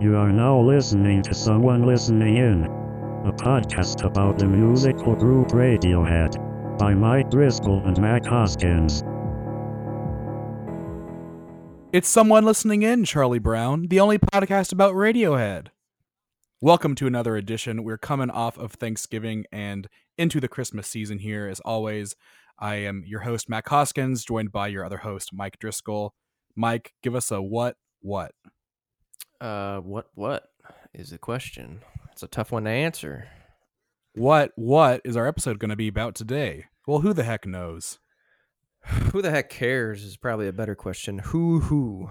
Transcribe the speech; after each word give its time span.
You 0.00 0.16
are 0.16 0.32
now 0.32 0.60
listening 0.60 1.22
to 1.22 1.34
Someone 1.34 1.86
Listening 1.86 2.36
In, 2.36 2.64
a 2.64 3.32
podcast 3.32 4.04
about 4.04 4.38
the 4.38 4.46
musical 4.46 5.14
group 5.14 5.48
Radiohead 5.48 6.78
by 6.78 6.94
Mike 6.94 7.30
Driscoll 7.30 7.82
and 7.84 8.00
Mac 8.00 8.24
Hoskins. 8.24 9.04
It's 11.92 12.08
someone 12.08 12.44
listening 12.44 12.82
in, 12.82 13.04
Charlie 13.04 13.38
Brown, 13.38 13.86
the 13.88 14.00
only 14.00 14.18
podcast 14.18 14.72
about 14.72 14.94
Radiohead. 14.94 15.68
Welcome 16.60 16.96
to 16.96 17.06
another 17.06 17.36
edition. 17.36 17.84
We're 17.84 17.98
coming 17.98 18.30
off 18.30 18.58
of 18.58 18.72
Thanksgiving 18.72 19.44
and 19.52 19.88
into 20.18 20.40
the 20.40 20.48
Christmas 20.48 20.88
season 20.88 21.18
here. 21.18 21.46
As 21.46 21.60
always, 21.60 22.16
I 22.58 22.76
am 22.76 23.04
your 23.06 23.20
host, 23.20 23.48
Mac 23.48 23.68
Hoskins, 23.68 24.24
joined 24.24 24.50
by 24.50 24.68
your 24.68 24.84
other 24.84 24.98
host, 24.98 25.30
Mike 25.32 25.58
Driscoll. 25.60 26.14
Mike, 26.56 26.92
give 27.02 27.14
us 27.14 27.30
a 27.30 27.40
what, 27.40 27.76
what? 28.00 28.32
Uh, 29.42 29.80
what 29.80 30.06
what 30.14 30.44
is 30.94 31.10
the 31.10 31.18
question? 31.18 31.80
It's 32.12 32.22
a 32.22 32.28
tough 32.28 32.52
one 32.52 32.64
to 32.64 32.70
answer. 32.70 33.28
What, 34.14 34.52
what 34.56 35.00
is 35.04 35.16
our 35.16 35.26
episode 35.26 35.58
going 35.58 35.70
to 35.70 35.76
be 35.76 35.88
about 35.88 36.14
today? 36.14 36.66
Well, 36.86 37.00
who 37.00 37.12
the 37.12 37.24
heck 37.24 37.46
knows? 37.46 37.98
Who 39.12 39.22
the 39.22 39.30
heck 39.30 39.48
cares 39.48 40.04
is 40.04 40.16
probably 40.16 40.48
a 40.48 40.52
better 40.52 40.74
question. 40.74 41.18
Who 41.18 41.60
who? 41.60 42.10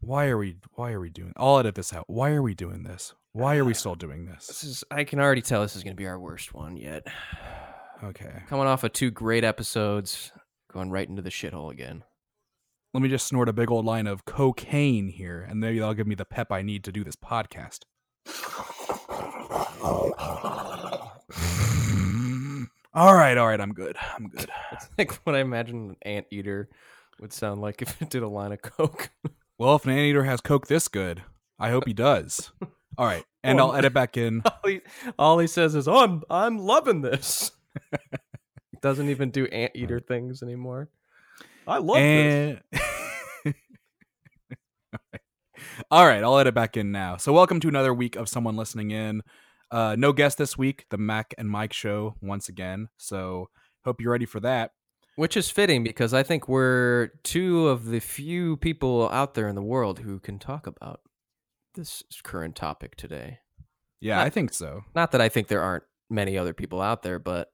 Why 0.00 0.26
are 0.26 0.38
we, 0.38 0.56
why 0.74 0.92
are 0.92 1.00
we 1.00 1.10
doing, 1.10 1.32
I'll 1.36 1.58
edit 1.58 1.74
this 1.76 1.92
out. 1.92 2.04
Why 2.08 2.30
are 2.30 2.42
we 2.42 2.54
doing 2.54 2.82
this? 2.82 3.14
Why 3.32 3.56
are 3.56 3.64
we 3.64 3.74
still 3.74 3.94
doing 3.94 4.26
This 4.26 4.46
this? 4.48 4.64
is 4.64 4.84
I 4.90 5.04
can 5.04 5.20
already 5.20 5.42
tell 5.42 5.62
this 5.62 5.76
is 5.76 5.84
going 5.84 5.94
to 5.96 6.00
be 6.00 6.06
our 6.08 6.18
worst 6.18 6.52
one 6.54 6.76
yet. 6.76 7.06
Okay. 8.04 8.42
Coming 8.48 8.66
off 8.66 8.82
of 8.82 8.92
two 8.92 9.12
great 9.12 9.44
episodes, 9.44 10.32
going 10.72 10.90
right 10.90 11.08
into 11.08 11.22
the 11.22 11.30
shithole 11.30 11.70
again. 11.70 12.02
Let 12.94 13.02
me 13.02 13.08
just 13.08 13.26
snort 13.26 13.48
a 13.48 13.54
big 13.54 13.70
old 13.70 13.86
line 13.86 14.06
of 14.06 14.26
cocaine 14.26 15.08
here, 15.08 15.46
and 15.48 15.58
maybe 15.58 15.78
that'll 15.78 15.94
give 15.94 16.06
me 16.06 16.14
the 16.14 16.26
pep 16.26 16.52
I 16.52 16.60
need 16.60 16.84
to 16.84 16.92
do 16.92 17.02
this 17.04 17.16
podcast. 17.16 17.84
all 22.92 23.14
right, 23.14 23.38
all 23.38 23.46
right, 23.46 23.60
I'm 23.60 23.72
good. 23.72 23.96
I'm 23.98 24.28
good. 24.28 24.50
It's 24.72 24.88
like 24.98 25.12
what 25.24 25.34
I 25.34 25.40
imagine 25.40 25.90
an 25.90 25.96
anteater 26.02 26.68
would 27.18 27.32
sound 27.32 27.62
like 27.62 27.80
if 27.80 28.00
it 28.02 28.10
did 28.10 28.22
a 28.22 28.28
line 28.28 28.52
of 28.52 28.62
coke. 28.62 29.10
Well, 29.58 29.76
if 29.76 29.84
an 29.84 29.92
anteater 29.92 30.24
has 30.24 30.40
coke 30.40 30.66
this 30.66 30.88
good, 30.88 31.22
I 31.56 31.70
hope 31.70 31.86
he 31.86 31.92
does. 31.92 32.50
All 32.98 33.06
right, 33.06 33.24
and 33.44 33.60
I'll 33.60 33.74
edit 33.74 33.94
back 33.94 34.16
in. 34.16 34.42
all, 34.44 34.58
he, 34.66 34.80
all 35.16 35.38
he 35.38 35.46
says 35.46 35.76
is, 35.76 35.86
"Oh, 35.86 36.02
I'm 36.02 36.22
I'm 36.28 36.58
loving 36.58 37.00
this." 37.00 37.52
Doesn't 38.80 39.08
even 39.08 39.30
do 39.30 39.46
anteater 39.46 40.00
things 40.00 40.42
anymore. 40.42 40.88
I 41.68 41.78
love 41.78 41.96
this. 41.96 42.58
All 45.90 46.06
right, 46.06 46.22
I'll 46.22 46.38
edit 46.38 46.54
back 46.54 46.76
in 46.76 46.92
now. 46.92 47.16
So, 47.16 47.32
welcome 47.32 47.60
to 47.60 47.68
another 47.68 47.94
week 47.94 48.16
of 48.16 48.28
someone 48.28 48.56
listening 48.56 48.90
in. 48.90 49.22
Uh, 49.70 49.96
no 49.98 50.12
guest 50.12 50.38
this 50.38 50.56
week. 50.58 50.86
The 50.90 50.98
Mac 50.98 51.34
and 51.38 51.48
Mike 51.48 51.72
show 51.72 52.16
once 52.20 52.48
again. 52.48 52.88
So, 52.96 53.48
hope 53.84 54.00
you're 54.00 54.12
ready 54.12 54.26
for 54.26 54.40
that. 54.40 54.72
Which 55.16 55.36
is 55.36 55.50
fitting 55.50 55.84
because 55.84 56.14
I 56.14 56.22
think 56.22 56.48
we're 56.48 57.10
two 57.22 57.68
of 57.68 57.86
the 57.86 58.00
few 58.00 58.56
people 58.56 59.08
out 59.10 59.34
there 59.34 59.48
in 59.48 59.54
the 59.54 59.62
world 59.62 60.00
who 60.00 60.18
can 60.18 60.38
talk 60.38 60.66
about 60.66 61.00
this 61.74 62.02
current 62.22 62.56
topic 62.56 62.96
today. 62.96 63.38
Yeah, 64.00 64.20
I 64.20 64.30
think 64.30 64.52
so. 64.52 64.82
Not 64.94 65.12
that 65.12 65.20
I 65.20 65.28
think 65.28 65.48
there 65.48 65.62
aren't 65.62 65.84
many 66.10 66.36
other 66.36 66.54
people 66.54 66.80
out 66.80 67.02
there, 67.02 67.18
but 67.18 67.50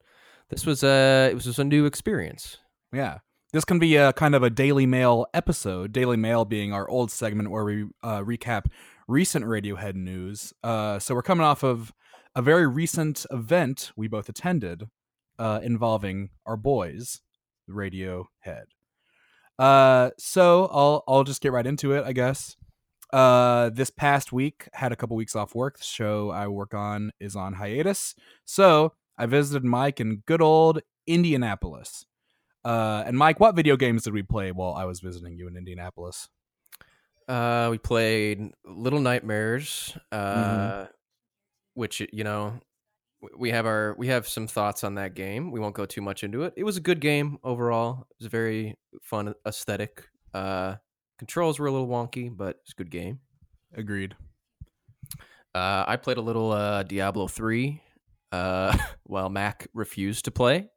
this 0.50 0.64
was 0.64 0.82
a 0.82 1.28
it 1.30 1.34
was 1.34 1.44
just 1.44 1.58
a 1.58 1.64
new 1.64 1.84
experience. 1.84 2.58
Yeah. 2.92 3.18
This 3.50 3.64
can 3.64 3.78
be 3.78 3.96
a 3.96 4.12
kind 4.12 4.34
of 4.34 4.42
a 4.42 4.50
Daily 4.50 4.84
Mail 4.84 5.26
episode. 5.32 5.90
Daily 5.90 6.18
Mail 6.18 6.44
being 6.44 6.74
our 6.74 6.86
old 6.86 7.10
segment 7.10 7.50
where 7.50 7.64
we 7.64 7.84
uh, 8.02 8.20
recap 8.20 8.66
recent 9.06 9.42
Radiohead 9.42 9.94
news. 9.94 10.52
Uh, 10.62 10.98
so 10.98 11.14
we're 11.14 11.22
coming 11.22 11.46
off 11.46 11.62
of 11.62 11.94
a 12.34 12.42
very 12.42 12.66
recent 12.66 13.24
event 13.30 13.90
we 13.96 14.06
both 14.06 14.28
attended 14.28 14.84
uh, 15.38 15.60
involving 15.62 16.28
our 16.44 16.58
boys, 16.58 17.22
Radiohead. 17.70 18.64
Uh, 19.58 20.10
so 20.18 20.68
I'll 20.70 21.02
I'll 21.08 21.24
just 21.24 21.40
get 21.40 21.52
right 21.52 21.66
into 21.66 21.92
it, 21.92 22.04
I 22.04 22.12
guess. 22.12 22.54
Uh, 23.14 23.70
this 23.70 23.88
past 23.88 24.30
week 24.30 24.68
had 24.74 24.92
a 24.92 24.96
couple 24.96 25.16
weeks 25.16 25.34
off 25.34 25.54
work. 25.54 25.78
The 25.78 25.84
show 25.84 26.28
I 26.30 26.48
work 26.48 26.74
on 26.74 27.12
is 27.18 27.34
on 27.34 27.54
hiatus, 27.54 28.14
so 28.44 28.92
I 29.16 29.24
visited 29.24 29.64
Mike 29.64 30.00
in 30.00 30.22
good 30.26 30.42
old 30.42 30.80
Indianapolis. 31.06 32.04
Uh, 32.68 33.02
and 33.06 33.16
Mike, 33.16 33.40
what 33.40 33.56
video 33.56 33.78
games 33.78 34.02
did 34.02 34.12
we 34.12 34.22
play 34.22 34.52
while 34.52 34.74
I 34.74 34.84
was 34.84 35.00
visiting 35.00 35.38
you 35.38 35.48
in 35.48 35.56
Indianapolis? 35.56 36.28
Uh, 37.26 37.68
we 37.70 37.78
played 37.78 38.52
Little 38.66 39.00
Nightmares, 39.00 39.96
uh, 40.12 40.84
which 41.72 42.02
you 42.12 42.24
know 42.24 42.60
we 43.38 43.52
have 43.52 43.64
our 43.64 43.94
we 43.96 44.08
have 44.08 44.28
some 44.28 44.46
thoughts 44.46 44.84
on 44.84 44.96
that 44.96 45.14
game. 45.14 45.50
We 45.50 45.60
won't 45.60 45.74
go 45.74 45.86
too 45.86 46.02
much 46.02 46.22
into 46.22 46.42
it. 46.42 46.52
It 46.58 46.64
was 46.64 46.76
a 46.76 46.82
good 46.82 47.00
game 47.00 47.38
overall. 47.42 48.06
It 48.10 48.16
was 48.20 48.26
a 48.26 48.30
very 48.30 48.76
fun 49.00 49.32
aesthetic. 49.46 50.04
Uh, 50.34 50.74
controls 51.18 51.58
were 51.58 51.68
a 51.68 51.72
little 51.72 51.88
wonky, 51.88 52.30
but 52.30 52.58
it's 52.64 52.72
a 52.72 52.76
good 52.76 52.90
game. 52.90 53.20
Agreed. 53.74 54.14
Uh, 55.54 55.84
I 55.88 55.96
played 55.96 56.18
a 56.18 56.22
little 56.22 56.52
uh, 56.52 56.82
Diablo 56.82 57.28
three, 57.28 57.80
uh, 58.30 58.76
while 59.04 59.30
Mac 59.30 59.68
refused 59.72 60.26
to 60.26 60.30
play. 60.30 60.68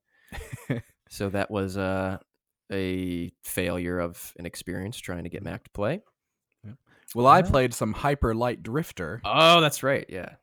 so 1.11 1.29
that 1.29 1.51
was 1.51 1.77
uh, 1.77 2.17
a 2.72 3.31
failure 3.44 3.99
of 3.99 4.33
an 4.39 4.45
experience 4.45 4.97
trying 4.97 5.23
to 5.25 5.29
get 5.29 5.44
Mac 5.44 5.63
to 5.66 5.69
play. 5.72 6.01
Well, 7.13 7.27
I 7.27 7.41
played 7.41 7.73
some 7.73 7.91
Hyper 7.91 8.33
Light 8.33 8.63
Drifter, 8.63 9.21
Oh, 9.25 9.59
that's 9.59 9.83
right. 9.83 10.05
Yeah. 10.07 10.35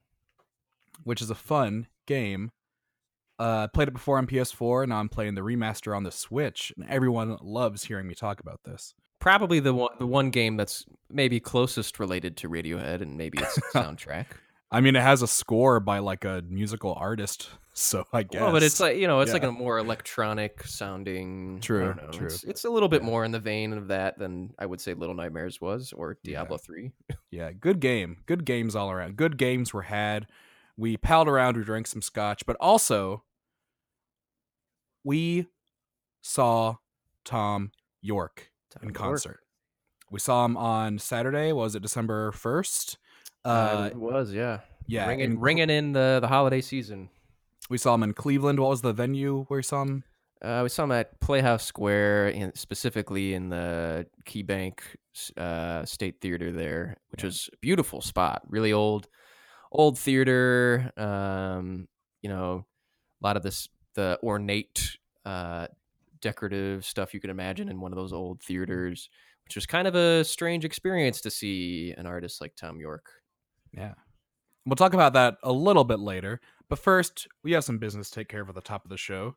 which 1.04 1.22
is 1.22 1.30
a 1.30 1.34
fun 1.34 1.86
game. 2.06 2.50
Uh, 3.38 3.68
played 3.68 3.88
it 3.88 3.92
before 3.94 4.18
on 4.18 4.26
PS4, 4.26 4.82
and 4.82 4.90
now 4.90 4.98
I'm 4.98 5.08
playing 5.08 5.34
the 5.34 5.40
remaster 5.40 5.96
on 5.96 6.02
the 6.02 6.10
Switch, 6.10 6.70
and 6.76 6.86
everyone 6.90 7.38
loves 7.40 7.84
hearing 7.84 8.06
me 8.06 8.14
talk 8.14 8.40
about 8.40 8.60
this. 8.64 8.92
Probably 9.20 9.60
the 9.60 9.72
one 9.72 9.90
the 9.98 10.06
one 10.06 10.28
game 10.30 10.56
that's 10.58 10.84
maybe 11.08 11.40
closest 11.40 11.98
related 11.98 12.36
to 12.38 12.48
Radiohead 12.50 13.00
and 13.00 13.16
maybe 13.16 13.38
its 13.38 13.58
soundtrack. 13.74 14.26
I 14.70 14.80
mean, 14.82 14.94
it 14.94 15.02
has 15.02 15.22
a 15.22 15.26
score 15.28 15.80
by 15.80 16.00
like 16.00 16.24
a 16.26 16.42
musical 16.48 16.92
artist, 16.94 17.48
so 17.80 18.04
I 18.12 18.22
guess. 18.22 18.40
Well, 18.40 18.52
but 18.52 18.62
it's 18.62 18.80
like 18.80 18.96
you 18.96 19.06
know, 19.06 19.20
it's 19.20 19.32
like 19.32 19.42
a 19.44 19.52
more 19.52 19.78
electronic 19.78 20.64
sounding. 20.64 21.56
I 21.56 21.60
True, 21.60 21.84
don't 21.94 21.96
know, 22.04 22.10
true. 22.10 22.26
It's, 22.26 22.44
it's 22.44 22.64
a 22.64 22.70
little 22.70 22.88
bit 22.88 23.02
more 23.02 23.24
in 23.24 23.32
the 23.32 23.38
vein 23.40 23.72
of 23.72 23.88
that 23.88 24.18
than 24.18 24.54
I 24.58 24.66
would 24.66 24.80
say 24.80 24.94
Little 24.94 25.14
Nightmares 25.14 25.60
was 25.60 25.92
or 25.92 26.18
Yeah. 26.22 26.38
Diablo 26.40 26.58
three. 26.58 26.92
Yeah, 27.30 27.52
good 27.52 27.80
game. 27.80 28.18
Good 28.24 28.46
games 28.46 28.74
all 28.74 28.90
around. 28.90 29.16
Good 29.16 29.36
games 29.36 29.74
were 29.74 29.82
had. 29.82 30.26
We 30.78 30.96
palled 30.96 31.28
around, 31.28 31.56
we 31.58 31.62
drank 31.64 31.86
some 31.86 32.00
scotch, 32.00 32.46
but 32.46 32.56
also 32.58 33.22
we 35.04 35.46
saw 36.22 36.76
Thom 37.24 37.72
Yorke 38.00 38.50
in 38.82 38.92
concert. 38.92 39.40
We 40.10 40.20
saw 40.20 40.44
him 40.44 40.56
on 40.56 40.98
Saturday. 40.98 41.52
Was 41.52 41.74
it 41.74 41.82
December 41.82 42.32
first? 42.32 42.96
Uh, 43.44 43.48
Uh, 43.48 43.88
it 43.92 43.96
was 43.96 44.32
yeah. 44.32 44.60
yeah, 44.86 45.06
ringing, 45.06 45.32
in- 45.32 45.40
ringing 45.40 45.70
in 45.70 45.92
the 45.92 46.18
the 46.20 46.28
holiday 46.28 46.60
season. 46.60 47.10
We 47.68 47.78
saw 47.78 47.94
him 47.94 48.02
in 48.02 48.14
Cleveland. 48.14 48.58
What 48.60 48.70
was 48.70 48.82
the 48.82 48.92
venue 48.92 49.44
where 49.48 49.58
we 49.58 49.62
saw 49.62 49.82
him? 49.82 50.04
Uh, 50.40 50.60
we 50.62 50.68
saw 50.68 50.84
him 50.84 50.92
at 50.92 51.20
Playhouse 51.20 51.64
Square, 51.64 52.28
in, 52.28 52.54
specifically 52.54 53.34
in 53.34 53.48
the 53.50 54.06
Key 54.24 54.42
Bank 54.42 54.82
uh, 55.36 55.84
State 55.84 56.20
Theater 56.20 56.52
there, 56.52 56.96
which 57.10 57.22
Yeah. 57.22 57.26
was 57.26 57.50
a 57.52 57.56
beautiful 57.58 58.00
spot. 58.00 58.42
Really 58.48 58.72
old, 58.72 59.08
old 59.72 59.98
theater. 59.98 60.92
Um, 60.96 61.88
you 62.22 62.28
know, 62.28 62.66
a 63.22 63.26
lot 63.26 63.36
of 63.36 63.42
this 63.42 63.68
the 63.94 64.18
ornate, 64.22 64.96
uh, 65.24 65.66
decorative 66.20 66.84
stuff 66.84 67.12
you 67.12 67.20
could 67.20 67.30
imagine 67.30 67.68
in 67.68 67.80
one 67.80 67.92
of 67.92 67.96
those 67.96 68.12
old 68.12 68.40
theaters, 68.42 69.10
which 69.44 69.56
was 69.56 69.66
kind 69.66 69.88
of 69.88 69.96
a 69.96 70.22
strange 70.24 70.64
experience 70.64 71.20
to 71.22 71.30
see 71.30 71.92
an 71.98 72.06
artist 72.06 72.40
like 72.40 72.54
Thom 72.54 72.78
Yorke. 72.80 73.10
Yeah. 73.72 73.94
We'll 74.66 74.76
talk 74.76 74.94
about 74.94 75.14
that 75.14 75.37
a 75.43 75.50
little 75.52 75.84
bit 75.84 75.98
later. 75.98 76.40
But 76.69 76.79
first, 76.79 77.29
we 77.43 77.53
have 77.53 77.65
some 77.65 77.79
business 77.79 78.11
to 78.11 78.20
take 78.20 78.29
care 78.29 78.43
of 78.43 78.49
at 78.49 78.55
the 78.55 78.61
top 78.61 78.85
of 78.85 78.91
the 78.91 78.97
show. 78.97 79.37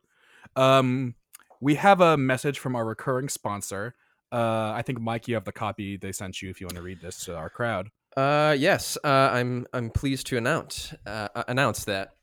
Um, 0.56 1.14
we 1.60 1.76
have 1.76 2.00
a 2.00 2.16
message 2.16 2.58
from 2.58 2.76
our 2.76 2.84
recurring 2.84 3.28
sponsor. 3.28 3.94
Uh, 4.30 4.72
I 4.74 4.82
think 4.82 5.00
Mike, 5.00 5.28
you 5.28 5.34
have 5.34 5.44
the 5.44 5.52
copy 5.52 5.96
they 5.96 6.12
sent 6.12 6.42
you 6.42 6.50
if 6.50 6.60
you 6.60 6.66
want 6.66 6.76
to 6.76 6.82
read 6.82 7.00
this 7.00 7.24
to 7.24 7.36
our 7.36 7.50
crowd. 7.50 7.90
Uh, 8.16 8.54
yes, 8.58 8.98
uh, 9.04 9.08
I'm 9.08 9.66
I'm 9.72 9.90
pleased 9.90 10.26
to 10.28 10.36
announce 10.36 10.92
uh, 11.06 11.28
uh, 11.34 11.44
announce 11.48 11.84
that 11.84 12.16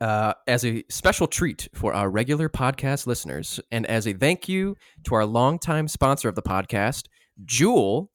uh, 0.00 0.34
as 0.46 0.64
a 0.64 0.84
special 0.88 1.26
treat 1.26 1.68
for 1.74 1.94
our 1.94 2.10
regular 2.10 2.48
podcast 2.48 3.06
listeners, 3.06 3.58
and 3.72 3.86
as 3.86 4.06
a 4.06 4.12
thank 4.12 4.48
you 4.48 4.76
to 5.04 5.14
our 5.14 5.26
longtime 5.26 5.88
sponsor 5.88 6.28
of 6.28 6.36
the 6.36 6.42
podcast, 6.42 7.06
Juul, 7.44 8.08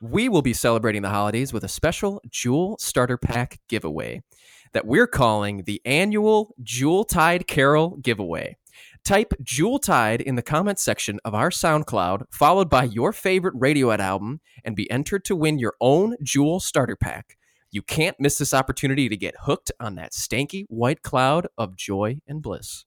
we 0.00 0.28
will 0.28 0.42
be 0.42 0.52
celebrating 0.54 1.02
the 1.02 1.10
holidays 1.10 1.52
with 1.52 1.64
a 1.64 1.68
special 1.68 2.22
Juul 2.30 2.80
Starter 2.80 3.18
Pack 3.18 3.60
giveaway 3.68 4.22
that 4.74 4.86
we're 4.86 5.06
calling 5.06 5.62
the 5.62 5.80
annual 5.86 6.54
Juul 6.62 7.08
Tide 7.08 7.46
Carol 7.46 7.96
giveaway. 8.02 8.58
Type 9.04 9.32
Juul 9.42 9.80
Tide 9.80 10.20
in 10.20 10.34
the 10.34 10.42
comments 10.42 10.82
section 10.82 11.20
of 11.24 11.34
our 11.34 11.50
SoundCloud, 11.50 12.24
followed 12.30 12.68
by 12.68 12.84
your 12.84 13.12
favorite 13.12 13.54
Radiohead 13.54 14.00
album, 14.00 14.40
and 14.64 14.74
be 14.74 14.90
entered 14.90 15.24
to 15.26 15.36
win 15.36 15.58
your 15.58 15.74
own 15.80 16.16
Juul 16.24 16.60
starter 16.60 16.96
pack. 16.96 17.38
You 17.70 17.82
can't 17.82 18.18
miss 18.18 18.38
this 18.38 18.54
opportunity 18.54 19.08
to 19.08 19.16
get 19.16 19.34
hooked 19.42 19.72
on 19.78 19.94
that 19.96 20.12
stanky 20.12 20.64
white 20.68 21.02
cloud 21.02 21.46
of 21.56 21.76
joy 21.76 22.20
and 22.26 22.42
bliss. 22.42 22.84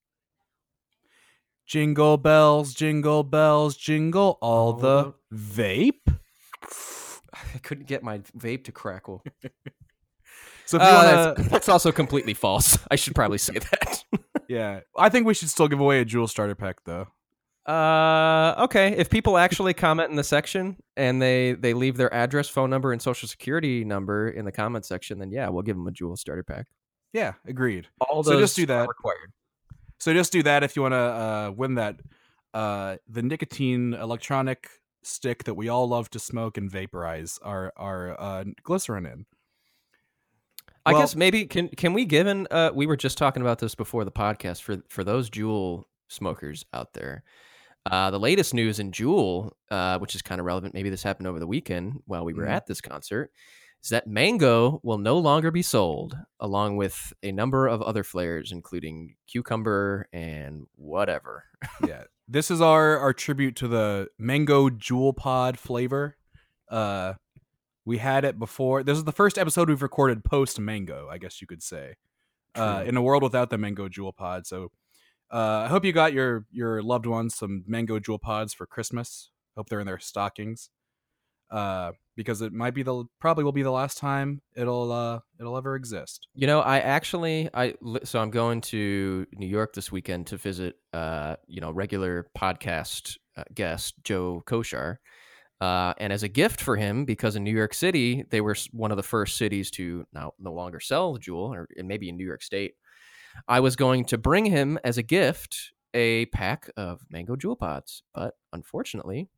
Jingle 1.65 2.17
bells, 2.17 2.73
jingle 2.73 3.23
bells, 3.23 3.75
jingle 3.75 4.37
all 4.41 4.73
the 4.73 5.13
vape. 5.33 6.17
I 7.33 7.57
couldn't 7.59 7.87
get 7.87 8.03
my 8.03 8.19
vape 8.19 8.63
to 8.65 8.71
crackle. 8.71 9.23
So 10.67 10.77
Uh, 10.77 11.33
that's, 11.33 11.49
that's 11.49 11.69
also 11.69 11.91
completely 11.91 12.33
false. 12.33 12.77
I 12.91 12.95
should 12.95 13.15
probably 13.15 13.37
say 13.37 13.53
that. 13.59 14.03
yeah, 14.49 14.81
I 14.97 15.09
think 15.09 15.25
we 15.25 15.33
should 15.33 15.49
still 15.49 15.67
give 15.67 15.79
away 15.79 16.01
a 16.01 16.05
Juul 16.05 16.29
starter 16.29 16.55
pack 16.55 16.83
though. 16.85 17.07
Uh, 17.65 18.55
okay. 18.59 18.95
If 18.97 19.09
people 19.09 19.37
actually 19.37 19.73
comment 19.73 20.09
in 20.09 20.15
the 20.15 20.23
section 20.23 20.77
and 20.95 21.21
they 21.21 21.53
they 21.53 21.73
leave 21.73 21.97
their 21.97 22.13
address, 22.13 22.47
phone 22.47 22.69
number, 22.69 22.93
and 22.93 23.01
social 23.01 23.27
security 23.27 23.83
number 23.83 24.29
in 24.29 24.45
the 24.45 24.51
comment 24.51 24.85
section, 24.85 25.19
then 25.19 25.31
yeah, 25.31 25.49
we'll 25.49 25.63
give 25.63 25.75
them 25.75 25.87
a 25.87 25.91
Juul 25.91 26.17
starter 26.17 26.43
pack. 26.43 26.67
Yeah, 27.13 27.33
agreed. 27.45 27.87
All 27.99 28.23
So 28.23 28.39
just 28.39 28.55
do 28.55 28.65
that. 28.67 28.87
required. 28.87 29.33
So 29.99 30.13
just 30.13 30.31
do 30.31 30.43
that 30.43 30.63
if 30.63 30.75
you 30.75 30.81
want 30.81 30.93
to 30.93 30.97
uh, 30.97 31.51
win 31.55 31.75
that 31.75 31.95
uh, 32.53 32.97
the 33.07 33.21
nicotine 33.21 33.93
electronic 33.93 34.69
stick 35.03 35.43
that 35.45 35.55
we 35.55 35.69
all 35.69 35.87
love 35.87 36.09
to 36.11 36.19
smoke 36.19 36.57
and 36.57 36.69
vaporize 36.69 37.39
our 37.41 37.73
our 37.75 38.19
uh, 38.19 38.43
glycerin 38.63 39.05
in. 39.05 39.25
I 40.87 40.93
Well- 40.93 41.01
guess 41.01 41.15
maybe 41.15 41.45
can 41.45 41.67
can 41.69 41.93
we 41.93 42.05
given 42.05 42.47
uh 42.49 42.71
we 42.73 42.85
were 42.87 42.97
just 42.97 43.17
talking 43.17 43.41
about 43.41 43.59
this 43.59 43.75
before 43.75 44.05
the 44.05 44.11
podcast 44.11 44.61
for 44.61 44.77
for 44.89 45.03
those 45.03 45.29
Juul 45.29 45.83
smokers 46.07 46.65
out 46.73 46.93
there. 46.93 47.23
Uh, 47.85 48.11
the 48.11 48.19
latest 48.19 48.53
news 48.53 48.79
in 48.79 48.91
Juul, 48.91 49.51
uh, 49.71 49.97
which 49.99 50.13
is 50.15 50.21
kind 50.21 50.39
of 50.39 50.45
relevant, 50.45 50.73
maybe 50.73 50.89
this 50.89 51.03
happened 51.03 51.27
over 51.27 51.39
the 51.39 51.47
weekend 51.47 52.01
while 52.05 52.25
we 52.25 52.33
were 52.33 52.43
Mhm. 52.45 52.49
at 52.51 52.67
this 52.67 52.81
concert, 52.81 53.31
is 53.81 53.89
that 53.91 54.07
mango 54.07 54.81
will 54.83 54.97
no 54.97 55.17
longer 55.17 55.51
be 55.51 55.61
sold, 55.61 56.17
along 56.39 56.75
with 56.75 57.13
a 57.23 57.31
number 57.31 57.65
of 57.67 57.81
other 57.81 58.03
flavors, 58.03 58.51
including 58.51 59.15
cucumber 59.27 60.09
and 60.11 60.67
whatever. 60.75 61.45
yeah, 61.87 62.03
this 62.27 62.51
is 62.51 62.59
our 62.59 62.97
our 62.97 63.13
tribute 63.13 63.55
to 63.57 63.67
the 63.69 64.09
mango 64.17 64.69
Juul 64.69 65.15
pod 65.15 65.57
flavor. 65.57 66.17
Uh, 66.69 67.13
we 67.87 67.99
had 67.99 68.25
it 68.25 68.37
before. 68.37 68.83
This 68.83 68.97
is 68.97 69.05
the 69.05 69.13
first 69.13 69.37
episode 69.37 69.69
we've 69.69 69.81
recorded 69.81 70.25
post 70.25 70.59
mango, 70.59 71.07
I 71.09 71.17
guess 71.17 71.39
you 71.39 71.47
could 71.47 71.63
say. 71.63 71.95
Uh, 72.53 72.83
in 72.85 72.97
a 72.97 73.01
world 73.01 73.21
without 73.21 73.49
the 73.51 73.57
mango 73.57 73.87
Juul 73.87 74.15
pod. 74.15 74.47
So, 74.47 74.71
uh, 75.31 75.65
I 75.65 75.67
hope 75.67 75.85
you 75.85 75.93
got 75.93 76.11
your 76.11 76.45
your 76.51 76.81
loved 76.81 77.05
ones 77.05 77.35
some 77.35 77.63
mango 77.67 77.99
Juul 77.99 78.19
pods 78.19 78.53
for 78.53 78.65
Christmas. 78.65 79.29
Hope 79.55 79.69
they're 79.69 79.79
in 79.79 79.85
their 79.85 79.99
stockings. 79.99 80.69
Uh, 81.49 81.91
because 82.17 82.41
it 82.41 82.51
might 82.51 82.73
be 82.73 82.83
the 82.83 83.05
probably 83.21 83.45
will 83.45 83.53
be 83.53 83.63
the 83.63 83.71
last 83.71 83.97
time 83.97 84.41
it'll 84.55 84.91
uh 84.91 85.19
it'll 85.39 85.55
ever 85.55 85.75
exist. 85.75 86.27
You 86.33 86.47
know, 86.47 86.59
I 86.59 86.79
actually 86.79 87.49
I 87.53 87.75
so 88.03 88.19
I'm 88.19 88.31
going 88.31 88.61
to 88.61 89.27
New 89.33 89.47
York 89.47 89.73
this 89.73 89.91
weekend 89.91 90.27
to 90.27 90.37
visit 90.37 90.75
uh, 90.91 91.35
you 91.47 91.61
know, 91.61 91.71
regular 91.71 92.27
podcast 92.37 93.17
uh, 93.37 93.43
guest 93.53 93.93
Joe 94.03 94.43
Koshar. 94.45 94.97
Uh, 95.59 95.93
and 95.97 96.13
as 96.13 96.21
a 96.23 96.27
gift 96.27 96.61
for 96.61 96.75
him, 96.75 97.03
because 97.05 97.35
in 97.35 97.43
New 97.43 97.55
York 97.55 97.73
City, 97.73 98.23
they 98.29 98.41
were 98.41 98.55
one 98.71 98.91
of 98.91 98.97
the 98.97 99.03
first 99.03 99.37
cities 99.37 99.71
to 99.71 100.05
now 100.13 100.33
no 100.39 100.53
longer 100.53 100.79
sell 100.79 101.13
the 101.13 101.19
Juul, 101.19 101.49
or 101.55 101.67
and 101.77 101.87
maybe 101.87 102.09
in 102.09 102.17
New 102.17 102.25
York 102.25 102.43
State, 102.43 102.75
I 103.47 103.59
was 103.59 103.75
going 103.75 104.05
to 104.05 104.17
bring 104.17 104.45
him 104.45 104.77
as 104.83 104.97
a 104.97 105.03
gift 105.03 105.71
a 105.93 106.25
pack 106.27 106.69
of 106.77 107.01
mango 107.09 107.35
Juul 107.35 107.57
pods. 107.57 108.03
But 108.13 108.35
unfortunately, 108.53 109.29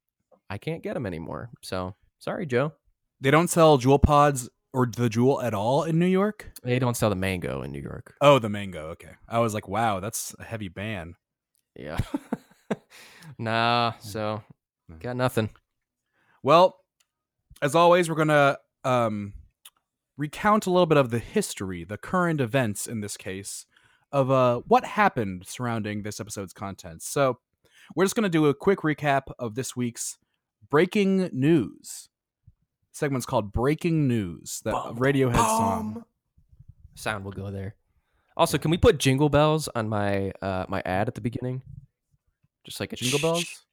I 0.50 0.58
can't 0.58 0.84
get 0.84 0.96
them 0.96 1.06
anymore. 1.06 1.52
So 1.62 1.96
sorry, 2.18 2.46
Joe. 2.46 2.74
They 3.22 3.32
don't 3.32 3.50
sell 3.50 3.78
Juul 3.80 4.02
pods 4.02 4.50
or 4.74 4.86
the 4.88 5.10
Juul 5.10 5.42
at 5.44 5.54
all 5.54 5.84
in 5.84 6.00
New 6.00 6.06
York. 6.06 6.52
They 6.64 6.80
don't 6.80 6.98
sell 6.98 7.10
the 7.10 7.16
mango 7.16 7.62
in 7.62 7.72
New 7.72 7.82
York. 7.82 8.16
Oh, 8.20 8.40
the 8.40 8.50
mango. 8.50 8.88
Okay, 8.90 9.12
I 9.28 9.40
was 9.40 9.54
like, 9.54 9.68
wow, 9.70 10.00
that's 10.02 10.36
a 10.38 10.44
heavy 10.44 10.68
ban. 10.68 11.16
Yeah. 11.78 12.00
nah, 13.38 13.94
so 14.00 14.44
Mm. 14.92 15.00
got 15.02 15.16
nothing. 15.16 15.50
Well, 16.44 16.78
as 17.62 17.76
always, 17.76 18.10
we're 18.10 18.16
gonna 18.16 18.58
um, 18.84 19.34
recount 20.18 20.66
a 20.66 20.70
little 20.70 20.86
bit 20.86 20.98
of 20.98 21.12
the 21.12 21.20
history, 21.20 21.84
the 21.84 21.98
current 21.98 22.42
events 22.42 22.88
in 22.88 23.02
this 23.02 23.18
case, 23.18 23.66
of 24.12 24.32
uh, 24.32 24.62
what 24.68 24.86
happened 24.86 25.46
surrounding 25.48 26.04
this 26.04 26.20
episode's 26.20 26.54
content. 26.54 27.02
So, 27.02 27.40
we're 27.96 28.06
just 28.06 28.16
gonna 28.16 28.30
do 28.30 28.46
a 28.46 28.54
quick 28.54 28.80
recap 28.80 29.24
of 29.38 29.56
this 29.56 29.76
week's 29.76 30.18
breaking 30.70 31.30
news. 31.34 32.10
segment's 32.92 33.26
called 33.26 33.52
"Breaking 33.52 34.08
News," 34.08 34.62
that 34.64 34.72
Bum, 34.72 34.98
Radiohead 34.98 35.36
song. 35.36 36.04
Sound 36.96 37.24
will 37.24 37.32
go 37.32 37.52
there. 37.52 37.76
Also, 38.38 38.58
can 38.58 38.72
we 38.72 38.78
put 38.78 38.98
jingle 39.00 39.30
bells 39.30 39.68
on 39.76 39.90
my 39.90 40.32
uh 40.42 40.66
my 40.70 40.82
ad 40.86 41.08
at 41.08 41.16
the 41.16 41.22
beginning? 41.22 41.62
Just 42.64 42.80
like 42.80 42.94
a 42.94 42.96
Jingle 42.96 43.20
bells. 43.20 43.66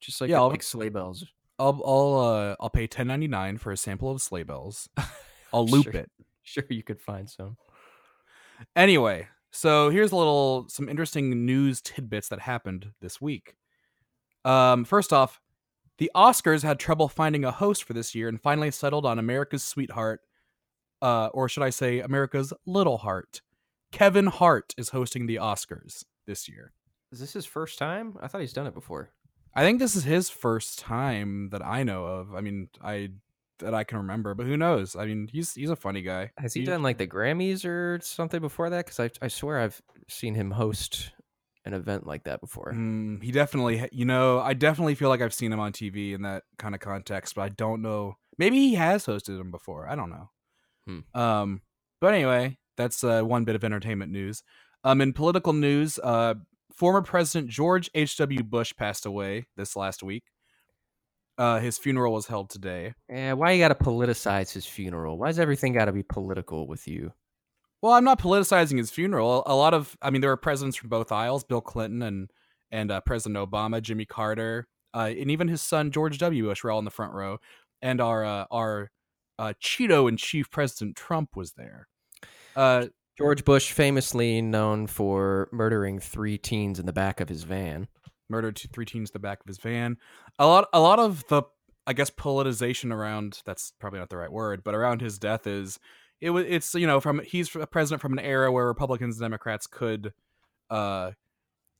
Just 0.00 0.20
like 0.20 0.30
Yeah, 0.30 0.38
I'll- 0.38 0.50
like 0.50 0.62
sleigh 0.62 0.88
bells. 0.88 1.24
I'll 1.58 1.80
I'll 1.84 2.18
uh, 2.18 2.56
I'll 2.60 2.70
pay 2.70 2.86
ten 2.86 3.06
ninety 3.06 3.28
nine 3.28 3.58
for 3.58 3.70
a 3.72 3.76
sample 3.76 4.10
of 4.10 4.20
sleigh 4.22 4.42
bells. 4.42 4.88
I'll 5.52 5.66
loop 5.66 5.84
Sure. 5.84 5.92
it. 5.92 6.10
Sure, 6.44 6.64
you 6.70 6.82
could 6.82 7.00
find 7.00 7.30
some. 7.30 7.56
Anyway, 8.74 9.28
so 9.52 9.90
here's 9.90 10.10
a 10.10 10.16
little 10.16 10.66
some 10.68 10.88
interesting 10.88 11.46
news 11.46 11.80
tidbits 11.80 12.28
that 12.30 12.40
happened 12.40 12.90
this 13.00 13.20
week. 13.20 13.54
Um, 14.44 14.84
first 14.84 15.12
off, 15.12 15.40
the 15.98 16.10
Oscars 16.16 16.62
had 16.64 16.80
trouble 16.80 17.08
finding 17.08 17.44
a 17.44 17.52
host 17.52 17.84
for 17.84 17.92
this 17.92 18.12
year 18.14 18.28
and 18.28 18.40
finally 18.40 18.72
settled 18.72 19.06
on 19.06 19.20
America's 19.20 19.62
sweetheart, 19.62 20.20
uh, 21.00 21.26
or 21.28 21.48
should 21.48 21.62
I 21.62 21.70
say 21.70 22.00
America's 22.00 22.52
little 22.66 22.98
heart. 22.98 23.40
Kevin 23.92 24.26
Hart 24.26 24.74
is 24.76 24.88
hosting 24.88 25.26
the 25.26 25.36
Oscars 25.36 26.04
this 26.26 26.48
year. 26.48 26.72
Is 27.12 27.20
this 27.20 27.32
his 27.32 27.46
first 27.46 27.78
time? 27.78 28.16
I 28.20 28.26
thought 28.26 28.40
he's 28.40 28.54
done 28.54 28.66
it 28.66 28.74
before. 28.74 29.10
I 29.54 29.62
think 29.62 29.78
this 29.78 29.94
is 29.94 30.04
his 30.04 30.30
first 30.30 30.78
time 30.78 31.50
that 31.50 31.64
I 31.64 31.82
know 31.82 32.06
of. 32.06 32.34
I 32.34 32.40
mean, 32.40 32.68
I 32.82 33.10
that 33.58 33.74
I 33.74 33.84
can 33.84 33.98
remember, 33.98 34.34
but 34.34 34.46
who 34.46 34.56
knows? 34.56 34.96
I 34.96 35.04
mean, 35.04 35.28
he's 35.30 35.54
he's 35.54 35.70
a 35.70 35.76
funny 35.76 36.02
guy. 36.02 36.30
Has 36.38 36.54
he 36.54 36.64
done 36.64 36.82
like 36.82 36.98
the 36.98 37.06
Grammys 37.06 37.64
or 37.64 38.00
something 38.02 38.40
before 38.40 38.70
that? 38.70 38.86
Because 38.86 38.98
I 38.98 39.10
I 39.24 39.28
swear 39.28 39.60
I've 39.60 39.80
seen 40.08 40.34
him 40.34 40.52
host 40.52 41.12
an 41.64 41.74
event 41.74 42.06
like 42.06 42.24
that 42.24 42.40
before. 42.40 42.72
Mm, 42.72 43.22
he 43.22 43.30
definitely, 43.30 43.88
you 43.92 44.04
know, 44.04 44.40
I 44.40 44.54
definitely 44.54 44.94
feel 44.94 45.08
like 45.08 45.20
I've 45.20 45.34
seen 45.34 45.52
him 45.52 45.60
on 45.60 45.72
TV 45.72 46.12
in 46.14 46.22
that 46.22 46.42
kind 46.58 46.74
of 46.74 46.80
context, 46.80 47.34
but 47.34 47.42
I 47.42 47.50
don't 47.50 47.82
know. 47.82 48.16
Maybe 48.38 48.56
he 48.56 48.74
has 48.74 49.06
hosted 49.06 49.38
him 49.38 49.50
before. 49.50 49.88
I 49.88 49.94
don't 49.94 50.10
know. 50.10 50.30
Hmm. 50.86 51.20
Um, 51.20 51.62
but 52.00 52.14
anyway, 52.14 52.58
that's 52.76 53.04
uh, 53.04 53.22
one 53.22 53.44
bit 53.44 53.54
of 53.54 53.62
entertainment 53.62 54.10
news. 54.10 54.42
Um, 54.82 55.00
in 55.00 55.12
political 55.12 55.52
news, 55.52 56.00
uh, 56.02 56.34
former 56.74 57.02
President 57.02 57.50
George 57.50 57.90
H. 57.94 58.16
W. 58.16 58.42
Bush 58.42 58.72
passed 58.76 59.06
away 59.06 59.46
this 59.56 59.76
last 59.76 60.02
week. 60.02 60.24
Uh, 61.38 61.60
his 61.60 61.78
funeral 61.78 62.12
was 62.12 62.26
held 62.26 62.50
today. 62.50 62.94
Yeah, 63.08 63.32
why 63.32 63.52
you 63.52 63.60
got 63.60 63.68
to 63.68 63.74
politicize 63.74 64.52
his 64.52 64.66
funeral? 64.66 65.18
Why's 65.18 65.38
everything 65.38 65.72
got 65.72 65.86
to 65.86 65.92
be 65.92 66.02
political 66.02 66.66
with 66.66 66.86
you? 66.86 67.12
Well, 67.80 67.94
I'm 67.94 68.04
not 68.04 68.20
politicizing 68.20 68.78
his 68.78 68.90
funeral. 68.90 69.42
A 69.46 69.54
lot 69.54 69.74
of, 69.74 69.96
I 70.02 70.10
mean, 70.10 70.20
there 70.20 70.30
were 70.30 70.36
presidents 70.36 70.76
from 70.76 70.88
both 70.88 71.10
aisles: 71.10 71.42
Bill 71.42 71.60
Clinton 71.60 72.02
and 72.02 72.30
and 72.70 72.90
uh, 72.90 73.00
President 73.00 73.36
Obama, 73.36 73.82
Jimmy 73.82 74.04
Carter, 74.04 74.68
uh, 74.94 75.10
and 75.18 75.30
even 75.30 75.48
his 75.48 75.62
son 75.62 75.90
George 75.90 76.18
W. 76.18 76.44
Bush 76.44 76.62
were 76.62 76.70
all 76.70 76.78
in 76.78 76.84
the 76.84 76.90
front 76.90 77.12
row, 77.12 77.38
and 77.80 78.00
our 78.00 78.24
uh, 78.24 78.44
our 78.50 78.90
uh, 79.38 79.54
Cheeto 79.60 80.08
in 80.08 80.16
chief 80.16 80.50
President 80.50 80.96
Trump 80.96 81.34
was 81.34 81.52
there. 81.52 81.88
George 83.18 83.44
Bush, 83.44 83.72
famously 83.72 84.40
known 84.40 84.86
for 84.86 85.48
murdering 85.52 85.98
three 85.98 86.38
teens 86.38 86.78
in 86.78 86.86
the 86.86 86.92
back 86.92 87.20
of 87.20 87.28
his 87.28 87.42
van. 87.42 87.88
murdered 88.28 88.56
two, 88.56 88.68
three 88.68 88.86
teens 88.86 89.10
in 89.10 89.12
the 89.12 89.18
back 89.18 89.40
of 89.40 89.46
his 89.46 89.58
van. 89.58 89.98
A 90.38 90.46
lot, 90.46 90.68
a 90.72 90.80
lot 90.80 90.98
of 90.98 91.24
the, 91.28 91.42
I 91.86 91.92
guess, 91.92 92.10
politicization 92.10 92.92
around. 92.92 93.42
That's 93.44 93.72
probably 93.78 93.98
not 93.98 94.08
the 94.08 94.16
right 94.16 94.32
word, 94.32 94.62
but 94.64 94.74
around 94.74 95.02
his 95.02 95.18
death 95.18 95.46
is 95.46 95.78
it 96.20 96.30
was. 96.30 96.46
It's 96.48 96.74
you 96.74 96.86
know 96.86 97.00
from 97.00 97.20
he's 97.24 97.54
a 97.54 97.66
president 97.66 98.00
from 98.00 98.12
an 98.12 98.24
era 98.24 98.50
where 98.50 98.66
Republicans 98.66 99.16
and 99.16 99.24
Democrats 99.24 99.66
could, 99.66 100.14
uh, 100.70 101.10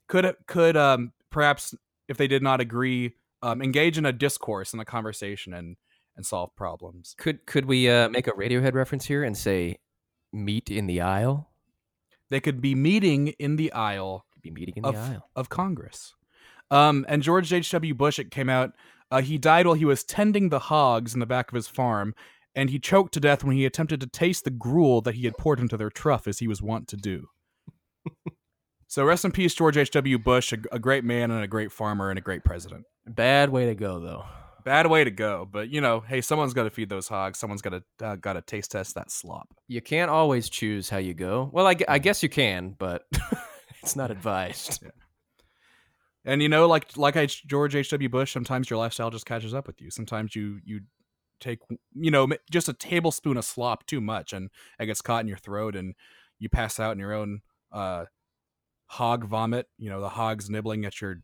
could 0.09 0.35
could 0.47 0.77
um 0.77 1.13
perhaps 1.31 1.75
if 2.09 2.17
they 2.19 2.27
did 2.27 2.43
not 2.43 2.61
agree, 2.61 3.15
um, 3.43 3.63
engage 3.63 3.97
in 3.97 4.05
a 4.05 4.13
discourse 4.13 4.73
and 4.73 4.83
a 4.83 4.85
conversation 4.85 5.55
and 5.55 5.77
and 6.17 6.27
solve 6.27 6.55
problems. 6.57 7.15
Could 7.17 7.47
could 7.47 7.65
we 7.65 7.89
uh, 7.89 8.09
make 8.11 8.27
a 8.27 8.33
Radiohead 8.33 8.75
reference 8.75 9.07
here 9.07 9.25
and 9.25 9.37
say, 9.37 9.79
"Meet 10.33 10.71
in 10.71 10.87
the 10.87 11.01
aisle"? 11.01 11.51
They 12.31 12.41
could 12.41 12.61
be 12.61 12.75
meeting 12.75 13.29
in 13.39 13.57
the 13.57 13.73
aisle 13.73 14.25
Be 14.43 14.51
meeting 14.51 14.75
in 14.77 14.83
the 14.83 14.89
of, 14.89 14.97
aisle. 14.97 15.29
of 15.37 15.49
Congress. 15.49 16.15
Um, 16.71 17.05
and 17.07 17.23
George 17.23 17.53
H.W. 17.53 17.95
Bush, 17.95 18.19
it 18.19 18.31
came 18.31 18.49
out, 18.49 18.73
uh, 19.11 19.21
he 19.21 19.37
died 19.37 19.67
while 19.67 19.75
he 19.75 19.85
was 19.85 20.03
tending 20.03 20.49
the 20.49 20.59
hogs 20.59 21.13
in 21.13 21.21
the 21.21 21.27
back 21.27 21.51
of 21.51 21.55
his 21.55 21.69
farm, 21.69 22.15
and 22.55 22.71
he 22.71 22.79
choked 22.79 23.13
to 23.13 23.21
death 23.21 23.45
when 23.45 23.55
he 23.55 23.67
attempted 23.67 24.01
to 24.01 24.07
taste 24.07 24.45
the 24.45 24.51
gruel 24.51 25.03
that 25.03 25.15
he 25.17 25.27
had 25.27 25.37
poured 25.37 25.61
into 25.61 25.77
their 25.77 25.91
trough, 25.91 26.27
as 26.27 26.39
he 26.39 26.49
was 26.49 26.63
wont 26.63 26.89
to 26.89 26.97
do. 26.97 27.27
so 28.89 29.05
rest 29.05 29.27
in 29.27 29.33
peace, 29.33 29.55
George 29.55 29.77
H.W. 29.77 30.19
Bush, 30.19 30.55
a, 30.55 30.59
a 30.73 30.79
great 30.79 31.05
man 31.05 31.31
and 31.31 31.45
a 31.45 31.49
great 31.49 31.71
farmer 31.71 32.09
and 32.09 32.19
a 32.19 32.23
great 32.23 32.43
president. 32.43 32.87
Bad 33.07 33.51
way 33.51 33.67
to 33.67 33.75
go, 33.75 34.01
though. 34.01 34.25
Bad 34.65 34.87
way 34.87 35.05
to 35.05 35.11
go, 35.11 35.49
but 35.51 35.71
you 35.71 35.81
know, 35.81 36.01
hey, 36.01 36.21
someone's 36.21 36.55
got 36.55 36.65
to 36.65 36.71
feed 36.71 36.89
those 36.89 37.09
hogs. 37.09 37.39
Someone's 37.39 37.63
got 37.63 37.71
to 37.71 38.07
uh, 38.07 38.17
got 38.17 38.35
to 38.35 38.43
taste 38.43 38.73
test 38.73 38.95
that 38.95 39.11
slop. 39.11 39.49
You 39.69 39.81
can't 39.81 40.11
always 40.11 40.49
choose 40.49 40.89
how 40.89 40.99
you 40.99 41.15
go. 41.15 41.51
Well, 41.53 41.67
I, 41.67 41.77
I 41.89 41.99
guess 41.99 42.23
you 42.23 42.29
can, 42.29 42.75
but 42.79 43.07
it's 43.83 43.97
not 43.97 44.11
advised. 44.11 44.85
And 46.25 46.41
you 46.41 46.49
know, 46.49 46.67
like 46.67 46.97
like 46.97 47.17
I, 47.17 47.27
George 47.27 47.75
H. 47.75 47.91
W. 47.91 48.09
Bush, 48.09 48.33
sometimes 48.33 48.71
your 48.71 48.79
lifestyle 48.79 49.11
just 49.11 49.27
catches 49.27 49.55
up 49.55 49.67
with 49.67 49.81
you. 49.81 49.91
Sometimes 49.91 50.37
you 50.37 50.61
you 50.65 50.81
take 51.41 51.59
you 51.95 52.11
know 52.11 52.29
just 52.51 52.69
a 52.69 52.73
tablespoon 52.73 53.37
of 53.37 53.45
slop 53.45 53.87
too 53.87 54.01
much, 54.01 54.33
and 54.33 54.51
it 54.79 54.87
gets 54.87 55.03
caught 55.03 55.23
in 55.23 55.29
your 55.29 55.39
throat, 55.39 55.75
and 55.75 55.95
you 56.39 56.49
pass 56.49 56.79
out 56.79 56.93
in 56.93 56.99
your 56.99 57.13
own 57.13 57.41
uh, 57.73 58.05
hog 58.87 59.25
vomit. 59.25 59.67
You 59.79 59.91
know, 59.91 60.01
the 60.01 60.11
hogs 60.11 60.49
nibbling 60.49 60.85
at 60.85 61.01
your 61.01 61.23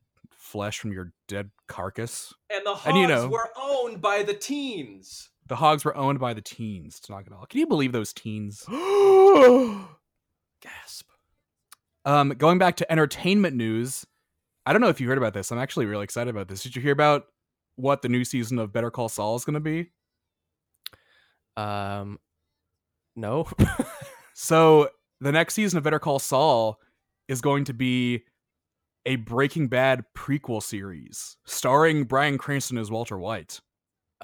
flesh 0.48 0.78
from 0.78 0.92
your 0.92 1.12
dead 1.28 1.50
carcass. 1.66 2.32
And 2.50 2.64
the 2.64 2.74
hogs 2.74 2.86
And 2.86 2.96
you 2.98 3.06
know- 3.06 3.28
were 3.28 3.50
owned 3.60 4.00
by 4.00 4.22
the 4.22 4.34
teens. 4.34 5.30
The 5.46 5.56
hogs 5.56 5.84
were 5.84 5.96
owned 5.96 6.18
by 6.18 6.34
the 6.34 6.42
teens. 6.42 7.00
To 7.00 7.12
knock 7.12 7.26
it 7.26 7.32
all. 7.32 7.46
Can 7.46 7.60
you 7.60 7.66
believe 7.66 7.92
those 7.92 8.12
teens? 8.12 8.64
Gasp. 10.60 11.06
Um, 12.04 12.30
going 12.30 12.58
back 12.58 12.76
to 12.76 12.90
entertainment 12.92 13.56
news, 13.56 14.06
I 14.66 14.72
don't 14.72 14.80
know 14.82 14.88
if 14.88 15.00
you 15.00 15.08
heard 15.08 15.18
about 15.18 15.32
this. 15.34 15.50
I'm 15.50 15.58
actually 15.58 15.86
really 15.86 16.04
excited 16.04 16.30
about 16.30 16.48
this. 16.48 16.62
Did 16.62 16.76
you 16.76 16.82
hear 16.82 16.92
about 16.92 17.24
what 17.76 18.02
the 18.02 18.08
new 18.08 18.24
season 18.24 18.58
of 18.58 18.72
Better 18.72 18.90
Call 18.90 19.08
Saul 19.08 19.36
is 19.36 19.44
going 19.44 19.54
to 19.54 19.60
be? 19.60 19.90
Um, 21.56 22.18
no. 23.16 23.48
So 24.40 24.88
the 25.20 25.32
next 25.32 25.54
season 25.54 25.78
of 25.78 25.82
Better 25.82 25.98
Call 25.98 26.20
Saul 26.20 26.78
is 27.26 27.40
going 27.40 27.64
to 27.64 27.74
be 27.74 28.22
a 29.08 29.16
Breaking 29.16 29.68
Bad 29.68 30.04
prequel 30.16 30.62
series 30.62 31.36
starring 31.44 32.04
Bryan 32.04 32.38
Cranston 32.38 32.78
as 32.78 32.90
Walter 32.90 33.18
White. 33.18 33.60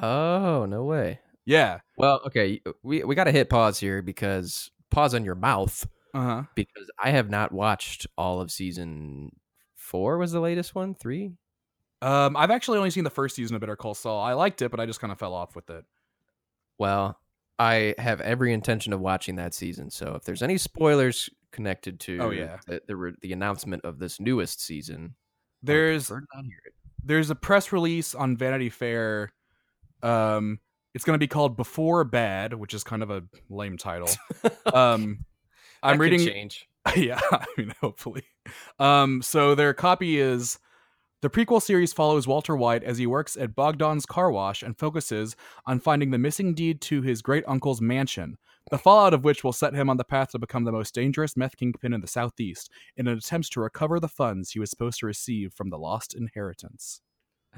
oh, 0.01 0.67
no 0.69 0.85
way. 0.85 1.21
Yeah. 1.47 1.81
Well, 1.99 2.21
okay, 2.27 2.61
we 2.83 3.03
we 3.05 3.15
got 3.15 3.25
to 3.25 3.33
hit 3.33 3.51
pause 3.51 3.79
here 3.79 4.01
because 4.03 4.71
pause 4.91 5.15
on 5.15 5.25
your 5.25 5.35
mouth 5.35 5.87
Uh 6.15 6.23
huh. 6.23 6.43
because 6.55 6.91
I 7.03 7.11
have 7.11 7.29
not 7.31 7.53
watched 7.53 8.07
all 8.17 8.41
of 8.41 8.51
season 8.51 9.31
four. 9.75 10.19
Was 10.19 10.33
the 10.33 10.41
latest 10.41 10.75
one 10.75 10.95
three? 10.95 11.33
Um, 12.03 12.37
I've 12.37 12.51
actually 12.51 12.79
only 12.79 12.91
seen 12.91 13.05
the 13.05 13.11
first 13.11 13.35
season 13.37 13.55
of 13.57 13.61
Better 13.61 13.77
Call 13.77 13.95
Saul. 13.95 14.21
I 14.23 14.35
liked 14.35 14.61
it, 14.63 14.71
but 14.71 14.81
I 14.81 14.87
just 14.87 15.01
kind 15.01 15.11
of 15.13 15.19
fell 15.19 15.33
off 15.35 15.55
with 15.57 15.69
it. 15.71 15.85
Well, 16.79 17.19
I 17.59 17.95
have 17.99 18.21
every 18.21 18.53
intention 18.53 18.93
of 18.93 19.01
watching 19.01 19.37
that 19.37 19.55
season. 19.55 19.91
So 19.91 20.15
if 20.17 20.25
there's 20.25 20.43
any 20.43 20.59
spoilers 20.59 21.31
connected 21.53 22.01
to 22.01 22.19
Oh, 22.21 22.31
yeah. 22.31 22.59
the 22.67 22.83
the, 22.87 23.15
the 23.21 23.33
announcement 23.33 23.85
of 23.85 23.99
this 23.99 24.19
newest 24.21 24.61
season, 24.61 25.15
There's 25.63 26.09
prefer 26.09 26.21
to 26.21 26.27
not 26.35 26.45
hear 26.47 26.59
it. 26.67 26.73
there's 27.05 27.31
a 27.31 27.35
press 27.35 27.73
release 27.73 28.15
on 28.15 28.37
Vanity 28.37 28.71
Fair. 28.71 29.33
Um, 30.03 30.59
it's 30.95 31.05
going 31.05 31.15
to 31.15 31.19
be 31.19 31.29
called 31.29 31.57
Before 31.57 32.05
Bad, 32.05 32.55
which 32.55 32.75
is 32.75 32.85
kind 32.85 33.03
of 33.03 33.11
a 33.11 33.23
lame 33.49 33.77
title. 33.79 34.11
Um, 34.73 35.25
I'm 35.83 36.01
reading. 36.01 36.21
change. 36.27 36.69
yeah, 36.97 37.21
I 37.31 37.45
mean, 37.57 37.73
hopefully. 37.81 38.25
Um, 38.79 39.23
so 39.23 39.55
their 39.55 39.73
copy 39.75 40.19
is 40.19 40.59
the 41.25 41.31
prequel 41.31 41.63
series 41.63 41.95
follows 41.95 42.27
Walter 42.27 42.55
White 42.55 42.85
as 42.85 42.99
he 42.99 43.07
works 43.07 43.35
at 43.39 43.55
Bogdan's 43.55 44.05
car 44.05 44.31
wash 44.31 44.63
and 44.63 44.79
focuses 44.79 45.37
on 45.65 45.81
finding 45.81 46.11
the 46.11 46.19
missing 46.19 46.53
deed 46.53 46.83
to 46.83 47.01
his 47.01 47.23
great 47.23 47.45
uncle's 47.49 47.81
mansion. 47.81 48.37
The 48.71 48.77
fallout 48.77 49.15
of 49.15 49.25
which 49.25 49.43
will 49.43 49.55
set 49.55 49.73
him 49.73 49.89
on 49.89 49.97
the 49.97 50.05
path 50.05 50.33
to 50.33 50.39
become 50.39 50.65
the 50.65 50.73
most 50.73 50.95
dangerous 50.95 51.35
meth 51.35 51.57
kingpin 51.57 51.95
in 51.95 52.03
the 52.03 52.07
Southeast 52.07 52.71
in 52.99 53.09
an 53.09 53.17
attempt 53.17 53.53
to 53.53 53.61
recover 53.61 53.99
the 53.99 54.07
funds 54.07 54.51
he 54.51 54.59
was 54.61 54.69
supposed 54.69 55.01
to 55.01 55.07
receive 55.07 55.55
from 55.55 55.71
the 55.71 55.79
lost 55.79 56.15
inheritance. 56.15 57.01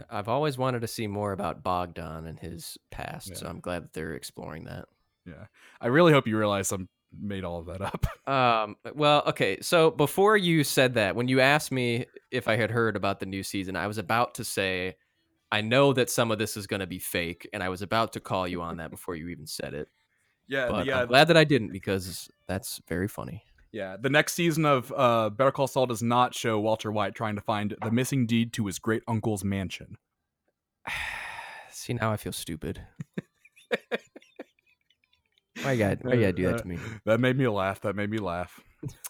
I've 0.08 0.28
always 0.28 0.56
wanted 0.56 0.82
to 0.82 0.86
see 0.86 1.08
more 1.08 1.32
about 1.32 1.64
Bogdan 1.64 2.28
and 2.28 2.38
his 2.38 2.78
past, 2.92 3.36
so 3.36 3.48
I'm 3.48 3.58
glad 3.58 3.82
that 3.82 3.94
they're 3.94 4.14
exploring 4.14 4.66
that. 4.66 4.84
Yeah, 5.26 5.46
I 5.80 5.88
really 5.88 6.12
hope 6.12 6.28
you 6.28 6.38
realize 6.38 6.72
I 6.72 6.76
made 7.20 7.44
all 7.44 7.58
of 7.60 7.66
that 7.66 7.80
up. 7.80 8.06
Um, 8.26 8.76
well, 8.94 9.22
okay. 9.28 9.58
So 9.60 9.92
before 9.92 10.36
you 10.36 10.64
said 10.64 10.94
that, 10.94 11.14
when 11.14 11.28
you 11.28 11.38
asked 11.40 11.70
me 11.70 12.06
if 12.32 12.48
I 12.48 12.56
had 12.56 12.72
heard 12.72 12.96
about 12.96 13.20
the 13.20 13.26
new 13.26 13.44
season, 13.44 13.76
I 13.76 13.86
was 13.86 13.98
about 13.98 14.34
to 14.34 14.44
say, 14.44 14.96
I 15.52 15.60
know 15.60 15.92
that 15.92 16.10
some 16.10 16.32
of 16.32 16.38
this 16.38 16.56
is 16.56 16.66
going 16.66 16.80
to 16.80 16.88
be 16.88 16.98
fake, 16.98 17.48
and 17.52 17.62
I 17.62 17.68
was 17.68 17.82
about 17.82 18.12
to 18.14 18.20
call 18.20 18.48
you 18.48 18.62
on 18.62 18.78
that 18.78 18.90
before 18.90 19.14
you 19.14 19.28
even 19.28 19.46
said 19.46 19.74
it. 19.74 19.88
Yeah, 20.48 20.68
But 20.68 20.86
yeah, 20.86 21.02
I'm 21.02 21.06
glad 21.06 21.28
that 21.28 21.36
I 21.36 21.44
didn't 21.44 21.70
because 21.72 22.28
that's 22.48 22.80
very 22.88 23.06
funny. 23.06 23.44
yeah. 23.70 23.96
The 24.00 24.10
next 24.10 24.34
season 24.34 24.64
of 24.66 24.92
uh, 24.96 25.30
Better 25.30 25.52
Call 25.52 25.68
Saul 25.68 25.86
does 25.86 26.02
not 26.02 26.34
show 26.34 26.58
Walter 26.58 26.90
White 26.90 27.14
trying 27.14 27.36
to 27.36 27.42
find 27.42 27.76
the 27.80 27.92
missing 27.92 28.26
deed 28.26 28.52
to 28.54 28.66
his 28.66 28.80
great 28.80 29.04
uncle's 29.06 29.44
mansion. 29.44 29.98
See, 31.70 31.94
now 31.94 32.10
I 32.10 32.16
feel 32.16 32.32
stupid. 32.32 32.80
why 35.66 35.76
got? 35.76 36.04
Why 36.04 36.14
you 36.14 36.20
gotta 36.20 36.32
do 36.32 36.46
that 36.46 36.58
to 36.58 36.68
me? 36.68 36.78
That 37.04 37.20
made 37.20 37.36
me 37.36 37.48
laugh. 37.48 37.80
That 37.82 37.96
made 37.96 38.10
me 38.10 38.18
laugh. 38.18 38.60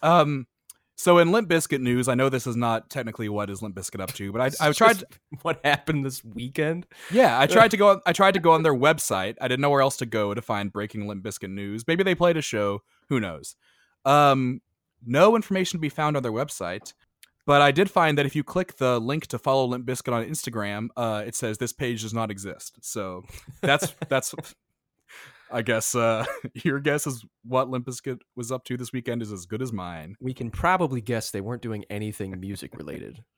Um, 0.01 0.47
so 0.95 1.19
in 1.19 1.31
Limp 1.31 1.47
Bizkit 1.47 1.79
news, 1.79 2.07
I 2.07 2.15
know 2.15 2.27
this 2.27 2.47
is 2.47 2.55
not 2.55 2.89
technically 2.89 3.29
what 3.29 3.51
is 3.51 3.61
Limp 3.61 3.75
Bizkit 3.75 4.01
up 4.01 4.13
to, 4.13 4.31
but 4.31 4.41
I, 4.41 4.67
I 4.67 4.71
tried. 4.73 5.03
what 5.43 5.59
happened 5.63 6.03
this 6.03 6.25
weekend. 6.25 6.87
Yeah, 7.11 7.39
I 7.39 7.45
tried 7.45 7.71
to 7.71 7.77
go. 7.77 7.89
On, 7.89 8.01
I 8.05 8.13
tried 8.13 8.33
to 8.33 8.39
go 8.39 8.51
on 8.51 8.63
their 8.63 8.73
website. 8.87 9.35
I 9.39 9.47
didn't 9.47 9.61
know 9.61 9.69
where 9.69 9.81
else 9.81 9.97
to 9.97 10.07
go 10.07 10.33
to 10.33 10.41
find 10.41 10.73
breaking 10.73 11.07
Limp 11.07 11.23
Bizkit 11.23 11.51
news. 11.51 11.85
Maybe 11.87 12.03
they 12.03 12.15
played 12.15 12.35
a 12.35 12.41
show. 12.41 12.81
Who 13.09 13.19
knows? 13.19 13.55
Um, 14.05 14.61
no 15.05 15.35
information 15.35 15.77
to 15.77 15.81
be 15.81 15.89
found 15.89 16.17
on 16.17 16.23
their 16.23 16.31
website. 16.31 16.93
But 17.45 17.61
I 17.61 17.71
did 17.71 17.89
find 17.89 18.17
that 18.17 18.25
if 18.25 18.35
you 18.35 18.43
click 18.43 18.75
the 18.75 18.99
link 18.99 19.27
to 19.27 19.39
follow 19.39 19.65
Limp 19.65 19.85
Bizkit 19.85 20.11
on 20.11 20.25
Instagram, 20.25 20.89
uh, 20.97 21.23
it 21.25 21.33
says 21.33 21.59
this 21.59 21.71
page 21.71 22.01
does 22.01 22.13
not 22.13 22.29
exist. 22.31 22.77
So 22.81 23.23
that's 23.61 23.93
that's. 24.09 24.33
I 25.51 25.61
guess 25.61 25.95
uh, 25.95 26.25
your 26.53 26.79
guess 26.79 27.07
is 27.07 27.25
what 27.43 27.69
Limp 27.69 27.85
Bizkit 27.85 28.19
was 28.35 28.51
up 28.51 28.63
to 28.65 28.77
this 28.77 28.91
weekend 28.91 29.21
is 29.21 29.31
as 29.31 29.45
good 29.45 29.61
as 29.61 29.71
mine. 29.71 30.15
We 30.19 30.33
can 30.33 30.51
probably 30.51 31.01
guess 31.01 31.31
they 31.31 31.41
weren't 31.41 31.61
doing 31.61 31.85
anything 31.89 32.37
music 32.39 32.75
related. 32.75 33.23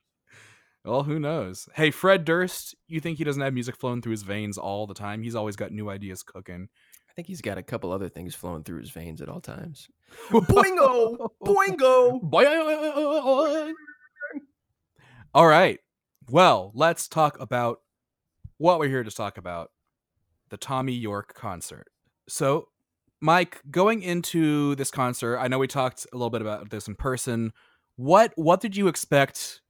Well, 0.86 1.04
who 1.04 1.20
knows? 1.20 1.68
Hey, 1.76 1.92
Fred 1.92 2.24
Durst, 2.24 2.74
you 2.88 3.02
think 3.02 3.18
he 3.18 3.26
doesn't 3.26 3.42
have 3.42 3.54
music 3.54 3.76
flowing 3.76 4.02
through 4.02 4.14
his 4.14 4.24
veins 4.24 4.58
all 4.58 4.88
the 4.88 4.94
time? 4.94 5.22
He's 5.22 5.36
always 5.36 5.58
got 5.58 5.74
new 5.74 5.90
ideas 5.90 6.24
cooking. 6.24 6.70
I 7.10 7.14
think 7.14 7.28
he's 7.28 7.42
got 7.42 7.58
a 7.58 7.62
couple 7.64 7.92
other 7.92 8.08
things 8.08 8.34
flowing 8.34 8.64
through 8.64 8.80
his 8.80 8.90
veins 8.90 9.22
at 9.22 9.28
all 9.28 9.42
times. 9.42 9.90
Boingo! 10.32 11.28
Boingo! 11.44 12.22
All 15.34 15.48
right. 15.48 15.80
Well, 16.30 16.72
let's 16.74 17.10
talk 17.10 17.38
about 17.42 17.82
what 18.58 18.80
we're 18.80 18.88
here 18.88 19.04
to 19.04 19.12
talk 19.12 19.38
about 19.38 19.72
the 20.50 20.58
Tommy 20.58 20.94
York 20.94 21.34
concert. 21.34 21.90
So, 22.30 22.70
Mike, 23.22 23.62
going 23.70 24.04
into 24.04 24.76
this 24.76 24.92
concert, 24.92 25.38
I 25.40 25.48
know 25.48 25.60
we 25.60 25.68
talked 25.68 26.06
a 26.14 26.16
little 26.16 26.30
bit 26.30 26.42
about 26.42 26.70
this 26.70 26.88
in 26.88 26.96
person. 26.96 27.52
What 27.96 28.32
what 28.36 28.62
did 28.62 28.78
you 28.78 28.88
expect 28.88 29.62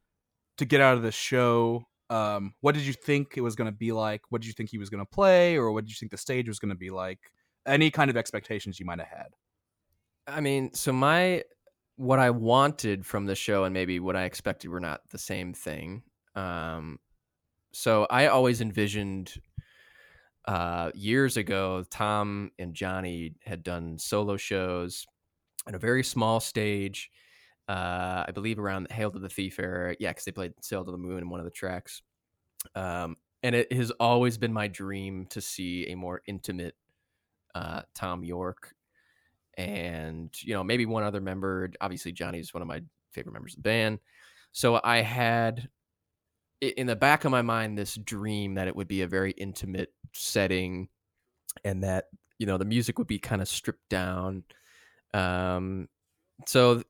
to 0.58 0.66
get 0.66 0.82
out 0.82 0.96
of 0.96 1.02
this 1.02 1.16
show? 1.16 1.86
Um, 2.10 2.54
what 2.62 2.76
did 2.76 2.84
you 2.84 2.94
think 2.94 3.34
it 3.38 3.42
was 3.42 3.56
going 3.56 3.72
to 3.72 3.78
be 3.78 3.92
like? 3.92 4.22
What 4.30 4.42
did 4.42 4.48
you 4.48 4.54
think 4.54 4.70
he 4.70 4.78
was 4.78 4.90
going 4.90 5.04
to 5.04 5.10
play, 5.10 5.56
or 5.56 5.72
what 5.72 5.86
did 5.86 5.92
you 5.92 5.96
think 5.96 6.12
the 6.12 6.18
stage 6.18 6.48
was 6.48 6.60
going 6.60 6.70
to 6.70 6.78
be 6.78 6.90
like? 6.90 7.20
Any 7.66 7.92
kind 7.92 8.10
of 8.10 8.18
expectations 8.18 8.80
you 8.80 8.86
might 8.86 9.00
have 9.00 9.08
had? 9.08 9.36
I 10.28 10.42
mean, 10.42 10.74
so 10.74 10.92
my 10.92 11.44
what 11.96 12.20
I 12.20 12.30
wanted 12.30 13.06
from 13.06 13.26
the 13.26 13.36
show 13.36 13.64
and 13.64 13.74
maybe 13.74 14.00
what 14.00 14.16
I 14.16 14.24
expected 14.24 14.70
were 14.70 14.80
not 14.80 15.02
the 15.10 15.18
same 15.18 15.54
thing. 15.54 16.04
Um, 16.36 17.00
so 17.72 18.08
I 18.10 18.28
always 18.28 18.62
envisioned 18.62 19.34
uh, 20.46 20.92
years 20.96 21.38
ago, 21.38 21.84
Tom 21.90 22.52
and 22.58 22.74
Jonny 22.74 23.36
had 23.46 23.64
done 23.64 23.98
solo 23.98 24.38
shows 24.38 25.06
on 25.68 25.76
a 25.76 25.80
very 25.80 26.04
small 26.04 26.40
stage. 26.40 27.10
Uh, 27.68 28.26
I 28.28 28.32
believe 28.34 28.58
around 28.58 28.92
Hail 28.92 29.12
to 29.12 29.20
the 29.20 29.30
Thief 29.30 29.60
era. 29.60 29.96
Yeah, 30.00 30.10
because 30.10 30.26
they 30.26 30.32
played 30.32 30.54
Sail 30.62 30.84
to 30.84 30.92
the 30.92 30.98
Moon 30.98 31.20
in 31.20 31.30
one 31.30 31.40
of 31.40 31.46
the 31.46 31.52
tracks. 31.52 32.02
Um, 32.76 33.16
and 33.44 33.56
it 33.56 33.72
has 33.72 33.92
always 33.92 34.38
been 34.38 34.52
my 34.52 34.68
dream 34.68 35.28
to 35.28 35.40
see 35.40 35.88
a 35.88 35.96
more 35.96 36.22
intimate 36.28 36.76
uh, 37.56 37.82
Thom 37.96 38.24
Yorke 38.24 38.74
and 39.60 40.30
you 40.42 40.54
know 40.54 40.64
maybe 40.64 40.86
one 40.86 41.04
other 41.04 41.20
member 41.20 41.70
obviously 41.82 42.14
jonny's 42.14 42.54
one 42.54 42.62
of 42.62 42.68
my 42.68 42.82
favorite 43.12 43.34
members 43.34 43.54
of 43.54 43.58
the 43.58 43.70
band 43.70 44.00
so 44.54 44.80
i 44.86 45.02
had 45.02 45.68
in 46.62 46.88
the 46.88 46.96
back 46.96 47.26
of 47.26 47.32
my 47.32 47.42
mind 47.42 47.78
this 47.78 47.96
dream 47.96 48.56
that 48.56 48.68
it 48.68 48.76
would 48.76 48.88
be 48.88 49.02
a 49.02 49.08
very 49.08 49.32
intimate 49.32 49.94
setting 50.14 50.90
and 51.64 51.84
that 51.84 52.06
you 52.38 52.46
know 52.46 52.58
the 52.58 52.66
music 52.66 52.98
would 52.98 53.08
be 53.08 53.20
kind 53.20 53.42
of 53.42 53.48
stripped 53.48 53.88
down 53.90 54.44
um 55.14 55.88
so 56.46 56.82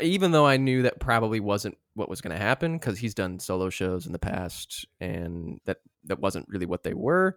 even 0.00 0.30
though 0.30 0.46
i 0.46 0.56
knew 0.56 0.82
that 0.82 1.00
probably 1.00 1.40
wasn't 1.40 1.76
what 1.94 2.08
was 2.08 2.20
going 2.20 2.36
to 2.36 2.42
happen 2.42 2.78
because 2.78 2.98
he's 2.98 3.14
done 3.14 3.38
solo 3.38 3.68
shows 3.68 4.06
in 4.06 4.12
the 4.12 4.18
past 4.18 4.86
and 5.00 5.60
that 5.64 5.78
that 6.04 6.18
wasn't 6.18 6.48
really 6.48 6.66
what 6.66 6.82
they 6.82 6.94
were 6.94 7.36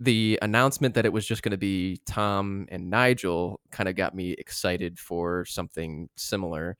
the 0.00 0.38
announcement 0.42 0.94
that 0.94 1.06
it 1.06 1.12
was 1.12 1.26
just 1.26 1.42
going 1.42 1.52
to 1.52 1.56
be 1.56 2.00
Tom 2.06 2.66
and 2.70 2.90
Nigel 2.90 3.60
kind 3.70 3.88
of 3.88 3.96
got 3.96 4.14
me 4.14 4.32
excited 4.32 4.98
for 4.98 5.44
something 5.46 6.08
similar. 6.16 6.76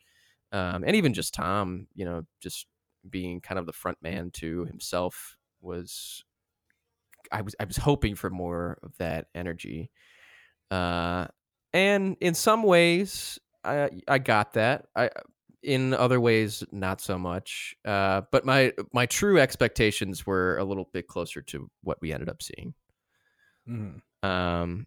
Um, 0.52 0.84
and 0.86 0.94
even 0.96 1.14
just 1.14 1.32
Tom, 1.32 1.86
you 1.94 2.04
know, 2.04 2.24
just 2.40 2.66
being 3.10 3.40
kind 3.40 3.58
of 3.58 3.66
the 3.66 3.72
front 3.72 3.98
man 4.02 4.30
to 4.34 4.64
himself 4.64 5.36
was 5.60 6.24
I 7.32 7.42
was 7.42 7.54
I 7.58 7.64
was 7.64 7.76
hoping 7.76 8.14
for 8.14 8.30
more 8.30 8.78
of 8.82 8.96
that 8.98 9.26
energy. 9.34 9.90
Uh, 10.70 11.26
and 11.72 12.16
in 12.20 12.34
some 12.34 12.62
ways, 12.62 13.38
I 13.64 13.90
I 14.08 14.18
got 14.18 14.54
that. 14.54 14.86
I 14.94 15.10
in 15.62 15.94
other 15.94 16.20
ways, 16.20 16.62
not 16.70 17.00
so 17.00 17.18
much. 17.18 17.74
Uh, 17.84 18.22
but 18.30 18.44
my 18.44 18.72
my 18.92 19.06
true 19.06 19.38
expectations 19.38 20.26
were 20.26 20.56
a 20.58 20.64
little 20.64 20.88
bit 20.92 21.08
closer 21.08 21.42
to 21.42 21.68
what 21.82 21.98
we 22.00 22.12
ended 22.12 22.28
up 22.28 22.42
seeing. 22.42 22.74
Mhm. 23.68 24.00
Um, 24.22 24.86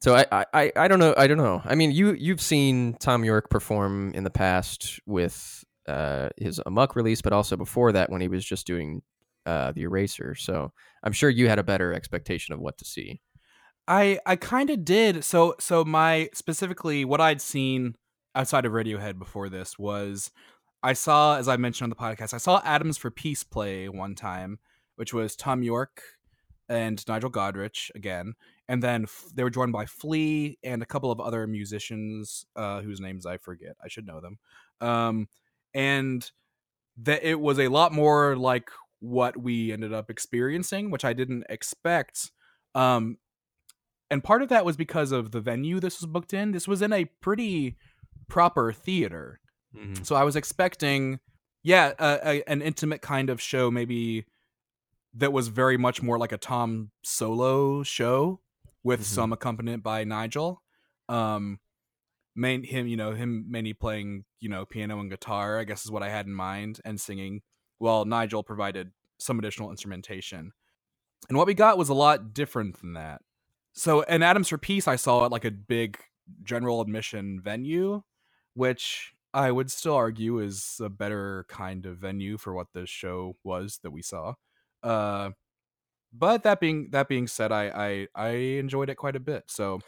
so 0.00 0.14
I, 0.14 0.44
I, 0.54 0.72
I 0.76 0.88
don't 0.88 1.00
know. 1.00 1.14
I 1.16 1.26
don't 1.26 1.38
know. 1.38 1.60
I 1.64 1.74
mean, 1.74 1.90
you 1.90 2.12
you've 2.12 2.40
seen 2.40 2.94
Thom 2.94 3.24
Yorke 3.24 3.50
perform 3.50 4.12
in 4.14 4.24
the 4.24 4.30
past 4.30 5.00
with 5.06 5.64
uh, 5.88 6.28
his 6.36 6.60
Amok 6.66 6.94
release, 6.94 7.22
but 7.22 7.32
also 7.32 7.56
before 7.56 7.92
that 7.92 8.10
when 8.10 8.20
he 8.20 8.28
was 8.28 8.44
just 8.44 8.66
doing 8.66 9.02
uh, 9.46 9.72
the 9.72 9.82
Eraser. 9.82 10.34
So 10.34 10.72
I'm 11.02 11.12
sure 11.12 11.30
you 11.30 11.48
had 11.48 11.58
a 11.58 11.64
better 11.64 11.94
expectation 11.94 12.54
of 12.54 12.60
what 12.60 12.78
to 12.78 12.84
see. 12.84 13.20
I 13.88 14.20
I 14.26 14.36
kind 14.36 14.68
of 14.68 14.84
did. 14.84 15.24
So 15.24 15.54
so 15.58 15.84
my 15.84 16.28
specifically 16.34 17.04
what 17.04 17.20
I'd 17.20 17.40
seen 17.40 17.94
outside 18.34 18.66
of 18.66 18.72
Radiohead 18.72 19.18
before 19.18 19.48
this 19.48 19.78
was 19.78 20.30
I 20.82 20.92
saw 20.92 21.38
as 21.38 21.48
I 21.48 21.56
mentioned 21.56 21.86
on 21.86 21.90
the 21.90 21.96
podcast 21.96 22.34
I 22.34 22.38
saw 22.38 22.60
Atoms 22.64 22.98
for 22.98 23.10
Peace 23.10 23.42
play 23.42 23.88
one 23.88 24.14
time, 24.14 24.58
which 24.96 25.14
was 25.14 25.34
Thom 25.34 25.62
Yorke 25.62 26.02
and 26.68 27.02
Nigel 27.08 27.30
Godrich 27.30 27.90
again, 27.94 28.34
and 28.68 28.82
then 28.82 29.04
f- 29.04 29.24
they 29.34 29.42
were 29.42 29.48
joined 29.48 29.72
by 29.72 29.86
Flea 29.86 30.58
and 30.62 30.82
a 30.82 30.86
couple 30.86 31.10
of 31.10 31.18
other 31.18 31.46
musicians 31.46 32.44
uh, 32.56 32.82
whose 32.82 33.00
names 33.00 33.24
I 33.24 33.38
forget. 33.38 33.76
I 33.82 33.88
should 33.88 34.06
know 34.06 34.20
them. 34.20 34.38
Um, 34.82 35.28
and 35.78 36.30
that 36.96 37.22
it 37.22 37.38
was 37.40 37.58
a 37.60 37.68
lot 37.68 37.92
more 37.92 38.36
like 38.36 38.68
what 38.98 39.36
we 39.36 39.70
ended 39.72 39.92
up 39.92 40.10
experiencing, 40.10 40.90
which 40.90 41.04
I 41.04 41.12
didn't 41.12 41.44
expect. 41.48 42.32
Um, 42.74 43.18
and 44.10 44.24
part 44.24 44.42
of 44.42 44.48
that 44.48 44.64
was 44.64 44.76
because 44.76 45.12
of 45.12 45.30
the 45.30 45.40
venue 45.40 45.78
this 45.78 46.00
was 46.00 46.06
booked 46.06 46.34
in. 46.34 46.50
This 46.50 46.66
was 46.66 46.82
in 46.82 46.92
a 46.92 47.04
pretty 47.20 47.76
proper 48.28 48.72
theater, 48.72 49.40
so 50.02 50.16
I 50.16 50.24
was 50.24 50.34
expecting, 50.34 51.20
yeah, 51.62 51.92
a, 51.98 52.18
a, 52.24 52.42
an 52.50 52.60
intimate 52.62 53.00
kind 53.02 53.30
of 53.30 53.40
show, 53.40 53.70
maybe 53.70 54.24
that 55.14 55.32
was 55.32 55.48
very 55.48 55.76
much 55.76 56.02
more 56.02 56.18
like 56.18 56.32
a 56.32 56.38
Tom 56.38 56.90
solo 57.02 57.82
show 57.84 58.40
with 58.82 59.00
Mhm. 59.00 59.04
some 59.04 59.32
accompaniment 59.32 59.82
by 59.84 60.02
Nigel. 60.04 60.62
Um, 61.08 61.60
main 62.38 62.62
him, 62.62 62.86
you 62.86 62.96
know, 62.96 63.12
him 63.12 63.46
mainly 63.48 63.74
playing, 63.74 64.24
you 64.40 64.48
know, 64.48 64.64
piano 64.64 65.00
and 65.00 65.10
guitar. 65.10 65.58
I 65.58 65.64
guess 65.64 65.84
is 65.84 65.90
what 65.90 66.02
I 66.02 66.08
had 66.08 66.26
in 66.26 66.34
mind, 66.34 66.80
and 66.84 67.00
singing. 67.00 67.42
Well, 67.80 68.04
Nigel 68.04 68.42
provided 68.42 68.92
some 69.18 69.38
additional 69.38 69.70
instrumentation, 69.70 70.52
and 71.28 71.36
what 71.36 71.46
we 71.46 71.54
got 71.54 71.78
was 71.78 71.88
a 71.88 71.94
lot 71.94 72.32
different 72.32 72.80
than 72.80 72.94
that. 72.94 73.22
So, 73.72 74.02
in 74.02 74.22
Atoms 74.22 74.48
for 74.48 74.58
Peace, 74.58 74.88
I 74.88 74.96
saw 74.96 75.24
it 75.26 75.32
like 75.32 75.44
a 75.44 75.50
big 75.50 75.98
general 76.42 76.80
admission 76.80 77.40
venue, 77.42 78.02
which 78.54 79.12
I 79.34 79.50
would 79.50 79.70
still 79.70 79.94
argue 79.94 80.38
is 80.38 80.80
a 80.82 80.88
better 80.88 81.44
kind 81.48 81.86
of 81.86 81.98
venue 81.98 82.38
for 82.38 82.54
what 82.54 82.68
the 82.72 82.86
show 82.86 83.36
was 83.44 83.80
that 83.82 83.90
we 83.90 84.02
saw. 84.02 84.34
Uh, 84.82 85.30
but 86.12 86.42
that 86.44 86.60
being 86.60 86.88
that 86.92 87.08
being 87.08 87.26
said, 87.26 87.52
I 87.52 88.06
I, 88.14 88.26
I 88.28 88.28
enjoyed 88.30 88.88
it 88.88 88.96
quite 88.96 89.16
a 89.16 89.20
bit. 89.20 89.44
So 89.48 89.80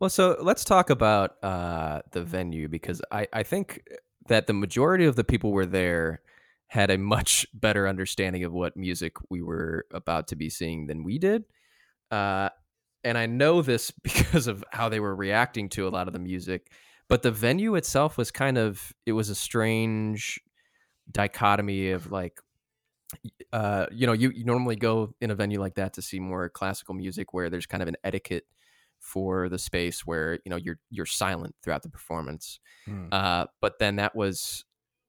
Well, 0.00 0.08
so 0.10 0.38
let's 0.40 0.64
talk 0.64 0.88
about 0.88 1.42
uh, 1.44 2.00
the 2.12 2.22
venue 2.22 2.68
because 2.68 3.02
I, 3.12 3.28
I 3.34 3.42
think 3.42 3.82
that 4.28 4.46
the 4.46 4.54
majority 4.54 5.04
of 5.04 5.14
the 5.14 5.24
people 5.24 5.52
were 5.52 5.66
there 5.66 6.22
had 6.68 6.90
a 6.90 6.96
much 6.96 7.46
better 7.54 7.86
understanding 7.86 8.44
of 8.44 8.52
what 8.52 8.76
music 8.76 9.16
we 9.28 9.42
were 9.42 9.86
about 9.92 10.28
to 10.28 10.36
be 10.36 10.48
seeing 10.48 10.86
than 10.86 11.04
we 11.04 11.18
did. 11.18 11.44
Uh, 12.10 12.48
and 13.04 13.18
I 13.18 13.26
know 13.26 13.60
this 13.60 13.90
because 14.02 14.46
of 14.46 14.64
how 14.72 14.88
they 14.88 15.00
were 15.00 15.14
reacting 15.14 15.68
to 15.70 15.86
a 15.86 15.90
lot 15.90 16.06
of 16.06 16.14
the 16.14 16.18
music. 16.18 16.72
But 17.08 17.22
the 17.22 17.30
venue 17.32 17.74
itself 17.74 18.16
was 18.16 18.30
kind 18.30 18.56
of, 18.56 18.94
it 19.04 19.12
was 19.12 19.28
a 19.28 19.34
strange 19.34 20.40
dichotomy 21.10 21.90
of 21.90 22.10
like, 22.10 22.40
uh, 23.52 23.86
you 23.90 24.06
know, 24.06 24.12
you, 24.12 24.30
you 24.30 24.44
normally 24.44 24.76
go 24.76 25.14
in 25.20 25.30
a 25.30 25.34
venue 25.34 25.60
like 25.60 25.74
that 25.74 25.94
to 25.94 26.02
see 26.02 26.20
more 26.20 26.48
classical 26.48 26.94
music 26.94 27.34
where 27.34 27.50
there's 27.50 27.66
kind 27.66 27.82
of 27.82 27.88
an 27.88 27.96
etiquette 28.04 28.46
for 29.00 29.48
the 29.48 29.58
space 29.58 30.06
where 30.06 30.34
you 30.44 30.50
know 30.50 30.56
you're 30.56 30.78
you're 30.90 31.06
silent 31.06 31.54
throughout 31.62 31.82
the 31.82 31.88
performance. 31.88 32.60
Hmm. 32.84 33.08
Uh, 33.10 33.46
but 33.60 33.78
then 33.78 33.96
that 33.96 34.14
was 34.14 34.64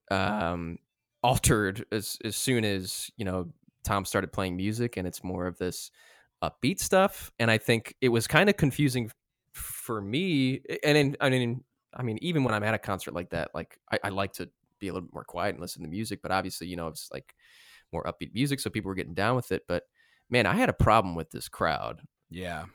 um, 0.09 0.77
altered 1.23 1.85
as 1.91 2.17
as 2.23 2.35
soon 2.35 2.65
as 2.65 3.11
you 3.17 3.25
know 3.25 3.51
Tom 3.83 4.05
started 4.05 4.31
playing 4.31 4.55
music, 4.57 4.97
and 4.97 5.07
it's 5.07 5.23
more 5.23 5.45
of 5.45 5.57
this 5.57 5.91
upbeat 6.43 6.79
stuff. 6.79 7.31
And 7.39 7.51
I 7.51 7.57
think 7.57 7.95
it 8.01 8.09
was 8.09 8.27
kind 8.27 8.49
of 8.49 8.57
confusing 8.57 9.11
for 9.53 10.01
me. 10.01 10.61
And 10.83 10.97
in, 10.97 11.17
I 11.19 11.29
mean, 11.29 11.63
I 11.93 12.03
mean, 12.03 12.17
even 12.21 12.43
when 12.43 12.53
I'm 12.53 12.63
at 12.63 12.73
a 12.73 12.79
concert 12.79 13.13
like 13.13 13.31
that, 13.31 13.51
like 13.53 13.77
I, 13.91 13.99
I 14.05 14.09
like 14.09 14.33
to 14.33 14.49
be 14.79 14.87
a 14.87 14.93
little 14.93 15.07
bit 15.07 15.13
more 15.13 15.23
quiet 15.23 15.55
and 15.55 15.61
listen 15.61 15.83
to 15.83 15.89
music. 15.89 16.21
But 16.21 16.31
obviously, 16.31 16.67
you 16.67 16.75
know, 16.75 16.87
it's 16.87 17.09
like 17.11 17.35
more 17.91 18.03
upbeat 18.03 18.33
music, 18.33 18.59
so 18.59 18.69
people 18.69 18.89
were 18.89 18.95
getting 18.95 19.13
down 19.13 19.35
with 19.35 19.51
it. 19.51 19.63
But 19.67 19.83
man, 20.29 20.45
I 20.45 20.55
had 20.55 20.69
a 20.69 20.73
problem 20.73 21.15
with 21.15 21.31
this 21.31 21.49
crowd. 21.49 22.01
yeah, 22.29 22.65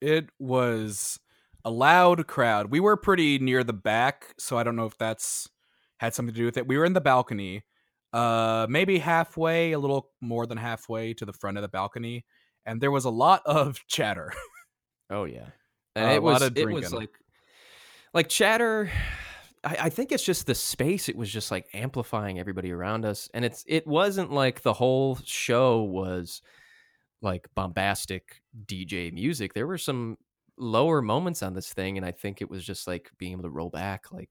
it 0.00 0.28
was 0.38 1.18
a 1.64 1.70
loud 1.70 2.26
crowd. 2.26 2.70
We 2.70 2.80
were 2.80 2.96
pretty 2.96 3.38
near 3.38 3.64
the 3.64 3.72
back, 3.72 4.34
so 4.38 4.56
I 4.58 4.62
don't 4.62 4.76
know 4.76 4.86
if 4.86 4.96
that's 4.98 5.48
had 5.98 6.14
something 6.14 6.34
to 6.34 6.38
do 6.40 6.44
with 6.46 6.56
it. 6.56 6.66
We 6.68 6.76
were 6.78 6.84
in 6.84 6.92
the 6.92 7.00
balcony, 7.00 7.64
uh, 8.12 8.66
maybe 8.68 8.98
halfway, 8.98 9.72
a 9.72 9.78
little 9.78 10.10
more 10.20 10.46
than 10.46 10.58
halfway 10.58 11.14
to 11.14 11.24
the 11.24 11.32
front 11.32 11.56
of 11.58 11.62
the 11.62 11.68
balcony, 11.68 12.24
and 12.64 12.80
there 12.80 12.90
was 12.90 13.04
a 13.04 13.10
lot 13.10 13.42
of 13.46 13.78
chatter. 13.88 14.32
Oh 15.10 15.24
yeah, 15.24 15.50
and 15.94 16.06
Uh, 16.06 16.08
a 16.08 16.14
it 16.14 16.22
was 16.22 16.40
lot 16.40 16.42
of 16.50 16.56
it 16.56 16.68
was 16.68 16.90
drinking. 16.90 16.98
like 17.00 17.10
like 18.14 18.28
chatter. 18.28 18.90
I, 19.64 19.76
I 19.84 19.88
think 19.88 20.12
it's 20.12 20.22
just 20.22 20.46
the 20.46 20.54
space. 20.54 21.08
It 21.08 21.16
was 21.16 21.30
just 21.32 21.50
like 21.50 21.66
amplifying 21.74 22.38
everybody 22.38 22.70
around 22.70 23.04
us, 23.04 23.28
and 23.34 23.44
it's 23.44 23.64
it 23.66 23.86
wasn't 23.86 24.30
like 24.32 24.62
the 24.62 24.74
whole 24.74 25.18
show 25.24 25.82
was 25.82 26.42
like 27.22 27.48
bombastic 27.54 28.42
DJ 28.66 29.12
music. 29.12 29.54
There 29.54 29.66
were 29.66 29.78
some 29.78 30.18
lower 30.58 31.02
moments 31.02 31.42
on 31.42 31.54
this 31.54 31.72
thing, 31.72 31.96
and 31.96 32.06
I 32.06 32.12
think 32.12 32.40
it 32.40 32.50
was 32.50 32.64
just 32.64 32.86
like 32.86 33.10
being 33.18 33.32
able 33.32 33.44
to 33.44 33.50
roll 33.50 33.70
back, 33.70 34.12
like 34.12 34.30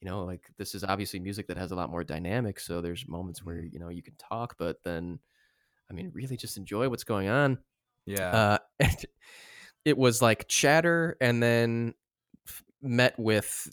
you 0.00 0.08
know, 0.08 0.24
like 0.24 0.50
this 0.56 0.74
is 0.74 0.82
obviously 0.82 1.20
music 1.20 1.46
that 1.48 1.58
has 1.58 1.72
a 1.72 1.74
lot 1.74 1.90
more 1.90 2.04
dynamic. 2.04 2.58
So 2.58 2.80
there's 2.80 3.06
moments 3.06 3.44
where 3.44 3.62
you 3.62 3.78
know 3.78 3.88
you 3.88 4.02
can 4.02 4.14
talk, 4.16 4.56
but 4.58 4.82
then 4.82 5.18
I 5.90 5.94
mean, 5.94 6.10
really 6.14 6.36
just 6.36 6.56
enjoy 6.56 6.88
what's 6.88 7.04
going 7.04 7.28
on 7.28 7.58
yeah, 8.06 8.30
uh, 8.30 8.58
and 8.80 9.06
it 9.84 9.96
was 9.96 10.22
like 10.22 10.48
chatter 10.48 11.16
and 11.20 11.42
then 11.42 11.94
met 12.82 13.18
with 13.18 13.70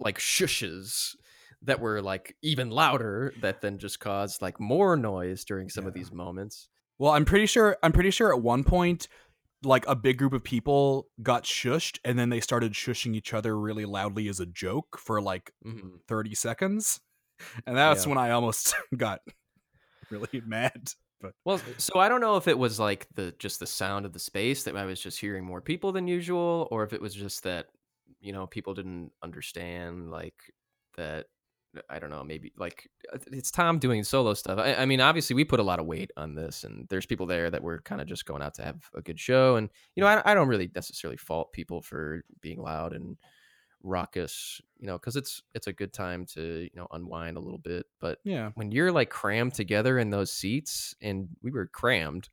like 0.00 0.18
shushes 0.18 1.14
that 1.62 1.80
were 1.80 2.02
like 2.02 2.36
even 2.42 2.70
louder 2.70 3.32
that 3.40 3.60
then 3.60 3.78
just 3.78 4.00
caused 4.00 4.42
like 4.42 4.60
more 4.60 4.96
noise 4.96 5.44
during 5.44 5.68
some 5.68 5.86
of 5.86 5.94
these 5.94 6.12
moments 6.12 6.68
Well, 6.98 7.12
I'm 7.12 7.24
pretty 7.24 7.46
sure. 7.46 7.76
I'm 7.82 7.92
pretty 7.92 8.10
sure 8.10 8.32
at 8.34 8.42
one 8.42 8.64
point, 8.64 9.08
like 9.64 9.86
a 9.88 9.96
big 9.96 10.18
group 10.18 10.32
of 10.34 10.44
people 10.44 11.08
got 11.22 11.44
shushed, 11.44 11.98
and 12.04 12.18
then 12.18 12.30
they 12.30 12.40
started 12.40 12.72
shushing 12.74 13.16
each 13.16 13.34
other 13.34 13.58
really 13.58 13.86
loudly 13.86 14.28
as 14.28 14.40
a 14.40 14.46
joke 14.46 14.98
for 14.98 15.20
like 15.22 15.52
Mhm. 15.64 16.00
30 16.08 16.34
seconds, 16.34 17.00
and 17.66 17.76
that's 17.76 18.06
Yeah. 18.06 18.08
when 18.08 18.18
I 18.18 18.32
almost 18.32 18.74
got 18.96 19.22
really 20.10 20.42
mad. 20.46 20.90
But 21.20 21.34
well 21.44 21.64
so 21.78 21.98
i 21.98 22.08
don't 22.08 22.20
know 22.20 22.36
if 22.36 22.48
it 22.48 22.58
was 22.58 22.78
like 22.78 23.08
the 23.14 23.32
just 23.38 23.60
the 23.60 23.66
sound 23.66 24.04
of 24.06 24.12
the 24.12 24.18
space 24.18 24.64
that 24.64 24.76
i 24.76 24.84
was 24.84 25.00
just 25.00 25.20
hearing 25.20 25.44
more 25.44 25.60
people 25.60 25.92
than 25.92 26.06
usual 26.08 26.68
or 26.70 26.84
if 26.84 26.92
it 26.92 27.00
was 27.00 27.14
just 27.14 27.42
that 27.44 27.66
you 28.20 28.32
know 28.32 28.46
people 28.46 28.74
didn't 28.74 29.12
understand 29.22 30.10
like 30.10 30.52
that 30.96 31.26
I 31.90 31.98
don't 31.98 32.10
know, 32.10 32.22
maybe 32.24 32.52
like 32.56 32.88
uh, 33.12 33.18
it's 33.32 33.50
Tom 33.50 33.78
doing 33.78 34.04
solo 34.04 34.34
stuff. 34.34 34.58
I, 34.58 34.74
I 34.74 34.86
mean, 34.86 35.00
obviously 35.00 35.34
we 35.34 35.44
put 35.44 35.60
a 35.60 35.62
lot 35.62 35.78
of 35.78 35.86
weight 35.86 36.10
on 36.16 36.34
this, 36.34 36.64
and 36.64 36.86
there's 36.88 37.06
people 37.06 37.26
there 37.26 37.50
that 37.50 37.62
were 37.62 37.80
kind 37.80 38.00
of 38.00 38.06
just 38.06 38.26
going 38.26 38.42
out 38.42 38.54
to 38.54 38.62
have 38.64 38.88
a 38.94 39.02
good 39.02 39.18
show. 39.20 39.56
And 39.56 39.68
you 39.94 40.02
know, 40.02 40.08
I, 40.08 40.22
I 40.30 40.34
don't 40.34 40.48
really 40.48 40.70
necessarily 40.74 41.16
fault 41.16 41.52
people 41.52 41.82
for 41.82 42.24
being 42.40 42.60
loud 42.60 42.92
and 42.92 43.16
raucous, 43.82 44.60
you 44.78 44.86
know, 44.86 44.98
because 44.98 45.16
it's 45.16 45.42
it's 45.54 45.66
a 45.66 45.72
good 45.72 45.92
time 45.92 46.24
to 46.26 46.62
you 46.62 46.70
know 46.74 46.86
unwind 46.90 47.36
a 47.36 47.40
little 47.40 47.58
bit. 47.58 47.86
But 48.00 48.18
yeah, 48.24 48.50
when 48.54 48.72
you're 48.72 48.92
like 48.92 49.10
crammed 49.10 49.54
together 49.54 49.98
in 49.98 50.10
those 50.10 50.32
seats, 50.32 50.94
and 51.00 51.28
we 51.42 51.50
were 51.50 51.66
crammed, 51.66 52.28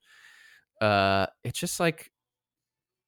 uh, 0.81 1.27
it's 1.43 1.59
just 1.59 1.79
like 1.79 2.11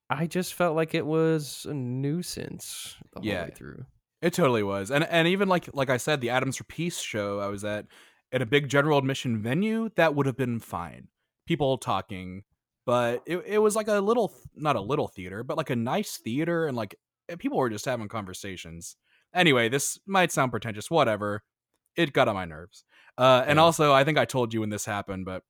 I 0.09 0.27
just 0.27 0.53
felt 0.53 0.75
like 0.75 0.93
it 0.93 1.05
was 1.05 1.65
a 1.67 1.73
nuisance 1.73 2.95
the 3.13 3.21
whole 3.21 3.29
Yeah. 3.29 3.43
way 3.45 3.51
through. 3.55 3.85
It 4.25 4.33
totally 4.33 4.63
was. 4.63 4.89
And 4.89 5.03
and 5.03 5.27
even 5.27 5.47
like 5.47 5.69
like 5.73 5.91
I 5.91 5.97
said, 5.97 6.19
the 6.19 6.31
Atoms 6.31 6.57
for 6.57 6.63
Peace 6.63 6.99
show 6.99 7.39
I 7.39 7.47
was 7.47 7.63
at 7.63 7.85
at 8.31 8.41
a 8.41 8.45
big 8.47 8.69
general 8.69 8.97
admission 8.97 9.39
venue 9.39 9.89
that 9.97 10.15
would 10.15 10.25
have 10.25 10.35
been 10.35 10.59
fine. 10.59 11.09
People 11.45 11.77
talking, 11.77 12.43
but 12.87 13.21
it 13.27 13.43
it 13.45 13.59
was 13.59 13.75
like 13.75 13.87
a 13.87 13.99
little 13.99 14.33
not 14.55 14.75
a 14.75 14.81
little 14.81 15.07
theater, 15.07 15.43
but 15.43 15.57
like 15.57 15.69
a 15.69 15.75
nice 15.75 16.17
theater, 16.17 16.65
and 16.65 16.75
like 16.75 16.95
people 17.37 17.59
were 17.59 17.69
just 17.69 17.85
having 17.85 18.07
conversations. 18.07 18.95
Anyway, 19.35 19.69
this 19.69 19.99
might 20.07 20.31
sound 20.31 20.49
pretentious, 20.49 20.89
whatever. 20.89 21.43
It 21.95 22.11
got 22.11 22.27
on 22.27 22.33
my 22.33 22.45
nerves. 22.45 22.83
Uh, 23.19 23.43
and 23.45 23.57
Yeah. 23.57 23.63
also, 23.63 23.93
I 23.93 24.03
think 24.03 24.17
I 24.17 24.25
told 24.25 24.55
you 24.55 24.61
when 24.61 24.69
this 24.71 24.85
happened, 24.85 25.25
but 25.25 25.43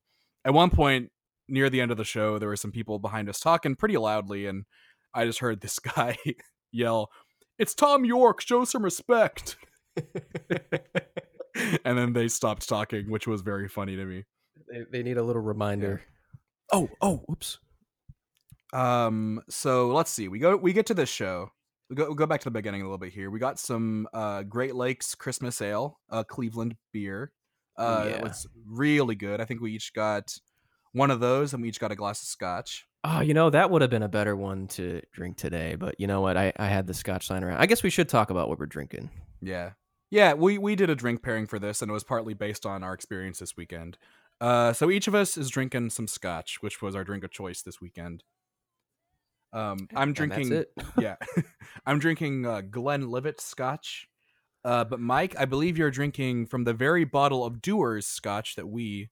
at 0.44 0.54
one 0.54 0.70
point, 0.70 1.12
near 1.48 1.70
the 1.70 1.80
end 1.80 1.92
of 1.92 1.98
the 1.98 2.04
show, 2.04 2.38
there 2.40 2.50
were 2.50 2.58
some 2.58 2.72
people 2.74 3.00
behind 3.00 3.30
us 3.30 3.40
talking 3.40 3.76
pretty 3.78 3.96
loudly, 3.98 4.48
and 4.48 4.66
I 5.14 5.26
just 5.26 5.40
heard 5.40 5.62
this 5.62 5.80
guy 5.96 6.18
yell, 6.74 7.10
"It's 7.58 7.74
Thom 7.74 8.06
Yorke! 8.06 8.42
Show 8.42 8.66
some 8.66 8.84
respect!" 8.84 9.58
and 11.86 11.98
then 11.98 12.14
they 12.14 12.28
stopped 12.28 12.68
talking, 12.68 13.10
which 13.10 13.28
was 13.28 13.42
very 13.42 13.68
funny 13.68 13.96
to 13.96 14.06
me. 14.06 14.24
They, 14.70 14.84
they 14.92 15.04
need 15.04 15.18
a 15.18 15.24
little 15.24 15.42
reminder. 15.42 16.02
Oh, 16.72 16.90
oh, 17.02 17.24
oops. 17.32 17.60
Um, 18.74 19.42
so 19.50 19.90
let's 19.90 20.12
see. 20.12 20.28
We 20.28 20.40
go 20.40 20.58
we 20.58 20.74
get 20.74 20.88
to 20.88 20.94
this 20.94 21.10
show. 21.10 21.50
We 21.90 21.96
go 21.96 22.10
we 22.10 22.16
go 22.16 22.26
back 22.26 22.42
to 22.42 22.46
the 22.46 22.52
beginning 22.52 22.82
a 22.82 22.86
little 22.86 22.98
bit 22.98 23.14
here. 23.14 23.30
We 23.30 23.40
got 23.40 23.60
some 23.60 24.08
uh 24.14 24.44
Great 24.44 24.76
Lakes 24.76 25.16
Christmas 25.16 25.62
Ale, 25.62 26.00
uh 26.10 26.24
Cleveland 26.24 26.76
beer. 26.92 27.32
Uh 27.78 28.06
Yeah. 28.08 28.16
it 28.16 28.24
was 28.24 28.48
really 28.68 29.16
good. 29.16 29.40
I 29.40 29.46
think 29.46 29.62
we 29.62 29.72
each 29.72 29.94
got 29.94 30.36
one 30.92 31.12
of 31.12 31.20
those 31.20 31.54
and 31.54 31.62
we 31.62 31.70
each 31.70 31.80
got 31.80 31.92
a 31.92 31.96
glass 31.96 32.22
of 32.22 32.28
scotch. 32.28 32.86
Oh, 33.08 33.22
you 33.22 33.36
know, 33.36 33.52
that 33.52 33.70
would 33.70 33.84
have 33.84 33.92
been 33.92 34.02
a 34.02 34.10
better 34.10 34.36
one 34.36 34.68
to 34.70 35.00
drink 35.12 35.38
today. 35.38 35.76
But 35.76 36.00
you 36.00 36.08
know 36.08 36.22
what? 36.22 36.38
I, 36.38 36.52
I 36.58 36.66
had 36.66 36.88
the 36.88 36.94
scotch 36.96 37.28
sign 37.28 37.44
around. 37.44 37.58
I 37.60 37.68
guess 37.68 37.84
we 37.84 37.92
should 37.92 38.10
talk 38.10 38.32
about 38.32 38.50
what 38.50 38.58
we're 38.58 38.66
drinking. 38.66 39.12
Yeah. 39.42 39.72
Yeah, 40.10 40.34
we 40.34 40.58
we 40.58 40.76
did 40.76 40.90
a 40.90 40.96
drink 40.96 41.22
pairing 41.22 41.46
for 41.46 41.60
this 41.60 41.82
and 41.82 41.92
it 41.92 41.94
was 41.94 42.04
partly 42.04 42.34
based 42.34 42.66
on 42.66 42.84
our 42.84 42.94
experience 42.94 43.40
this 43.40 43.56
weekend. 43.56 44.00
Uh 44.42 44.74
so 44.74 44.90
each 44.90 45.08
of 45.08 45.14
us 45.14 45.38
is 45.38 45.50
drinking 45.50 45.92
some 45.92 46.08
scotch, 46.08 46.62
which 46.62 46.82
was 46.82 46.96
our 46.96 47.04
drink 47.04 47.24
of 47.24 47.32
choice 47.32 47.62
this 47.62 47.80
weekend. 47.80 48.24
Um 49.54 49.88
I'm 49.96 50.14
drinking 50.14 50.66
yeah. 51.00 51.18
I'm 51.86 52.00
drinking 52.00 52.48
uh, 52.48 52.62
Glenlivet 52.62 53.40
Scotch. 53.40 54.08
Uh, 54.64 54.84
but 54.84 55.00
Mike, 55.00 55.36
I 55.38 55.46
believe 55.46 55.78
you're 55.78 55.92
drinking 55.92 56.48
from 56.48 56.64
the 56.64 56.74
very 56.74 57.04
bottle 57.04 57.46
of 57.46 57.62
Dewar's 57.62 58.08
Scotch 58.08 58.56
that 58.56 58.68
we 58.68 59.10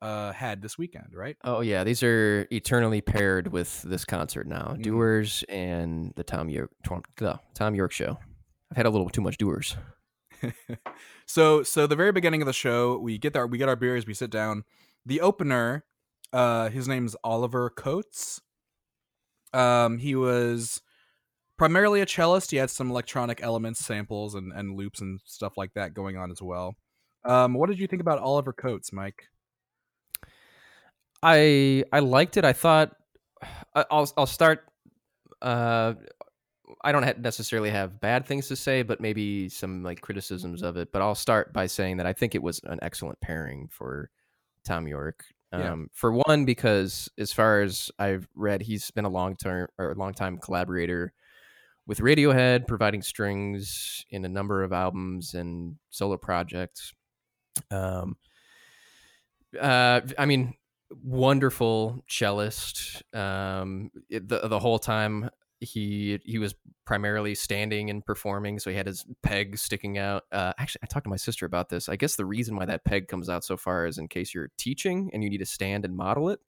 uh, 0.00 0.32
had 0.32 0.62
this 0.62 0.78
weekend, 0.78 1.08
right? 1.14 1.36
Oh 1.44 1.60
yeah, 1.60 1.84
these 1.84 2.02
are 2.02 2.46
eternally 2.50 3.00
paired 3.00 3.48
with 3.52 3.82
this 3.82 4.04
concert 4.04 4.46
now. 4.46 4.74
Mhm. 4.76 4.82
Dewar's 4.82 5.44
and 5.48 6.12
the 6.16 6.24
Thom 6.24 6.48
Yorke 6.48 6.70
the 7.16 7.40
Thom 7.54 7.74
Yorke 7.74 7.92
show. 7.92 8.18
I've 8.70 8.76
had 8.76 8.86
a 8.86 8.90
little 8.90 9.08
too 9.08 9.20
much 9.20 9.36
Dewar's. 9.38 9.76
so, 11.26 11.62
so 11.62 11.86
the 11.86 11.96
very 11.96 12.12
beginning 12.12 12.42
of 12.42 12.46
the 12.46 12.52
show, 12.52 12.98
we 12.98 13.18
get 13.18 13.32
there, 13.32 13.46
we 13.46 13.58
get 13.58 13.68
our 13.68 13.76
beers, 13.76 14.06
we 14.06 14.14
sit 14.14 14.30
down. 14.30 14.64
The 15.06 15.20
opener, 15.20 15.84
uh, 16.32 16.70
his 16.70 16.88
name's 16.88 17.16
Oliver 17.24 17.70
Coates. 17.70 18.40
Um, 19.52 19.98
he 19.98 20.14
was 20.14 20.82
primarily 21.56 22.00
a 22.00 22.06
cellist. 22.06 22.50
He 22.50 22.56
had 22.56 22.70
some 22.70 22.90
electronic 22.90 23.42
elements, 23.42 23.84
samples, 23.84 24.34
and, 24.34 24.52
and 24.52 24.76
loops 24.76 25.00
and 25.00 25.20
stuff 25.24 25.56
like 25.56 25.74
that 25.74 25.94
going 25.94 26.16
on 26.16 26.30
as 26.30 26.42
well. 26.42 26.74
Um, 27.24 27.54
what 27.54 27.68
did 27.68 27.78
you 27.78 27.86
think 27.86 28.02
about 28.02 28.18
Oliver 28.18 28.52
Coates, 28.52 28.92
Mike? 28.92 29.28
I 31.24 31.84
I 31.92 32.00
liked 32.00 32.36
it. 32.36 32.44
I 32.44 32.52
thought 32.52 32.94
I- 33.74 33.86
I'll 33.90 34.10
I'll 34.16 34.26
start. 34.26 34.64
Uh, 35.42 35.94
I 36.82 36.92
don't 36.92 37.02
ha- 37.02 37.14
necessarily 37.18 37.70
have 37.70 38.00
bad 38.00 38.26
things 38.26 38.48
to 38.48 38.56
say, 38.56 38.82
but 38.82 39.00
maybe 39.00 39.48
some 39.48 39.82
like 39.82 40.00
criticisms 40.00 40.62
of 40.62 40.76
it. 40.76 40.92
But 40.92 41.02
I'll 41.02 41.14
start 41.14 41.52
by 41.52 41.66
saying 41.66 41.96
that 41.96 42.06
I 42.06 42.12
think 42.12 42.34
it 42.34 42.42
was 42.42 42.60
an 42.64 42.78
excellent 42.82 43.20
pairing 43.20 43.68
for 43.70 44.10
Thom 44.64 44.86
Yorke. 44.86 45.24
Um, 45.52 45.60
Yeah. 45.60 45.76
For 45.94 46.12
one, 46.12 46.44
because 46.44 47.08
as 47.18 47.32
far 47.32 47.62
as 47.62 47.90
I've 47.98 48.28
read, 48.34 48.62
he's 48.62 48.90
been 48.90 49.04
a 49.06 49.10
long 49.10 49.36
term 49.36 49.68
or 49.78 49.94
long 49.94 50.12
time 50.12 50.36
collaborator 50.38 51.12
with 51.86 51.98
Radiohead, 52.00 52.66
providing 52.66 53.02
strings 53.02 54.04
in 54.10 54.24
a 54.24 54.28
number 54.28 54.62
of 54.62 54.72
albums 54.72 55.34
and 55.34 55.76
solo 55.90 56.16
projects. 56.16 56.92
Um, 57.70 58.16
uh, 59.60 60.00
I 60.18 60.24
mean, 60.26 60.54
wonderful 61.02 62.04
cellist. 62.08 63.02
Um, 63.14 63.90
it- 64.08 64.28
the 64.28 64.48
the 64.48 64.58
whole 64.58 64.78
time 64.78 65.30
he 65.60 66.18
he 66.24 66.38
was 66.38 66.54
primarily 66.84 67.34
standing 67.34 67.88
and 67.90 68.04
performing, 68.04 68.58
so 68.58 68.70
he 68.70 68.76
had 68.76 68.86
his 68.86 69.06
peg 69.22 69.56
sticking 69.56 69.96
out. 69.98 70.24
Uh, 70.30 70.52
actually, 70.58 70.80
I 70.82 70.86
talked 70.86 71.04
to 71.04 71.10
my 71.10 71.16
sister 71.16 71.46
about 71.46 71.68
this. 71.68 71.88
I 71.88 71.96
guess 71.96 72.16
the 72.16 72.26
reason 72.26 72.56
why 72.56 72.66
that 72.66 72.84
peg 72.84 73.08
comes 73.08 73.28
out 73.28 73.44
so 73.44 73.56
far 73.56 73.86
is 73.86 73.96
in 73.98 74.08
case 74.08 74.34
you're 74.34 74.50
teaching 74.58 75.10
and 75.12 75.22
you 75.24 75.30
need 75.30 75.38
to 75.38 75.46
stand 75.46 75.84
and 75.84 75.96
model 75.96 76.28
it, 76.28 76.40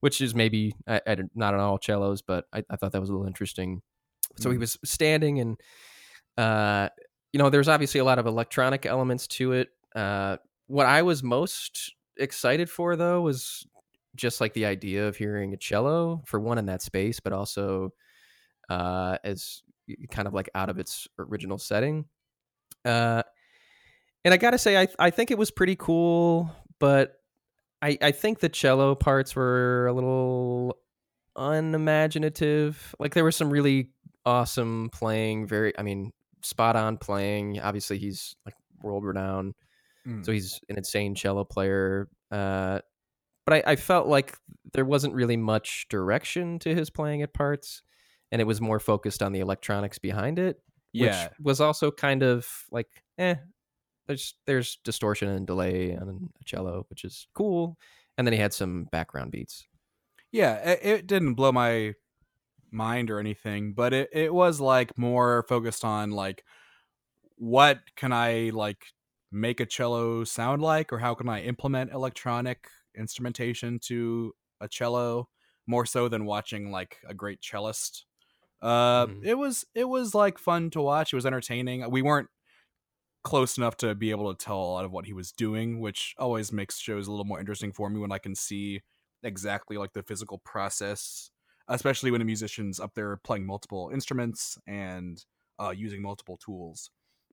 which 0.00 0.20
is 0.20 0.34
maybe 0.34 0.74
I, 0.86 1.00
I, 1.06 1.14
don't- 1.16 1.30
not 1.34 1.54
on 1.54 1.60
all 1.60 1.78
cellos, 1.82 2.22
but 2.22 2.44
I, 2.52 2.62
I 2.70 2.76
thought 2.76 2.92
that 2.92 3.00
was 3.00 3.10
a 3.10 3.12
little 3.12 3.26
interesting. 3.26 3.82
So 4.36 4.50
he 4.50 4.56
Mhm. 4.56 4.60
was 4.60 4.78
standing 4.84 5.40
and. 5.40 5.60
Uh, 6.36 6.88
you 7.32 7.38
know, 7.38 7.48
there's 7.50 7.68
obviously 7.68 7.98
a 8.00 8.04
lot 8.04 8.18
of 8.18 8.26
electronic 8.26 8.86
elements 8.86 9.26
to 9.28 9.52
it. 9.52 9.68
Uh, 9.94 10.36
what 10.66 10.86
I 10.86 11.02
was 11.02 11.22
most 11.22 11.94
excited 12.16 12.70
for 12.70 12.96
though 12.96 13.20
was 13.20 13.66
just 14.14 14.40
like 14.40 14.52
the 14.52 14.66
idea 14.66 15.08
of 15.08 15.16
hearing 15.16 15.52
a 15.52 15.56
cello 15.56 16.22
for 16.26 16.40
one 16.40 16.58
in 16.58 16.66
that 16.66 16.82
space, 16.82 17.20
but 17.20 17.32
also 17.32 17.92
uh, 18.68 19.18
as 19.24 19.62
kind 20.10 20.28
of 20.28 20.34
like 20.34 20.48
out 20.54 20.70
of 20.70 20.78
its 20.78 21.08
original 21.18 21.58
setting. 21.58 22.06
Uh, 22.84 23.22
and 24.24 24.32
I 24.32 24.36
gotta 24.36 24.58
say, 24.58 24.80
I 24.80 24.88
I 24.98 25.10
think 25.10 25.30
it 25.30 25.38
was 25.38 25.50
pretty 25.50 25.76
cool, 25.76 26.50
but 26.78 27.16
I 27.82 27.98
I 28.00 28.12
think 28.12 28.40
the 28.40 28.48
cello 28.48 28.94
parts 28.94 29.36
were 29.36 29.86
a 29.86 29.92
little 29.92 30.78
unimaginative. 31.36 32.94
Like 32.98 33.14
there 33.14 33.24
was 33.24 33.36
some 33.36 33.50
really 33.50 33.90
awesome 34.24 34.90
playing, 34.92 35.46
very 35.46 35.78
I 35.78 35.82
mean 35.82 36.12
spot 36.42 36.76
on 36.76 36.96
playing. 36.96 37.60
Obviously, 37.60 37.98
he's 37.98 38.36
like 38.46 38.54
world 38.82 39.04
renowned 39.04 39.54
Mm. 40.06 40.24
so 40.24 40.32
he's 40.32 40.60
an 40.68 40.76
insane 40.76 41.14
cello 41.14 41.44
player. 41.44 42.08
Uh, 42.30 42.80
but 43.46 43.54
I, 43.66 43.72
I 43.72 43.76
felt 43.76 44.06
like 44.06 44.36
there 44.72 44.84
wasn't 44.84 45.14
really 45.14 45.36
much 45.36 45.86
direction 45.88 46.58
to 46.60 46.74
his 46.74 46.90
playing 46.90 47.22
at 47.22 47.34
parts, 47.34 47.82
and 48.32 48.40
it 48.40 48.46
was 48.46 48.60
more 48.60 48.80
focused 48.80 49.22
on 49.22 49.32
the 49.32 49.40
electronics 49.40 49.98
behind 49.98 50.38
it, 50.38 50.60
yeah, 50.92 51.24
which 51.24 51.32
was 51.40 51.60
also 51.60 51.90
kind 51.90 52.22
of 52.22 52.46
like, 52.70 52.88
eh, 53.18 53.36
there's 54.06 54.34
there's 54.46 54.78
distortion 54.84 55.28
and 55.28 55.46
delay 55.46 55.96
on 55.96 56.30
a 56.40 56.44
cello, 56.44 56.86
which 56.90 57.04
is 57.04 57.26
cool. 57.34 57.78
And 58.16 58.26
then 58.26 58.32
he 58.32 58.38
had 58.38 58.52
some 58.54 58.84
background 58.92 59.32
beats. 59.32 59.66
yeah. 60.32 60.54
It, 60.56 60.80
it 60.82 61.06
didn't 61.06 61.34
blow 61.34 61.52
my 61.52 61.94
mind 62.70 63.10
or 63.10 63.18
anything, 63.20 63.72
but 63.74 63.92
it 63.92 64.10
it 64.12 64.34
was 64.34 64.60
like 64.60 64.96
more 64.98 65.44
focused 65.48 65.84
on 65.84 66.10
like 66.10 66.44
what 67.36 67.80
can 67.96 68.12
I 68.12 68.50
like 68.54 68.86
make 69.34 69.60
a 69.60 69.66
cello 69.66 70.24
sound 70.24 70.62
like, 70.62 70.92
or 70.92 70.98
how 70.98 71.14
can 71.14 71.28
I 71.28 71.42
implement 71.42 71.92
electronic 71.92 72.68
instrumentation 72.96 73.78
to 73.80 74.34
a 74.60 74.68
cello 74.68 75.28
more 75.66 75.86
so 75.86 76.08
than 76.08 76.24
watching 76.26 76.70
like 76.70 76.98
a 77.08 77.14
great 77.14 77.42
cellist. 77.42 78.06
Uh, 78.62 79.06
Mhm. 79.06 79.24
it 79.24 79.36
was 79.36 79.64
it 79.74 79.86
was 79.86 80.14
like 80.14 80.38
fun 80.38 80.70
to 80.70 80.82
watch. 80.82 81.12
It 81.12 81.16
was 81.16 81.26
entertaining. 81.26 81.90
We 81.90 82.02
weren't 82.02 82.30
close 83.22 83.56
enough 83.56 83.76
to 83.78 83.94
be 83.94 84.10
able 84.10 84.34
to 84.34 84.44
tell 84.44 84.58
a 84.60 84.72
lot 84.72 84.84
of 84.84 84.92
what 84.92 85.06
he 85.06 85.12
was 85.12 85.32
doing, 85.32 85.80
which 85.80 86.14
always 86.18 86.52
makes 86.52 86.78
shows 86.78 87.06
a 87.06 87.10
little 87.10 87.24
more 87.24 87.40
interesting 87.40 87.72
for 87.72 87.88
me 87.88 87.98
when 88.00 88.12
I 88.12 88.18
can 88.18 88.34
see 88.34 88.82
exactly 89.22 89.78
like 89.78 89.92
the 89.94 90.02
physical 90.02 90.38
process, 90.38 91.30
especially 91.68 92.10
when 92.10 92.20
a 92.20 92.24
musician's 92.26 92.78
up 92.78 92.94
there 92.94 93.16
playing 93.16 93.46
multiple 93.46 93.90
instruments 93.92 94.58
and 94.66 95.24
uh, 95.58 95.70
using 95.70 96.02
multiple 96.02 96.36
tools. 96.36 96.90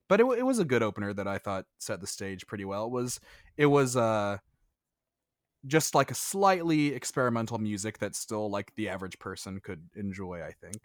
But 0.08 0.20
it, 0.20 0.24
it 0.38 0.42
was 0.42 0.58
a 0.58 0.64
good 0.64 0.82
opener 0.82 1.12
that 1.14 1.26
I 1.26 1.38
thought 1.38 1.66
set 1.78 2.00
the 2.00 2.06
stage 2.06 2.46
pretty 2.46 2.64
well. 2.64 2.86
It 2.86 2.90
was 2.92 3.20
it 3.56 3.66
was 3.66 3.96
uh 3.96 4.38
just 5.66 5.94
like 5.94 6.10
a 6.10 6.14
slightly 6.14 6.88
experimental 6.88 7.58
music 7.58 7.98
that 7.98 8.16
still 8.16 8.50
like 8.50 8.74
the 8.74 8.88
average 8.88 9.18
person 9.18 9.60
could 9.60 9.88
enjoy, 9.94 10.42
I 10.42 10.52
think. 10.52 10.82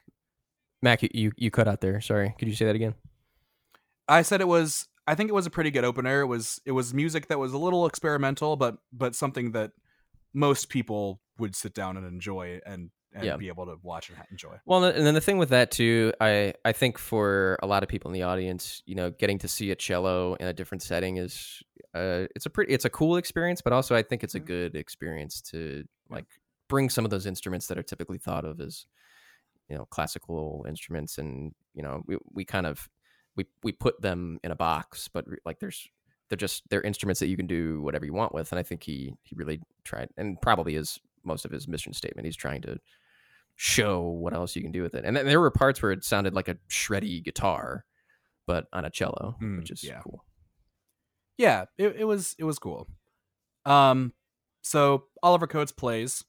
Mac, 0.82 1.02
you, 1.02 1.10
you 1.14 1.32
you 1.36 1.52
cut 1.52 1.68
out 1.68 1.82
there. 1.82 2.00
Sorry, 2.02 2.36
could 2.38 2.48
you 2.48 2.56
say 2.56 2.66
that 2.66 2.76
again? 2.76 2.96
I 4.08 4.22
said 4.22 4.42
it 4.42 4.48
was 4.48 4.88
I 5.08 5.16
think 5.16 5.30
it 5.30 5.34
was 5.34 5.46
a 5.46 5.52
pretty 5.52 5.72
good 5.72 5.84
opener. 5.84 6.22
It 6.22 6.28
was 6.28 6.62
it 6.66 6.72
was 6.72 6.94
music 6.94 7.28
that 7.28 7.40
was 7.40 7.54
a 7.54 7.58
little 7.58 7.86
experimental 7.86 8.56
but 8.56 8.78
but 8.94 9.16
something 9.16 9.52
that 9.54 9.72
most 10.34 10.70
people 10.70 11.22
would 11.40 11.56
sit 11.56 11.74
down 11.74 11.98
and 11.98 12.06
enjoy 12.06 12.60
and 12.66 12.92
and 13.18 13.26
Yeah. 13.26 13.38
be 13.38 13.48
able 13.48 13.66
to 13.66 13.78
watch 13.82 14.10
and 14.10 14.18
enjoy. 14.32 14.60
Well, 14.66 14.84
and 14.84 15.06
then 15.06 15.14
the 15.14 15.22
thing 15.22 15.38
with 15.38 15.50
that 15.50 15.72
too, 15.72 16.14
I 16.22 16.54
I 16.64 16.72
think 16.72 16.98
for 16.98 17.58
a 17.62 17.68
lot 17.68 17.84
of 17.84 17.90
people 17.90 18.10
in 18.10 18.14
the 18.14 18.24
audience, 18.24 18.82
you 18.86 18.96
know, 18.96 19.12
getting 19.12 19.40
to 19.40 19.48
see 19.48 19.72
a 19.72 19.76
cello 19.76 20.36
in 20.36 20.48
a 20.48 20.54
different 20.54 20.82
setting 20.84 21.18
is 21.18 21.62
uh, 21.94 22.26
it's 22.36 22.46
a 22.46 22.50
pretty 22.50 22.74
it's 22.74 22.86
a 22.86 22.90
cool 22.90 23.18
experience, 23.18 23.62
but 23.62 23.74
also 23.74 23.96
I 23.96 24.04
think 24.04 24.24
it's 24.24 24.36
a 24.36 24.40
good 24.40 24.76
experience 24.76 25.42
to 25.52 25.84
like 26.10 26.26
bring 26.70 26.90
some 26.90 27.06
of 27.06 27.12
those 27.12 27.26
instruments 27.26 27.68
that 27.68 27.78
are 27.78 27.84
typically 27.84 28.18
thought 28.18 28.46
of 28.46 28.60
as 28.62 28.86
you 29.70 29.76
know 29.78 29.86
classical 29.86 30.66
instruments, 30.68 31.18
and 31.18 31.54
you 31.74 31.84
know 31.84 32.04
we 32.06 32.18
we 32.32 32.46
kind 32.46 32.66
of 32.66 32.90
we 33.36 33.46
we 33.64 33.72
put 33.72 34.02
them 34.02 34.40
in 34.44 34.52
a 34.52 34.56
box, 34.56 35.08
but 35.08 35.26
like 35.46 35.60
there's 35.60 35.90
they're 36.30 36.38
just 36.38 36.64
they're 36.70 36.82
instruments 36.82 37.20
that 37.22 37.28
you 37.28 37.38
can 37.38 37.48
do 37.48 37.82
whatever 37.82 38.06
you 38.06 38.14
want 38.14 38.34
with, 38.34 38.52
and 38.52 38.60
I 38.60 38.64
think 38.64 38.84
he 38.84 39.14
he 39.24 39.36
really 39.36 39.60
tried, 39.84 40.10
and 40.18 40.40
probably 40.42 40.76
is 40.76 41.00
most 41.24 41.46
of 41.46 41.52
his 41.52 41.68
mission 41.68 41.94
statement. 41.94 42.26
He's 42.26 42.36
trying 42.36 42.62
to 42.64 42.78
show 43.58 44.02
what 44.04 44.34
else 44.34 44.56
you 44.56 44.62
can 44.62 44.72
do 44.72 44.84
with 44.84 44.94
it. 44.96 45.04
And 45.04 45.18
then 45.18 45.26
there 45.26 45.42
were 45.42 45.52
parts 45.52 45.82
where 45.82 45.92
it 45.92 46.04
sounded 46.06 46.34
like 46.34 46.48
a 46.48 46.58
shreddy 46.70 47.24
guitar, 47.24 47.84
but 48.46 48.66
on 48.72 48.86
a 48.86 48.90
cello, 48.90 49.36
Mm, 49.42 49.58
which 49.58 49.72
is 49.72 49.84
yeah. 49.84 50.00
cool. 50.04 50.24
Yeah, 51.38 51.66
it, 51.78 51.96
it 52.00 52.06
was 52.06 52.36
it 52.40 52.44
was 52.44 52.60
cool. 52.60 52.88
Um 53.66 54.14
so 54.62 55.06
Oliver 55.24 55.48
Coates 55.48 55.72
plays. 55.72 56.24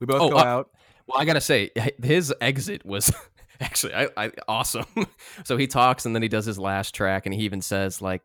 We 0.00 0.06
both 0.06 0.20
Oh, 0.22 0.30
go 0.30 0.36
uh, 0.38 0.44
out. 0.44 0.70
Well, 1.06 1.18
I 1.20 1.24
gotta 1.24 1.40
say, 1.40 1.70
his 2.02 2.32
exit 2.40 2.84
was 2.84 3.12
actually 3.60 3.94
I, 3.94 4.08
I 4.16 4.30
awesome. 4.46 4.84
so 5.44 5.56
he 5.56 5.66
talks 5.66 6.06
and 6.06 6.14
then 6.14 6.22
he 6.22 6.28
does 6.28 6.44
his 6.44 6.58
last 6.58 6.94
track, 6.94 7.24
and 7.26 7.34
he 7.34 7.42
even 7.42 7.62
says 7.62 8.02
like, 8.02 8.22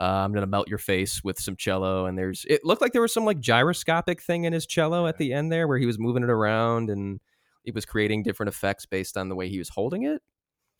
uh, 0.00 0.04
"I'm 0.04 0.32
gonna 0.32 0.46
melt 0.48 0.68
your 0.68 0.78
face 0.78 1.22
with 1.22 1.38
some 1.38 1.54
cello." 1.56 2.06
And 2.06 2.18
there's 2.18 2.44
it 2.48 2.64
looked 2.64 2.82
like 2.82 2.92
there 2.92 3.02
was 3.02 3.14
some 3.14 3.24
like 3.24 3.38
gyroscopic 3.40 4.20
thing 4.20 4.44
in 4.44 4.52
his 4.52 4.66
cello 4.66 5.06
at 5.06 5.18
the 5.18 5.32
end 5.32 5.52
there, 5.52 5.68
where 5.68 5.78
he 5.78 5.86
was 5.86 5.98
moving 5.98 6.24
it 6.24 6.30
around 6.30 6.90
and 6.90 7.20
he 7.64 7.70
was 7.70 7.84
creating 7.84 8.22
different 8.22 8.48
effects 8.48 8.86
based 8.86 9.16
on 9.16 9.28
the 9.28 9.34
way 9.34 9.48
he 9.48 9.58
was 9.58 9.70
holding 9.70 10.04
it. 10.04 10.22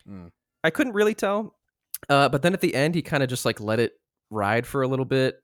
Mm. 0.07 0.31
I 0.63 0.69
couldn't 0.69 0.93
really 0.93 1.13
tell, 1.13 1.55
uh, 2.09 2.29
but 2.29 2.41
then 2.41 2.53
at 2.53 2.61
the 2.61 2.73
end, 2.73 2.95
he 2.95 3.01
kind 3.01 3.23
of 3.23 3.29
just 3.29 3.45
like 3.45 3.59
let 3.59 3.79
it 3.79 3.93
ride 4.29 4.65
for 4.65 4.81
a 4.81 4.87
little 4.87 5.05
bit, 5.05 5.35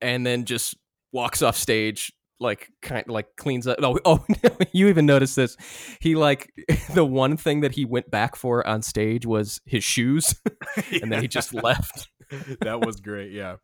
and 0.00 0.26
then 0.26 0.44
just 0.44 0.76
walks 1.12 1.42
off 1.42 1.56
stage 1.56 2.12
like 2.40 2.68
kind 2.82 3.06
like 3.08 3.36
cleans 3.36 3.66
up. 3.66 3.78
Oh, 3.82 3.98
oh 4.04 4.24
you 4.72 4.88
even 4.88 5.06
noticed 5.06 5.36
this. 5.36 5.56
He 6.00 6.14
like 6.14 6.52
the 6.94 7.04
one 7.04 7.36
thing 7.36 7.60
that 7.60 7.72
he 7.72 7.84
went 7.84 8.10
back 8.10 8.36
for 8.36 8.66
on 8.66 8.82
stage 8.82 9.26
was 9.26 9.60
his 9.64 9.84
shoes, 9.84 10.34
and 11.02 11.10
then 11.12 11.22
he 11.22 11.28
just 11.28 11.54
left. 11.54 12.08
that 12.60 12.80
was 12.80 13.00
great. 13.00 13.32
Yeah. 13.32 13.56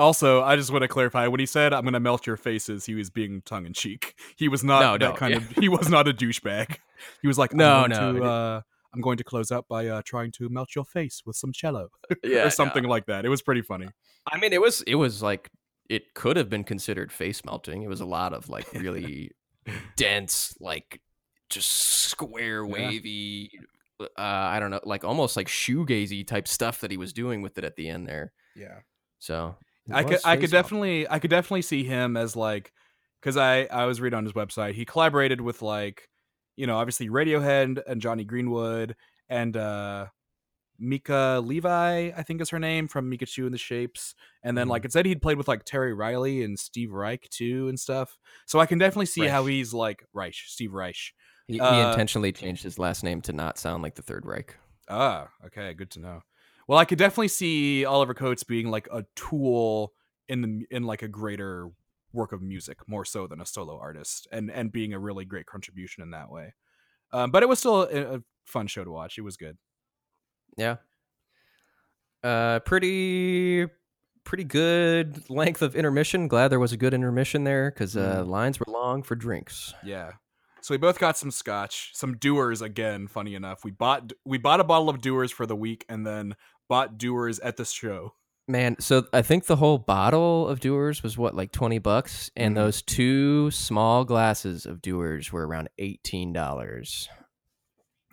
Also, 0.00 0.42
I 0.42 0.56
just 0.56 0.70
want 0.72 0.82
to 0.82 0.88
clarify 0.88 1.26
when 1.28 1.40
he 1.40 1.46
said 1.46 1.72
"I'm 1.72 1.82
going 1.82 1.92
to 1.92 2.00
melt 2.00 2.26
your 2.26 2.36
faces," 2.36 2.86
he 2.86 2.94
was 2.94 3.10
being 3.10 3.42
tongue 3.42 3.66
in 3.66 3.72
cheek. 3.74 4.14
He 4.36 4.48
was 4.48 4.64
not 4.64 4.80
No, 4.80 4.92
that 4.92 5.12
no, 5.12 5.16
kind 5.16 5.32
yeah. 5.32 5.36
of. 5.38 5.50
He 5.50 5.68
was 5.68 5.88
not 5.88 6.08
a 6.08 6.12
douchebag. 6.12 6.76
He 7.22 7.28
was 7.28 7.38
like, 7.38 7.54
No, 7.54 7.86
no. 7.86 8.12
To, 8.14 8.24
uh, 8.24 8.60
I'm 8.94 9.00
going 9.00 9.18
to 9.18 9.24
close 9.24 9.52
out 9.52 9.68
by 9.68 9.86
uh, 9.86 10.02
trying 10.04 10.32
to 10.32 10.48
melt 10.48 10.74
your 10.74 10.84
face 10.84 11.22
with 11.24 11.36
some 11.36 11.52
cello 11.52 11.90
Yeah, 12.24 12.46
or 12.46 12.50
something 12.50 12.84
like 12.84 13.06
that. 13.06 13.24
It 13.24 13.28
was 13.28 13.42
pretty 13.42 13.62
funny. 13.62 13.88
I 14.30 14.38
mean, 14.38 14.52
it 14.52 14.60
was 14.60 14.82
it 14.82 14.96
was 14.96 15.22
like 15.22 15.50
it 15.88 16.14
could 16.14 16.36
have 16.36 16.48
been 16.48 16.64
considered 16.64 17.12
face 17.12 17.44
melting. 17.44 17.82
It 17.82 17.88
was 17.88 18.00
a 18.00 18.06
lot 18.06 18.32
of 18.32 18.48
like 18.48 18.72
really 18.74 19.30
dense, 19.96 20.56
like 20.60 21.00
just 21.48 21.70
square 21.70 22.64
Yeah. 22.64 22.72
wavy. 22.72 23.50
Uh, 24.00 24.06
I 24.16 24.60
don't 24.60 24.70
know, 24.70 24.80
like 24.84 25.04
almost 25.04 25.36
like 25.36 25.46
shoegazy 25.46 26.26
type 26.26 26.48
stuff 26.48 26.80
that 26.80 26.90
he 26.90 26.96
was 26.96 27.12
doing 27.12 27.42
with 27.42 27.58
it 27.58 27.64
at 27.64 27.76
the 27.76 27.88
end 27.88 28.06
there. 28.08 28.32
Yeah. 28.56 28.78
So 29.18 29.56
I 29.92 30.04
could 30.04 30.20
I 30.24 30.36
could 30.36 30.50
definitely 30.50 31.08
I 31.08 31.18
could 31.18 31.30
definitely 31.30 31.62
see 31.62 31.84
him 31.84 32.16
as 32.16 32.36
like 32.36 32.72
because 33.20 33.36
I 33.36 33.64
I 33.66 33.86
was 33.86 34.00
reading 34.00 34.16
on 34.16 34.24
his 34.24 34.32
website 34.34 34.74
he 34.74 34.84
collaborated 34.84 35.40
with 35.40 35.62
like 35.62 36.08
you 36.56 36.66
know 36.66 36.76
obviously 36.78 37.08
Radiohead 37.08 37.82
and 37.86 38.00
Jonny 38.00 38.24
Greenwood 38.24 38.96
and 39.28 39.56
uh 39.56 40.06
Mica 40.78 41.42
Levi 41.44 42.10
I 42.16 42.22
think 42.22 42.40
is 42.40 42.50
her 42.50 42.58
name 42.58 42.88
from 42.88 43.10
Micachu 43.10 43.44
and 43.44 43.52
the 43.54 43.58
Shapes 43.58 44.14
and 44.42 44.56
then 44.56 44.66
Mhm. 44.66 44.70
like 44.70 44.84
it 44.86 44.92
said 44.92 45.06
he'd 45.06 45.22
played 45.22 45.36
with 45.38 45.48
like 45.48 45.64
Terry 45.64 45.92
Riley 45.92 46.42
and 46.42 46.58
Steve 46.58 46.92
Reich 46.92 47.28
too 47.30 47.68
and 47.68 47.78
stuff 47.78 48.18
so 48.46 48.60
I 48.60 48.66
can 48.66 48.78
definitely 48.78 49.06
see 49.06 49.26
how 49.26 49.46
he's 49.46 49.74
like 49.74 50.04
Reich 50.14 50.34
Steve 50.34 50.72
Reich 50.72 51.12
He, 51.48 51.54
he 51.54 51.60
Uh, 51.60 51.80
intentionally 51.80 52.32
changed 52.32 52.62
his 52.62 52.78
last 52.78 53.04
name 53.04 53.20
to 53.22 53.32
not 53.32 53.58
sound 53.58 53.82
like 53.82 53.96
the 53.96 54.02
Third 54.02 54.24
Reich. 54.26 54.56
Ah, 54.88 55.30
okay, 55.46 55.72
good 55.74 55.90
to 55.92 56.00
know. 56.00 56.22
Well, 56.70 56.78
I 56.78 56.84
could 56.84 56.98
definitely 56.98 57.26
see 57.26 57.84
Oliver 57.84 58.14
Coates 58.14 58.44
being 58.44 58.70
like 58.70 58.86
a 58.92 59.04
tool 59.16 59.92
in 60.28 60.40
the 60.40 60.66
in 60.70 60.84
like 60.84 61.02
a 61.02 61.08
greater 61.08 61.68
work 62.12 62.30
of 62.30 62.42
music, 62.42 62.78
more 62.86 63.04
so 63.04 63.26
than 63.26 63.40
a 63.40 63.44
solo 63.44 63.76
artist, 63.76 64.28
and 64.30 64.52
and 64.52 64.70
being 64.70 64.94
a 64.94 64.98
really 65.00 65.24
great 65.24 65.46
contribution 65.46 66.04
in 66.04 66.12
that 66.12 66.30
way. 66.30 66.54
Um, 67.12 67.32
but 67.32 67.42
it 67.42 67.48
was 67.48 67.58
still 67.58 67.82
a, 67.82 68.18
a 68.18 68.20
fun 68.44 68.68
show 68.68 68.84
to 68.84 68.90
watch. 68.92 69.18
It 69.18 69.22
was 69.22 69.36
good. 69.36 69.58
Yeah. 70.56 70.76
Uh, 72.22 72.60
pretty, 72.60 73.66
pretty 74.22 74.44
good 74.44 75.28
length 75.28 75.62
of 75.62 75.74
intermission. 75.74 76.28
Glad 76.28 76.52
there 76.52 76.60
was 76.60 76.70
a 76.70 76.76
good 76.76 76.94
intermission 76.94 77.42
there 77.42 77.72
because 77.72 77.96
uh, 77.96 78.22
lines 78.24 78.60
were 78.60 78.72
long 78.72 79.02
for 79.02 79.16
drinks. 79.16 79.74
Yeah. 79.84 80.12
So 80.62 80.74
we 80.74 80.78
both 80.78 80.98
got 80.98 81.16
some 81.16 81.30
scotch, 81.30 81.90
some 81.94 82.16
Dewar's 82.16 82.60
again. 82.60 83.08
Funny 83.08 83.34
enough, 83.34 83.64
we 83.64 83.70
bought 83.70 84.12
we 84.24 84.38
bought 84.38 84.60
a 84.60 84.64
bottle 84.64 84.88
of 84.88 85.00
Dewar's 85.00 85.32
for 85.32 85.46
the 85.46 85.56
week, 85.56 85.84
and 85.88 86.06
then 86.06 86.34
bought 86.70 86.96
Dewar's 86.96 87.38
at 87.40 87.58
the 87.58 87.66
show. 87.66 88.14
Man, 88.48 88.76
so 88.80 89.06
I 89.12 89.20
think 89.22 89.44
the 89.46 89.56
whole 89.56 89.76
bottle 89.78 90.48
of 90.48 90.58
Dewar's 90.60 91.02
was 91.02 91.18
what, 91.18 91.34
like 91.36 91.52
twenty 91.52 91.78
bucks, 91.78 92.30
and 92.34 92.52
Mhm. 92.54 92.56
those 92.58 92.80
two 92.82 93.50
small 93.50 94.04
glasses 94.04 94.64
of 94.66 94.80
Doers 94.80 95.30
were 95.30 95.46
around 95.46 95.68
eighteen 95.78 96.32
dollars. 96.32 97.08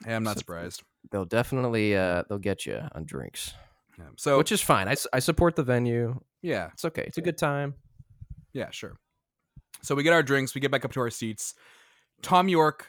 Hey, 0.04 0.14
I'm 0.14 0.24
not 0.24 0.36
So- 0.36 0.40
surprised. 0.40 0.84
They'll 1.10 1.26
definitely 1.26 1.96
uh, 1.96 2.24
they'll 2.28 2.38
get 2.38 2.66
you 2.66 2.82
on 2.94 3.06
drinks, 3.06 3.54
Yeah. 3.98 4.10
So 4.18 4.38
which 4.38 4.52
is 4.52 4.62
fine. 4.62 4.88
I, 4.90 4.96
I 5.14 5.20
support 5.20 5.56
the 5.56 5.64
venue. 5.64 6.20
yeah, 6.42 6.70
It's 6.74 6.84
okay. 6.86 7.04
It's 7.08 7.18
a 7.18 7.22
good 7.22 7.38
time. 7.38 7.76
Yeah, 8.54 8.70
sure. 8.72 8.98
So 9.82 9.96
we 9.96 10.04
get 10.04 10.12
our 10.14 10.22
drinks, 10.24 10.54
we 10.54 10.60
get 10.62 10.70
back 10.72 10.84
up 10.84 10.92
to 10.94 11.00
our 11.00 11.10
seats. 11.10 11.56
Thom 12.22 12.50
Yorke 12.50 12.88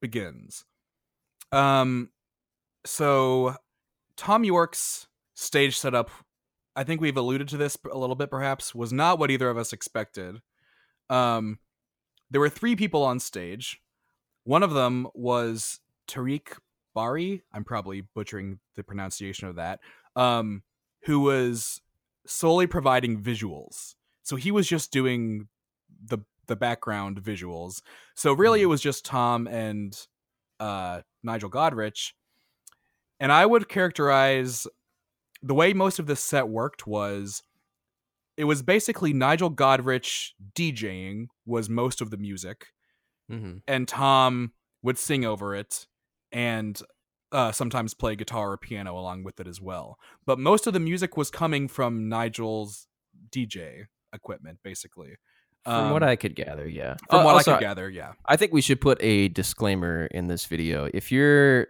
begins. 0.00 0.64
Um 1.52 2.10
so 2.86 3.54
Thom 4.22 4.44
Yorke's 4.44 5.08
stage 5.34 5.76
setup, 5.76 6.08
I 6.76 6.84
think 6.84 7.00
we've 7.00 7.16
alluded 7.16 7.48
to 7.48 7.56
this 7.56 7.76
a 7.90 7.98
little 7.98 8.14
bit 8.14 8.30
perhaps, 8.30 8.72
was 8.72 8.92
not 8.92 9.18
what 9.18 9.32
either 9.32 9.50
of 9.50 9.58
us 9.58 9.72
expected. 9.72 10.40
Um 11.10 11.58
there 12.30 12.40
were 12.40 12.48
three 12.48 12.76
people 12.76 13.02
on 13.02 13.18
stage. 13.18 13.82
One 14.44 14.62
of 14.62 14.74
them 14.74 15.08
was 15.12 15.80
Tarik 16.06 16.56
Barri, 16.94 17.42
I'm 17.52 17.64
probably 17.64 18.02
butchering 18.14 18.60
the 18.76 18.84
pronunciation 18.84 19.48
of 19.48 19.56
that. 19.56 19.80
Um 20.14 20.62
who 21.02 21.18
was 21.18 21.80
solely 22.24 22.68
providing 22.68 23.20
visuals. 23.20 23.96
So 24.22 24.36
he 24.36 24.52
was 24.52 24.68
just 24.68 24.92
doing 24.92 25.48
the 26.00 26.18
the 26.46 26.54
background 26.54 27.20
visuals. 27.20 27.82
So 28.14 28.32
really 28.32 28.62
it 28.62 28.66
was 28.66 28.80
just 28.80 29.04
Tom 29.04 29.48
and 29.48 29.98
uh 30.60 31.00
Nigel 31.24 31.50
Godrich. 31.50 32.12
And 33.22 33.32
I 33.32 33.46
would 33.46 33.68
characterize 33.68 34.66
the 35.42 35.54
way 35.54 35.72
most 35.72 35.98
of 35.98 36.06
this 36.06 36.20
set 36.20 36.48
worked 36.48 36.86
was 36.86 37.42
it 38.36 38.44
was 38.44 38.62
basically 38.62 39.12
Nigel 39.12 39.50
Godrich 39.50 40.32
DJing 40.54 41.26
was 41.46 41.70
most 41.70 42.00
of 42.00 42.10
the 42.10 42.16
music 42.16 42.66
hmm 43.30 43.58
and 43.68 43.86
Tom 43.86 44.52
would 44.82 44.98
sing 44.98 45.24
over 45.24 45.54
it 45.54 45.86
and 46.32 46.80
uh, 47.30 47.52
sometimes 47.52 47.94
play 47.94 48.14
guitar 48.16 48.52
or 48.52 48.56
piano 48.58 48.98
along 48.98 49.24
with 49.24 49.40
it 49.40 49.46
as 49.46 49.60
well. 49.60 49.98
But 50.26 50.38
most 50.38 50.66
of 50.66 50.72
the 50.72 50.80
music 50.80 51.16
was 51.16 51.30
coming 51.30 51.66
from 51.68 52.08
Nigel's 52.08 52.88
DJ 53.30 53.86
equipment, 54.12 54.58
basically. 54.62 55.16
From 55.64 55.92
what 55.92 56.02
Um, 56.02 56.08
I 56.08 56.16
could 56.16 56.34
gather, 56.34 56.68
yeah. 56.68 56.96
from 57.08 57.20
Uh, 57.20 57.24
what 57.24 57.34
also, 57.36 57.52
I 57.52 57.54
could 57.54 57.62
gather, 57.62 57.88
yeah. 57.88 58.12
I 58.26 58.36
think 58.36 58.52
we 58.52 58.60
should 58.60 58.80
put 58.80 58.98
a 59.00 59.28
disclaimer 59.28 60.06
in 60.06 60.26
this 60.26 60.44
video. 60.46 60.90
If 60.92 61.12
you're 61.12 61.68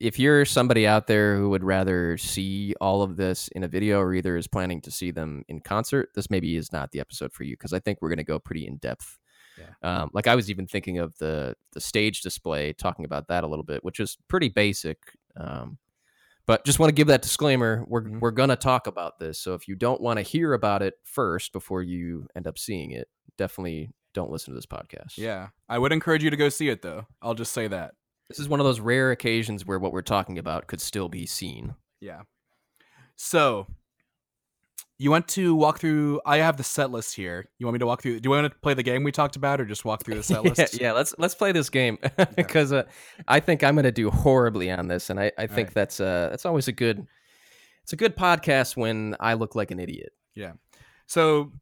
if 0.00 0.18
you're 0.18 0.44
somebody 0.44 0.86
out 0.86 1.06
there 1.06 1.36
who 1.36 1.50
would 1.50 1.64
rather 1.64 2.16
see 2.18 2.74
all 2.80 3.02
of 3.02 3.16
this 3.16 3.48
in 3.48 3.62
a 3.64 3.68
video 3.68 4.00
or 4.00 4.12
either 4.14 4.36
is 4.36 4.46
planning 4.48 4.80
to 4.82 4.90
see 4.90 5.10
them 5.10 5.44
in 5.48 5.60
concert, 5.60 6.10
this 6.14 6.30
maybe 6.30 6.56
is 6.56 6.72
not 6.72 6.90
the 6.92 7.00
episode 7.00 7.32
for 7.32 7.44
you 7.44 7.54
because 7.54 7.72
I 7.72 7.78
think 7.78 8.00
we're 8.02 8.08
going 8.08 8.18
to 8.18 8.24
go 8.24 8.38
pretty 8.38 8.66
in 8.66 8.76
depth. 8.78 9.18
Yeah. 9.56 9.72
Um, 10.02 10.10
like 10.12 10.26
I 10.26 10.34
was 10.34 10.50
even 10.50 10.66
thinking 10.66 10.98
of 10.98 11.16
the 11.18 11.54
the 11.72 11.80
stage 11.80 12.22
display, 12.22 12.72
talking 12.72 13.04
about 13.04 13.28
that 13.28 13.44
a 13.44 13.46
little 13.46 13.64
bit, 13.64 13.84
which 13.84 14.00
is 14.00 14.18
pretty 14.28 14.48
basic. 14.48 14.98
Um, 15.36 15.78
but 16.46 16.64
just 16.66 16.78
want 16.80 16.88
to 16.90 16.94
give 16.94 17.06
that 17.06 17.22
disclaimer. 17.22 17.84
We're 17.86 18.02
Mhm. 18.02 18.20
we're 18.20 18.32
gonna 18.32 18.56
talk 18.56 18.88
about 18.88 19.20
this, 19.20 19.38
so 19.40 19.54
if 19.54 19.68
you 19.68 19.76
don't 19.76 20.00
want 20.00 20.18
to 20.18 20.22
hear 20.22 20.54
about 20.54 20.82
it 20.82 20.94
first 21.04 21.52
before 21.52 21.82
you 21.82 22.26
end 22.34 22.48
up 22.48 22.58
seeing 22.58 22.90
it, 22.90 23.08
definitely 23.38 23.90
don't 24.12 24.30
listen 24.30 24.52
to 24.52 24.56
this 24.56 24.66
podcast. 24.66 25.16
Yeah. 25.18 25.48
I 25.68 25.78
would 25.78 25.92
encourage 25.92 26.22
you 26.24 26.30
to 26.30 26.36
go 26.36 26.48
see 26.48 26.68
it, 26.68 26.82
though. 26.82 27.06
I'll 27.22 27.34
just 27.34 27.52
say 27.52 27.68
that. 27.68 27.94
This 28.28 28.38
is 28.38 28.48
one 28.48 28.60
of 28.60 28.64
those 28.64 28.80
rare 28.80 29.10
occasions 29.10 29.66
where 29.66 29.78
what 29.78 29.92
we're 29.92 30.02
talking 30.02 30.38
about 30.38 30.66
could 30.66 30.80
still 30.80 31.08
be 31.08 31.26
seen. 31.26 31.74
Yeah. 32.00 32.22
So, 33.16 33.66
you 34.98 35.10
want 35.10 35.28
to 35.28 35.54
walk 35.54 35.80
through. 35.80 36.20
I 36.24 36.38
have 36.38 36.56
the 36.56 36.62
set 36.62 36.90
list 36.90 37.16
here. 37.16 37.48
You 37.58 37.66
want 37.66 37.74
me 37.74 37.78
to 37.80 37.86
walk 37.86 38.02
through? 38.02 38.20
Do 38.20 38.26
you 38.28 38.30
want 38.30 38.50
to 38.50 38.58
play 38.60 38.74
the 38.74 38.82
game 38.82 39.02
we 39.02 39.12
talked 39.12 39.36
about, 39.36 39.60
or 39.60 39.64
just 39.64 39.84
walk 39.84 40.04
through 40.04 40.14
the 40.14 40.22
set 40.22 40.44
yeah, 40.44 40.50
list? 40.50 40.80
yeah, 40.80 40.92
let's 40.92 41.14
let's 41.18 41.34
play 41.34 41.52
this 41.52 41.68
game 41.68 41.98
because 42.36 42.72
uh, 42.72 42.84
I 43.26 43.40
think 43.40 43.64
I'm 43.64 43.74
going 43.74 43.84
to 43.84 43.92
do 43.92 44.10
horribly 44.10 44.70
on 44.70 44.88
this, 44.88 45.10
and 45.10 45.18
I, 45.18 45.32
I 45.36 45.46
think 45.46 45.68
right. 45.68 45.74
that's 45.74 46.00
uh 46.00 46.28
that's 46.30 46.46
always 46.46 46.68
a 46.68 46.72
good 46.72 47.06
it's 47.82 47.92
a 47.92 47.96
good 47.96 48.16
podcast 48.16 48.76
when 48.76 49.16
I 49.20 49.34
look 49.34 49.54
like 49.54 49.70
an 49.70 49.80
idiot. 49.80 50.12
Yeah. 50.34 50.52
So 51.06 51.52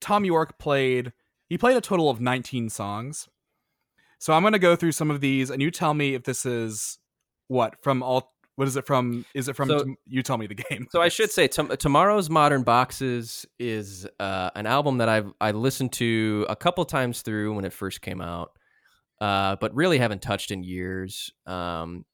Thom 0.00 0.24
Yorke 0.24 0.58
played 0.58 1.12
he 1.48 1.58
played 1.58 1.76
a 1.76 1.80
total 1.80 2.10
of 2.10 2.20
19 2.20 2.68
songs. 2.68 3.28
So 4.24 4.32
I'm 4.32 4.42
going 4.42 4.54
to 4.54 4.58
go 4.58 4.74
through 4.74 4.92
some 4.92 5.10
of 5.10 5.20
these 5.20 5.50
and 5.50 5.60
you 5.60 5.70
tell 5.70 5.92
me 5.92 6.14
if 6.14 6.24
this 6.24 6.46
is 6.46 6.98
what 7.48 7.76
from 7.82 8.02
all 8.02 8.32
what 8.56 8.66
is 8.66 8.74
it 8.74 8.86
from 8.86 9.26
is 9.34 9.48
it 9.48 9.54
from 9.54 9.68
So- 9.68 9.96
you 10.06 10.22
tell 10.22 10.38
me 10.38 10.46
the 10.46 10.54
game. 10.70 10.86
So 10.90 11.02
I 11.02 11.10
should 11.10 11.30
say 11.30 11.46
tom- 11.46 11.76
tomorrow's 11.76 12.30
Modern 12.30 12.62
Boxes 12.62 13.44
is 13.58 14.06
uh, 14.18 14.48
an 14.54 14.64
album 14.64 14.96
that 14.96 15.10
I've 15.10 15.30
I 15.42 15.50
listened 15.50 15.92
to 15.94 16.46
a 16.48 16.56
couple 16.56 16.86
times 16.86 17.20
through 17.20 17.54
when 17.54 17.66
it 17.66 17.74
first 17.74 18.00
came 18.00 18.22
out, 18.22 18.52
uh, 19.20 19.56
but 19.56 19.74
really 19.74 19.98
haven't 19.98 20.22
touched 20.22 20.50
in 20.50 20.62
years. 20.62 21.30
Um, 21.44 22.06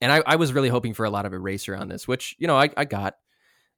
and 0.00 0.10
I, 0.10 0.24
I 0.26 0.34
was 0.34 0.52
really 0.52 0.70
hoping 0.70 0.92
for 0.92 1.04
a 1.04 1.10
lot 1.10 1.24
of 1.24 1.32
Eraser 1.32 1.76
on 1.76 1.86
this, 1.86 2.08
which 2.08 2.34
you 2.36 2.48
know 2.48 2.56
I, 2.56 2.70
I 2.76 2.84
got. 2.84 3.14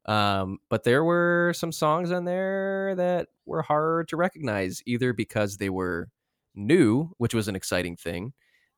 Um, 0.07 0.61
but 0.71 0.83
there 0.85 1.05
were 1.05 1.53
some 1.55 1.73
songs 1.73 2.11
on 2.11 2.25
there 2.25 2.95
that 2.95 3.29
were 3.45 3.61
hard 3.61 4.09
to 4.09 4.17
recognize, 4.17 4.83
either 4.87 5.13
because 5.13 5.59
they 5.59 5.69
were 5.69 6.09
new, 6.57 7.11
which 7.19 7.35
was 7.35 7.49
an 7.49 7.55
exciting 7.57 7.97
thing, 7.97 8.33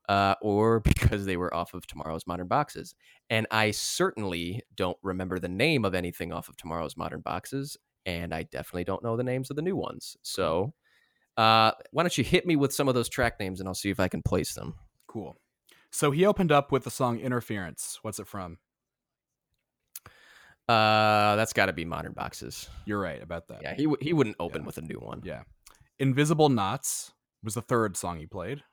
uh, 0.07 0.35
or 0.41 0.79
because 0.81 1.25
they 1.25 1.37
were 1.37 1.53
off 1.53 1.73
of 1.73 1.87
Tomorrow's 1.87 2.27
Modern 2.27 2.47
Boxes. 2.47 2.93
And 3.29 3.47
I 3.51 3.71
certainly 3.71 4.61
don't 4.75 4.97
remember 5.01 5.39
the 5.39 5.49
name 5.49 5.85
of 5.85 5.95
anything 5.95 6.31
off 6.33 6.49
of 6.49 6.57
Tomorrow's 6.57 6.97
Modern 6.97 7.21
Boxes, 7.21 7.77
and 8.05 8.33
I 8.33 8.43
definitely 8.43 8.83
don't 8.85 9.03
know 9.03 9.15
the 9.17 9.23
names 9.23 9.49
of 9.49 9.55
the 9.55 9.61
new 9.61 9.75
ones. 9.75 10.17
So, 10.21 10.73
uh, 11.37 11.71
why 11.91 12.03
don't 12.03 12.17
you 12.17 12.23
hit 12.23 12.45
me 12.45 12.55
with 12.55 12.73
some 12.73 12.87
of 12.89 12.95
those 12.95 13.07
track 13.09 13.39
names, 13.39 13.59
and 13.59 13.69
I'll 13.69 13.75
see 13.75 13.89
if 13.91 13.99
I 13.99 14.07
can 14.07 14.21
place 14.21 14.53
them. 14.53 14.75
Cool. 15.07 15.37
So 15.91 16.11
he 16.11 16.25
opened 16.25 16.51
up 16.51 16.71
with 16.71 16.83
the 16.83 16.91
song 16.91 17.19
Interference. 17.19 17.97
What's 18.03 18.19
it 18.19 18.27
from? 18.27 18.57
Uh, 20.67 21.35
that's 21.35 21.53
got 21.53 21.65
to 21.65 21.73
be 21.73 21.83
Modern 21.85 22.13
Boxes. 22.13 22.69
You're 22.85 22.99
right 23.01 23.21
about 23.23 23.47
that. 23.47 23.61
Yeah, 23.63 23.73
he 23.75 23.83
w- 23.85 23.97
he 24.01 24.13
wouldn't 24.13 24.35
open 24.39 24.61
Yeah. 24.61 24.65
with 24.67 24.77
a 24.77 24.81
new 24.81 24.99
one. 24.99 25.21
Yeah. 25.23 25.43
Invisible 25.97 26.49
Knots 26.49 27.11
was 27.43 27.53
the 27.53 27.61
third 27.61 27.97
song 27.97 28.19
he 28.19 28.25
played. 28.25 28.63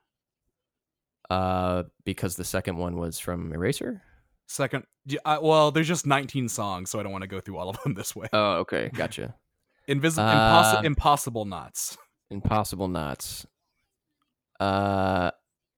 Uh, 1.28 1.84
because 2.04 2.36
the 2.36 2.44
second 2.44 2.76
one 2.76 2.96
was 2.96 3.18
from 3.18 3.52
Eraser. 3.52 4.02
Second, 4.46 4.84
yeah, 5.06 5.18
I, 5.24 5.38
well, 5.38 5.72
there's 5.72 5.88
just 5.88 6.06
19 6.06 6.48
songs, 6.48 6.90
so 6.90 7.00
I 7.00 7.02
don't 7.02 7.10
want 7.10 7.22
to 7.22 7.28
go 7.28 7.40
through 7.40 7.58
all 7.58 7.68
of 7.68 7.82
them 7.82 7.94
this 7.96 8.14
way. 8.14 8.28
Oh, 8.32 8.58
okay, 8.58 8.90
gotcha. 8.94 9.34
Invisible, 9.88 10.28
uh, 10.28 10.82
Impossible 10.84 11.44
Knots. 11.44 11.96
Impossible 12.30 12.88
Knots. 12.88 13.46
Uh, 14.58 15.30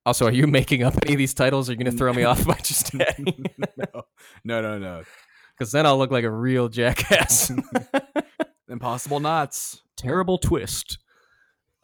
also, 0.07 0.27
are 0.27 0.33
you 0.33 0.47
making 0.47 0.83
up 0.83 0.95
any 1.03 1.15
of 1.15 1.19
these 1.19 1.35
titles? 1.35 1.69
Or 1.69 1.73
are 1.73 1.75
you 1.75 1.85
going 1.85 1.93
to 1.93 1.99
throw 1.99 2.13
me 2.13 2.25
off 2.25 2.47
by 2.47 2.55
just 2.55 2.95
no, 2.95 3.05
no, 4.45 4.61
no, 4.63 4.79
no. 4.79 5.03
Because 5.59 5.73
then 5.73 5.85
I'll 5.85 5.99
look 5.99 6.11
like 6.11 6.25
a 6.25 6.31
real 6.31 6.69
jackass. 6.69 7.53
Impossible 8.69 9.21
Knots. 9.21 9.83
Terrible 9.97 10.39
twist. 10.39 10.99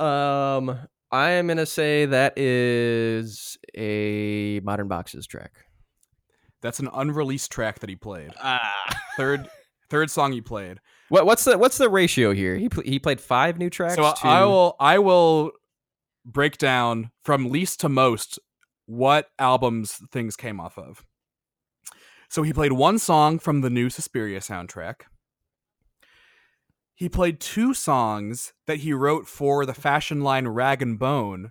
Um, 0.00 0.78
I 1.10 1.30
am 1.30 1.46
going 1.46 1.58
to 1.58 1.66
say 1.66 2.06
that 2.06 2.36
is 2.36 3.56
a 3.76 4.60
Modern 4.60 4.88
Boxes 4.88 5.26
track. 5.26 5.52
That's 6.60 6.80
an 6.80 6.88
unreleased 6.92 7.52
track 7.52 7.80
that 7.80 7.90
he 7.90 7.96
played. 7.96 8.30
Ah. 8.42 8.84
Third, 9.16 9.48
third 9.90 10.10
song 10.10 10.32
he 10.32 10.40
played. 10.40 10.80
What 11.10 11.26
what's 11.26 11.44
the 11.44 11.58
what's 11.58 11.76
the 11.76 11.90
ratio 11.90 12.32
here? 12.32 12.56
He 12.56 12.70
pl- 12.70 12.82
he 12.84 12.98
played 12.98 13.20
five 13.20 13.58
new 13.58 13.68
tracks. 13.68 13.96
So 13.96 14.02
to... 14.02 14.26
I 14.26 14.44
will, 14.44 14.76
I 14.80 14.98
will 14.98 15.52
break 16.24 16.56
down 16.56 17.10
from 17.22 17.50
least 17.50 17.80
to 17.80 17.88
most 17.88 18.38
what 18.86 19.28
albums 19.38 20.00
things 20.10 20.36
came 20.36 20.60
off 20.60 20.78
of. 20.78 21.04
So 22.28 22.42
he 22.42 22.52
played 22.52 22.72
one 22.72 22.98
song 22.98 23.38
from 23.38 23.60
the 23.60 23.70
new 23.70 23.90
Suspiria 23.90 24.40
soundtrack. 24.40 25.02
He 26.94 27.08
played 27.08 27.40
two 27.40 27.74
songs 27.74 28.52
that 28.66 28.78
he 28.78 28.92
wrote 28.92 29.26
for 29.26 29.66
the 29.66 29.74
fashion 29.74 30.20
line 30.22 30.46
Rag 30.48 30.80
and 30.80 30.98
Bone 30.98 31.50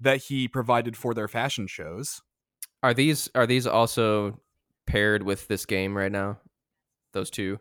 that 0.00 0.24
he 0.24 0.48
provided 0.48 0.96
for 0.96 1.14
their 1.14 1.28
fashion 1.28 1.66
shows. 1.66 2.20
Are 2.82 2.92
these 2.92 3.28
are 3.34 3.46
these 3.46 3.66
also 3.66 4.40
paired 4.86 5.22
with 5.22 5.48
this 5.48 5.64
game 5.66 5.96
right 5.96 6.12
now? 6.12 6.38
Those 7.12 7.30
two. 7.30 7.58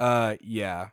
Uh 0.00 0.36
yeah, 0.40 0.88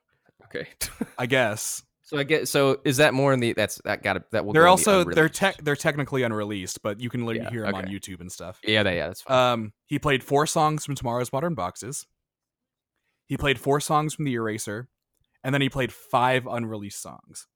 Okay. 0.46 0.68
I 1.18 1.26
guess. 1.26 1.84
so 2.04 2.18
I 2.18 2.24
get 2.24 2.48
so 2.48 2.80
is 2.86 2.98
that 2.98 3.14
more 3.14 3.34
in 3.34 3.40
the 3.40 3.54
that's 3.54 3.82
that 3.84 4.04
got 4.04 4.32
that 4.32 4.46
will 4.46 4.54
they're 4.54 4.62
in 4.64 4.66
the 4.68 4.72
also 4.72 5.04
they're 5.04 5.30
tech 5.30 5.58
they're 5.64 5.76
technically 5.76 6.24
unreleased, 6.24 6.82
but 6.82 7.00
you 7.00 7.10
can 7.10 7.26
Yeah, 7.28 7.50
hear 7.50 7.64
them 7.66 7.76
on. 7.76 7.86
YouTube 7.88 8.22
and 8.22 8.32
stuff. 8.32 8.60
Yeah, 8.64 8.84
that, 8.84 8.96
yeah, 8.96 9.08
that's 9.08 9.22
fine. 9.22 9.54
Um, 9.54 9.74
he 9.88 10.00
played 10.00 10.24
four 10.24 10.46
songs 10.48 10.86
from 10.86 10.96
Tomorrow's 10.96 11.32
Modern 11.34 11.56
Boxes. 11.56 12.06
He 13.28 13.38
played 13.38 13.60
four 13.60 13.80
songs 13.80 14.14
from 14.14 14.26
The 14.26 14.34
Eraser, 14.36 14.88
and 15.46 15.54
then 15.54 15.62
he 15.62 15.70
played 15.70 15.94
five 15.94 16.46
unreleased 16.48 17.02
songs. 17.02 17.48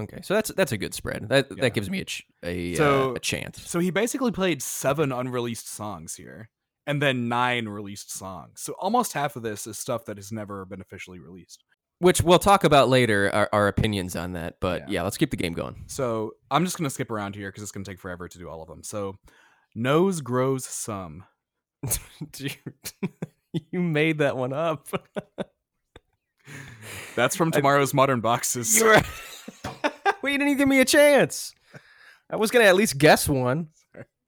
okay. 0.00 0.20
So 0.22 0.32
that's 0.32 0.50
that's 0.54 0.72
a 0.72 0.78
good 0.78 0.94
spread. 0.94 1.28
That 1.28 1.48
Yeah. 1.50 1.60
that 1.62 1.74
gives 1.74 1.90
me 1.90 2.00
a 2.00 2.04
ch- 2.06 2.24
a, 2.42 2.74
So- 2.76 3.10
uh, 3.10 3.14
a 3.14 3.18
chance. 3.20 3.68
So 3.68 3.80
he 3.80 3.90
basically 3.90 4.30
played 4.32 4.62
seven 4.62 5.12
unreleased 5.12 5.68
songs 5.68 6.14
here, 6.14 6.48
and 6.86 7.02
then 7.02 7.28
nine 7.28 7.68
released 7.68 8.10
songs. 8.10 8.62
So 8.62 8.72
almost 8.78 9.12
half 9.12 9.36
of 9.36 9.42
this 9.42 9.66
is 9.66 9.76
stuff 9.78 10.06
that 10.06 10.16
has 10.16 10.32
never 10.32 10.64
been 10.64 10.80
officially 10.80 11.18
released. 11.18 11.64
Which 11.98 12.22
we'll 12.22 12.38
talk 12.38 12.64
about 12.64 12.88
later 12.88 13.30
our, 13.30 13.48
our 13.52 13.68
opinions 13.68 14.16
on 14.16 14.32
that, 14.32 14.54
but 14.60 14.82
Yeah. 14.82 14.86
yeah, 14.88 15.02
let's 15.02 15.18
keep 15.18 15.30
the 15.30 15.36
game 15.36 15.52
going. 15.52 15.84
So 15.88 16.32
I'm 16.50 16.64
just 16.64 16.78
gonna 16.78 16.88
skip 16.88 17.10
around 17.10 17.34
here 17.34 17.48
because 17.50 17.62
it's 17.62 17.72
gonna 17.72 17.84
take 17.84 18.00
forever 18.00 18.26
to 18.26 18.38
do 18.38 18.48
all 18.48 18.62
of 18.62 18.68
them. 18.68 18.82
So 18.82 19.18
nose 19.74 20.22
grows 20.22 20.64
some. 20.64 21.24
you 23.70 23.80
made 23.80 24.18
that 24.18 24.36
one 24.36 24.52
up. 24.54 24.88
That's 27.14 27.36
from 27.36 27.50
Tomorrow's 27.50 27.92
Modern 27.94 28.20
Boxes. 28.20 28.78
You 28.78 28.86
were 28.86 29.02
well, 30.22 30.32
you 30.32 30.38
didn't 30.38 30.48
even 30.48 30.58
give 30.58 30.68
me 30.68 30.80
a 30.80 30.84
chance. 30.84 31.54
I 32.30 32.36
was 32.36 32.50
gonna 32.50 32.66
at 32.66 32.76
least 32.76 32.98
guess 32.98 33.28
one. 33.28 33.68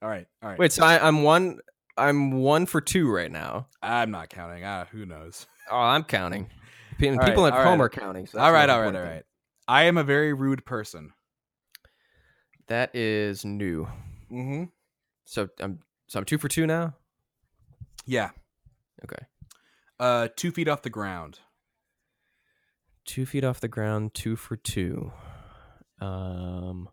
all 0.02 0.08
right, 0.08 0.26
all 0.42 0.50
right. 0.50 0.58
Wait, 0.58 0.72
so 0.72 0.84
I, 0.84 1.06
I'm 1.06 1.22
one. 1.22 1.58
I'm 1.96 2.32
one 2.32 2.66
for 2.66 2.80
two 2.80 3.10
right 3.10 3.30
now. 3.30 3.68
I'm 3.82 4.10
not 4.10 4.30
counting. 4.30 4.64
Ah, 4.64 4.86
who 4.90 5.06
knows? 5.06 5.46
Oh, 5.70 5.76
I'm 5.76 6.04
counting. 6.04 6.50
People 6.98 7.18
right, 7.18 7.30
at 7.30 7.52
all 7.52 7.64
home 7.64 7.80
right. 7.80 7.86
are 7.86 7.88
counting. 7.88 8.26
so 8.26 8.38
all 8.38 8.52
right, 8.52 8.68
all 8.68 8.80
right, 8.80 8.94
all 8.94 9.02
right. 9.02 9.24
I 9.68 9.84
am 9.84 9.96
a 9.96 10.04
very 10.04 10.32
rude 10.32 10.64
person. 10.64 11.12
That 12.68 12.94
is 12.94 13.44
new. 13.44 13.86
Mm-hmm. 14.30 14.64
So 15.24 15.48
I'm 15.60 15.80
so 16.06 16.18
I'm 16.18 16.24
two 16.24 16.38
for 16.38 16.48
two 16.48 16.66
now. 16.66 16.94
Yeah. 18.06 18.30
Okay, 19.04 19.24
Uh, 19.98 20.28
two 20.36 20.50
feet 20.52 20.68
off 20.68 20.82
the 20.82 20.90
ground. 20.90 21.40
Two 23.04 23.26
feet 23.26 23.44
off 23.44 23.60
the 23.60 23.68
ground, 23.68 24.14
two 24.14 24.36
for 24.36 24.56
two. 24.56 25.12
Um, 26.00 26.88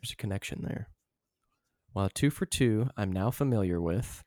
there's 0.00 0.12
a 0.12 0.16
connection 0.16 0.62
there. 0.62 0.88
Well, 1.94 2.08
two 2.12 2.30
for 2.30 2.46
two, 2.46 2.88
I'm 2.96 3.12
now 3.12 3.30
familiar 3.30 3.80
with. 3.80 4.22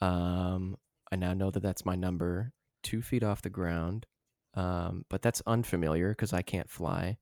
Um, 0.00 0.76
I 1.10 1.16
now 1.16 1.32
know 1.32 1.50
that 1.50 1.62
that's 1.62 1.86
my 1.86 1.94
number. 1.94 2.52
Two 2.82 3.00
feet 3.00 3.22
off 3.22 3.42
the 3.42 3.50
ground. 3.50 4.06
Um, 4.54 5.04
but 5.08 5.22
that's 5.22 5.42
unfamiliar 5.46 6.10
because 6.10 6.32
I 6.32 6.42
can't 6.42 6.70
fly. 6.70 7.18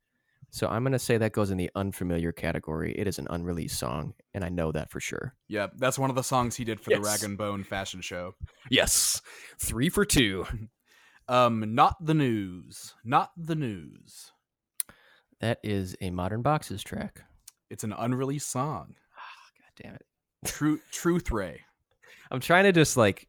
So 0.51 0.69
I'm 0.69 0.85
gonna 0.85 0.99
say 0.99 1.17
that 1.17 1.33
goes 1.33 1.51
in 1.51 1.57
the 1.57 1.71
unfamiliar 1.75 2.31
category. 2.31 2.93
It 2.93 3.07
is 3.07 3.19
an 3.19 3.27
unreleased 3.31 3.79
song, 3.79 4.13
and 4.35 4.45
I 4.45 4.51
know 4.51 4.71
that 4.73 4.91
for 4.91 5.01
sure. 5.01 5.35
Yeah, 5.49 5.69
that's 5.77 5.99
one 5.99 6.11
of 6.11 6.17
the 6.17 6.23
songs 6.23 6.57
he 6.57 6.65
did 6.65 6.79
for 6.79 6.91
the 6.91 7.01
Rag 7.01 7.23
and 7.23 7.39
Bone 7.39 7.65
fashion 7.65 8.03
show. 8.03 8.35
Yes, 8.69 9.23
three 9.59 9.89
for 9.89 10.05
two. 10.05 10.45
Um, 11.29 11.75
not 11.75 11.97
the 12.05 12.15
news. 12.15 12.95
Not 13.05 13.31
the 13.37 13.55
news. 13.55 14.33
that 15.41 15.59
is 15.63 15.97
a 16.01 16.11
Modern 16.11 16.43
Boxes 16.43 16.83
track. 16.83 17.23
It's 17.71 17.85
an 17.85 17.93
unreleased 17.93 18.49
song. 18.51 18.95
God 18.97 19.83
damn 19.83 19.95
it. 19.95 20.07
True 20.45 20.81
Truth 20.93 21.31
Ray. 21.31 21.61
I'm 22.31 22.41
trying 22.41 22.65
to 22.65 22.73
just 22.73 22.97
like 22.97 23.29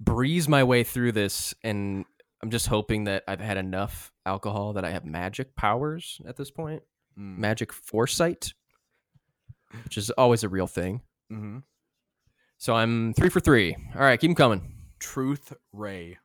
breeze 0.00 0.48
my 0.48 0.64
way 0.64 0.84
through 0.84 1.12
this, 1.12 1.54
and 1.64 2.04
I'm 2.42 2.50
just 2.50 2.66
hoping 2.66 3.04
that 3.04 3.24
I've 3.26 3.40
had 3.40 3.56
enough 3.56 4.12
alcohol 4.26 4.74
that 4.74 4.84
I 4.84 4.90
have 4.90 5.04
magic 5.04 5.54
powers 5.56 6.20
at 6.26 6.36
this 6.36 6.50
point, 6.50 6.82
Mm. 7.18 7.38
magic 7.38 7.72
foresight, 7.72 8.52
which 9.84 9.98
is 9.98 10.10
always 10.10 10.44
a 10.44 10.48
real 10.48 10.66
thing. 10.68 11.00
hmm 11.30 11.58
So 12.58 12.74
I'm 12.76 13.12
three 13.14 13.28
for 13.28 13.40
three. 13.40 13.74
All 13.94 14.00
right, 14.02 14.20
keep 14.20 14.28
them 14.28 14.34
coming. 14.36 14.74
Truth 15.00 15.52
Ray. 15.72 16.18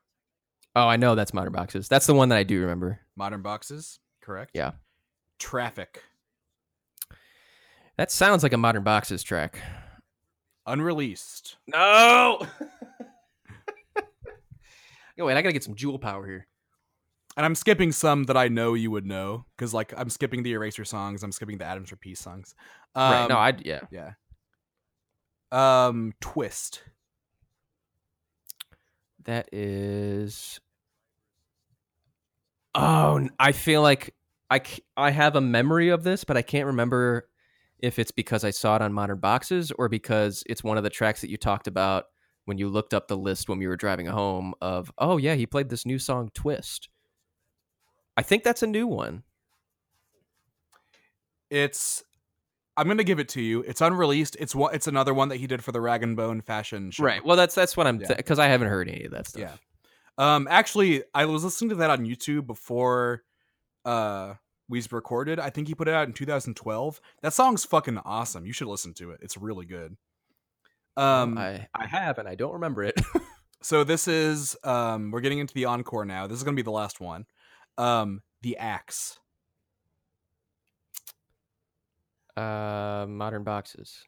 Oh, 0.76 0.88
I 0.88 0.96
know 0.96 1.14
that's 1.14 1.32
Modern 1.32 1.52
Boxes. 1.52 1.88
That's 1.88 2.06
the 2.06 2.14
one 2.14 2.30
that 2.30 2.38
I 2.38 2.42
do 2.42 2.60
remember. 2.60 3.00
Modern 3.16 3.42
boxes, 3.42 4.00
correct? 4.20 4.50
Yeah. 4.54 4.72
Traffic. 5.38 6.02
That 7.96 8.10
sounds 8.10 8.42
like 8.42 8.52
a 8.52 8.58
Modern 8.58 8.82
Boxes 8.82 9.22
track. 9.22 9.60
Unreleased. 10.66 11.56
No. 11.68 12.40
Yo, 15.16 15.26
wait, 15.26 15.36
I 15.36 15.42
gotta 15.42 15.52
get 15.52 15.62
some 15.62 15.76
Juul 15.76 16.00
power 16.00 16.26
here. 16.26 16.48
And 17.36 17.46
I'm 17.46 17.54
skipping 17.54 17.92
some 17.92 18.24
that 18.24 18.36
I 18.36 18.48
know 18.48 18.74
you 18.74 18.90
would 18.90 19.06
know 19.06 19.44
because, 19.56 19.72
like, 19.74 19.92
I'm 19.96 20.08
skipping 20.08 20.42
the 20.42 20.52
Eraser 20.52 20.84
songs. 20.84 21.22
I'm 21.22 21.32
skipping 21.32 21.58
the 21.58 21.64
Atoms 21.64 21.90
for 21.90 21.96
Peace 21.96 22.20
songs. 22.20 22.54
Um, 22.94 23.12
right? 23.12 23.28
No, 23.28 23.36
I 23.36 23.54
yeah. 23.64 23.80
yeah. 23.90 24.12
Um, 25.52 26.14
Twist. 26.20 26.82
That 29.24 29.48
is. 29.52 30.60
Oh, 32.74 33.28
I 33.38 33.52
feel 33.52 33.82
like 33.82 34.14
I, 34.50 34.60
I 34.96 35.10
have 35.10 35.36
a 35.36 35.40
memory 35.40 35.88
of 35.88 36.04
this, 36.04 36.24
but 36.24 36.36
I 36.36 36.42
can't 36.42 36.66
remember 36.66 37.28
if 37.78 37.98
it's 37.98 38.10
because 38.10 38.44
I 38.44 38.50
saw 38.50 38.76
it 38.76 38.82
on 38.82 38.92
Modern 38.92 39.18
Boxes 39.18 39.70
or 39.72 39.88
because 39.88 40.42
it's 40.46 40.64
one 40.64 40.76
of 40.76 40.84
the 40.84 40.90
tracks 40.90 41.20
that 41.20 41.30
you 41.30 41.36
talked 41.36 41.66
about 41.66 42.06
when 42.46 42.58
you 42.58 42.68
looked 42.68 42.92
up 42.92 43.08
the 43.08 43.16
list 43.16 43.48
when 43.48 43.58
we 43.58 43.66
were 43.66 43.76
driving 43.76 44.06
home 44.06 44.54
of, 44.60 44.92
oh, 44.98 45.16
yeah, 45.16 45.34
he 45.34 45.46
played 45.46 45.68
this 45.68 45.86
new 45.86 45.98
song, 45.98 46.30
Twist. 46.34 46.88
I 48.16 48.22
think 48.22 48.42
that's 48.42 48.62
a 48.62 48.66
new 48.66 48.86
one. 48.86 49.22
It's. 51.50 52.04
I'm 52.76 52.88
gonna 52.88 53.04
give 53.04 53.18
it 53.20 53.28
to 53.30 53.40
you. 53.40 53.60
It's 53.62 53.80
unreleased. 53.80 54.36
It's 54.40 54.54
one. 54.54 54.74
It's 54.74 54.86
another 54.86 55.14
one 55.14 55.28
that 55.28 55.36
he 55.36 55.46
did 55.46 55.62
for 55.62 55.72
the 55.72 55.80
Rag 55.80 56.02
and 56.02 56.16
Bone 56.16 56.40
fashion 56.40 56.90
show. 56.90 57.04
Right. 57.04 57.24
Well, 57.24 57.36
that's 57.36 57.54
that's 57.54 57.76
what 57.76 57.86
I'm 57.86 58.00
Yeah. 58.00 58.14
because 58.14 58.38
I 58.38 58.48
haven't 58.48 58.68
heard 58.68 58.88
any 58.88 59.04
of 59.04 59.12
that 59.12 59.26
stuff. 59.28 59.40
Yeah. 60.18 60.34
Um. 60.34 60.48
Actually, 60.50 61.02
I 61.14 61.24
was 61.26 61.44
listening 61.44 61.70
to 61.70 61.76
that 61.76 61.90
on 61.90 62.04
YouTube 62.04 62.46
before, 62.46 63.22
uh, 63.84 64.34
we've 64.68 64.92
recorded. 64.92 65.38
I 65.38 65.50
think 65.50 65.68
he 65.68 65.74
put 65.74 65.88
it 65.88 65.94
out 65.94 66.06
in 66.08 66.12
2012. 66.14 67.00
That 67.22 67.32
song's 67.32 67.64
fucking 67.64 67.98
awesome. 67.98 68.44
You 68.46 68.52
should 68.52 68.68
listen 68.68 68.94
to 68.94 69.10
it. 69.12 69.20
It's 69.22 69.36
really 69.36 69.66
good. 69.66 69.96
Um, 70.96 71.36
I 71.38 71.66
I 71.74 71.86
have 71.86 72.18
and 72.18 72.28
I 72.28 72.34
don't 72.34 72.52
remember 72.54 72.82
it. 72.84 73.00
so 73.62 73.82
this 73.84 74.06
is 74.08 74.56
um, 74.64 75.10
we're 75.10 75.20
getting 75.20 75.38
into 75.38 75.54
the 75.54 75.64
encore 75.64 76.04
now. 76.04 76.26
This 76.26 76.38
is 76.38 76.44
gonna 76.44 76.54
be 76.56 76.62
the 76.62 76.70
last 76.70 77.00
one. 77.00 77.26
Um, 77.78 78.22
the 78.42 78.56
axe. 78.56 79.18
Uh, 82.36 83.06
modern 83.08 83.44
boxes. 83.44 84.02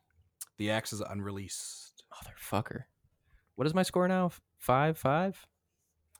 The 0.58 0.70
axe 0.70 0.92
is 0.92 1.00
unreleased. 1.00 2.04
Motherfucker. 2.12 2.84
What 3.56 3.66
is 3.66 3.74
my 3.74 3.82
score 3.82 4.08
now? 4.08 4.30
Five, 4.58 4.98
five? 4.98 5.46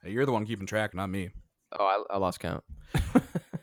Hey, 0.03 0.11
you're 0.11 0.25
the 0.25 0.31
one 0.31 0.45
keeping 0.45 0.67
track, 0.67 0.93
not 0.93 1.07
me. 1.07 1.29
Oh, 1.77 1.85
I, 2.09 2.15
I 2.15 2.17
lost 2.17 2.39
count. 2.39 2.63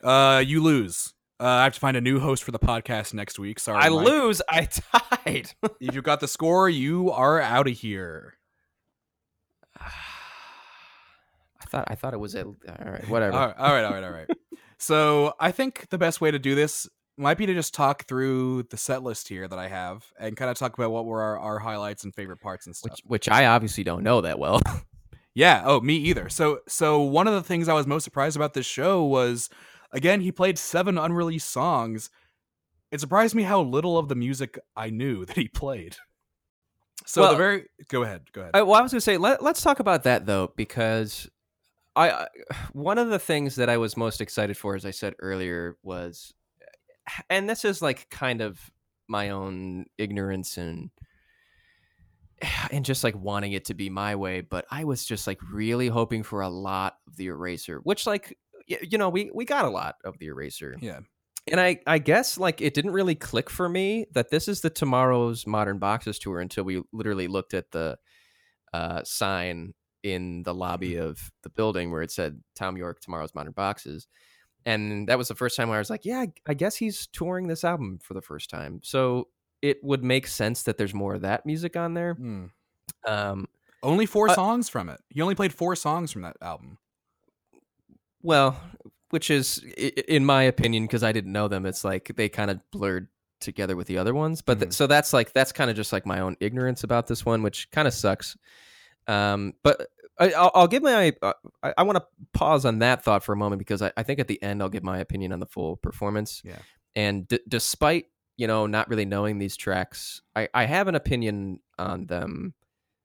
Uh, 0.04 0.44
you 0.46 0.62
lose. 0.62 1.14
Uh, 1.40 1.44
I 1.46 1.64
have 1.64 1.74
to 1.74 1.80
find 1.80 1.96
a 1.96 2.00
new 2.00 2.20
host 2.20 2.44
for 2.44 2.52
the 2.52 2.58
podcast 2.58 3.14
next 3.14 3.38
week. 3.38 3.58
Sorry, 3.58 3.78
I 3.78 3.88
Mike. 3.88 4.06
lose. 4.06 4.42
I 4.50 4.68
tied. 5.24 5.52
If 5.80 5.94
you 5.94 6.02
got 6.02 6.20
the 6.20 6.28
score, 6.28 6.68
you 6.68 7.10
are 7.10 7.40
out 7.40 7.66
of 7.66 7.72
here. 7.72 8.34
I 9.80 9.90
thought 11.66 11.84
I 11.88 11.94
thought 11.94 12.12
it 12.12 12.20
was 12.20 12.34
at 12.34 12.44
all 12.44 12.54
right. 12.68 13.08
Whatever. 13.08 13.34
All 13.34 13.46
right, 13.46 13.56
all 13.58 13.72
right, 13.72 13.84
all 13.84 13.92
right, 13.92 14.04
all 14.04 14.10
right. 14.10 14.28
so 14.78 15.32
I 15.40 15.50
think 15.50 15.88
the 15.88 15.98
best 15.98 16.20
way 16.20 16.30
to 16.30 16.38
do 16.38 16.54
this 16.54 16.86
might 17.16 17.38
be 17.38 17.46
to 17.46 17.54
just 17.54 17.74
talk 17.74 18.06
through 18.06 18.64
the 18.64 18.76
set 18.76 19.02
list 19.02 19.28
here 19.28 19.46
that 19.46 19.58
I 19.58 19.68
have 19.68 20.04
and 20.18 20.36
kind 20.36 20.50
of 20.50 20.56
talk 20.56 20.74
about 20.74 20.90
what 20.90 21.04
were 21.04 21.22
our, 21.22 21.38
our 21.38 21.58
highlights 21.58 22.04
and 22.04 22.14
favorite 22.14 22.40
parts 22.40 22.66
and 22.66 22.74
stuff. 22.74 22.92
Which 22.92 23.02
which 23.06 23.28
I 23.28 23.46
obviously 23.46 23.84
don't 23.84 24.02
know 24.02 24.20
that 24.20 24.38
well. 24.38 24.60
Yeah. 25.36 25.62
Oh, 25.64 25.80
me 25.80 25.96
either. 25.96 26.28
So, 26.28 26.60
so 26.68 27.00
one 27.02 27.26
of 27.26 27.34
the 27.34 27.42
things 27.42 27.68
I 27.68 27.74
was 27.74 27.88
most 27.88 28.04
surprised 28.04 28.36
about 28.36 28.54
this 28.54 28.66
show 28.66 29.02
was, 29.02 29.50
again, 29.90 30.20
he 30.20 30.30
played 30.30 30.58
seven 30.58 30.96
unreleased 30.96 31.50
songs. 31.50 32.08
It 32.92 33.00
surprised 33.00 33.34
me 33.34 33.42
how 33.42 33.60
little 33.60 33.98
of 33.98 34.08
the 34.08 34.14
music 34.14 34.58
I 34.76 34.90
knew 34.90 35.24
that 35.26 35.36
he 35.36 35.48
played. 35.48 35.96
So 37.04 37.22
Well- 37.22 37.32
the 37.32 37.36
very 37.36 37.64
go 37.88 38.04
ahead, 38.04 38.32
go 38.32 38.42
ahead. 38.42 38.52
I, 38.54 38.62
well, 38.62 38.76
I 38.78 38.82
was 38.82 38.92
gonna 38.92 39.00
say 39.00 39.16
let, 39.16 39.42
let's 39.42 39.60
talk 39.60 39.80
about 39.80 40.04
that 40.04 40.24
though 40.24 40.52
because 40.54 41.28
I, 41.96 42.10
I 42.10 42.26
one 42.72 42.98
of 42.98 43.08
the 43.10 43.18
things 43.18 43.56
that 43.56 43.68
I 43.68 43.76
was 43.76 43.96
most 43.96 44.20
excited 44.20 44.56
for, 44.56 44.76
as 44.76 44.86
I 44.86 44.92
said 44.92 45.14
earlier, 45.18 45.76
was, 45.82 46.32
and 47.30 47.48
this 47.48 47.64
is 47.64 47.82
like 47.82 48.08
kind 48.10 48.40
of 48.40 48.58
my 49.08 49.30
own 49.30 49.86
ignorance 49.98 50.56
and 50.56 50.90
and 52.70 52.84
just 52.84 53.04
like 53.04 53.16
wanting 53.16 53.52
it 53.52 53.66
to 53.66 53.74
be 53.74 53.90
my 53.90 54.16
way, 54.16 54.40
but 54.40 54.64
I 54.70 54.84
was 54.84 55.04
just 55.04 55.26
like 55.26 55.40
really 55.52 55.88
hoping 55.88 56.22
for 56.22 56.40
a 56.40 56.48
lot 56.48 56.94
of 57.06 57.16
the 57.16 57.26
eraser, 57.26 57.80
which 57.82 58.06
like 58.06 58.36
you 58.66 58.98
know 58.98 59.08
we 59.08 59.30
we 59.34 59.44
got 59.44 59.64
a 59.64 59.70
lot 59.70 59.96
of 60.04 60.18
the 60.18 60.26
eraser, 60.26 60.76
yeah. 60.80 61.00
and 61.50 61.60
I 61.60 61.80
I 61.86 61.98
guess 61.98 62.38
like 62.38 62.60
it 62.60 62.74
didn't 62.74 62.92
really 62.92 63.14
click 63.14 63.50
for 63.50 63.68
me 63.68 64.06
that 64.14 64.30
this 64.30 64.48
is 64.48 64.60
the 64.60 64.70
tomorrow's 64.70 65.46
modern 65.46 65.78
boxes 65.78 66.18
tour 66.18 66.40
until 66.40 66.64
we 66.64 66.82
literally 66.92 67.28
looked 67.28 67.54
at 67.54 67.70
the 67.72 67.98
uh, 68.72 69.02
sign 69.04 69.74
in 70.02 70.42
the 70.42 70.54
lobby 70.54 70.96
of 70.96 71.30
the 71.42 71.50
building 71.50 71.90
where 71.90 72.02
it 72.02 72.10
said 72.10 72.40
Thom 72.56 72.76
Yorke 72.76 73.00
tomorrow's 73.00 73.34
modern 73.34 73.52
boxes, 73.52 74.06
and 74.66 75.08
that 75.08 75.18
was 75.18 75.28
the 75.28 75.34
first 75.34 75.56
time 75.56 75.68
where 75.68 75.76
I 75.76 75.80
was 75.80 75.90
like, 75.90 76.04
yeah, 76.04 76.24
I- 76.46 76.54
guess 76.54 76.76
he's 76.76 77.06
touring 77.08 77.46
this 77.48 77.64
album 77.64 77.98
for 78.02 78.14
the 78.14 78.22
first 78.22 78.48
time, 78.50 78.80
so 78.82 79.28
it 79.62 79.82
would 79.82 80.04
make 80.04 80.26
sense 80.26 80.62
that 80.64 80.76
there's 80.78 80.94
more 80.94 81.14
of 81.14 81.22
that 81.22 81.46
music 81.46 81.76
on 81.76 81.94
there. 81.94 82.14
Hmm. 82.14 82.44
Um, 83.06 83.46
Only 83.82 84.06
four 84.06 84.28
Uh, 84.30 84.34
songs 84.34 84.68
from 84.68 84.88
it. 84.88 85.00
He 85.10 85.20
only 85.22 85.34
played 85.34 85.52
four 85.54 85.74
songs 85.76 86.12
from 86.12 86.22
that 86.22 86.36
album. 86.42 86.78
well, 88.22 88.58
which 89.10 89.30
is 89.30 89.58
in 90.08 90.24
my 90.24 90.42
opinion 90.42 90.84
because 90.84 91.02
I 91.02 91.12
didn't 91.12 91.32
know 91.32 91.48
them, 91.48 91.66
it's 91.66 91.84
like 91.84 92.12
they 92.16 92.28
kind 92.28 92.50
of 92.50 92.60
blurred 92.70 93.08
together 93.40 93.76
with 93.76 93.86
the 93.88 93.98
other 93.98 94.14
ones 94.14 94.40
but 94.40 94.58
th- 94.58 94.70
Mhm. 94.70 94.72
so 94.72 94.86
that's 94.86 95.12
like 95.12 95.34
that's 95.34 95.52
kind 95.52 95.68
of 95.68 95.76
just 95.76 95.92
like 95.92 96.06
my 96.06 96.20
own 96.20 96.34
ignorance 96.40 96.82
about 96.82 97.08
this 97.08 97.26
one 97.26 97.42
which 97.42 97.70
kind 97.72 97.86
of 97.86 97.92
sucks 97.92 98.38
um 99.06 99.52
but 99.62 99.88
I, 100.18 100.30
I'll, 100.32 100.50
I'll 100.54 100.68
give 100.68 100.82
my 100.82 101.12
uh, 101.22 101.32
I, 101.62 101.74
I 101.78 101.82
want 101.82 101.96
to 101.98 102.04
pause 102.32 102.64
on 102.64 102.78
that 102.78 103.02
thought 103.04 103.24
for 103.24 103.32
a 103.32 103.36
moment 103.36 103.58
because 103.58 103.82
I, 103.82 103.92
I 103.96 104.02
think 104.04 104.20
at 104.20 104.28
the 104.28 104.40
end 104.42 104.62
I'll 104.62 104.68
give 104.68 104.84
my 104.84 104.98
opinion 104.98 105.32
on 105.32 105.40
the 105.40 105.46
full 105.46 105.76
performance 105.76 106.40
Yeah. 106.44 106.58
and 106.94 107.26
d- 107.26 107.40
despite 107.48 108.06
you 108.36 108.46
know 108.46 108.66
not 108.66 108.88
really 108.88 109.04
knowing 109.04 109.38
these 109.38 109.56
tracks 109.56 110.22
I, 110.36 110.48
I 110.54 110.64
have 110.66 110.86
an 110.88 110.94
opinion 110.94 111.60
on 111.78 112.06
them 112.06 112.54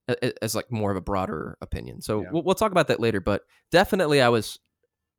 a- 0.08 0.18
a- 0.28 0.44
as 0.44 0.54
like 0.56 0.72
more 0.72 0.92
of 0.92 0.98
a 0.98 1.02
broader 1.02 1.58
opinion 1.62 2.02
so 2.02 2.22
Yeah. 2.22 2.30
we'll, 2.32 2.44
we'll 2.44 2.56
talk 2.56 2.72
about 2.72 2.88
that 2.90 3.00
later 3.00 3.20
but 3.22 3.42
definitely 3.72 4.22
I 4.22 4.30
was 4.30 4.60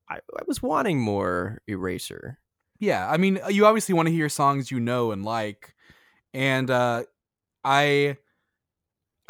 I, 0.08 0.16
I 0.16 0.42
was 0.46 0.62
wanting 0.62 1.00
more 1.00 1.60
eraser 1.68 2.38
Yeah, 2.78 3.08
I 3.10 3.16
mean, 3.18 3.38
you 3.50 3.66
obviously 3.66 3.94
want 3.94 4.06
to 4.08 4.12
hear 4.14 4.28
songs 4.28 4.70
you 4.70 4.80
know 4.80 5.10
and 5.12 5.24
like, 5.24 5.74
and 6.32 6.70
uh, 6.70 7.02
I, 7.62 8.16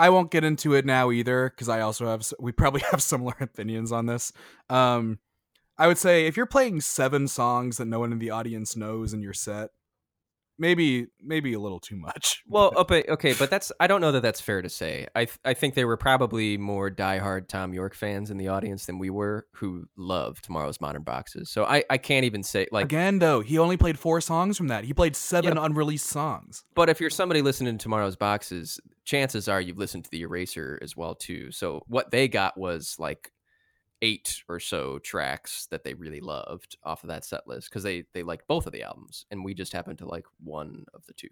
I 0.00 0.08
won't 0.08 0.30
get 0.30 0.44
into 0.44 0.72
it 0.72 0.86
now 0.86 1.10
either 1.10 1.50
because 1.50 1.68
I 1.68 1.82
also 1.82 2.06
have 2.06 2.26
we 2.40 2.52
probably 2.52 2.80
have 2.90 3.02
similar 3.02 3.34
opinions 3.38 3.92
on 3.92 4.06
this. 4.06 4.32
Um, 4.70 5.18
I 5.76 5.86
would 5.86 5.98
say 5.98 6.26
if 6.26 6.38
you're 6.38 6.46
playing 6.46 6.80
seven 6.80 7.28
songs 7.28 7.76
that 7.76 7.84
no 7.84 8.00
one 8.00 8.10
in 8.10 8.18
the 8.18 8.30
audience 8.30 8.76
knows 8.76 9.12
in 9.12 9.20
your 9.20 9.34
set, 9.34 9.70
maybe 10.60 11.06
maybe 11.20 11.54
a 11.54 11.58
little 11.58 11.80
too 11.80 11.96
much. 11.96 12.36
Well, 12.50 12.72
okay, 12.78 13.04
okay, 13.08 13.32
but 13.38 13.48
that's 13.48 13.70
I 13.78 13.86
don't 13.86 14.00
know 14.00 14.10
that 14.10 14.22
that's 14.22 14.40
fair 14.40 14.60
to 14.60 14.68
say. 14.68 15.06
I 15.14 15.26
th- 15.26 15.38
I 15.44 15.54
think 15.54 15.74
there 15.74 15.86
were 15.86 15.96
probably 15.96 16.58
more 16.58 16.90
diehard 16.90 17.46
Thom 17.46 17.72
Yorke 17.72 17.94
fans 17.94 18.28
in 18.28 18.38
the 18.38 18.48
audience 18.48 18.86
than 18.86 18.98
we 18.98 19.08
were 19.08 19.46
who 19.52 19.84
love 19.96 20.42
Tomorrow's 20.42 20.80
Modern 20.80 21.04
Boxes. 21.04 21.48
So 21.48 21.64
I 21.64 21.84
I 21.88 21.98
can't 21.98 22.24
even 22.24 22.42
say 22.42 22.66
like. 22.72 22.86
Again, 22.86 23.20
though, 23.20 23.40
he 23.40 23.56
only 23.56 23.76
played 23.76 24.00
four 24.00 24.20
songs 24.20 24.56
from 24.56 24.66
that. 24.66 24.82
He 24.82 24.92
played 24.92 25.14
seven 25.14 25.58
unreleased 25.58 26.06
songs. 26.06 26.64
But 26.74 26.88
if 26.88 27.00
you're 27.00 27.08
somebody 27.08 27.40
listening 27.40 27.78
to 27.78 27.82
Tomorrow's 27.82 28.16
Boxes, 28.16 28.80
chances 29.04 29.46
are 29.46 29.60
you've 29.60 29.78
listened 29.78 30.04
to 30.04 30.10
the 30.10 30.22
Eraser 30.22 30.76
as 30.82 30.96
well 30.96 31.14
too. 31.14 31.52
So 31.52 31.82
what 31.86 32.10
they 32.10 32.26
got 32.26 32.58
was 32.58 32.96
like 32.98 33.30
eight 34.02 34.42
or 34.48 34.60
so 34.60 34.98
tracks 34.98 35.66
that 35.70 35.84
they 35.84 35.94
really 35.94 36.20
loved 36.20 36.76
off 36.82 37.04
of 37.04 37.08
that 37.08 37.24
set 37.24 37.46
list 37.46 37.68
because 37.68 37.82
they 37.82 38.04
they 38.14 38.22
liked 38.22 38.46
both 38.48 38.66
of 38.66 38.72
the 38.72 38.82
albums, 38.82 39.26
and 39.30 39.44
we 39.44 39.54
just 39.54 39.72
happened 39.72 39.98
to 39.98 40.08
like 40.08 40.26
one 40.42 40.84
of 40.94 41.04
the 41.06 41.12
two. 41.12 41.28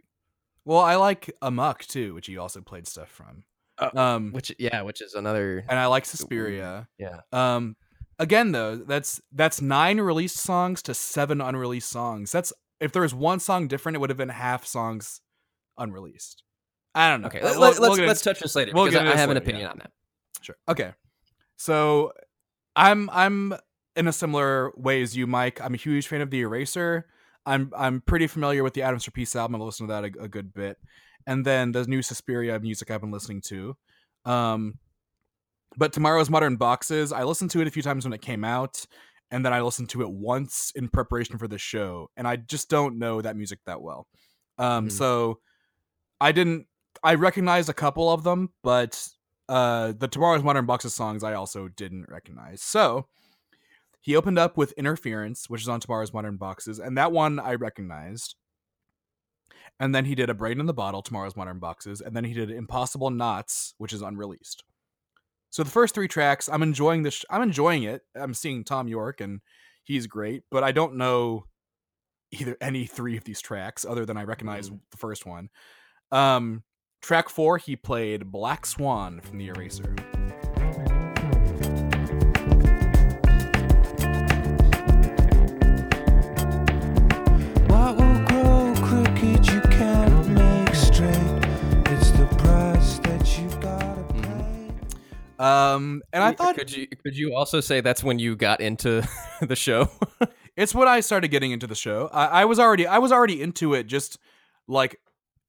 Well, 0.65 0.81
I 0.81 0.97
like 0.97 1.35
Amok 1.41 1.87
too, 1.87 2.15
which 2.15 2.27
he 2.27 2.37
also 2.37 2.61
played 2.61 2.87
stuff 2.87 3.09
from. 3.09 3.45
Uh, 3.79 3.91
um, 3.95 4.33
Which 4.33 4.53
yeah, 4.59 4.83
which 4.83 5.01
is 5.01 5.15
another 5.15 5.65
and 5.69 5.79
I 5.79 5.87
like 5.87 6.05
Suspiria. 6.05 6.89
yeah. 6.99 7.21
Um, 7.33 7.77
again 8.19 8.53
though, 8.53 8.77
that's 8.77 9.21
that's 9.33 9.63
nine 9.63 10.01
released 10.01 10.39
songs 10.39 10.83
to 10.83 10.95
seven 10.95 11.41
unreleased 11.41 11.89
songs. 11.89 12.33
That's 12.33 12.53
if 12.81 12.93
there 12.93 13.03
was 13.03 13.15
one 13.15 13.41
song 13.41 13.69
different, 13.69 13.97
it 13.97 14.01
would 14.01 14.11
have 14.11 14.17
been 14.17 14.29
half 14.29 14.67
songs 14.67 15.21
unreleased. 15.79 16.43
I 16.95 17.11
don't 17.11 17.21
know. 17.21 17.29
Okay, 17.29 17.43
let, 17.43 17.57
we'll- 17.57 17.65
us 17.71 17.81
we'll 17.81 17.97
get 17.97 18.09
let's 18.09 18.23
touch 18.23 18.41
this 18.41 18.57
later 18.57 18.73
we'll 18.75 18.87
because 18.87 18.97
I 18.97 19.01
into 19.01 19.11
I 19.11 19.15
this 19.15 19.21
have 19.21 19.31
an 19.31 19.37
opinion 19.37 19.63
yeah. 19.63 19.71
on 19.71 19.79
that. 19.79 19.93
Sure. 20.43 20.57
Okay. 20.69 20.93
So 21.57 22.13
I'm 22.79 23.11
I'm 23.11 23.55
in 23.97 24.07
a 24.07 24.13
similar 24.13 24.73
way 24.77 25.03
as 25.03 25.17
you, 25.17 25.27
Mike. 25.27 25.61
I'm 25.61 25.75
a 25.75 25.79
huge 25.79 26.07
fan 26.07 26.21
of 26.21 26.31
the 26.31 26.41
Eraser. 26.41 27.07
I'm 27.45 27.73
I'm 27.77 28.01
pretty 28.01 28.27
familiar 28.29 28.63
with 28.63 28.75
the 28.75 28.83
Atoms 28.83 29.05
for 29.05 29.11
Peace 29.11 29.35
album. 29.35 29.57
I've 29.57 29.63
listened 29.67 29.89
to 29.89 29.93
that 29.95 30.05
a, 30.05 30.25
a 30.25 30.29
good 30.29 30.55
bit, 30.55 30.79
and 31.27 31.45
then 31.45 31.73
the 31.73 31.85
new 31.87 32.03
Suspiria 32.03 32.59
music 32.61 32.91
I've 32.91 33.01
been 33.01 33.11
listening 33.11 33.41
to. 33.47 33.77
Um, 34.25 34.75
but 35.77 35.93
tomorrow's 35.93 36.31
Modern 36.31 36.57
Boxes, 36.57 37.13
I 37.13 37.25
listened 37.25 37.51
to 37.53 37.61
it 37.61 37.67
a 37.67 37.71
few 37.71 37.83
times 37.83 38.05
when 38.05 38.13
it 38.13 38.23
came 38.23 38.45
out, 38.45 38.85
and 39.31 39.45
then 39.45 39.53
I 39.53 39.61
listened 39.61 39.89
to 39.91 40.03
it 40.03 40.11
once 40.11 40.73
in 40.77 40.89
preparation 40.89 41.37
for 41.39 41.49
the 41.49 41.59
show, 41.59 42.11
and 42.17 42.29
I 42.29 42.37
just 42.37 42.71
don't 42.71 42.99
know 42.99 43.21
that 43.21 43.37
music 43.37 43.59
that 43.67 43.83
well. 43.83 44.07
Um, 44.57 44.87
Mhm. 44.87 44.93
so 44.93 45.41
I 46.21 46.31
didn't. 46.33 46.67
I 47.03 47.15
recognized 47.15 47.69
a 47.69 47.75
couple 47.75 48.11
of 48.13 48.23
them, 48.25 48.51
but 48.63 49.09
uh, 49.49 49.93
the 49.97 50.09
Tomorrow's 50.09 50.43
Modern 50.43 50.67
Boxes 50.67 50.95
songs 50.95 51.25
I 51.25 51.35
also 51.35 51.69
didn't 51.69 52.07
recognize. 52.09 52.63
So 52.63 53.07
he 54.01 54.17
opened 54.17 54.39
up 54.39 54.57
with 54.57 54.73
Interference, 54.73 55.51
which 55.51 55.63
is 55.63 55.69
on 55.69 55.81
Tomorrow's 55.81 56.13
Modern 56.13 56.37
Boxes, 56.37 56.79
and 56.79 56.97
that 56.97 57.13
one 57.13 57.39
I 57.39 57.55
recognized. 57.55 58.37
And 59.81 59.95
then 59.95 60.07
he 60.07 60.15
did 60.15 60.31
A 60.31 60.35
Brain 60.35 60.61
in 60.61 60.67
the 60.67 60.75
Bottle, 60.75 61.03
Tomorrow's 61.03 61.37
Modern 61.37 61.59
Boxes, 61.59 62.01
and 62.01 62.15
then 62.17 62.25
he 62.25 62.35
did 62.35 62.51
Impossible 62.51 63.11
Knots, 63.11 63.75
which 63.79 63.93
is 63.93 64.03
unreleased. 64.03 64.65
So 65.51 65.63
the 65.63 65.71
first 65.71 65.95
three 65.95 66.09
tracks, 66.09 66.49
I'm 66.49 66.63
enjoying 66.63 67.03
this. 67.03 67.25
I'm 67.31 67.43
enjoying 67.43 67.85
it. 67.85 68.03
I'm 68.15 68.35
seeing 68.35 68.65
Thom 68.65 68.89
Yorke, 68.89 69.21
and 69.21 69.41
he's 69.85 70.07
great, 70.07 70.43
but 70.51 70.63
I 70.63 70.73
don't 70.73 70.97
know 70.97 71.45
either 72.31 72.57
any 72.61 72.87
three 72.87 73.17
of 73.17 73.25
these 73.25 73.41
tracks 73.41 73.85
other 73.85 74.05
than 74.05 74.17
I 74.17 74.25
recognize 74.25 74.69
the 74.69 74.97
first 74.97 75.25
one. 75.25 75.49
Um, 76.13 76.63
track 77.01 77.29
four, 77.29 77.59
he 77.59 77.77
played 77.77 78.31
Black 78.31 78.67
Swan 78.67 79.21
from 79.21 79.39
the 79.39 79.49
Eraser. 79.49 79.95
What 87.67 87.97
will 87.97 88.25
grow 88.27 88.75
crooked 88.77 89.47
you 89.49 89.61
can't 89.63 90.29
make 90.29 90.75
straight. 90.75 91.45
It's 91.87 92.11
the 92.13 92.27
price 92.39 92.99
that 93.01 93.39
you 93.39 93.49
gotta 93.61 94.05
pay. 94.15 95.45
Um, 95.45 96.03
and 96.13 96.23
I 96.23 96.33
thought 96.33 96.57
could 96.57 96.75
you 96.75 96.87
could 96.87 97.17
you 97.17 97.35
also 97.35 97.61
say 97.61 97.81
that's 97.81 98.03
when 98.03 98.19
you 98.19 98.37
got 98.37 98.61
into 98.61 99.07
the 99.41 99.57
show? 99.57 99.89
It's 100.59 100.75
when 100.75 100.89
I 100.89 100.99
started 100.99 101.29
getting 101.29 101.53
into 101.53 101.69
the 101.69 101.77
show. 101.77 102.11
I, 102.13 102.27
I 102.41 102.45
was 102.45 102.59
already 102.59 102.85
I 102.85 102.99
was 102.99 103.13
already 103.13 103.41
into 103.41 103.75
it. 103.75 103.87
Just 103.87 104.19
like 104.67 104.99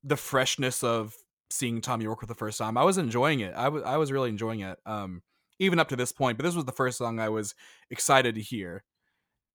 the 0.03 0.15
freshness 0.15 0.83
of 0.83 1.15
seeing 1.49 1.81
Tommy 1.81 2.03
York 2.03 2.19
for 2.19 2.25
the 2.25 2.35
first 2.35 2.57
time. 2.57 2.77
I 2.77 2.83
was 2.83 2.97
enjoying 2.97 3.39
it. 3.39 3.53
I 3.55 3.69
was 3.69 3.83
I 3.83 3.97
was 3.97 4.11
really 4.11 4.29
enjoying 4.29 4.59
it. 4.61 4.77
Um, 4.85 5.21
even 5.59 5.79
up 5.79 5.89
to 5.89 5.95
this 5.95 6.11
point. 6.11 6.37
But 6.37 6.45
this 6.45 6.55
was 6.55 6.65
the 6.65 6.71
first 6.71 6.97
song 6.97 7.19
I 7.19 7.29
was 7.29 7.53
excited 7.89 8.35
to 8.35 8.41
hear, 8.41 8.83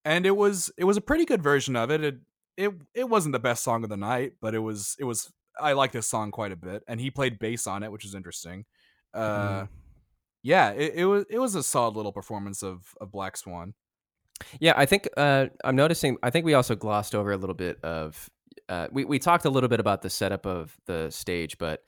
and 0.05 0.26
it 0.26 0.36
was 0.36 0.70
it 0.76 0.84
was 0.84 0.97
a 0.97 1.01
pretty 1.01 1.24
good 1.24 1.42
version 1.42 1.76
of 1.76 1.90
it. 1.90 2.03
It 2.05 2.16
it 2.57 2.72
it 2.95 3.09
wasn't 3.09 3.32
the 3.32 3.38
best 3.38 3.64
song 3.64 3.84
of 3.84 3.90
the 3.90 3.97
night, 3.97 4.32
but 4.40 4.55
it 4.55 4.61
was 4.61 4.97
it 4.99 5.05
was. 5.05 5.32
I 5.61 5.72
like 5.74 5.92
this 5.92 6.09
song 6.09 6.32
quite 6.32 6.51
a 6.51 6.57
bit, 6.57 6.82
and 6.88 7.01
he 7.01 7.11
played 7.12 7.38
bass 7.38 7.66
on 7.68 7.82
it, 7.84 7.92
which 7.92 8.05
is 8.05 8.14
interesting. 8.14 8.64
Uh, 9.14 9.62
Mm. 9.62 9.68
yeah, 10.42 10.70
it, 10.70 10.95
it 10.97 11.05
was 11.05 11.24
it 11.30 11.38
was 11.38 11.55
a 11.55 11.62
solid 11.62 11.95
little 11.97 12.12
performance 12.12 12.62
of 12.62 12.82
of 13.01 13.12
Black 13.12 13.36
Swan. 13.36 13.74
Yeah, 14.59 14.74
I 14.76 14.84
think 14.84 15.09
uh, 15.16 15.47
I'm 15.64 15.76
noticing. 15.76 16.16
I 16.24 16.30
think 16.30 16.45
we 16.45 16.55
also 16.55 16.74
glossed 16.74 17.14
over 17.14 17.30
a 17.32 17.36
little 17.36 17.55
bit 17.55 17.78
of. 17.84 18.28
Uh, 18.69 18.89
we 18.93 19.05
we 19.05 19.19
talked 19.19 19.45
a 19.45 19.51
little 19.51 19.69
bit 19.69 19.81
about 19.81 20.03
the 20.03 20.11
setup 20.11 20.47
of 20.47 20.77
the 20.87 21.11
stage, 21.11 21.59
but 21.59 21.83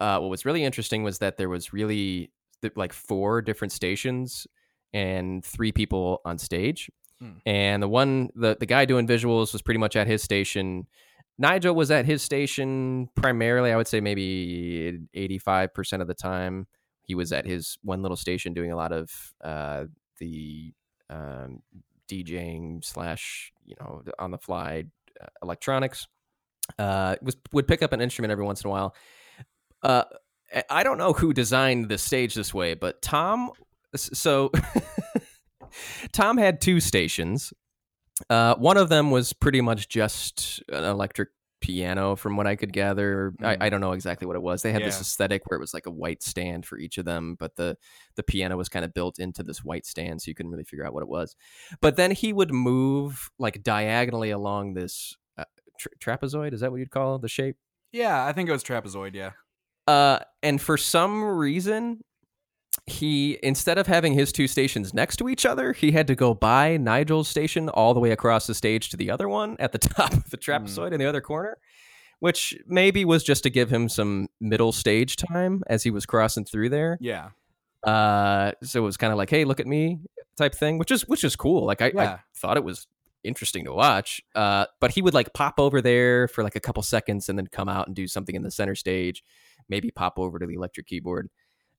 uh, 0.00 0.18
what 0.18 0.30
was 0.30 0.44
really 0.44 0.64
interesting 0.64 1.02
was 1.02 1.18
that 1.18 1.36
there 1.36 1.48
was 1.48 1.72
really 1.72 2.30
th- 2.60 2.74
like 2.76 2.92
four 2.92 3.42
different 3.42 3.72
stations 3.72 4.46
and 4.92 5.44
three 5.44 5.72
people 5.72 6.20
on 6.24 6.38
stage, 6.38 6.90
Hmm. 7.20 7.30
and 7.46 7.82
the 7.82 7.88
one 7.88 8.30
the 8.34 8.56
the 8.58 8.66
guy 8.66 8.84
doing 8.84 9.06
visuals 9.06 9.52
was 9.52 9.62
pretty 9.62 9.78
much 9.78 9.96
at 9.96 10.06
his 10.06 10.22
station. 10.22 10.86
Nigel 11.38 11.74
was 11.74 11.90
at 11.90 12.04
his 12.04 12.22
station 12.22 13.08
primarily. 13.16 13.72
I 13.72 13.76
would 13.76 13.88
say 13.88 14.00
maybe 14.00 14.98
eighty 15.14 15.38
five 15.38 15.72
percent 15.74 16.02
of 16.02 16.08
the 16.08 16.14
time 16.14 16.66
he 17.04 17.14
was 17.16 17.32
at 17.32 17.46
his 17.46 17.78
one 17.82 18.02
little 18.02 18.16
station 18.16 18.54
doing 18.54 18.70
a 18.70 18.76
lot 18.76 18.92
of 18.92 19.10
uh, 19.42 19.84
the 20.18 20.72
um, 21.10 21.62
DJing 22.08 22.84
slash 22.84 23.52
you 23.64 23.74
know 23.80 24.02
on 24.18 24.30
the 24.30 24.38
fly 24.38 24.84
uh, 25.20 25.26
electronics. 25.42 26.06
Uh, 26.78 27.16
was 27.22 27.36
would 27.52 27.66
pick 27.66 27.82
up 27.82 27.92
an 27.92 28.00
instrument 28.00 28.30
every 28.30 28.44
once 28.44 28.62
in 28.62 28.68
a 28.68 28.70
while. 28.70 28.94
Uh, 29.82 30.04
I- 30.70 30.82
don't 30.84 30.98
know 30.98 31.12
who 31.12 31.32
designed 31.32 31.88
the 31.88 31.98
stage 31.98 32.34
this 32.34 32.54
way, 32.54 32.74
but 32.74 33.02
Tom. 33.02 33.50
So 33.94 34.50
Tom 36.12 36.38
had 36.38 36.60
two 36.60 36.80
stations. 36.80 37.52
Uh, 38.30 38.54
one 38.56 38.76
of 38.76 38.88
them 38.88 39.10
was 39.10 39.32
pretty 39.32 39.60
much 39.60 39.88
just 39.88 40.62
an 40.68 40.84
electric 40.84 41.30
piano, 41.62 42.16
from 42.16 42.36
what 42.36 42.46
I 42.46 42.56
could 42.56 42.72
gather. 42.72 43.32
Mm. 43.40 43.46
I, 43.46 43.66
I 43.66 43.68
don't 43.70 43.80
know 43.80 43.92
exactly 43.92 44.26
what 44.26 44.36
it 44.36 44.42
was. 44.42 44.60
They 44.62 44.72
had 44.72 44.82
this 44.82 45.00
aesthetic 45.00 45.42
where 45.46 45.56
it 45.56 45.60
was 45.60 45.72
like 45.72 45.86
a 45.86 45.90
white 45.90 46.22
stand 46.22 46.66
for 46.66 46.76
each 46.78 46.98
of 46.98 47.06
them, 47.06 47.36
but 47.38 47.56
the 47.56 47.78
the 48.16 48.22
piano 48.22 48.56
was 48.56 48.68
kind 48.68 48.84
of 48.84 48.92
built 48.92 49.18
into 49.18 49.42
this 49.42 49.64
white 49.64 49.86
stand, 49.86 50.20
so 50.20 50.28
you 50.28 50.34
couldn't 50.34 50.52
really 50.52 50.64
figure 50.64 50.84
out 50.84 50.92
what 50.92 51.02
it 51.02 51.08
was. 51.08 51.34
But 51.80 51.96
then 51.96 52.10
he 52.10 52.32
would 52.32 52.52
move 52.52 53.30
like 53.38 53.62
diagonally 53.62 54.30
along 54.30 54.74
this 54.74 55.16
uh, 55.38 55.44
tra- 55.78 56.18
trapezoid. 56.18 56.52
Is 56.52 56.60
that 56.60 56.70
what 56.70 56.78
you'd 56.78 56.90
call 56.90 57.18
the 57.18 57.28
shape? 57.28 57.56
Yeah, 57.92 58.24
I 58.26 58.32
think 58.32 58.48
it 58.48 58.52
was 58.52 58.64
Trapezoid. 58.64 59.14
Yeah. 59.14 59.32
Uh, 59.86 60.20
and 60.42 60.60
for 60.60 60.76
some 60.76 61.22
reason, 61.22 62.00
he 62.86 63.38
instead 63.42 63.78
of 63.78 63.86
having 63.86 64.12
his 64.14 64.32
two 64.32 64.48
stations 64.48 64.92
next 64.92 65.16
to 65.16 65.28
each 65.28 65.46
other, 65.46 65.72
he 65.72 65.92
had 65.92 66.06
to 66.08 66.14
go 66.14 66.34
by 66.34 66.76
Nigel's 66.76 67.28
station 67.28 67.68
all 67.68 67.94
the 67.94 68.00
way 68.00 68.10
across 68.10 68.46
the 68.46 68.54
stage 68.54 68.90
to 68.90 68.96
the 68.96 69.10
other 69.10 69.28
one 69.28 69.56
at 69.58 69.72
the 69.72 69.78
top 69.78 70.12
of 70.12 70.30
the 70.30 70.38
trapezoid 70.38 70.92
in 70.92 70.98
the 70.98 71.06
other 71.06 71.20
corner, 71.20 71.58
which 72.20 72.54
maybe 72.66 73.04
was 73.04 73.22
just 73.22 73.42
to 73.44 73.50
give 73.50 73.70
him 73.70 73.88
some 73.88 74.28
middle 74.40 74.72
stage 74.72 75.16
time 75.16 75.62
as 75.66 75.82
he 75.82 75.90
was 75.90 76.06
crossing 76.06 76.44
through 76.44 76.70
there. 76.70 76.98
Yeah. 77.00 77.30
Uh, 77.84 78.52
so 78.62 78.80
it 78.80 78.84
was 78.84 78.96
kind 78.96 79.12
of 79.12 79.18
like, 79.18 79.30
"Hey, 79.30 79.44
look 79.44 79.60
at 79.60 79.66
me," 79.66 80.00
type 80.36 80.54
thing, 80.54 80.78
which 80.78 80.90
is 80.90 81.06
which 81.08 81.24
is 81.24 81.36
cool. 81.36 81.66
Like 81.66 81.82
I, 81.82 81.92
I 81.98 82.18
thought 82.34 82.56
it 82.56 82.64
was 82.64 82.86
interesting 83.24 83.64
to 83.64 83.72
watch. 83.72 84.20
Uh, 84.34 84.66
but 84.80 84.92
he 84.92 85.02
would 85.02 85.14
like 85.14 85.32
pop 85.32 85.54
over 85.58 85.80
there 85.80 86.28
for 86.28 86.42
like 86.42 86.56
a 86.56 86.60
couple 86.60 86.82
seconds 86.82 87.28
and 87.28 87.38
then 87.38 87.46
come 87.46 87.68
out 87.68 87.86
and 87.86 87.94
do 87.96 88.06
something 88.06 88.34
in 88.34 88.42
the 88.42 88.50
center 88.50 88.74
stage. 88.74 89.22
Maybe 89.68 89.90
pop 89.90 90.18
over 90.18 90.38
to 90.38 90.46
the 90.46 90.54
electric 90.54 90.86
keyboard. 90.86 91.28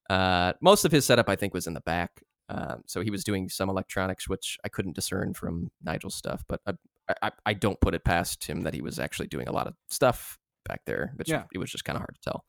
Uh, 0.09 0.53
most 0.61 0.85
of 0.85 0.91
his 0.91 1.05
setup, 1.05 1.29
I 1.29 1.35
think, 1.35 1.53
was 1.53 1.67
in 1.67 1.73
the 1.73 1.81
back. 1.81 2.21
Um, 2.49 2.83
so 2.85 3.01
he 3.01 3.09
was 3.09 3.23
doing 3.23 3.49
some 3.49 3.69
electronics, 3.69 4.27
which 4.27 4.57
I 4.65 4.69
couldn't 4.69 4.95
discern 4.95 5.33
from 5.33 5.71
Nigel's 5.81 6.15
stuff. 6.15 6.43
But 6.47 6.61
I, 6.67 6.73
I, 7.21 7.31
I 7.45 7.53
don't 7.53 7.79
put 7.79 7.95
it 7.95 8.03
past 8.03 8.43
him 8.45 8.61
that 8.61 8.73
he 8.73 8.81
was 8.81 8.99
actually 8.99 9.27
doing 9.27 9.47
a 9.47 9.51
lot 9.51 9.67
of 9.67 9.75
stuff 9.89 10.37
back 10.65 10.81
there. 10.85 11.13
Which 11.15 11.29
Yeah. 11.29 11.43
it 11.53 11.57
was 11.57 11.71
just 11.71 11.85
kind 11.85 11.95
of 11.95 12.01
hard 12.01 12.15
to 12.15 12.29
tell. 12.29 12.45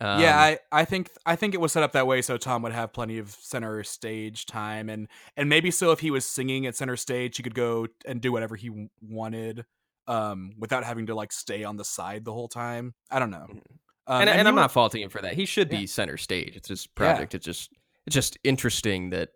yeah, 0.00 0.14
Um, 0.14 0.22
I, 0.22 0.58
I 0.72 0.84
think 0.84 1.10
I 1.24 1.36
think 1.36 1.54
it 1.54 1.60
was 1.60 1.70
set 1.72 1.82
up 1.84 1.92
that 1.92 2.06
way 2.08 2.22
so 2.22 2.36
Tom 2.36 2.62
would 2.62 2.72
have 2.72 2.92
plenty 2.92 3.18
of 3.18 3.30
center 3.30 3.84
stage 3.84 4.46
time 4.46 4.88
and 4.88 5.06
and 5.36 5.48
maybe 5.48 5.70
so 5.70 5.92
if 5.92 6.00
he 6.00 6.10
was 6.10 6.24
singing 6.24 6.66
at 6.66 6.74
center 6.74 6.96
stage 6.96 7.36
he 7.36 7.42
could 7.44 7.54
go 7.54 7.86
and 8.04 8.20
do 8.20 8.32
whatever 8.32 8.56
he 8.56 8.88
wanted 9.00 9.64
um 10.08 10.50
without 10.58 10.82
having 10.82 11.06
to 11.06 11.14
like 11.14 11.30
stay 11.32 11.62
on 11.62 11.76
the 11.76 11.84
side 11.84 12.24
the 12.24 12.32
whole 12.32 12.48
time. 12.48 12.94
I 13.12 13.20
don't 13.20 13.30
know. 13.30 13.46
Um, 14.06 14.20
and, 14.22 14.30
and, 14.30 14.40
he 14.42 14.48
I'm 14.48 14.54
wa- 14.54 14.62
not 14.62 14.72
faulting 14.72 15.02
him 15.02 15.10
for 15.10 15.22
that. 15.22 15.34
He 15.34 15.44
should 15.46 15.68
be 15.68 15.78
Yeah. 15.78 15.86
center 15.86 16.16
stage. 16.16 16.56
It's 16.56 16.68
his 16.68 16.84
Yeah. 16.86 16.90
project. 16.94 17.34
It's 17.34 17.44
just 17.44 17.70
it's 18.06 18.14
just 18.14 18.36
interesting 18.44 19.10
that 19.10 19.30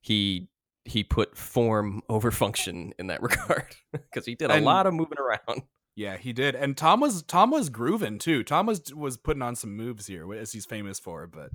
he 0.00 0.48
he 0.84 1.02
put 1.02 1.36
form 1.36 2.02
over 2.08 2.30
function 2.30 2.92
in 2.98 3.08
that 3.08 3.20
regard 3.22 3.66
because 3.92 4.24
he 4.26 4.34
did 4.36 4.50
a 4.50 4.54
And- 4.54 4.64
lot 4.64 4.86
of 4.86 4.94
moving 4.94 5.18
around. 5.18 5.62
Yeah, 5.96 6.18
he 6.18 6.32
did. 6.34 6.54
And 6.54 6.76
Tom 6.76 7.00
was 7.00 7.22
Tom 7.22 7.50
was 7.50 7.68
grooving 7.70 8.18
too. 8.18 8.44
Tom 8.44 8.66
was 8.66 8.94
was 8.94 9.16
putting 9.16 9.40
on 9.42 9.56
some 9.56 9.74
moves 9.76 10.06
here 10.06 10.30
as 10.34 10.52
he's 10.52 10.66
famous 10.66 11.00
for, 11.00 11.26
but 11.26 11.50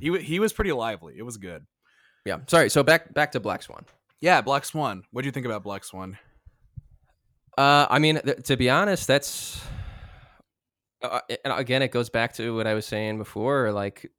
he 0.00 0.10
wa- 0.10 0.18
he 0.18 0.38
was 0.38 0.52
pretty 0.52 0.72
lively. 0.72 1.14
It 1.16 1.22
was 1.22 1.38
good. 1.38 1.66
Yeah. 2.26 2.40
Sorry. 2.46 2.68
So 2.68 2.82
back 2.82 3.12
back 3.14 3.32
to 3.32 3.40
Black 3.40 3.62
Swan. 3.62 3.86
Yeah, 4.20 4.42
Black 4.42 4.66
Swan. 4.66 5.02
What 5.12 5.22
do 5.22 5.26
you 5.28 5.32
think 5.32 5.46
about 5.46 5.62
Black 5.64 5.82
Swan? 5.84 6.18
Uh, 7.58 7.86
I 7.90 7.98
mean, 7.98 8.20
th- 8.20 8.42
to 8.44 8.56
be 8.56 8.70
honest, 8.70 9.06
that's 9.06 9.60
uh, 11.02 11.20
and 11.44 11.52
again, 11.54 11.82
it 11.82 11.90
goes 11.90 12.10
back 12.10 12.34
to 12.34 12.54
what 12.54 12.66
I 12.66 12.74
was 12.74 12.86
saying 12.86 13.18
before. 13.18 13.72
Like 13.72 14.10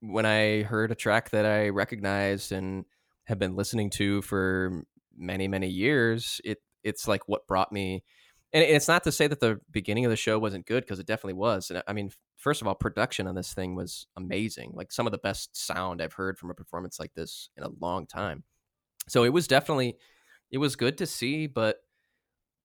when 0.00 0.26
I 0.26 0.62
heard 0.62 0.90
a 0.90 0.94
track 0.94 1.30
that 1.30 1.46
I 1.46 1.68
recognized 1.68 2.52
and 2.52 2.84
have 3.24 3.38
been 3.38 3.56
listening 3.56 3.90
to 3.90 4.22
for 4.22 4.84
many, 5.16 5.48
many 5.48 5.68
years, 5.68 6.40
it 6.44 6.58
it's 6.84 7.08
like 7.08 7.28
what 7.28 7.46
brought 7.46 7.72
me. 7.72 8.04
And 8.52 8.62
it's 8.62 8.88
not 8.88 9.04
to 9.04 9.12
say 9.12 9.26
that 9.26 9.40
the 9.40 9.60
beginning 9.70 10.04
of 10.04 10.10
the 10.10 10.16
show 10.16 10.38
wasn't 10.38 10.66
good 10.66 10.84
because 10.84 11.00
it 11.00 11.06
definitely 11.06 11.34
was. 11.34 11.70
And 11.70 11.82
I 11.86 11.92
mean, 11.92 12.10
first 12.36 12.62
of 12.62 12.68
all, 12.68 12.74
production 12.74 13.26
on 13.26 13.34
this 13.34 13.52
thing 13.52 13.74
was 13.74 14.06
amazing. 14.16 14.72
Like 14.74 14.92
some 14.92 15.06
of 15.06 15.12
the 15.12 15.18
best 15.18 15.56
sound 15.56 16.00
I've 16.00 16.12
heard 16.12 16.38
from 16.38 16.50
a 16.50 16.54
performance 16.54 17.00
like 17.00 17.12
this 17.14 17.50
in 17.56 17.64
a 17.64 17.70
long 17.80 18.06
time. 18.06 18.44
So 19.08 19.24
it 19.24 19.32
was 19.32 19.48
definitely 19.48 19.96
it 20.50 20.58
was 20.58 20.76
good 20.76 20.98
to 20.98 21.06
see, 21.06 21.46
but 21.48 21.78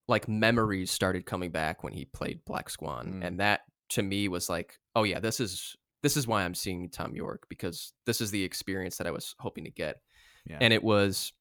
like 0.08 0.28
memories 0.28 0.92
started 0.92 1.26
coming 1.26 1.52
back 1.52 1.84
when 1.84 1.94
he 1.94 2.06
played 2.06 2.44
Black 2.46 2.70
Swan, 2.70 3.20
Mm. 3.22 3.26
and 3.28 3.40
that 3.40 3.62
to 3.90 4.02
me 4.04 4.28
was 4.28 4.50
like, 4.50 4.78
oh 4.96 5.04
yeah, 5.04 5.20
this 5.20 5.40
is 5.40 5.76
this 6.04 6.18
is 6.18 6.26
why 6.28 6.44
I'm 6.44 6.56
seeing 6.56 6.90
Thom 6.90 7.16
Yorke 7.16 7.46
because 7.50 7.94
this 8.06 8.22
is 8.22 8.32
the 8.32 8.44
experience 8.44 8.98
that 8.98 9.06
I 9.08 9.12
was 9.12 9.36
hoping 9.40 9.66
to 9.66 9.72
get, 9.72 9.98
Yeah. 10.46 10.58
and 10.62 10.74
it 10.74 10.84
was 10.84 11.34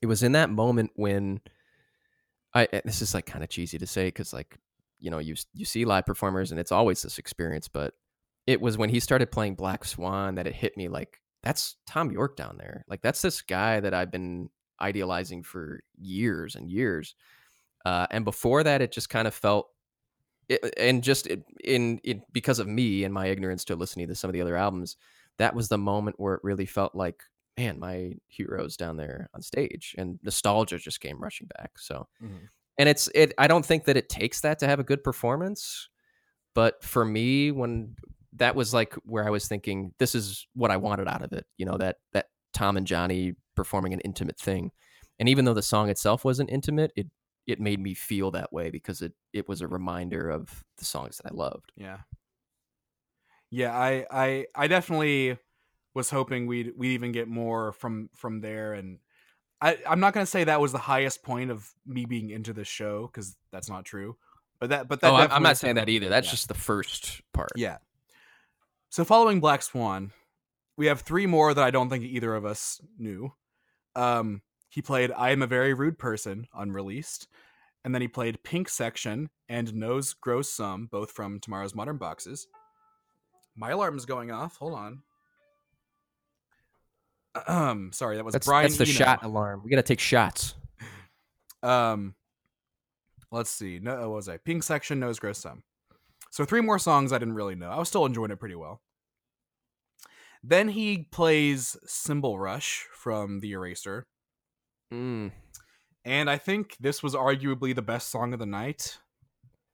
it 0.00 0.06
was 0.06 0.22
in 0.22 0.32
that 0.32 0.50
moment 0.50 0.90
when 0.94 1.40
I 2.54 2.66
and 2.72 2.82
this 2.84 3.02
is 3.02 3.14
like 3.14 3.26
kind 3.26 3.44
of 3.44 3.50
cheesy 3.50 3.78
to 3.78 3.86
say 3.86 4.06
because 4.08 4.32
like 4.32 4.58
you 4.98 5.10
know 5.10 5.18
you 5.18 5.34
you 5.54 5.64
see 5.64 5.84
live 5.84 6.06
performers 6.06 6.50
and 6.50 6.58
it's 6.60 6.72
always 6.72 7.02
this 7.02 7.18
experience, 7.18 7.68
but 7.68 7.94
it 8.46 8.60
was 8.60 8.76
when 8.78 8.90
he 8.90 9.00
started 9.00 9.30
playing 9.30 9.54
Black 9.54 9.84
Swan 9.84 10.34
that 10.36 10.46
it 10.46 10.54
hit 10.54 10.76
me 10.76 10.88
like 10.88 11.20
that's 11.42 11.76
Thom 11.86 12.10
Yorke 12.10 12.36
down 12.36 12.56
there, 12.58 12.84
like 12.88 13.02
that's 13.02 13.22
this 13.22 13.40
guy 13.42 13.80
that 13.80 13.94
I've 13.94 14.10
been 14.10 14.50
idealizing 14.80 15.42
for 15.42 15.80
years 15.98 16.54
and 16.54 16.70
years. 16.70 17.14
Uh, 17.84 18.06
and 18.10 18.24
before 18.24 18.62
that, 18.62 18.82
it 18.82 18.92
just 18.92 19.08
kind 19.08 19.26
of 19.26 19.34
felt, 19.34 19.68
it, 20.48 20.74
and 20.76 21.02
just 21.02 21.26
it, 21.26 21.44
in 21.64 21.98
in 22.04 22.22
because 22.32 22.58
of 22.58 22.66
me 22.66 23.04
and 23.04 23.14
my 23.14 23.26
ignorance 23.26 23.64
to 23.66 23.76
listening 23.76 24.08
to 24.08 24.14
some 24.14 24.28
of 24.28 24.34
the 24.34 24.40
other 24.40 24.56
albums, 24.56 24.96
that 25.38 25.54
was 25.54 25.68
the 25.68 25.78
moment 25.78 26.18
where 26.18 26.34
it 26.34 26.40
really 26.42 26.66
felt 26.66 26.94
like, 26.94 27.22
man, 27.56 27.78
my 27.78 28.14
heroes 28.26 28.76
down 28.76 28.96
there 28.96 29.28
on 29.34 29.42
stage, 29.42 29.94
and 29.96 30.18
nostalgia 30.22 30.78
just 30.78 31.00
came 31.00 31.20
rushing 31.20 31.46
back. 31.58 31.78
So, 31.78 32.08
Mhm. 32.22 32.48
and 32.78 32.88
it's 32.88 33.08
it. 33.14 33.32
I 33.38 33.46
don't 33.46 33.64
think 33.64 33.84
that 33.84 33.96
it 33.96 34.08
takes 34.08 34.40
that 34.42 34.58
to 34.58 34.66
have 34.66 34.80
a 34.80 34.84
good 34.84 35.02
performance, 35.04 35.88
but 36.54 36.82
for 36.82 37.04
me, 37.04 37.50
when 37.52 37.96
that 38.34 38.54
was 38.54 38.74
like 38.74 38.94
where 39.04 39.26
I 39.26 39.30
was 39.30 39.48
thinking, 39.48 39.94
this 39.98 40.14
is 40.14 40.46
what 40.54 40.70
I 40.70 40.76
wanted 40.76 41.08
out 41.08 41.22
of 41.22 41.32
it. 41.32 41.46
You 41.56 41.66
know 41.66 41.78
that 41.78 41.96
that 42.12 42.26
Tom 42.52 42.76
and 42.76 42.86
Jonny 42.86 43.34
performing 43.54 43.92
an 43.94 44.00
intimate 44.00 44.38
thing, 44.38 44.72
and 45.18 45.28
even 45.28 45.44
though 45.44 45.54
the 45.54 45.62
song 45.62 45.88
itself 45.88 46.24
wasn't 46.24 46.50
intimate, 46.50 46.92
it 46.96 47.06
it 47.46 47.60
made 47.60 47.80
me 47.80 47.94
feel 47.94 48.30
that 48.32 48.52
way 48.52 48.70
because 48.70 49.02
it 49.02 49.12
it 49.32 49.48
was 49.48 49.60
a 49.60 49.68
reminder 49.68 50.30
of 50.30 50.64
the 50.78 50.84
songs 50.84 51.18
that 51.18 51.32
I 51.32 51.34
loved. 51.34 51.72
Yeah. 51.76 51.98
Yeah, 53.50 53.76
I 53.76 54.06
I 54.10 54.46
I 54.54 54.68
definitely 54.68 55.38
was 55.94 56.10
hoping 56.10 56.46
we'd 56.46 56.72
we'd 56.76 56.92
even 56.92 57.12
get 57.12 57.28
more 57.28 57.72
from 57.72 58.10
from 58.14 58.40
there 58.40 58.74
and 58.74 58.98
I 59.60 59.78
I'm 59.88 60.00
not 60.00 60.14
going 60.14 60.24
to 60.24 60.30
say 60.30 60.44
that 60.44 60.60
was 60.60 60.72
the 60.72 60.78
highest 60.78 61.22
point 61.22 61.50
of 61.50 61.68
me 61.84 62.04
being 62.04 62.30
into 62.30 62.52
the 62.52 62.64
show 62.64 63.08
cuz 63.08 63.36
that's 63.50 63.68
not 63.68 63.84
true. 63.84 64.16
But 64.60 64.70
that 64.70 64.88
but 64.88 65.00
that 65.00 65.10
oh, 65.10 65.16
I'm 65.16 65.42
not 65.42 65.56
saying 65.56 65.76
that 65.76 65.88
either. 65.88 66.08
That's 66.08 66.28
yeah. 66.28 66.32
just 66.32 66.48
the 66.48 66.54
first 66.54 67.22
part. 67.32 67.52
Yeah. 67.56 67.78
So 68.90 69.04
following 69.04 69.40
Black 69.40 69.62
Swan, 69.62 70.12
we 70.76 70.86
have 70.86 71.00
three 71.00 71.26
more 71.26 71.52
that 71.52 71.64
I 71.64 71.70
don't 71.70 71.88
think 71.88 72.04
either 72.04 72.34
of 72.34 72.44
us 72.44 72.80
knew. 72.98 73.32
Um 73.96 74.42
He 74.70 74.80
played 74.80 75.12
I 75.16 75.30
Am 75.30 75.42
a 75.42 75.46
Very 75.46 75.74
Rude 75.74 75.98
Person, 75.98 76.46
unreleased. 76.54 77.28
And 77.84 77.94
then 77.94 78.02
he 78.02 78.08
played 78.08 78.42
Pink 78.42 78.68
Section 78.68 79.30
and 79.48 79.74
Nose 79.74 80.14
Grows 80.14 80.50
Some, 80.52 80.86
both 80.86 81.10
from 81.10 81.40
Tomorrow's 81.40 81.74
Modern 81.74 81.96
Boxes. 81.98 82.46
My 83.56 83.70
alarm's 83.70 84.06
going 84.06 84.30
off. 84.30 84.56
Hold 84.56 84.74
on. 84.74 85.02
Um, 87.46 87.90
sorry, 87.92 88.16
that 88.16 88.24
was 88.24 88.32
That's 88.32 88.46
Brian. 88.46 88.64
that's 88.64 88.76
the 88.78 88.84
Eno. 88.84 88.92
shot 88.92 89.24
alarm. 89.24 89.62
We 89.64 89.70
got 89.70 89.76
to 89.76 89.82
take 89.82 90.00
shots. 90.00 90.54
Um, 91.62 92.14
let's 93.30 93.50
see. 93.50 93.80
No, 93.82 93.94
what 94.08 94.16
was 94.16 94.30
I? 94.30 94.38
Pink 94.38 94.62
Section, 94.62 94.98
Nose 94.98 95.18
Grows 95.18 95.36
Some. 95.36 95.62
So 96.30 96.46
three 96.46 96.62
more 96.62 96.78
songs 96.78 97.12
I 97.12 97.18
didn't 97.18 97.34
really 97.34 97.54
know. 97.54 97.68
I 97.68 97.78
was 97.78 97.86
still 97.86 98.06
enjoying 98.06 98.30
it 98.30 98.40
pretty 98.40 98.54
well. 98.54 98.80
Then 100.42 100.68
he 100.70 101.06
plays 101.12 101.76
Cymbal 101.84 102.38
Rush 102.38 102.86
from 102.94 103.40
The 103.40 103.50
Eraser. 103.52 104.06
Mm. 104.92 105.30
and 106.04 106.28
I 106.28 106.36
think 106.36 106.76
this 106.80 107.02
was 107.02 107.14
arguably 107.14 107.74
the 107.74 107.82
best 107.82 108.08
song 108.10 108.32
of 108.32 108.38
the 108.40 108.46
night. 108.46 108.98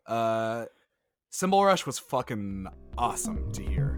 Uh, 0.06 0.66
Cymbal 1.30 1.64
Rush 1.64 1.86
was 1.86 1.98
fucking 1.98 2.66
awesome 2.98 3.50
to 3.52 3.62
hear. 3.62 3.96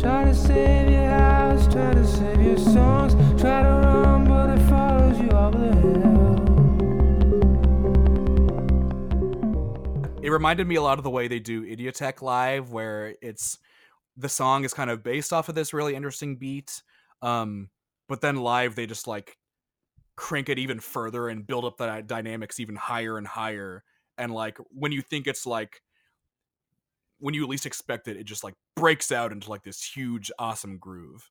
Try 0.00 0.24
to 0.24 0.34
save 0.34 0.90
your 0.90 1.10
house, 1.10 1.66
try 1.72 1.92
to 1.92 2.06
save 2.06 2.40
your 2.40 2.58
songs, 2.58 3.14
try 3.40 3.62
to 3.62 3.68
run, 3.68 4.24
but 4.24 4.50
it 4.58 4.62
follows 4.68 5.20
you 5.20 5.30
all 5.30 5.50
the 5.50 5.72
hell. 5.74 6.02
It 10.22 10.30
reminded 10.30 10.66
me 10.66 10.76
a 10.76 10.82
lot 10.82 10.98
of 10.98 11.04
the 11.04 11.10
way 11.10 11.28
they 11.28 11.40
do 11.40 11.62
Idioteque 11.62 12.22
live, 12.22 12.72
where 12.72 13.16
it's 13.20 13.58
the 14.16 14.28
song 14.28 14.64
is 14.64 14.72
kind 14.72 14.90
of 14.90 15.02
based 15.02 15.32
off 15.32 15.48
of 15.48 15.54
this 15.54 15.72
really 15.74 15.94
interesting 15.94 16.36
beat, 16.36 16.82
um, 17.22 17.70
but 18.08 18.20
then 18.20 18.36
live 18.36 18.74
they 18.74 18.86
just 18.86 19.06
like 19.06 19.38
crank 20.16 20.48
it 20.48 20.58
even 20.58 20.80
further 20.80 21.28
and 21.28 21.46
build 21.46 21.64
up 21.64 21.76
the 21.78 22.02
dynamics 22.06 22.60
even 22.60 22.76
higher 22.76 23.16
and 23.16 23.26
higher. 23.26 23.82
And 24.18 24.32
like 24.32 24.58
when 24.68 24.92
you 24.92 25.00
think 25.00 25.26
it's 25.26 25.46
like 25.46 25.80
when 27.18 27.34
you 27.34 27.46
least 27.46 27.66
expect 27.66 28.08
it, 28.08 28.16
it 28.16 28.24
just 28.24 28.44
like 28.44 28.54
breaks 28.76 29.12
out 29.12 29.32
into 29.32 29.48
like 29.48 29.62
this 29.62 29.82
huge, 29.82 30.30
awesome 30.38 30.78
groove. 30.78 31.30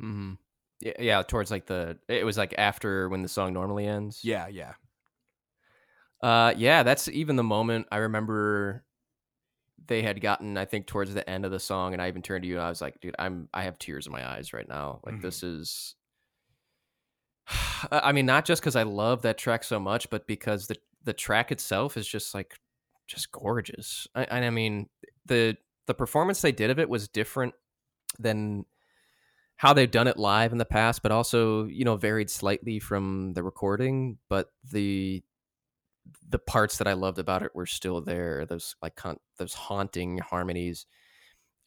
Mm-hmm. 0.00 0.34
Yeah, 0.80 0.92
yeah, 0.98 1.22
towards 1.22 1.50
like 1.50 1.66
the 1.66 1.98
it 2.08 2.24
was 2.24 2.36
like 2.36 2.54
after 2.58 3.08
when 3.08 3.22
the 3.22 3.28
song 3.28 3.52
normally 3.52 3.86
ends. 3.86 4.20
Yeah, 4.22 4.48
yeah. 4.48 4.74
Uh, 6.22 6.54
yeah, 6.56 6.82
that's 6.82 7.08
even 7.08 7.36
the 7.36 7.42
moment 7.42 7.86
I 7.90 7.98
remember 7.98 8.84
they 9.86 10.02
had 10.02 10.20
gotten, 10.20 10.56
I 10.56 10.64
think, 10.64 10.86
towards 10.86 11.14
the 11.14 11.28
end 11.28 11.44
of 11.44 11.50
the 11.50 11.60
song, 11.60 11.92
and 11.92 12.02
I 12.02 12.08
even 12.08 12.22
turned 12.22 12.42
to 12.42 12.48
you 12.48 12.56
and 12.56 12.64
I 12.64 12.68
was 12.68 12.80
like, 12.80 13.00
dude, 13.00 13.14
I'm 13.18 13.48
I 13.54 13.64
have 13.64 13.78
tears 13.78 14.06
in 14.06 14.12
my 14.12 14.26
eyes 14.28 14.52
right 14.52 14.68
now. 14.68 15.00
Like 15.04 15.16
Mhm. 15.16 15.22
this 15.22 15.42
is 15.42 15.94
I 17.90 18.12
mean, 18.12 18.26
not 18.26 18.44
just 18.44 18.62
because 18.62 18.76
I 18.76 18.82
love 18.84 19.22
that 19.22 19.38
track 19.38 19.64
so 19.64 19.78
much, 19.78 20.08
but 20.10 20.26
because 20.26 20.66
the 20.66 20.76
the 21.04 21.12
track 21.12 21.52
itself 21.52 21.96
is 21.96 22.08
just 22.08 22.34
like 22.34 22.58
just 23.06 23.30
gorgeous. 23.32 24.08
I, 24.14 24.24
and 24.24 24.44
I 24.44 24.50
mean, 24.50 24.88
the 25.26 25.56
the 25.86 25.94
performance 25.94 26.40
they 26.40 26.52
did 26.52 26.70
of 26.70 26.78
it 26.78 26.88
was 26.88 27.08
different 27.08 27.54
than 28.18 28.64
how 29.56 29.72
they've 29.72 29.90
done 29.90 30.08
it 30.08 30.18
live 30.18 30.52
in 30.52 30.58
the 30.58 30.64
past, 30.64 31.02
but 31.02 31.12
also 31.12 31.66
you 31.66 31.84
know 31.84 31.96
varied 31.96 32.30
slightly 32.30 32.78
from 32.80 33.34
the 33.34 33.42
recording. 33.42 34.18
But 34.28 34.50
the 34.70 35.22
the 36.28 36.38
parts 36.38 36.78
that 36.78 36.86
I 36.86 36.94
loved 36.94 37.18
about 37.18 37.42
it 37.42 37.54
were 37.54 37.66
still 37.66 38.00
there. 38.00 38.46
Those 38.46 38.76
like 38.82 38.96
con- 38.96 39.20
those 39.38 39.54
haunting 39.54 40.18
harmonies 40.18 40.86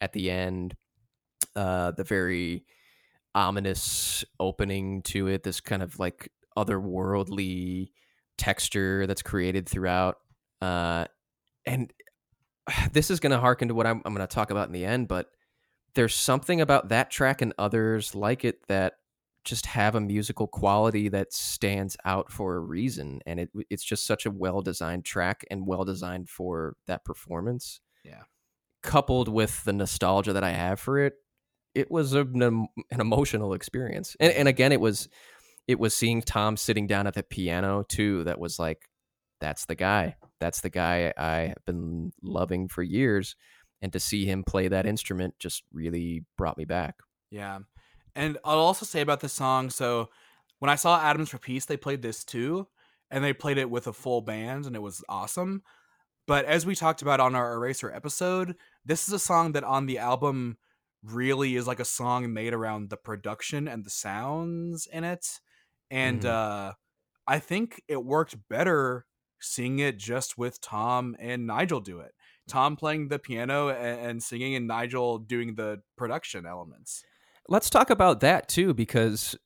at 0.00 0.12
the 0.12 0.30
end, 0.30 0.76
uh, 1.56 1.92
the 1.92 2.04
very 2.04 2.64
ominous 3.34 4.24
opening 4.38 5.02
to 5.02 5.28
it. 5.28 5.42
This 5.42 5.60
kind 5.60 5.82
of 5.82 5.98
like 5.98 6.30
otherworldly 6.56 7.90
texture 8.36 9.06
that's 9.06 9.22
created 9.22 9.68
throughout, 9.68 10.16
uh, 10.60 11.06
and 11.66 11.92
this 12.92 13.10
is 13.10 13.20
going 13.20 13.32
to 13.32 13.38
harken 13.38 13.68
to 13.68 13.74
what 13.74 13.86
I'm, 13.86 14.02
I'm 14.04 14.14
going 14.14 14.26
to 14.26 14.34
talk 14.34 14.50
about 14.50 14.68
in 14.68 14.72
the 14.72 14.84
end. 14.84 15.08
But 15.08 15.30
there's 15.94 16.14
something 16.14 16.60
about 16.60 16.90
that 16.90 17.10
track 17.10 17.42
and 17.42 17.54
others 17.58 18.14
like 18.14 18.44
it 18.44 18.66
that 18.68 18.94
just 19.48 19.66
have 19.66 19.94
a 19.94 20.00
musical 20.00 20.46
quality 20.46 21.08
that 21.08 21.32
stands 21.32 21.96
out 22.04 22.30
for 22.30 22.56
a 22.56 22.60
reason 22.60 23.20
and 23.26 23.40
it 23.40 23.50
it's 23.70 23.84
just 23.84 24.06
such 24.06 24.26
a 24.26 24.30
well 24.30 24.60
designed 24.60 25.04
track 25.04 25.44
and 25.50 25.66
well 25.66 25.84
designed 25.84 26.28
for 26.28 26.76
that 26.86 27.04
performance. 27.04 27.80
Yeah. 28.04 28.22
coupled 28.82 29.28
with 29.28 29.64
the 29.64 29.72
nostalgia 29.72 30.32
that 30.32 30.44
i 30.44 30.50
have 30.50 30.80
for 30.80 30.98
it 30.98 31.14
it 31.74 31.90
was 31.90 32.14
a, 32.14 32.22
an, 32.22 32.66
an 32.90 33.00
emotional 33.00 33.52
experience. 33.52 34.16
And, 34.18 34.32
and 34.32 34.48
again 34.48 34.72
it 34.72 34.80
was 34.80 35.08
it 35.66 35.78
was 35.78 35.94
seeing 35.94 36.22
tom 36.22 36.56
sitting 36.56 36.86
down 36.86 37.06
at 37.06 37.14
the 37.14 37.22
piano 37.22 37.84
too 37.88 38.24
that 38.24 38.38
was 38.38 38.58
like 38.58 38.88
that's 39.40 39.66
the 39.66 39.76
guy. 39.76 40.16
That's 40.40 40.60
the 40.60 40.70
guy 40.70 41.12
i 41.16 41.48
have 41.48 41.64
been 41.66 42.12
loving 42.22 42.68
for 42.68 42.82
years. 42.82 43.36
And 43.80 43.92
to 43.92 44.00
see 44.00 44.24
him 44.24 44.42
play 44.42 44.68
that 44.68 44.86
instrument 44.86 45.34
just 45.38 45.62
really 45.72 46.24
brought 46.36 46.58
me 46.58 46.64
back. 46.64 46.96
Yeah. 47.30 47.60
And 48.18 48.36
I'll 48.44 48.58
also 48.58 48.84
say 48.84 49.00
about 49.00 49.20
this 49.20 49.32
song 49.32 49.70
so 49.70 50.10
when 50.58 50.68
I 50.70 50.74
saw 50.74 51.00
Atoms 51.00 51.28
for 51.30 51.38
Peace, 51.38 51.66
they 51.66 51.76
played 51.76 52.02
this 52.02 52.24
too, 52.24 52.66
and 53.12 53.22
they 53.22 53.32
played 53.32 53.58
it 53.58 53.70
with 53.70 53.86
a 53.86 53.92
full 53.92 54.22
band, 54.22 54.66
and 54.66 54.74
it 54.74 54.82
was 54.82 55.04
awesome. 55.08 55.62
But 56.26 56.44
as 56.46 56.66
we 56.66 56.74
talked 56.74 57.02
about 57.02 57.20
on 57.20 57.34
our 57.36 57.54
Eraser 57.54 57.92
episode, 57.92 58.56
this 58.84 59.06
is 59.06 59.14
a 59.14 59.18
song 59.20 59.52
that 59.52 59.64
on 59.64 59.86
the 59.86 59.98
album 59.98 60.58
really 61.02 61.56
is 61.56 61.66
like 61.68 61.80
a 61.80 61.84
song 61.84 62.32
made 62.32 62.52
around 62.52 62.90
the 62.90 62.96
production 62.96 63.68
and 63.68 63.84
the 63.84 63.90
sounds 63.90 64.86
in 64.86 65.04
it. 65.04 65.40
And 65.90 66.22
Mhm. 66.22 66.26
uh, 66.26 66.72
I 67.26 67.38
think 67.38 67.82
it 67.88 68.04
worked 68.04 68.48
better 68.48 69.06
seeing 69.40 69.78
it 69.78 69.96
just 69.98 70.36
with 70.36 70.60
Tom 70.60 71.16
and 71.20 71.46
Nigel 71.46 71.80
do 71.80 72.00
it. 72.00 72.14
Tom 72.48 72.76
playing 72.76 73.08
the 73.08 73.18
piano 73.20 73.68
and, 73.68 74.00
and 74.00 74.22
singing, 74.22 74.56
and 74.56 74.66
Nigel 74.66 75.18
doing 75.18 75.54
the 75.54 75.82
production 75.96 76.46
elements. 76.46 77.04
Let's 77.48 77.70
talk 77.70 77.90
about 77.90 78.20
that 78.20 78.48
too 78.48 78.74
because 78.74 79.36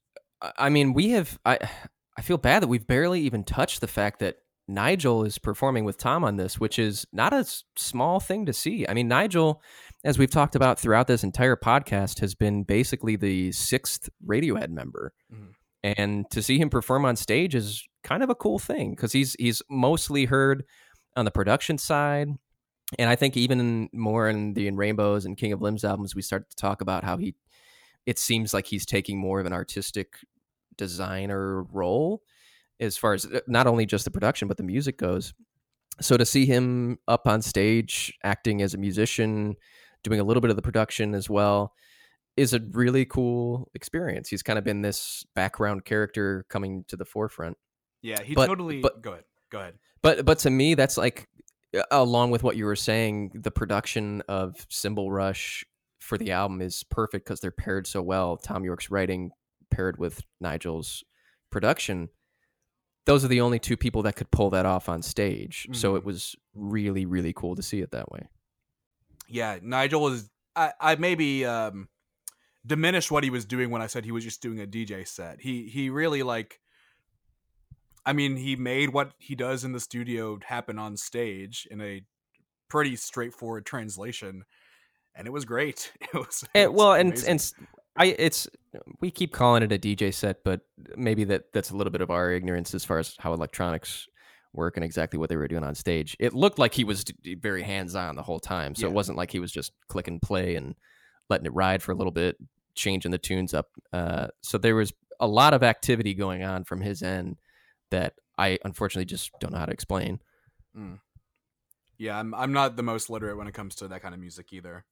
I- 0.41 0.53
i 0.59 0.69
mean 0.69 0.93
we 0.93 1.11
have 1.11 1.39
i 1.45 1.59
i 2.19 2.23
feel 2.23 2.39
bad 2.39 2.63
that 2.63 2.69
we've 2.69 2.87
barely 2.87 3.21
even 3.21 3.45
touched 3.45 3.81
the 3.81 3.87
fact 3.87 4.19
that 4.21 4.37
nigel 4.69 5.25
is 5.25 5.39
performing 5.39 5.85
with 5.85 5.99
tom 5.99 6.25
on 6.25 6.37
this 6.37 6.59
which 6.61 6.79
is 6.79 7.07
not 7.13 7.33
a 7.33 7.37
s- 7.39 7.65
small 7.77 8.21
thing 8.21 8.47
to 8.47 8.53
see. 8.53 8.87
I 8.89 8.95
mean 8.95 9.09
nigel 9.09 9.61
as 10.05 10.19
we've 10.19 10.31
talked 10.31 10.55
about 10.57 10.79
throughout 10.81 11.07
this 11.07 11.23
entire 11.25 11.57
podcast 11.57 12.21
has 12.21 12.35
been 12.35 12.63
basically 12.65 13.17
the 13.17 13.53
sixth 13.53 14.09
radiohead 14.27 14.71
member. 14.71 15.13
Mhm. 15.33 15.53
and 15.85 16.31
to 16.31 16.41
see 16.43 16.59
him 16.59 16.71
perform 16.71 17.05
on 17.05 17.17
stage 17.17 17.55
is 17.57 17.83
kind 18.05 18.23
of 18.23 18.31
a 18.31 18.35
cool 18.37 18.59
thing 18.61 18.91
because 18.91 19.13
he's 19.13 19.35
he's 19.39 19.63
mostly 19.69 20.27
heard 20.27 20.65
on 21.17 21.25
the 21.25 21.31
production 21.33 21.77
side. 21.77 22.29
And 22.99 23.09
I 23.11 23.17
think 23.17 23.37
even 23.37 23.89
more 23.93 24.29
in 24.29 24.55
the 24.55 24.67
In 24.69 24.77
Rainbows 24.77 25.25
and 25.25 25.37
King 25.37 25.53
of 25.53 25.61
Limbs 25.63 25.83
albums, 25.83 26.15
we 26.15 26.23
start 26.23 26.49
to 26.51 26.57
talk 26.57 26.81
about 26.83 27.03
how 27.05 27.17
he, 27.17 27.35
it 28.07 28.19
seems 28.19 28.53
like 28.55 28.67
he's 28.67 28.85
taking 28.87 29.19
more 29.19 29.41
of 29.41 29.47
an 29.47 29.53
artistic 29.53 30.17
designer 30.77 31.63
role 31.65 32.23
as 32.81 32.97
far 32.97 33.13
as 33.15 33.27
uh, 33.27 33.41
not 33.47 33.67
only 33.67 33.87
just 33.87 34.05
the 34.05 34.11
production, 34.11 34.49
but 34.49 34.57
the 34.57 34.63
music 34.63 34.99
goes. 34.99 35.33
So 36.01 36.17
to 36.17 36.25
see 36.27 36.47
him 36.47 36.99
up 37.07 37.29
on 37.29 37.43
stage 37.43 38.13
acting 38.25 38.63
as 38.63 38.75
a 38.75 38.79
musician, 38.79 39.55
doing 40.03 40.19
a 40.21 40.25
little 40.25 40.41
bit 40.41 40.51
of 40.51 40.57
the 40.57 40.63
production 40.63 41.15
as 41.15 41.29
well, 41.31 41.75
is 42.37 42.55
a 42.55 42.61
really 42.71 43.05
cool 43.05 43.69
experience. 43.75 44.29
He's 44.29 44.43
kind 44.43 44.59
of 44.59 44.65
been 44.65 44.81
this 44.83 45.25
background 45.35 45.85
character 45.85 46.47
coming 46.49 46.85
to 46.89 46.97
the 46.97 47.05
forefront. 47.05 47.57
Yeah, 48.01 48.23
he 48.23 48.35
But- 48.35 48.47
totally. 48.47 48.81
but- 48.81 49.03
go 49.03 49.13
ahead. 49.13 49.25
Go 49.51 49.59
ahead. 49.61 49.75
But 50.01 50.25
but 50.25 50.39
to 50.41 50.51
me, 50.51 50.75
that's 50.75 50.97
like 50.97 51.29
along 51.91 52.31
with 52.33 52.43
what 52.43 52.57
you 52.57 52.65
were 52.65 52.75
saying, 52.75 53.33
the 53.35 53.51
production 53.51 54.23
of 54.29 54.67
Cymbal 54.71 55.13
Rush 55.13 55.65
for 56.03 56.19
the 56.19 56.33
album 56.33 56.61
is 56.61 56.85
perfect 56.85 57.25
because 57.25 57.41
they're 57.41 57.51
paired 57.51 57.87
so 57.87 58.03
well. 58.03 58.37
Thom 58.37 58.65
Yorke's 58.65 58.91
writing 58.91 59.31
paired 59.71 59.99
with 59.99 60.23
Nigel's 60.41 61.05
production. 61.51 62.09
Those 63.07 63.25
are 63.25 63.29
the 63.29 63.41
only 63.41 63.59
two 63.59 63.77
people 63.77 64.03
that 64.03 64.17
could 64.17 64.31
pull 64.31 64.51
that 64.51 64.67
off 64.67 64.89
on 64.89 65.03
stage. 65.03 65.69
So 65.73 65.97
it 65.97 66.05
was 66.05 66.37
really 66.55 67.07
really 67.07 67.33
cool 67.33 67.57
to 67.57 67.63
see 67.63 67.81
it 67.81 67.93
that 67.93 68.11
way. 68.11 68.29
Yeah, 69.29 69.59
Nigel 69.63 70.03
was. 70.03 70.29
I, 70.55 70.73
I 70.79 70.97
maybe 70.97 71.47
um, 71.47 71.89
diminished 72.67 73.11
what 73.11 73.25
he 73.25 73.31
was 73.31 73.47
doing 73.47 73.71
when 73.71 73.81
I 73.81 73.87
said 73.87 74.05
he 74.05 74.13
was 74.13 74.25
just 74.25 74.43
doing 74.43 74.61
a 74.61 74.67
DJ 74.67 75.07
set. 75.07 75.41
He 75.41 75.69
he 75.69 75.89
really 75.89 76.23
like. 76.23 76.61
I 78.05 78.13
mean, 78.13 78.37
he 78.37 78.57
made 78.57 78.91
what 78.91 79.13
he 79.19 79.37
does 79.37 79.63
in 79.63 79.73
the 79.73 79.79
studio 79.79 80.39
happen 80.45 80.77
on 80.79 80.97
stage 80.97 81.69
in 81.71 81.81
a 81.81 82.03
pretty 82.69 82.97
straightforward 82.97 83.65
translation, 83.65 84.45
and 85.15 85.27
it 85.27 85.31
was 85.31 85.45
great. 85.45 85.93
It 86.01 86.15
was, 86.15 86.43
it 86.43 86.49
And, 86.55 86.73
was 86.73 86.79
well, 86.79 86.93
and 86.95 87.09
amazing. 87.11 87.31
and 87.31 87.53
I 87.97 88.07
it's 88.19 88.49
we 89.01 89.11
keep 89.11 89.33
calling 89.33 89.63
it 89.63 89.73
a 89.73 89.79
DJ 89.79 90.13
set, 90.15 90.45
but 90.45 90.61
maybe 90.97 91.25
that 91.25 91.53
that's 91.53 91.71
a 91.71 91.77
little 91.77 91.91
bit 91.91 92.01
of 92.01 92.11
our 92.11 92.31
ignorance 92.33 92.75
as 92.75 92.85
far 92.85 92.99
as 92.99 93.15
how 93.19 93.33
electronics 93.35 94.07
work 94.55 94.77
and 94.77 94.85
exactly 94.85 95.19
what 95.19 95.29
they 95.31 95.37
were 95.37 95.49
doing 95.49 95.65
on 95.65 95.75
stage. 95.75 96.17
It 96.21 96.35
looked 96.35 96.59
like 96.59 96.75
he 96.75 96.85
was 96.85 97.05
very 97.41 97.63
hands 97.63 97.95
on 97.95 98.17
the 98.17 98.23
whole 98.23 98.41
time, 98.41 98.75
so 98.75 98.87
Yeah. 98.87 98.91
it 98.91 98.95
wasn't 98.95 99.17
like 99.19 99.31
he 99.31 99.39
was 99.41 99.51
just 99.53 99.73
click 99.89 100.09
and 100.09 100.21
play 100.21 100.57
and 100.57 100.75
letting 101.31 101.47
it 101.47 101.55
ride 101.55 101.83
for 101.83 101.93
a 101.93 101.95
little 101.95 102.13
bit. 102.13 102.37
changing 102.75 103.11
the 103.11 103.19
tunes 103.19 103.53
up. 103.53 103.69
Uh, 103.93 104.29
so 104.43 104.57
there 104.57 104.75
was 104.75 104.95
a 105.21 105.27
lot 105.27 105.53
of 105.53 105.63
activity 105.63 106.15
going 106.15 106.43
on 106.43 106.65
from 106.65 106.81
his 106.81 107.03
end 107.03 107.37
that 107.91 108.15
I 108.39 108.59
unfortunately 108.65 109.05
just 109.05 109.31
don't 109.41 109.53
know 109.53 109.59
how 109.59 109.67
to 109.67 109.73
explain. 109.73 110.21
Yeah, 111.99 112.19
I'm 112.19 112.35
I'm 112.35 112.53
not 112.53 112.77
the 112.77 112.83
most 112.83 113.11
literate 113.11 113.37
when 113.37 113.47
it 113.47 113.53
comes 113.55 113.75
to 113.77 113.89
that 113.89 114.03
kind 114.03 114.15
of 114.15 114.21
music 114.21 114.53
either. 114.53 114.85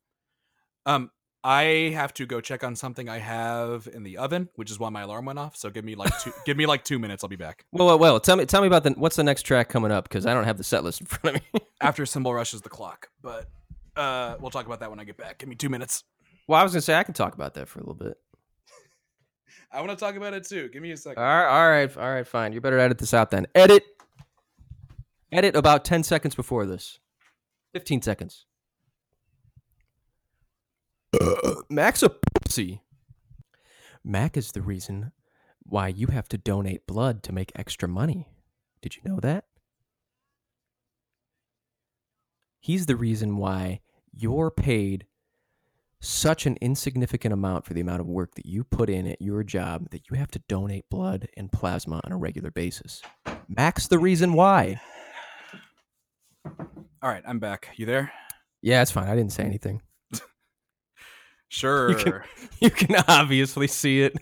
Um, 0.86 1.10
I 1.42 1.92
have 1.94 2.12
to 2.14 2.26
go 2.26 2.40
check 2.42 2.62
on 2.64 2.76
something 2.76 3.08
I 3.08 3.18
have 3.18 3.88
in 3.92 4.02
the 4.02 4.18
oven, 4.18 4.50
which 4.56 4.70
is 4.70 4.78
why 4.78 4.90
my 4.90 5.02
alarm 5.02 5.24
went 5.24 5.38
off. 5.38 5.56
So 5.56 5.70
give 5.70 5.84
me 5.86 5.94
like 5.94 6.12
two, 6.20 6.32
give 6.44 6.56
me 6.56 6.66
like 6.66 6.84
two 6.84 6.98
minutes. 6.98 7.24
I'll 7.24 7.30
be 7.30 7.36
back 7.36 7.64
Well, 7.72 7.86
well, 7.86 7.98
well, 7.98 8.20
tell 8.20 8.36
me, 8.36 8.44
tell 8.44 8.60
me 8.60 8.66
about 8.66 8.84
the 8.84 8.90
what's 8.90 9.16
the 9.16 9.24
next 9.24 9.44
track 9.44 9.68
coming 9.70 9.90
up 9.90 10.04
because 10.08 10.26
I 10.26 10.34
don't 10.34 10.44
have 10.44 10.58
the 10.58 10.64
set 10.64 10.84
list 10.84 11.00
in 11.00 11.06
front 11.08 11.36
of 11.36 11.42
me. 11.54 11.60
after 11.80 12.04
Cymbal 12.04 12.34
rushes 12.34 12.60
the 12.60 12.68
clock. 12.68 13.08
But 13.22 13.48
uh, 13.96 14.36
we'll 14.38 14.50
talk 14.50 14.66
about 14.66 14.80
that 14.80 14.90
when 14.90 15.00
I 15.00 15.04
get 15.04 15.16
back. 15.16 15.38
Give 15.38 15.48
me 15.48 15.54
two 15.56 15.70
minutes. 15.70 16.04
well, 16.46 16.60
I 16.60 16.62
was 16.62 16.72
gonna 16.72 16.82
say 16.82 16.94
I 16.94 17.04
can 17.04 17.14
talk 17.14 17.34
about 17.34 17.54
that 17.54 17.68
for 17.68 17.78
a 17.78 17.82
little 17.82 17.94
bit. 17.94 18.18
I 19.72 19.80
want 19.80 19.92
to 19.92 19.96
talk 19.96 20.16
about 20.16 20.34
it 20.34 20.44
too. 20.44 20.68
Give 20.68 20.82
me 20.82 20.90
a 20.90 20.96
second. 20.96 21.22
All 21.22 21.28
right, 21.28 21.46
all 21.48 21.68
right, 21.70 21.96
all 21.96 22.12
right, 22.12 22.26
fine. 22.26 22.52
You 22.52 22.60
better 22.60 22.78
edit 22.78 22.98
this 22.98 23.14
out 23.14 23.30
then. 23.30 23.46
Edit. 23.54 23.84
Edit 25.32 25.54
about 25.56 25.84
10 25.84 26.02
seconds 26.02 26.34
before 26.34 26.66
this. 26.66 26.98
15 27.72 28.02
seconds. 28.02 28.46
Mac's 31.68 32.02
a 32.02 32.11
pussy. 32.11 32.82
Mac 34.04 34.36
is 34.36 34.52
the 34.52 34.62
reason 34.62 35.12
why 35.62 35.88
you 35.88 36.08
have 36.08 36.28
to 36.28 36.38
donate 36.38 36.86
blood 36.86 37.22
to 37.24 37.32
make 37.32 37.52
extra 37.54 37.88
money. 37.88 38.28
Did 38.82 38.96
you 38.96 39.02
know 39.04 39.20
that? 39.20 39.44
He's 42.58 42.86
the 42.86 42.96
reason 42.96 43.36
why 43.36 43.80
you're 44.12 44.50
paid 44.50 45.06
such 46.00 46.46
an 46.46 46.56
insignificant 46.61 47.32
amount 47.32 47.66
for 47.66 47.74
the 47.74 47.80
amount 47.80 48.00
of 48.00 48.06
work 48.06 48.34
that 48.34 48.46
you 48.46 48.64
put 48.64 48.88
in 48.88 49.06
at 49.06 49.20
your 49.20 49.42
job 49.44 49.90
that 49.90 50.02
you 50.11 50.16
have 50.16 50.30
to 50.30 50.38
donate 50.48 50.88
blood 50.90 51.28
and 51.36 51.52
plasma 51.52 52.00
on 52.04 52.12
a 52.12 52.16
regular 52.16 52.50
basis. 52.50 53.02
Mac's 53.48 53.86
the 53.86 53.98
reason 53.98 54.32
why. 54.32 54.80
All 57.02 57.11
right, 57.11 57.22
I'm 57.26 57.38
back. 57.38 57.68
You 57.76 57.86
there? 57.86 58.12
Yeah, 58.62 58.80
it's 58.82 58.90
fine. 58.90 59.08
I 59.08 59.14
didn't 59.14 59.32
say 59.32 59.44
anything. 59.44 59.82
Sure. 61.51 61.94
can- 61.94 62.22
You 62.61 62.70
can 62.70 62.96
obviously 63.09 63.66
see 63.66 64.03
it. 64.03 64.16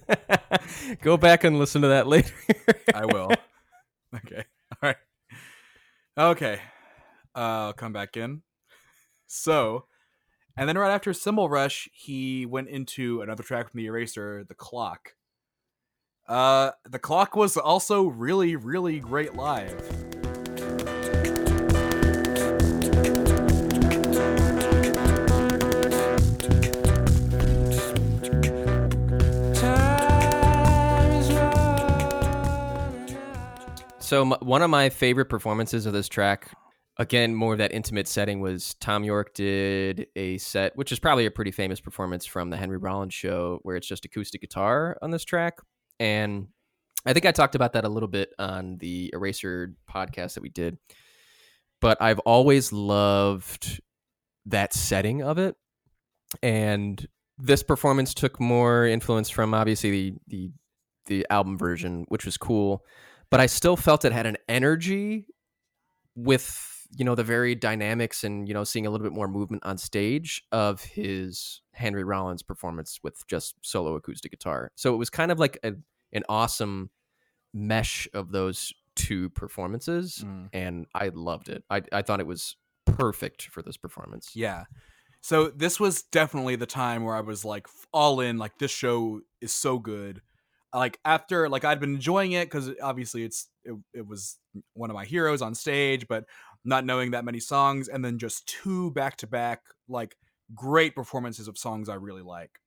Go 1.03 1.17
back 1.17 1.45
and 1.45 1.59
listen 1.59 1.83
to 1.83 1.89
that 1.89 2.07
later. 2.09 2.33
I 2.95 3.05
will. 3.07 3.31
Okay. 4.17 4.43
All 4.73 4.79
right. 4.89 4.97
Okay. 6.17 6.61
Uh, 7.37 7.39
I'll 7.39 7.73
come 7.75 7.93
back 7.93 8.17
in. 8.17 8.41
So, 9.27 9.85
and 10.57 10.67
then 10.67 10.79
right 10.79 10.91
after 10.95 11.13
Cymbal 11.13 11.51
Rush, 11.51 11.91
he 11.93 12.47
went 12.47 12.69
into 12.71 13.21
another 13.21 13.43
track 13.43 13.71
from 13.71 13.77
the 13.79 13.87
Eraser, 13.87 14.45
The 14.49 14.55
Clock. 14.55 15.11
Uh, 16.27 16.71
The 16.89 16.99
Clock 16.99 17.37
was 17.37 17.59
also 17.59 18.05
really, 18.07 18.57
really 18.57 18.99
great 18.99 19.35
live. 19.35 19.79
So 34.09 34.23
m- 34.23 34.39
one 34.41 34.63
of 34.63 34.71
my 34.71 34.89
favorite 34.89 35.27
performances 35.27 35.85
of 35.85 35.93
this 35.93 36.09
track, 36.09 36.51
again, 36.97 37.35
more 37.35 37.53
of 37.53 37.59
that 37.59 37.75
intimate 37.75 38.09
setting, 38.09 38.41
was 38.41 38.75
Thom 38.81 39.05
Yorke 39.05 39.35
did 39.35 40.07
a 40.17 40.39
set, 40.39 40.75
which 40.77 40.93
is 40.93 40.99
probably 40.99 41.27
a 41.27 41.31
pretty 41.31 41.51
famous 41.51 41.79
performance 41.79 42.25
from 42.25 42.49
the 42.49 42.57
Henry 42.57 42.79
Rollins 42.79 43.13
show, 43.13 43.59
where 43.65 43.77
it's 43.77 43.87
just 43.87 44.07
acoustic 44.07 44.41
guitar 44.41 44.97
on 45.03 45.11
this 45.11 45.27
track. 45.27 45.59
And 46.01 46.47
I 47.05 47.13
think 47.13 47.27
I 47.27 47.33
talked 47.33 47.55
about 47.55 47.75
that 47.75 47.85
a 47.85 47.91
little 47.91 48.09
bit 48.09 48.31
on 48.39 48.79
the 48.79 49.11
Eraser 49.13 49.75
podcast 49.87 50.33
that 50.33 50.43
we 50.43 50.49
did. 50.49 50.79
But 51.83 52.01
I've 52.01 52.21
always 52.21 52.73
loved 52.73 53.79
that 54.47 54.73
setting 54.73 55.23
of 55.23 55.37
it. 55.37 55.55
And 56.43 57.07
this 57.37 57.63
performance 57.63 58.15
took 58.15 58.41
more 58.41 58.87
influence 58.87 59.29
from 59.29 59.53
obviously 59.53 59.91
the 59.91 60.15
the, 60.29 60.51
the 61.05 61.27
album 61.29 61.59
version, 61.59 62.07
which 62.09 62.25
was 62.25 62.39
cool 62.39 62.87
but 63.31 63.41
I 63.41 63.47
still 63.47 63.77
felt 63.77 64.05
it 64.05 64.13
had 64.13 64.27
an 64.27 64.37
energy 64.49 65.27
with 66.15 66.87
you 66.97 67.05
know 67.05 67.15
the 67.15 67.25
very 67.25 67.55
dynamics 67.55 68.25
and 68.25 68.49
you 68.49 68.55
know 68.55 68.65
seeing 68.65 68.87
a 68.87 68.91
little 68.91 69.05
bit 69.05 69.13
more 69.13 69.29
movement 69.29 69.65
on 69.65 69.77
stage 69.79 70.43
of 70.53 70.83
his 70.83 71.61
Henry 71.73 72.05
Rollins 72.05 72.43
performance 72.43 72.99
with 73.03 73.27
just 73.27 73.55
solo 73.63 73.95
acoustic 73.95 74.31
guitar. 74.31 74.73
So 74.75 74.95
it 74.95 74.97
was 74.97 75.11
kind 75.11 75.31
of 75.31 75.39
like 75.39 75.59
a, 75.63 75.75
an 76.13 76.25
awesome 76.29 76.91
mesh 77.53 78.09
of 78.15 78.33
those 78.33 78.73
two 78.97 79.31
performances 79.31 80.25
mm. 80.27 80.49
and 80.53 80.87
I 80.95 81.11
loved 81.15 81.49
it. 81.49 81.63
I 81.71 81.83
I 81.93 82.03
thought 82.03 82.21
it 82.21 82.27
was 82.27 82.57
perfect 82.87 83.43
for 83.49 83.63
this 83.63 83.77
performance. 83.77 84.31
Yeah. 84.35 84.65
So 85.21 85.49
this 85.49 85.79
was 85.81 86.03
definitely 86.03 86.57
the 86.57 86.67
time 86.67 87.05
where 87.05 87.17
I 87.17 87.21
was 87.21 87.45
like 87.45 87.67
all 87.93 88.21
in. 88.21 88.39
Like 88.39 88.59
this 88.59 88.71
show 88.71 89.21
is 89.41 89.53
so 89.53 89.79
good. 89.79 90.23
Like 90.75 90.99
after 91.05 91.49
like 91.49 91.65
I'd 91.65 91.81
been 91.81 91.95
enjoying 91.95 92.33
it 92.33 92.47
because 92.47 92.71
obviously 92.83 93.25
it's 93.25 93.49
it, 93.65 93.75
it 93.95 94.07
was 94.07 94.39
one 94.75 94.91
of 94.91 94.95
my 94.95 95.05
heroes 95.05 95.41
on 95.43 95.55
stage, 95.55 96.07
but 96.09 96.25
not 96.65 96.85
knowing 96.85 97.13
that 97.13 97.25
many 97.25 97.41
songs, 97.41 97.89
and 97.89 98.05
then 98.05 98.19
just 98.19 98.47
two 98.47 98.91
back 98.91 99.17
to 99.19 99.27
back 99.27 99.63
like 99.89 100.17
great 100.55 100.95
performances 100.95 101.49
of 101.49 101.57
songs 101.57 101.89
I 101.89 101.95
really 101.95 102.23
like. 102.23 102.61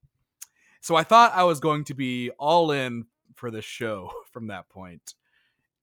So 0.81 0.95
I 0.95 1.03
thought 1.03 1.33
I 1.35 1.43
was 1.43 1.59
going 1.59 1.83
to 1.85 1.93
be 1.93 2.31
all 2.39 2.71
in 2.71 3.05
for 3.35 3.51
this 3.51 3.65
show 3.65 4.11
from 4.31 4.47
that 4.47 4.67
point, 4.69 5.13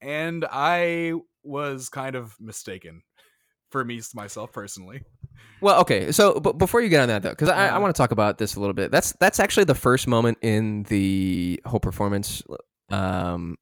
and 0.01 0.45
I 0.51 1.13
was 1.43 1.87
kind 1.89 2.15
of 2.15 2.35
mistaken 2.39 3.03
for 3.69 3.85
me 3.85 4.01
myself 4.13 4.51
personally. 4.51 5.03
Well, 5.61 5.81
okay. 5.81 6.11
So, 6.11 6.39
but 6.39 6.57
before 6.57 6.81
you 6.81 6.89
get 6.89 7.01
on 7.01 7.09
that 7.09 7.23
though, 7.23 7.31
because 7.31 7.49
I, 7.49 7.67
I 7.69 7.77
want 7.79 7.93
to 7.93 7.97
talk 7.97 8.11
about 8.11 8.37
this 8.37 8.55
a 8.55 8.59
little 8.59 8.73
bit. 8.73 8.91
That's 8.91 9.13
that's 9.19 9.39
actually 9.39 9.65
the 9.65 9.75
first 9.75 10.07
moment 10.07 10.37
in 10.41 10.83
the 10.83 11.61
whole 11.65 11.79
performance. 11.79 12.41
Um, 12.89 13.57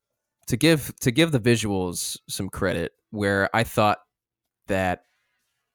to 0.47 0.57
give 0.57 0.93
to 1.01 1.11
give 1.11 1.31
the 1.31 1.39
visuals 1.39 2.17
some 2.29 2.49
credit, 2.49 2.93
where 3.09 3.49
I 3.53 3.63
thought 3.63 3.99
that 4.67 5.03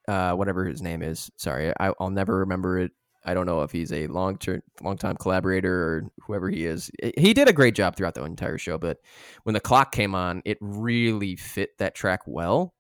uh, 0.09 0.33
whatever 0.35 0.65
his 0.65 0.81
name 0.81 1.03
is, 1.03 1.31
sorry, 1.37 1.73
I, 1.79 1.93
I'll 1.99 2.11
never 2.11 2.39
remember 2.39 2.79
it. 2.79 2.93
I 3.25 3.35
don't 3.35 3.47
know 3.47 3.63
if 3.63 3.71
he's 3.71 3.93
a 3.93 4.07
long 4.09 4.37
term, 4.39 4.63
long 4.81 4.97
time 4.97 5.17
collaborator 5.17 5.73
or 5.73 6.11
whoever 6.27 6.49
he 6.49 6.67
is. 6.67 6.91
He 7.17 7.35
did 7.35 7.49
a 7.49 7.53
great 7.53 7.75
job 7.75 7.97
throughout 7.97 8.15
the 8.15 8.25
entire 8.25 8.59
show, 8.59 8.79
but 8.79 8.99
when 9.45 9.55
the 9.55 9.61
clock 9.61 9.93
came 9.93 10.15
on, 10.15 10.43
it 10.45 10.59
really 10.61 11.37
fit 11.37 11.79
that 11.79 11.95
track 11.95 12.21
well 12.27 12.75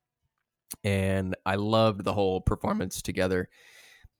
and 0.85 1.37
I 1.45 1.57
loved 1.57 2.05
the 2.05 2.13
whole 2.13 2.41
performance 2.41 3.03
together. 3.03 3.49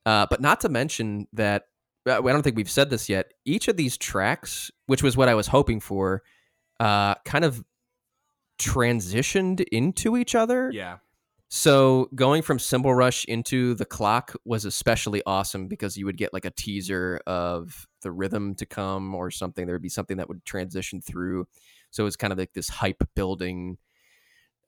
Uh, 0.05 0.27
but 0.29 0.41
not 0.41 0.61
to 0.61 0.69
mention 0.69 1.27
that 1.33 1.65
uh, 2.09 2.19
I 2.19 2.33
don't 2.33 2.43
think 2.43 2.57
we've 2.57 2.71
said 2.71 2.91
this 2.91 3.09
yet. 3.09 3.33
Each 3.45 3.69
of 3.69 3.77
these 3.77 3.97
tracks, 3.97 4.71
which 4.87 5.03
was 5.03 5.17
what 5.17 5.29
I 5.29 5.35
was 5.35 5.47
hoping 5.47 5.81
for, 5.81 6.23
uh, 6.81 7.15
kind 7.25 7.45
of 7.45 7.63
transitioned 8.59 9.65
into 9.73 10.17
each 10.17 10.35
other. 10.35 10.71
Yeah. 10.73 10.99
So 11.49 12.09
going 12.15 12.41
from 12.41 12.59
Cymbal 12.59 12.95
Rush 12.95 13.27
into 13.27 13.75
the 13.75 13.85
clock 13.85 14.35
was 14.47 14.65
especially 14.65 15.23
awesome 15.27 15.69
because 15.69 15.99
you 15.99 16.07
would 16.07 16.17
get 16.17 16.33
like 16.33 16.47
a 16.47 16.51
teaser 16.51 17.21
of 17.27 17.87
the 18.01 18.11
rhythm 18.11 18.55
to 18.55 18.65
come 18.65 19.15
or 19.15 19.31
something. 19.31 19.67
There 19.67 19.75
would 19.75 19.83
be 19.83 19.91
something 19.91 20.17
that 20.17 20.29
would 20.29 20.45
transition 20.47 21.03
through. 21.03 21.47
So 21.91 22.07
it's 22.07 22.17
kind 22.17 22.33
of 22.33 22.39
like 22.39 22.55
this 22.55 22.71
hype 22.71 23.03
building 23.15 23.77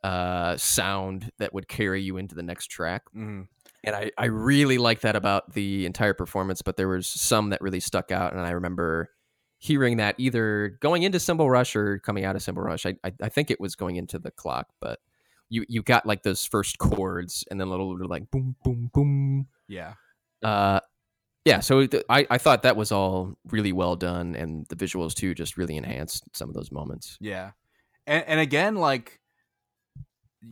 uh, 0.05 0.57
sound 0.59 1.33
that 1.39 1.55
would 1.55 1.67
carry 1.67 2.03
you 2.03 2.19
into 2.19 2.35
the 2.35 2.43
next 2.43 2.67
track. 2.67 3.03
Mhm. 3.17 3.49
And 3.83 3.97
I, 3.97 4.11
I 4.17 4.27
really 4.27 4.79
like 4.79 5.01
that 5.01 5.17
about 5.17 5.53
the 5.55 5.87
entire 5.87 6.15
performance, 6.15 6.63
but 6.63 6.77
there 6.77 6.89
was 6.89 7.07
some 7.07 7.51
that 7.51 7.61
really 7.61 7.81
stuck 7.81 8.11
out. 8.13 8.33
And 8.33 8.43
I 8.43 8.51
remember 8.51 9.11
hearing 9.59 9.97
that 9.97 10.15
either 10.19 10.77
going 10.81 11.03
into 11.05 11.19
Cymbal 11.19 11.49
Rush 11.51 11.75
or 11.75 11.99
coming 12.01 12.25
out 12.25 12.37
of 12.37 12.43
Cymbal 12.43 12.63
Rush. 12.63 12.87
I, 12.87 12.97
I, 13.03 13.13
I 13.23 13.29
think 13.31 13.51
it 13.51 13.59
was 13.61 13.77
going 13.77 13.97
into 13.97 14.19
the 14.19 14.31
clock, 14.31 14.69
but 14.81 15.01
you, 15.49 15.65
you 15.69 15.83
got 15.83 16.05
like 16.07 16.23
those 16.23 16.45
first 16.45 16.79
chords 16.79 17.45
and 17.51 17.59
then 17.59 17.69
a 17.69 17.71
little 17.71 17.97
bit 17.97 18.09
like 18.09 18.31
boom, 18.31 18.57
boom, 18.63 18.91
boom. 18.93 19.47
Yeah. 19.69 19.95
Uh, 20.43 20.81
yeah, 21.47 21.61
so 21.61 21.87
th- 21.87 22.05
I, 22.09 22.27
I 22.31 22.39
thought 22.39 22.63
that 22.63 22.77
was 22.77 22.91
all 22.93 23.39
really 23.51 23.73
well 23.73 23.97
done, 23.97 24.35
and 24.35 24.67
the 24.69 24.77
visuals 24.77 25.15
too 25.15 25.35
just 25.35 25.59
really 25.59 25.77
enhanced 25.77 26.25
some 26.33 26.49
of 26.49 26.55
those 26.55 26.73
moments. 26.73 27.19
Yeah. 27.21 27.51
And 28.07 28.25
and 28.27 28.41
again, 28.41 28.77
like 28.77 29.21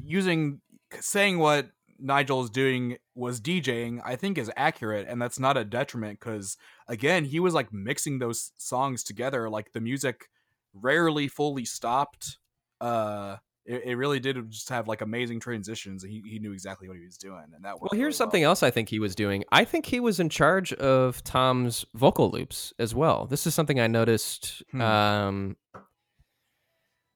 using 0.05 0.61
saying 1.01 1.39
what 1.39 1.71
Nigel 1.99 2.43
is 2.43 2.51
doing 2.51 2.97
was 3.15 3.41
DJing, 3.41 4.01
I 4.05 4.17
think 4.17 4.39
is 4.39 4.51
accurate, 4.57 5.07
and 5.09 5.21
that's 5.21 5.39
not 5.39 5.57
a 5.57 5.65
detriment 5.65 6.21
because 6.21 6.57
again, 6.89 7.25
he 7.25 7.41
was 7.41 7.55
like 7.55 7.73
mixing 7.73 8.19
those 8.19 8.53
songs 8.57 9.03
together. 9.03 9.49
Like 9.49 9.73
the 9.73 9.81
music 9.81 10.29
rarely 10.75 11.29
fully 11.29 11.65
stopped. 11.65 12.39
Uh 12.81 13.37
It, 13.65 13.83
it 13.85 13.97
really 13.97 14.19
did 14.19 14.51
just 14.51 14.71
have 14.71 14.89
like 14.89 15.03
amazing 15.03 15.39
transitions. 15.39 16.03
He 16.03 16.21
he 16.27 16.41
knew 16.41 16.53
exactly 16.53 16.89
what 16.89 16.97
he 16.97 17.05
was 17.05 17.17
doing, 17.17 17.45
and 17.55 17.65
that. 17.65 17.81
Well, 17.81 17.91
here's 17.93 18.17
something 18.17 18.43
else 18.43 18.65
I 18.65 18.73
think 18.73 18.89
he 18.89 18.99
was 18.99 19.15
doing. 19.15 19.45
I 19.53 19.65
think 19.65 19.87
he 19.87 20.01
was 20.01 20.19
in 20.19 20.29
charge 20.29 20.73
of 20.73 21.23
Tom's 21.23 21.87
vocal 21.95 22.29
loops 22.29 22.73
as 22.81 22.93
well. 22.93 23.27
This 23.27 23.47
is 23.47 23.55
something 23.55 23.79
I 23.79 23.87
noticed. 23.87 24.65
Hmm. 24.73 24.81
Um, 24.81 25.57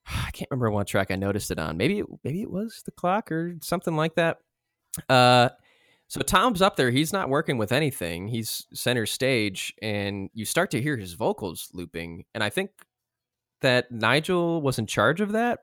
I 0.07 0.31
can't 0.33 0.51
remember 0.51 0.71
what 0.71 0.87
track 0.87 1.11
I 1.11 1.17
noticed 1.17 1.51
it 1.51 1.59
on. 1.59 1.77
Maybe 1.77 2.01
it, 2.01 2.07
maybe 2.23 2.43
it 2.43 2.51
was 2.51 2.83
the 2.85 2.93
clock 2.93 3.33
or 3.33 3.57
something 3.61 3.97
like 3.97 4.15
that. 4.15 4.39
Uh, 5.09 5.51
so 6.09 6.21
Tom's 6.21 6.63
up 6.63 6.77
there. 6.77 6.91
He's 6.91 7.13
not 7.13 7.29
working 7.29 7.59
with 7.59 7.73
anything. 7.73 8.29
He's 8.29 8.67
center 8.73 9.07
stage, 9.07 9.75
and 9.83 10.31
you 10.35 10.45
start 10.45 10.71
to 10.71 10.81
hear 10.81 10.97
his 10.97 11.15
vocals 11.15 11.69
looping. 11.73 12.25
And 12.35 12.45
I 12.45 12.51
think 12.51 12.71
that 13.61 13.91
Nigel 13.91 14.63
was 14.63 14.79
in 14.79 14.87
charge 14.87 15.21
of 15.21 15.33
that. 15.33 15.61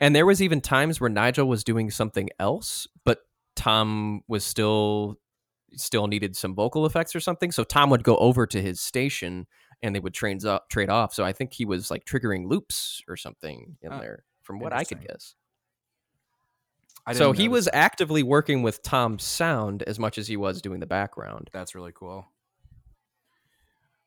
And 0.00 0.14
there 0.14 0.26
was 0.26 0.42
even 0.42 0.60
times 0.60 1.00
where 1.00 1.10
Nigel 1.10 1.48
was 1.48 1.64
doing 1.64 1.90
something 1.90 2.28
else, 2.38 2.86
but 3.04 3.20
Tom 3.56 4.22
was 4.28 4.44
still 4.44 5.18
still 5.74 6.06
needed 6.06 6.34
some 6.36 6.54
vocal 6.54 6.86
effects 6.86 7.14
or 7.14 7.20
something. 7.20 7.52
So 7.52 7.62
Tom 7.64 7.90
would 7.90 8.02
go 8.02 8.16
over 8.16 8.46
to 8.46 8.62
his 8.62 8.80
station 8.80 9.46
and 9.82 9.94
they 9.94 10.00
would 10.00 10.14
trains 10.14 10.44
up 10.44 10.68
trade 10.68 10.90
off. 10.90 11.14
So 11.14 11.24
I 11.24 11.32
think 11.32 11.52
he 11.52 11.64
was 11.64 11.90
like 11.90 12.04
triggering 12.04 12.48
loops 12.48 13.02
or 13.08 13.16
something 13.16 13.76
in 13.82 13.92
Oh, 13.92 13.98
there, 13.98 14.24
from 14.42 14.58
what 14.58 14.72
I 14.72 14.84
could 14.84 15.06
guess. 15.06 15.34
I 17.06 17.12
So 17.12 17.32
he 17.32 17.48
was 17.48 17.68
actively 17.72 18.22
working 18.22 18.62
with 18.62 18.82
Tom's 18.82 19.24
sound 19.24 19.82
as 19.84 19.98
much 19.98 20.18
as 20.18 20.28
he 20.28 20.36
was 20.36 20.60
doing 20.60 20.80
the 20.80 20.86
background. 20.86 21.48
That's 21.52 21.74
really 21.74 21.92
cool. 21.94 22.26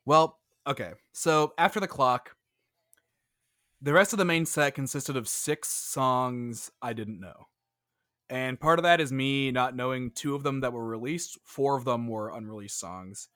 Well, 0.04 0.38
okay. 0.66 0.92
So 1.12 1.54
after 1.58 1.80
the 1.80 1.88
clock, 1.88 2.36
the 3.80 3.92
rest 3.92 4.12
of 4.12 4.18
the 4.18 4.24
main 4.24 4.46
set 4.46 4.74
consisted 4.74 5.16
of 5.16 5.26
six 5.26 5.68
songs 5.68 6.70
I 6.80 6.92
didn't 6.92 7.18
know. 7.18 7.48
And 8.30 8.58
part 8.58 8.78
of 8.78 8.84
that 8.84 9.00
is 9.00 9.12
me 9.12 9.50
not 9.50 9.76
knowing 9.76 10.12
two 10.12 10.34
of 10.34 10.42
them 10.42 10.60
that 10.60 10.72
were 10.72 10.86
released. 10.86 11.38
Four 11.44 11.76
of 11.76 11.84
them 11.84 12.06
were 12.06 12.30
unreleased 12.30 12.78
songs. 12.78 13.28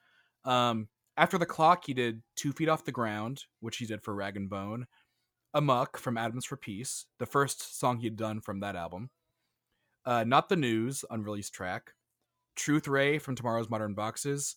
Um, 0.45 0.89
after 1.16 1.38
the 1.38 1.46
clock, 1.46 1.84
he 1.86 1.94
did 1.94 2.22
Two 2.36 2.52
Feet 2.52 2.68
Off 2.68 2.84
the 2.84 2.92
Ground, 2.92 3.44
which 3.60 3.78
he 3.78 3.86
did 3.86 4.02
for 4.02 4.14
Rag 4.14 4.36
and 4.36 4.48
Bone. 4.48 4.86
Amok 5.54 5.96
from 5.96 6.18
Atoms 6.18 6.44
for 6.44 6.56
Peace, 6.56 7.06
the 7.18 7.26
first 7.26 7.78
song 7.78 8.00
he'd 8.00 8.16
done 8.16 8.40
from 8.40 8.60
that 8.60 8.76
album. 8.76 9.10
Uh, 10.04 10.24
Not 10.24 10.48
the 10.48 10.56
News, 10.56 11.04
unreleased 11.10 11.54
track. 11.54 11.92
Truth 12.54 12.86
Ray 12.86 13.18
from 13.18 13.34
Tomorrow's 13.34 13.70
Modern 13.70 13.94
Boxes. 13.94 14.56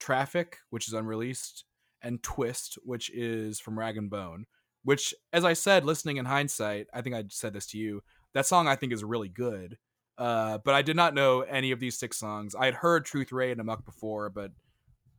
Traffic, 0.00 0.58
which 0.70 0.88
is 0.88 0.94
unreleased. 0.94 1.64
And 2.02 2.22
Twist, 2.22 2.78
which 2.84 3.10
is 3.10 3.60
from 3.60 3.78
Rag 3.78 3.96
and 3.96 4.10
Bone. 4.10 4.46
Which, 4.82 5.14
as 5.32 5.44
I 5.44 5.54
said, 5.54 5.84
listening 5.84 6.18
in 6.18 6.26
hindsight, 6.26 6.88
I 6.92 7.00
think 7.00 7.14
I 7.14 7.24
said 7.28 7.54
this 7.54 7.66
to 7.68 7.78
you. 7.78 8.02
That 8.34 8.46
song 8.46 8.68
I 8.68 8.76
think 8.76 8.92
is 8.92 9.02
really 9.02 9.30
good. 9.30 9.78
Uh, 10.18 10.58
but 10.58 10.74
I 10.74 10.82
did 10.82 10.96
not 10.96 11.14
know 11.14 11.40
any 11.40 11.70
of 11.70 11.80
these 11.80 11.98
six 11.98 12.18
songs. 12.18 12.54
I 12.54 12.66
had 12.66 12.74
heard 12.74 13.04
Truth 13.04 13.32
Ray 13.32 13.52
and 13.52 13.60
Amok 13.60 13.84
before, 13.84 14.28
but 14.28 14.50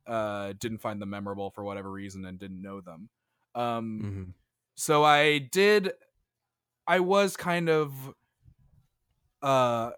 uh, 0.07 0.53
didn't 0.59 0.79
find 0.79 1.01
them 1.01 1.09
memorable 1.09 1.49
for 1.49 1.63
whatever 1.63 1.91
reason 1.91 2.25
and 2.25 2.39
didn't 2.39 2.61
know 2.61 2.81
them. 2.81 3.09
Um, 3.53 4.07
so 4.75 5.03
I 5.03 5.39
did. 5.39 5.93
I 6.87 6.99
was 6.99 7.35
kind 7.37 7.69
of 7.69 8.13
uh 9.41 9.91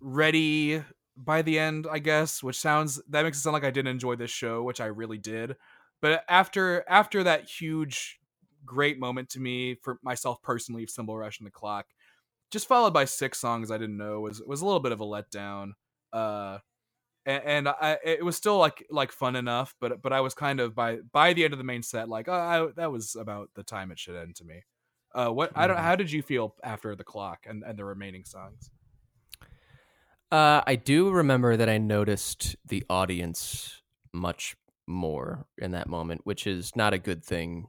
ready 0.00 0.82
by 1.16 1.42
the 1.42 1.58
end, 1.58 1.86
I 1.90 1.98
guess, 1.98 2.42
which 2.42 2.58
sounds 2.58 3.00
that 3.08 3.22
makes 3.22 3.38
it 3.38 3.42
sound 3.42 3.54
like 3.54 3.64
I 3.64 3.70
didn't 3.70 3.90
enjoy 3.92 4.16
this 4.16 4.30
show, 4.30 4.62
which 4.62 4.80
I 4.80 4.86
really 4.86 5.18
did. 5.18 5.56
But 6.00 6.24
after 6.28 6.84
after 6.88 7.22
that 7.24 7.48
huge 7.48 8.20
great 8.64 8.98
moment 8.98 9.30
to 9.30 9.40
me 9.40 9.74
for 9.76 9.98
myself 10.02 10.42
personally, 10.42 10.86
Cymbal 10.86 11.16
Rush 11.18 11.38
and 11.38 11.46
the 11.46 11.50
Clock, 11.50 11.86
just 12.50 12.68
followed 12.68 12.92
by 12.94 13.04
six 13.04 13.38
songs 13.38 13.70
I 13.70 13.78
didn't 13.78 13.96
know 13.96 14.20
was 14.20 14.42
was 14.42 14.60
a 14.60 14.66
little 14.66 14.80
bit 14.80 14.92
of 14.92 15.00
a 15.00 15.04
letdown. 15.04 15.72
Uh 16.12 16.58
and, 17.26 17.42
and 17.44 17.68
I 17.68 17.98
it 18.04 18.24
was 18.24 18.36
still 18.36 18.58
like 18.58 18.86
like 18.90 19.12
fun 19.12 19.36
enough, 19.36 19.74
but 19.80 20.02
but 20.02 20.12
I 20.12 20.20
was 20.20 20.34
kind 20.34 20.60
of 20.60 20.74
by 20.74 20.98
by 21.12 21.32
the 21.32 21.44
end 21.44 21.52
of 21.52 21.58
the 21.58 21.64
main 21.64 21.82
set 21.82 22.08
like 22.08 22.28
oh 22.28 22.32
I, 22.32 22.66
that 22.76 22.92
was 22.92 23.14
about 23.16 23.50
the 23.54 23.62
time 23.62 23.90
it 23.90 23.98
should 23.98 24.16
end 24.16 24.36
to 24.36 24.44
me. 24.44 24.62
Uh, 25.14 25.28
what 25.30 25.52
I 25.54 25.66
don't. 25.66 25.76
Mhm. 25.76 25.82
How 25.82 25.96
did 25.96 26.10
you 26.10 26.22
feel 26.22 26.56
after 26.64 26.96
the 26.96 27.04
clock 27.04 27.46
and, 27.46 27.62
and 27.62 27.78
the 27.78 27.84
remaining 27.84 28.24
songs? 28.24 28.70
Uh, 30.30 30.62
I 30.66 30.76
do 30.76 31.10
remember 31.10 31.56
that 31.56 31.68
I 31.68 31.78
noticed 31.78 32.56
the 32.66 32.84
audience 32.90 33.82
much 34.12 34.56
more 34.86 35.46
in 35.58 35.70
that 35.72 35.88
moment, 35.88 36.22
which 36.24 36.46
is 36.46 36.74
not 36.74 36.92
a 36.92 36.98
good 36.98 37.24
thing 37.24 37.68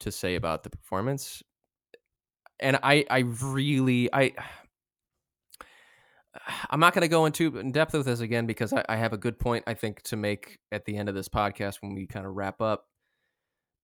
to 0.00 0.12
say 0.12 0.34
about 0.34 0.64
the 0.64 0.70
performance. 0.70 1.42
And 2.60 2.78
I, 2.82 3.04
I 3.10 3.20
really, 3.20 4.12
I, 4.12 4.32
I'm 6.70 6.80
not 6.80 6.94
going 6.94 7.02
to 7.02 7.08
go 7.08 7.26
into 7.26 7.58
in 7.58 7.72
depth 7.72 7.94
with 7.94 8.06
this 8.06 8.20
again 8.20 8.46
because 8.46 8.72
I, 8.72 8.84
I 8.88 8.96
have 8.96 9.12
a 9.12 9.18
good 9.18 9.38
point 9.38 9.64
I 9.66 9.74
think 9.74 10.02
to 10.02 10.16
make 10.16 10.58
at 10.72 10.84
the 10.84 10.96
end 10.96 11.08
of 11.08 11.14
this 11.14 11.28
podcast 11.28 11.76
when 11.80 11.94
we 11.94 12.06
kind 12.06 12.26
of 12.26 12.34
wrap 12.34 12.60
up. 12.60 12.86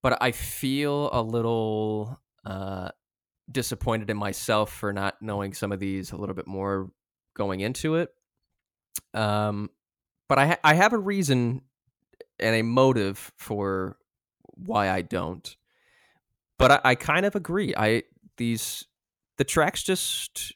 But 0.02 0.22
I 0.22 0.32
feel 0.32 1.08
a 1.12 1.22
little 1.22 2.20
uh, 2.44 2.90
disappointed 3.50 4.10
in 4.10 4.16
myself 4.16 4.70
for 4.70 4.92
not 4.92 5.16
knowing 5.20 5.54
some 5.54 5.72
of 5.72 5.80
these 5.80 6.12
a 6.12 6.16
little 6.16 6.34
bit 6.34 6.46
more 6.46 6.90
going 7.34 7.60
into 7.60 7.96
it. 7.96 8.10
Um, 9.14 9.70
but 10.28 10.38
I 10.38 10.46
ha- 10.46 10.60
I 10.62 10.74
have 10.74 10.92
a 10.92 10.98
reason 10.98 11.62
and 12.38 12.54
a 12.54 12.62
motive 12.62 13.32
for 13.36 13.96
why 14.46 14.90
I 14.90 15.02
don't. 15.02 15.56
But 16.58 16.70
I, 16.70 16.80
I 16.84 16.94
kind 16.94 17.26
of 17.26 17.34
agree. 17.34 17.74
I 17.76 18.04
these 18.36 18.86
the 19.38 19.44
tracks 19.44 19.82
just 19.82 20.54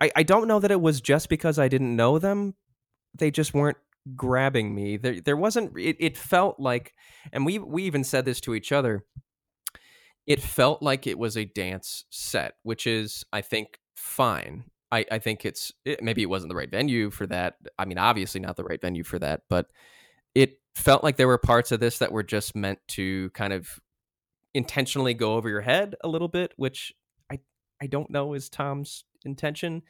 I, 0.00 0.10
I 0.16 0.22
don't 0.22 0.48
know 0.48 0.60
that 0.60 0.70
it 0.70 0.80
was 0.80 1.00
just 1.00 1.28
because 1.28 1.58
I 1.58 1.68
didn't 1.68 1.94
know 1.94 2.18
them. 2.18 2.54
They 3.16 3.30
just 3.30 3.54
weren't 3.54 3.76
grabbing 4.16 4.74
me. 4.74 4.96
There 4.96 5.20
there 5.20 5.36
wasn't 5.36 5.78
it, 5.78 5.96
it 5.98 6.16
felt 6.16 6.58
like 6.58 6.94
and 7.32 7.44
we 7.44 7.58
we 7.58 7.84
even 7.84 8.04
said 8.04 8.24
this 8.24 8.40
to 8.42 8.54
each 8.54 8.72
other. 8.72 9.04
It 10.26 10.40
felt 10.40 10.82
like 10.82 11.06
it 11.06 11.18
was 11.18 11.36
a 11.36 11.44
dance 11.44 12.04
set, 12.10 12.54
which 12.62 12.86
is 12.86 13.24
I 13.32 13.40
think 13.42 13.78
fine. 13.96 14.64
I, 14.92 15.04
I 15.10 15.18
think 15.18 15.44
it's 15.44 15.72
it, 15.84 16.02
maybe 16.02 16.22
it 16.22 16.30
wasn't 16.30 16.50
the 16.50 16.56
right 16.56 16.70
venue 16.70 17.10
for 17.10 17.26
that. 17.26 17.56
I 17.78 17.84
mean, 17.84 17.98
obviously 17.98 18.40
not 18.40 18.56
the 18.56 18.64
right 18.64 18.80
venue 18.80 19.04
for 19.04 19.18
that, 19.18 19.42
but 19.48 19.66
it 20.34 20.60
felt 20.74 21.04
like 21.04 21.16
there 21.16 21.28
were 21.28 21.38
parts 21.38 21.72
of 21.72 21.80
this 21.80 21.98
that 21.98 22.12
were 22.12 22.22
just 22.22 22.56
meant 22.56 22.78
to 22.88 23.30
kind 23.30 23.52
of 23.52 23.80
intentionally 24.54 25.14
go 25.14 25.34
over 25.34 25.48
your 25.48 25.60
head 25.60 25.94
a 26.02 26.08
little 26.08 26.28
bit, 26.28 26.52
which 26.56 26.92
I 27.30 27.40
I 27.80 27.86
don't 27.86 28.10
know 28.10 28.34
is 28.34 28.48
Tom's 28.48 29.04
intention, 29.24 29.82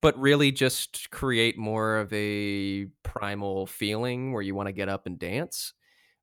but 0.00 0.18
really 0.18 0.52
just 0.52 1.10
create 1.10 1.58
more 1.58 1.96
of 1.96 2.12
a 2.12 2.86
primal 3.02 3.66
feeling 3.66 4.32
where 4.32 4.42
you 4.42 4.54
want 4.54 4.68
to 4.68 4.72
get 4.72 4.88
up 4.88 5.06
and 5.06 5.18
dance, 5.18 5.74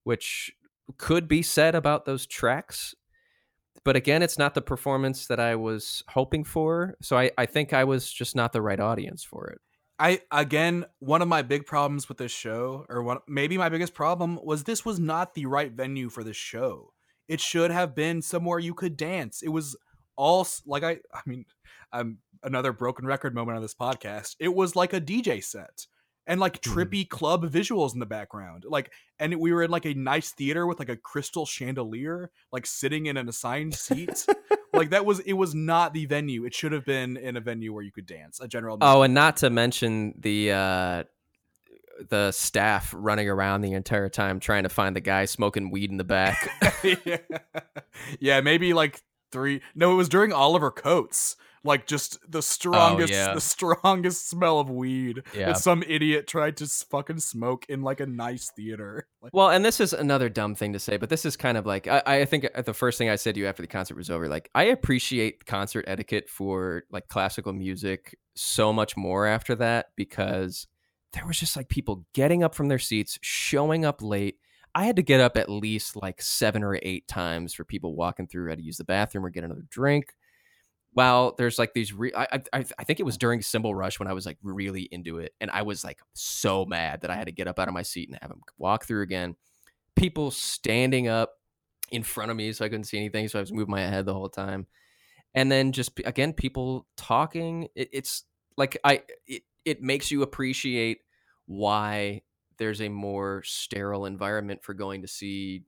which 0.03 0.51
could 0.97 1.27
be 1.27 1.41
said 1.41 1.75
about 1.75 2.05
those 2.05 2.25
tracks. 2.25 2.95
But 3.83 3.95
again, 3.95 4.21
it's 4.21 4.37
not 4.37 4.53
the 4.53 4.61
performance 4.61 5.27
that 5.27 5.39
I 5.39 5.55
was 5.55 6.03
hoping 6.09 6.43
for. 6.43 6.95
So 7.01 7.17
I, 7.17 7.31
I 7.37 7.45
think 7.45 7.73
I 7.73 7.83
was 7.83 8.11
just 8.11 8.35
not 8.35 8.51
the 8.51 8.61
right 8.61 8.79
audience 8.79 9.23
for 9.23 9.47
it. 9.47 9.59
I 9.99 10.21
again, 10.31 10.85
one 10.99 11.21
of 11.21 11.27
my 11.27 11.41
big 11.41 11.65
problems 11.65 12.07
with 12.07 12.17
this 12.17 12.31
show, 12.31 12.85
or 12.87 13.01
one 13.01 13.17
maybe 13.27 13.57
my 13.57 13.69
biggest 13.69 13.93
problem, 13.93 14.39
was 14.43 14.63
this 14.63 14.85
was 14.85 14.99
not 14.99 15.33
the 15.33 15.45
right 15.47 15.71
venue 15.71 16.09
for 16.09 16.23
this 16.23 16.37
show. 16.37 16.93
It 17.27 17.41
should 17.41 17.71
have 17.71 17.95
been 17.95 18.21
somewhere 18.21 18.59
you 18.59 18.73
could 18.73 18.95
dance. 18.95 19.41
It 19.41 19.49
was 19.49 19.75
all 20.15 20.47
like 20.65 20.83
I, 20.83 20.99
I 21.13 21.21
mean, 21.25 21.45
I'm 21.91 22.19
another 22.43 22.71
broken 22.73 23.05
record 23.05 23.33
moment 23.33 23.55
on 23.55 23.61
this 23.61 23.73
podcast. 23.75 24.35
It 24.39 24.53
was 24.53 24.75
like 24.75 24.93
a 24.93 25.01
DJ 25.01 25.43
set 25.43 25.87
and 26.25 26.39
like 26.39 26.61
Mhm. 26.61 26.73
trippy 26.73 27.07
club 27.09 27.45
visuals 27.51 27.93
in 27.93 27.99
the 27.99 28.05
background. 28.05 28.65
Like, 28.67 28.91
and 29.19 29.35
we 29.39 29.53
were 29.53 29.63
in 29.63 29.71
like 29.71 29.85
a 29.85 29.93
nice 29.93 30.31
theater 30.31 30.67
with 30.67 30.79
like 30.79 30.89
a 30.89 30.97
crystal 30.97 31.45
chandelier, 31.45 32.29
like 32.51 32.65
sitting 32.65 33.05
in 33.05 33.17
an 33.17 33.29
assigned 33.29 33.73
seat. 33.75 34.25
like 34.73 34.89
that 34.91 35.05
was 35.05 35.19
it 35.21 35.33
was 35.33 35.55
not 35.55 35.93
the 35.93 36.05
venue. 36.05 36.45
It 36.45 36.53
should 36.53 36.73
have 36.73 36.85
been 36.85 37.17
in 37.17 37.37
a 37.37 37.41
venue 37.41 37.73
where 37.73 37.83
you 37.83 37.91
could 37.91 38.05
dance. 38.05 38.39
A 38.39 38.47
general. 38.47 38.77
Oh, 38.81 39.01
and 39.03 39.13
not 39.13 39.37
to 39.37 39.49
mention 39.49 40.13
the 40.19 40.51
uh, 40.51 41.03
the 42.09 42.31
staff 42.31 42.93
running 42.95 43.27
around 43.29 43.61
the 43.61 43.73
entire 43.73 44.09
time 44.09 44.39
trying 44.39 44.63
to 44.63 44.69
find 44.69 44.95
the 44.95 45.01
guy 45.01 45.25
smoking 45.25 45.71
weed 45.71 45.89
in 45.89 45.97
the 45.97 46.03
back. 46.03 46.49
yeah. 47.05 47.17
yeah, 48.19 48.41
maybe 48.41 48.73
like 48.73 49.01
three. 49.31 49.61
No, 49.73 49.93
it 49.93 49.95
was 49.95 50.09
during 50.09 50.31
Oliver 50.31 50.69
Coates. 50.69 51.37
Like 51.67 51.85
just 51.85 52.17
the 52.31 52.39
oh, 52.39 52.41
strongest, 52.41 53.13
yeah. 53.13 53.33
the 53.33 53.41
strongest 53.41 54.29
smell 54.29 54.59
of 54.59 54.69
weed 54.69 55.23
Yeah. 55.35 55.47
that 55.47 55.57
some 55.57 55.83
idiot 55.83 56.25
tried 56.25 56.57
to 56.57 56.67
fucking 56.67 57.19
smoke 57.19 57.65
in 57.69 57.81
like 57.81 57.99
a 57.99 58.05
nice 58.05 58.49
theater. 58.55 59.07
Like, 59.19 59.33
Well, 59.33 59.49
and 59.49 59.65
this 59.65 59.79
is 59.79 59.93
another 59.93 60.29
dumb 60.29 60.53
thing 60.53 60.73
to 60.73 60.79
say, 60.79 60.97
but 60.97 61.09
this 61.09 61.25
is 61.25 61.35
kind 61.35 61.57
of 61.57 61.65
like 61.65 61.87
I, 61.87 62.03
I 62.05 62.25
think 62.25 62.47
uh, 62.53 62.61
the 62.61 62.73
first 62.73 62.99
thing 62.99 63.09
I 63.09 63.15
said 63.15 63.33
to 63.33 63.41
you 63.41 63.47
after 63.47 63.63
the 63.63 63.67
concert 63.67 63.97
was 63.97 64.11
over, 64.11 64.29
like 64.29 64.49
I 64.53 64.65
appreciate 64.65 65.45
concert 65.47 65.85
etiquette 65.87 66.29
for 66.29 66.83
like 66.91 67.07
classical 67.07 67.51
music 67.51 68.15
so 68.35 68.71
much 68.71 68.95
more 68.95 69.25
after 69.25 69.55
that 69.55 69.87
because 69.95 70.67
there 71.13 71.25
was 71.25 71.39
just 71.39 71.55
like 71.55 71.67
people 71.67 72.05
getting 72.13 72.43
up 72.43 72.53
from 72.53 72.67
their 72.67 72.79
seats, 72.79 73.17
showing 73.21 73.85
up 73.85 74.01
late. 74.01 74.35
I 74.75 74.85
had 74.85 74.97
to 74.97 75.01
get 75.01 75.19
up 75.19 75.37
at 75.37 75.49
least 75.49 75.95
like 75.95 76.21
seven 76.21 76.63
or 76.63 76.79
eight 76.83 77.07
times 77.07 77.53
for 77.53 77.65
people 77.65 77.95
walking 77.95 78.27
through, 78.27 78.49
had 78.49 78.59
to 78.59 78.63
use 78.63 78.77
the 78.77 78.83
bathroom 78.83 79.25
or 79.25 79.31
get 79.31 79.43
another 79.43 79.65
drink. 79.69 80.13
While 80.97 81.35
there's 81.37 81.59
like 81.59 81.75
these 81.75 81.93
re- 81.93 82.11
I, 82.17 82.41
I 82.51 82.65
I 82.79 82.83
think 82.83 82.99
it 82.99 83.05
was 83.05 83.19
during 83.19 83.43
Cymbal 83.43 83.75
Rush 83.75 83.99
when 83.99 84.07
I 84.07 84.13
was 84.13 84.25
like 84.25 84.39
really 84.41 84.89
into 84.91 85.19
it 85.19 85.31
and 85.39 85.51
I 85.51 85.61
was 85.61 85.83
like 85.83 85.99
so 86.15 86.65
mad 86.65 87.01
that 87.01 87.11
I 87.11 87.15
had 87.15 87.27
to 87.27 87.31
get 87.31 87.47
up 87.47 87.59
out 87.59 87.67
of 87.67 87.75
my 87.75 87.83
seat 87.83 88.09
and 88.09 88.17
have 88.19 88.31
him 88.31 88.41
walk 88.57 88.85
through 88.85 89.03
again. 89.03 89.35
People 89.95 90.31
standing 90.31 91.07
up 91.07 91.33
in 91.91 92.01
front 92.01 92.31
of 92.31 92.37
me 92.37 92.51
so 92.51 92.65
I 92.65 92.69
couldn't 92.69 92.85
see 92.85 92.97
anything 92.97 93.27
so 93.27 93.37
I 93.37 93.41
was 93.43 93.53
moving 93.53 93.69
my 93.69 93.81
head 93.81 94.07
the 94.07 94.15
whole 94.15 94.27
time. 94.27 94.65
And 95.35 95.51
then 95.51 95.71
just 95.71 95.91
again 96.03 96.33
people 96.33 96.87
talking 96.97 97.67
it, 97.75 97.89
it's 97.93 98.23
like 98.57 98.79
I 98.83 99.03
it, 99.27 99.43
it 99.65 99.83
makes 99.83 100.09
you 100.09 100.23
appreciate 100.23 101.01
why 101.45 102.23
there's 102.57 102.81
a 102.81 102.89
more 102.89 103.43
sterile 103.45 104.07
environment 104.07 104.63
for 104.63 104.73
going 104.73 105.03
to 105.03 105.07
see 105.07 105.61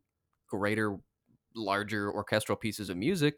greater 0.47 0.97
larger 1.55 2.11
orchestral 2.11 2.55
pieces 2.55 2.89
of 2.89 2.97
music 2.97 3.35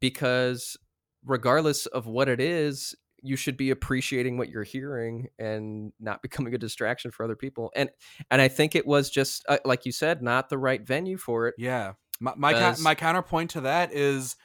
because 0.00 0.78
regardless 1.24 1.86
of 1.86 2.06
what 2.06 2.28
it 2.28 2.40
is 2.40 2.94
you 3.20 3.34
should 3.34 3.56
be 3.56 3.70
appreciating 3.70 4.38
what 4.38 4.48
you're 4.48 4.62
hearing 4.62 5.26
and 5.40 5.92
not 5.98 6.22
becoming 6.22 6.54
a 6.54 6.58
distraction 6.58 7.10
for 7.10 7.24
other 7.24 7.36
people 7.36 7.70
and 7.74 7.90
and 8.30 8.40
i 8.40 8.48
think 8.48 8.74
it 8.74 8.86
was 8.86 9.10
just 9.10 9.44
uh, 9.48 9.58
like 9.64 9.84
you 9.84 9.92
said 9.92 10.22
not 10.22 10.48
the 10.48 10.58
right 10.58 10.86
venue 10.86 11.16
for 11.16 11.48
it 11.48 11.54
Yeah. 11.58 11.94
My 12.20 12.34
my, 12.36 12.52
ca- 12.52 12.76
my 12.82 12.94
counterpoint 12.94 13.50
to 13.50 13.60
that 13.62 13.92
is 13.92 14.36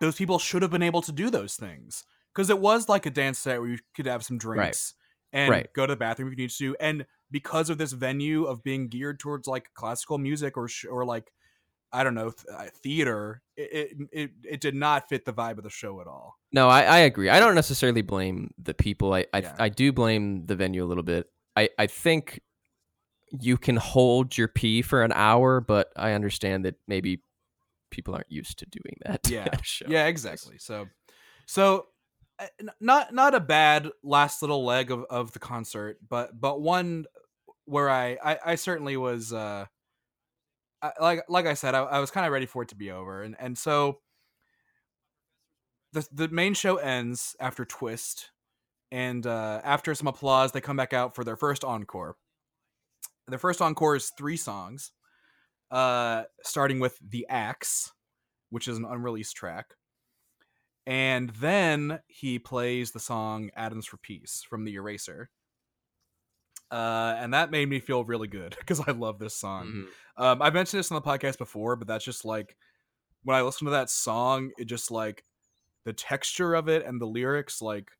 those 0.00 0.16
people 0.16 0.38
should 0.38 0.62
have 0.62 0.70
been 0.70 0.82
able 0.82 1.02
to 1.02 1.12
do 1.12 1.30
those 1.30 1.54
things 1.56 2.04
because 2.34 2.50
it 2.50 2.58
was 2.58 2.88
like 2.88 3.06
a 3.06 3.10
dance 3.10 3.38
set 3.38 3.60
where 3.60 3.68
you 3.70 3.78
could 3.96 4.06
have 4.06 4.24
some 4.24 4.36
drinks 4.38 4.94
and 5.32 5.50
Right. 5.50 5.68
go 5.74 5.86
to 5.86 5.92
the 5.92 5.96
bathroom 5.96 6.28
if 6.28 6.32
you 6.32 6.44
need 6.44 6.50
to. 6.50 6.76
And 6.80 7.06
because 7.30 7.70
of 7.70 7.78
this 7.78 7.92
venue 7.92 8.44
of 8.44 8.62
being 8.62 8.88
geared 8.88 9.18
towards 9.20 9.48
like 9.48 9.66
classical 9.74 10.18
music 10.18 10.56
or 10.56 10.68
sh- 10.68 10.84
or 10.90 11.04
like 11.06 11.32
I 11.94 12.04
don't 12.04 12.14
know 12.14 12.30
th- 12.30 12.46
uh, 12.52 12.66
theater, 12.82 13.42
it, 13.56 13.70
it 13.72 14.08
it 14.12 14.30
it 14.54 14.60
did 14.60 14.74
not 14.74 15.08
fit 15.08 15.24
the 15.24 15.32
vibe 15.32 15.58
of 15.58 15.64
the 15.64 15.70
show 15.70 16.00
at 16.00 16.06
all. 16.06 16.34
no 16.52 16.68
i, 16.68 16.82
I 16.82 16.98
agree 16.98 17.28
i 17.30 17.38
don't 17.38 17.54
necessarily 17.54 18.02
blame 18.02 18.50
the 18.58 18.74
people 18.74 19.14
i 19.14 19.24
I, 19.32 19.38
Yeah. 19.38 19.56
I 19.58 19.68
do 19.68 19.92
blame 19.92 20.46
the 20.46 20.56
venue 20.56 20.82
a 20.84 20.88
little 20.90 21.04
bit 21.04 21.28
i 21.56 21.68
i 21.78 21.86
think 21.86 22.40
you 23.30 23.56
can 23.56 23.76
hold 23.76 24.36
your 24.36 24.48
pee 24.48 24.82
for 24.82 25.02
an 25.02 25.12
hour 25.12 25.60
but 25.60 25.88
i 25.96 26.12
understand 26.12 26.64
that 26.64 26.74
maybe 26.88 27.22
people 27.90 28.14
aren't 28.14 28.30
used 28.30 28.58
to 28.58 28.66
doing 28.66 28.96
that 29.06 29.20
Yeah. 29.30 29.48
show. 29.62 29.86
Yeah, 29.88 30.06
exactly. 30.06 30.58
So, 30.58 30.88
so 31.46 31.86
uh, 32.40 32.46
not 32.80 33.14
not 33.14 33.34
a 33.36 33.40
bad 33.40 33.88
last 34.02 34.42
little 34.42 34.64
leg 34.64 34.90
of, 34.90 35.04
of 35.08 35.32
the 35.32 35.38
concert, 35.38 35.98
but 36.08 36.38
but 36.40 36.60
one 36.60 37.04
where 37.66 37.88
I 37.88 38.18
I, 38.24 38.38
I 38.46 38.54
certainly 38.56 38.96
was 38.96 39.32
uh 39.32 39.66
Like 41.00 41.22
like 41.28 41.46
I 41.46 41.54
said 41.54 41.74
I, 41.74 41.82
I 41.82 41.98
was 42.00 42.10
kind 42.10 42.26
of 42.26 42.32
ready 42.32 42.46
for 42.46 42.62
it 42.62 42.68
to 42.70 42.76
be 42.76 42.90
over, 42.90 43.22
and 43.22 43.36
and 43.38 43.56
so 43.56 44.00
the 45.92 46.06
the 46.12 46.28
main 46.28 46.54
show 46.54 46.76
ends 46.76 47.36
after 47.40 47.64
Twist, 47.64 48.30
and 48.90 49.26
uh, 49.26 49.60
after 49.64 49.94
some 49.94 50.08
applause, 50.08 50.52
they 50.52 50.60
come 50.60 50.76
back 50.76 50.92
out 50.92 51.14
for 51.14 51.24
their 51.24 51.36
first 51.36 51.64
encore. 51.64 52.16
Their 53.28 53.38
first 53.38 53.62
encore 53.62 53.96
is 53.96 54.12
three 54.18 54.36
songs, 54.36 54.92
uh, 55.70 56.24
starting 56.42 56.80
with 56.80 56.98
the 57.00 57.26
Axe, 57.28 57.92
which 58.50 58.68
is 58.68 58.76
an 58.76 58.84
unreleased 58.84 59.34
track. 59.34 59.74
And 60.86 61.30
then 61.30 62.00
he 62.06 62.38
plays 62.38 62.90
the 62.90 63.00
song 63.00 63.50
Atoms 63.56 63.86
for 63.86 63.96
Peace 63.96 64.44
from 64.48 64.64
the 64.64 64.74
Eraser. 64.74 65.30
Uh, 66.70 67.14
and 67.18 67.34
that 67.34 67.50
made 67.50 67.68
me 67.68 67.78
feel 67.80 68.04
really 68.04 68.28
good 68.28 68.56
because 68.60 68.80
I 68.80 68.92
love 68.92 69.18
this 69.18 69.36
song. 69.36 69.66
Mhm. 69.66 69.86
Um, 70.24 70.42
I've 70.42 70.54
mentioned 70.54 70.78
this 70.78 70.90
on 70.90 70.96
the 71.00 71.08
podcast 71.08 71.38
before, 71.38 71.76
but 71.76 71.86
that's 71.88 72.04
just 72.04 72.24
like 72.24 72.56
when 73.22 73.36
I 73.36 73.42
listen 73.42 73.66
to 73.66 73.72
that 73.72 73.90
song, 73.90 74.52
it 74.58 74.66
just 74.66 74.90
like 74.90 75.24
the 75.84 75.92
texture 75.92 76.54
of 76.54 76.68
it 76.68 76.84
and 76.84 77.00
the 77.00 77.06
lyrics, 77.06 77.62
like 77.62 77.90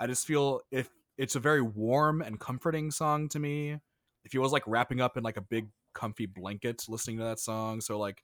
I 0.00 0.06
just 0.06 0.26
feel 0.26 0.60
if 0.70 0.88
it's 1.18 1.36
a 1.36 1.40
very 1.40 1.62
warm 1.62 2.22
and 2.22 2.38
comforting 2.40 2.90
song 2.90 3.28
to 3.30 3.38
me. 3.38 3.78
It 4.24 4.38
was 4.38 4.52
like 4.52 4.66
wrapping 4.66 5.00
up 5.00 5.16
in 5.16 5.24
like 5.24 5.36
a 5.36 5.40
big 5.42 5.68
comfy 5.94 6.26
blanket 6.26 6.84
listening 6.88 7.18
to 7.18 7.24
that 7.24 7.40
song. 7.40 7.80
So 7.80 7.98
like 7.98 8.22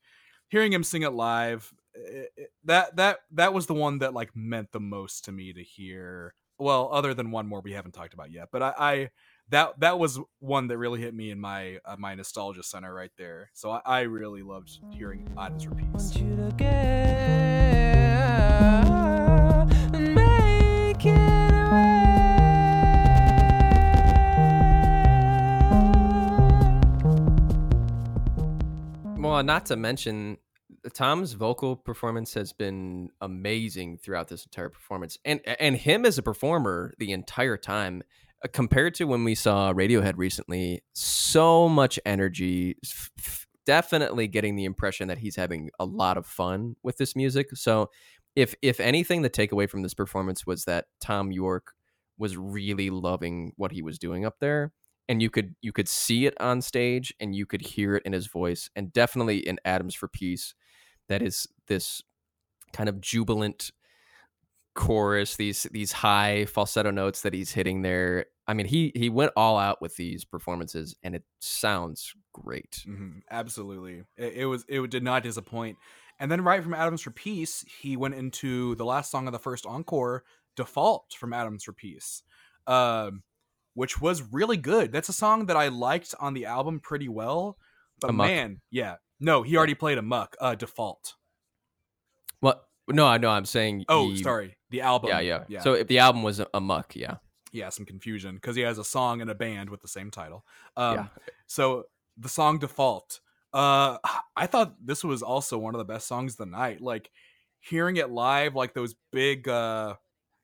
hearing 0.48 0.72
him 0.72 0.84
sing 0.84 1.02
it 1.02 1.10
live, 1.12 1.72
it, 1.94 2.30
it- 2.36 2.50
that 2.64 2.96
that 2.96 3.20
that 3.32 3.52
was 3.52 3.66
the 3.66 3.74
one 3.74 3.98
that 3.98 4.14
like 4.14 4.34
meant 4.36 4.72
the 4.72 4.80
most 4.80 5.24
to 5.26 5.32
me 5.32 5.52
to 5.52 5.62
hear. 5.62 6.34
Well, 6.58 6.88
other 6.92 7.14
than 7.14 7.30
one 7.30 7.46
more 7.46 7.60
we 7.60 7.72
haven't 7.72 7.92
talked 7.92 8.14
about 8.14 8.30
yet, 8.32 8.48
but 8.52 8.62
I, 8.62 8.74
I 8.78 9.10
that 9.50 9.80
that 9.80 9.98
was 9.98 10.20
one 10.40 10.68
that 10.68 10.78
really 10.78 11.00
hit 11.00 11.14
me 11.14 11.30
in 11.30 11.40
my 11.40 11.78
uh, 11.84 11.96
my 11.98 12.14
nostalgia 12.14 12.62
center 12.62 12.92
right 12.92 13.12
there. 13.16 13.50
So 13.54 13.70
I, 13.70 13.80
I 13.84 14.00
really 14.02 14.42
loved 14.42 14.78
hearing 14.90 15.26
Atoms 15.38 15.64
for 15.64 15.74
Peace. 15.74 15.86
want 15.92 16.16
you 16.16 16.36
to 16.36 16.52
get 16.56 16.68
make 20.14 21.04
it 21.04 21.18
Well, 29.20 29.42
not 29.42 29.66
to 29.66 29.76
mention 29.76 30.38
Tom's 30.94 31.32
vocal 31.32 31.76
performance 31.76 32.34
has 32.34 32.52
been 32.52 33.10
amazing 33.20 33.98
throughout 33.98 34.28
this 34.28 34.44
entire 34.44 34.68
performance, 34.68 35.18
and 35.24 35.40
and 35.60 35.76
him 35.76 36.04
as 36.04 36.18
a 36.18 36.22
performer 36.22 36.94
the 36.98 37.12
entire 37.12 37.56
time. 37.56 38.02
Uh, 38.44 38.48
Compared 38.52 38.94
to 38.94 39.04
when 39.04 39.24
we 39.24 39.34
saw 39.34 39.72
Radiohead 39.72 40.14
recently, 40.16 40.82
so 40.94 41.68
much 41.68 41.98
energy. 42.06 42.76
f- 42.84 43.46
Definitely 43.66 44.28
getting 44.28 44.56
the 44.56 44.64
impression 44.64 45.08
that 45.08 45.18
he's 45.18 45.36
having 45.36 45.68
a 45.78 45.84
lot 45.84 46.16
of 46.16 46.24
fun 46.24 46.76
with 46.82 46.96
this 46.96 47.14
music. 47.14 47.48
So, 47.54 47.90
if 48.34 48.54
if 48.62 48.80
anything, 48.80 49.20
the 49.20 49.28
takeaway 49.28 49.68
from 49.68 49.82
this 49.82 49.92
performance 49.92 50.46
was 50.46 50.64
that 50.64 50.86
Thom 51.02 51.30
Yorke 51.32 51.72
was 52.16 52.36
really 52.36 52.88
loving 52.88 53.52
what 53.56 53.72
he 53.72 53.82
was 53.82 53.98
doing 53.98 54.24
up 54.24 54.36
there 54.40 54.72
and 55.08 55.22
you 55.22 55.30
could 55.30 55.54
you 55.62 55.72
could 55.72 55.88
see 55.88 56.26
it 56.26 56.34
on 56.40 56.60
stage 56.60 57.14
and 57.20 57.34
you 57.34 57.46
could 57.46 57.62
hear 57.62 57.96
it 57.96 58.02
in 58.04 58.12
his 58.12 58.26
voice 58.26 58.68
and 58.76 58.92
definitely 58.92 59.38
in 59.38 59.58
Atoms 59.64 59.94
for 59.94 60.08
Peace 60.08 60.54
that 61.08 61.22
is 61.22 61.46
this 61.68 62.02
kind 62.72 62.88
of 62.88 63.00
jubilant 63.00 63.70
chorus 64.78 65.34
these 65.36 65.64
these 65.72 65.90
high 65.90 66.44
falsetto 66.44 66.90
notes 66.92 67.22
that 67.22 67.34
he's 67.34 67.50
hitting 67.50 67.82
there 67.82 68.26
I 68.46 68.54
mean 68.54 68.66
he 68.66 68.92
he 68.94 69.08
went 69.10 69.32
all 69.36 69.58
out 69.58 69.82
with 69.82 69.96
these 69.96 70.24
performances 70.24 70.94
and 71.02 71.16
it 71.16 71.24
sounds 71.40 72.14
great 72.32 72.82
hmm 72.84 73.18
absolutely, 73.30 74.04
it, 74.16 74.32
it 74.34 74.46
was 74.46 74.64
it 74.68 74.88
did 74.90 75.02
not 75.02 75.22
disappoint. 75.24 75.76
And 76.20 76.30
then 76.32 76.42
right 76.42 76.62
from 76.62 76.74
Atoms 76.74 77.02
for 77.02 77.10
Peace, 77.12 77.64
he 77.80 77.96
went 77.96 78.14
into 78.14 78.74
the 78.74 78.84
last 78.84 79.10
song 79.10 79.26
of 79.28 79.32
the 79.32 79.38
first 79.38 79.64
encore, 79.66 80.24
"Default" 80.56 81.12
from 81.12 81.32
Atoms 81.32 81.62
for 81.64 81.72
Peace, 81.72 82.22
um, 82.66 83.22
which 83.74 84.00
was 84.00 84.22
really 84.32 84.56
good. 84.56 84.90
That's 84.90 85.08
a 85.08 85.12
song 85.12 85.46
that 85.46 85.56
I 85.56 85.68
liked 85.68 86.14
on 86.18 86.34
the 86.34 86.46
album 86.46 86.80
pretty 86.80 87.08
well. 87.08 87.56
But 88.00 88.10
Amok. 88.10 88.26
man, 88.26 88.60
yeah, 88.70 88.96
no, 89.20 89.42
he 89.42 89.56
already 89.56 89.74
played 89.74 89.98
Amok. 89.98 90.36
Uh, 90.40 90.54
"Default." 90.54 91.14
what 92.40 92.64
no 92.88 93.06
I 93.06 93.18
know 93.18 93.30
I'm 93.30 93.44
saying 93.44 93.84
Oh, 93.88 94.10
he- 94.10 94.22
sorry, 94.22 94.56
the 94.70 94.80
album. 94.82 95.10
yeah, 95.10 95.20
yeah 95.20 95.44
yeah. 95.48 95.60
so 95.60 95.72
if 95.74 95.86
the 95.86 95.98
album 95.98 96.22
was 96.22 96.40
a, 96.40 96.46
Amok 96.54 96.94
yeah 96.96 97.16
yeah, 97.50 97.70
some 97.70 97.86
confusion 97.86 98.34
because 98.34 98.56
he 98.56 98.62
has 98.62 98.76
a 98.76 98.84
song 98.84 99.22
and 99.22 99.30
a 99.30 99.34
band 99.34 99.70
with 99.70 99.80
the 99.80 99.88
same 99.88 100.10
title. 100.10 100.44
Um, 100.76 100.94
Yeah. 100.94 101.06
So 101.46 101.84
the 102.18 102.28
song 102.28 102.58
"Default," 102.58 103.20
uh, 103.54 103.96
I 104.36 104.46
thought 104.46 104.74
this 104.84 105.02
was 105.02 105.22
also 105.22 105.56
one 105.56 105.74
of 105.74 105.78
the 105.78 105.86
best 105.86 106.06
songs 106.06 106.34
of 106.34 106.38
the 106.38 106.46
night. 106.46 106.82
Like 106.82 107.10
hearing 107.60 107.96
it 107.96 108.10
live, 108.10 108.54
like 108.54 108.74
those 108.74 108.94
big, 109.12 109.48
uh, 109.48 109.94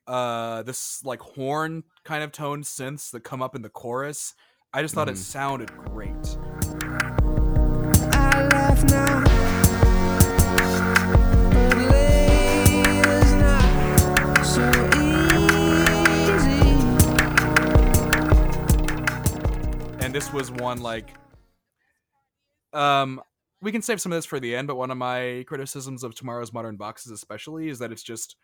uh, 0.06 0.62
this 0.62 1.04
like 1.04 1.20
horn 1.20 1.84
kind 2.04 2.24
of 2.24 2.32
tone 2.32 2.62
synths 2.62 3.10
that 3.10 3.20
come 3.22 3.42
up 3.42 3.54
in 3.54 3.60
the 3.60 3.68
chorus. 3.68 4.34
I 4.72 4.80
just 4.80 4.94
thought 4.94 5.08
it 5.10 5.14
Mhm. 5.16 5.18
sounded 5.18 5.76
great. 5.76 6.38
This 20.14 20.32
was 20.32 20.48
one 20.52 20.80
like 20.80 21.12
um 22.72 23.20
we 23.60 23.72
can 23.72 23.82
save 23.82 24.00
some 24.00 24.12
of 24.12 24.16
this 24.16 24.24
for 24.24 24.38
the 24.38 24.54
end 24.54 24.68
but 24.68 24.76
one 24.76 24.92
of 24.92 24.96
my 24.96 25.44
criticisms 25.48 26.04
of 26.04 26.14
tomorrow's 26.14 26.52
modern 26.52 26.76
boxes 26.76 27.10
especially 27.10 27.68
is 27.68 27.80
that 27.80 27.90
it's 27.90 28.04
just 28.04 28.36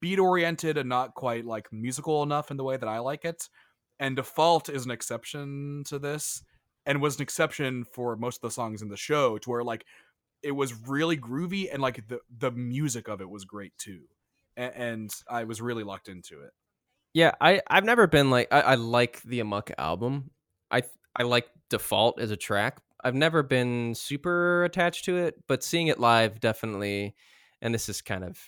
beat 0.00 0.18
oriented 0.18 0.76
and 0.76 0.88
not 0.88 1.14
quite 1.14 1.44
like 1.44 1.72
musical 1.72 2.24
enough 2.24 2.50
in 2.50 2.56
the 2.56 2.64
way 2.64 2.76
that 2.76 2.88
i 2.88 2.98
like 2.98 3.24
it 3.24 3.48
and 4.00 4.16
default 4.16 4.68
is 4.68 4.84
an 4.84 4.90
exception 4.90 5.84
to 5.86 6.00
this 6.00 6.42
and 6.84 7.00
was 7.00 7.14
an 7.14 7.22
exception 7.22 7.84
for 7.84 8.16
most 8.16 8.38
of 8.38 8.42
the 8.42 8.50
songs 8.50 8.82
in 8.82 8.88
the 8.88 8.96
show 8.96 9.38
to 9.38 9.50
where 9.50 9.62
like 9.62 9.84
it 10.42 10.50
was 10.50 10.74
really 10.88 11.16
groovy 11.16 11.72
and 11.72 11.80
like 11.80 12.08
the 12.08 12.18
the 12.40 12.50
music 12.50 13.06
of 13.06 13.20
it 13.20 13.30
was 13.30 13.44
great 13.44 13.78
too 13.78 14.00
and, 14.56 14.72
and 14.74 15.10
i 15.30 15.44
was 15.44 15.62
really 15.62 15.84
locked 15.84 16.08
into 16.08 16.40
it 16.40 16.50
Yeah, 17.12 17.32
I 17.40 17.60
I've 17.68 17.84
never 17.84 18.06
been 18.06 18.30
like 18.30 18.48
I, 18.52 18.60
I 18.60 18.74
like 18.76 19.22
the 19.22 19.40
Amok 19.40 19.72
album. 19.78 20.30
I 20.70 20.82
I 21.16 21.22
like 21.24 21.48
Default 21.68 22.20
as 22.20 22.30
a 22.30 22.36
track. 22.36 22.80
I've 23.02 23.14
never 23.14 23.42
been 23.42 23.94
super 23.94 24.64
attached 24.64 25.04
to 25.06 25.16
it, 25.16 25.36
but 25.48 25.62
seeing 25.62 25.86
it 25.86 25.98
live 25.98 26.40
definitely, 26.40 27.14
and 27.62 27.72
this 27.72 27.88
is 27.88 28.02
kind 28.02 28.24
of 28.24 28.38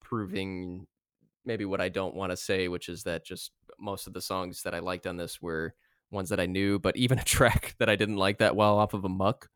proving 0.00 0.86
maybe 1.44 1.64
what 1.64 1.80
I 1.80 1.88
don't 1.88 2.14
want 2.14 2.30
to 2.30 2.36
say, 2.36 2.68
which 2.68 2.88
is 2.88 3.04
that 3.04 3.24
just 3.24 3.52
most 3.80 4.06
of 4.06 4.12
the 4.12 4.20
songs 4.20 4.62
that 4.62 4.74
I 4.74 4.78
liked 4.80 5.06
on 5.06 5.16
this 5.16 5.40
were 5.40 5.74
ones 6.10 6.28
that 6.28 6.40
I 6.40 6.46
knew, 6.46 6.78
but 6.78 6.96
even 6.96 7.18
a 7.18 7.24
track 7.36 7.74
that 7.78 7.88
I 7.88 7.96
didn't 7.96 8.16
like 8.16 8.38
that 8.38 8.56
well 8.56 8.78
off 8.78 8.94
of 8.94 9.04
Amok, 9.04 9.48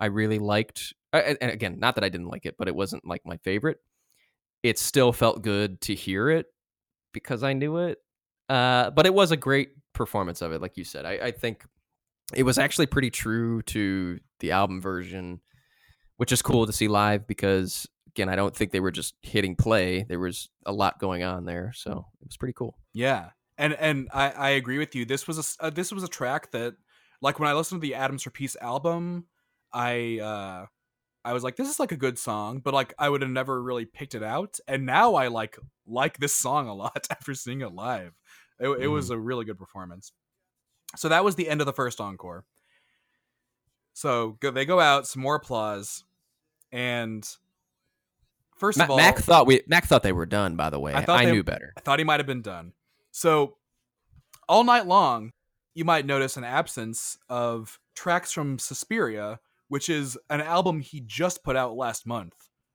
I 0.00 0.06
really 0.06 0.38
liked. 0.38 0.94
and 1.12 1.38
again, 1.40 1.78
not 1.78 1.96
that 1.96 2.04
I 2.04 2.08
didn't 2.08 2.28
like 2.28 2.46
it, 2.46 2.56
but 2.58 2.68
it 2.68 2.74
wasn't 2.74 3.06
like 3.06 3.22
my 3.26 3.36
favorite. 3.38 3.78
It 4.62 4.78
still 4.78 5.12
felt 5.12 5.42
good 5.42 5.80
to 5.82 5.94
hear 5.94 6.30
it 6.30 6.46
because 7.12 7.42
I 7.42 7.52
knew 7.52 7.78
it. 7.78 7.98
Uh, 8.48 8.90
but 8.90 9.06
it 9.06 9.14
was 9.14 9.30
a 9.32 9.36
great 9.36 9.70
performance 9.92 10.42
of 10.42 10.52
it, 10.52 10.60
like 10.60 10.76
you 10.76 10.84
said. 10.84 11.04
I, 11.04 11.12
I 11.12 11.30
think 11.30 11.64
it 12.34 12.44
was 12.44 12.58
actually 12.58 12.86
pretty 12.86 13.10
true 13.10 13.62
to 13.62 14.18
the 14.40 14.52
album 14.52 14.80
version, 14.80 15.40
which 16.16 16.32
is 16.32 16.42
cool 16.42 16.66
to 16.66 16.72
see 16.72 16.88
live 16.88 17.26
because 17.26 17.86
again, 18.08 18.28
I 18.28 18.36
don't 18.36 18.54
think 18.54 18.72
they 18.72 18.80
were 18.80 18.90
just 18.90 19.14
hitting 19.22 19.56
play. 19.56 20.04
There 20.08 20.18
was 20.18 20.48
a 20.66 20.72
lot 20.72 20.98
going 20.98 21.22
on 21.22 21.44
there, 21.44 21.72
so 21.74 22.06
it 22.20 22.26
was 22.26 22.36
pretty 22.36 22.54
cool. 22.54 22.78
Yeah, 22.92 23.30
and 23.58 23.74
and 23.74 24.08
I, 24.12 24.30
I 24.30 24.50
agree 24.50 24.78
with 24.78 24.94
you. 24.94 25.04
This 25.04 25.26
was 25.26 25.56
a 25.60 25.64
uh, 25.64 25.70
this 25.70 25.92
was 25.92 26.02
a 26.04 26.08
track 26.08 26.50
that, 26.52 26.74
like, 27.20 27.38
when 27.38 27.48
I 27.48 27.54
listened 27.54 27.80
to 27.80 27.86
the 27.86 27.94
Atoms 27.94 28.22
for 28.22 28.30
Peace 28.30 28.56
album, 28.60 29.26
I 29.72 30.18
uh, 30.20 30.66
I 31.24 31.32
was 31.32 31.44
like, 31.44 31.56
this 31.56 31.70
is 31.70 31.78
like 31.78 31.92
a 31.92 31.96
good 31.96 32.18
song, 32.18 32.58
but 32.58 32.74
like 32.74 32.94
I 32.98 33.08
would 33.08 33.22
have 33.22 33.30
never 33.30 33.62
really 33.62 33.84
picked 33.84 34.14
it 34.14 34.22
out. 34.22 34.58
And 34.66 34.84
now 34.86 35.14
I 35.14 35.28
like 35.28 35.56
like 35.86 36.18
this 36.18 36.34
song 36.34 36.68
a 36.68 36.74
lot 36.74 37.06
after 37.10 37.34
seeing 37.34 37.60
it 37.60 37.74
live. 37.74 38.12
It, 38.62 38.68
it 38.82 38.88
was 38.88 39.10
mm. 39.10 39.14
a 39.14 39.18
really 39.18 39.44
good 39.44 39.58
performance. 39.58 40.12
So 40.96 41.08
that 41.08 41.24
was 41.24 41.34
the 41.34 41.48
end 41.48 41.60
of 41.60 41.66
the 41.66 41.72
first 41.72 42.00
encore. 42.00 42.44
So 43.92 44.36
go, 44.40 44.50
they 44.50 44.64
go 44.64 44.80
out, 44.80 45.06
some 45.06 45.22
more 45.22 45.34
applause, 45.34 46.04
and 46.70 47.28
first 48.56 48.78
Ma- 48.78 48.84
of 48.84 48.90
all, 48.90 48.96
Mac 48.96 49.18
thought 49.18 49.46
we 49.46 49.62
Mac 49.66 49.86
thought 49.86 50.02
they 50.02 50.12
were 50.12 50.26
done. 50.26 50.56
By 50.56 50.70
the 50.70 50.80
way, 50.80 50.94
I 50.94 51.04
I, 51.06 51.24
they- 51.24 51.32
knew 51.32 51.42
better. 51.42 51.74
I 51.76 51.80
thought 51.80 51.98
he 51.98 52.04
might 52.04 52.20
have 52.20 52.26
been 52.26 52.42
done. 52.42 52.72
So, 53.10 53.56
all 54.48 54.64
night 54.64 54.86
long, 54.86 55.32
you 55.74 55.84
might 55.84 56.06
notice 56.06 56.36
an 56.36 56.44
absence 56.44 57.18
of 57.28 57.78
tracks 57.94 58.32
from 58.32 58.58
Suspiria, 58.58 59.40
which 59.68 59.90
is 59.90 60.16
an 60.30 60.40
album 60.40 60.80
he 60.80 61.00
just 61.00 61.44
put 61.44 61.56
out 61.56 61.76
last 61.76 62.06
month. 62.06 62.34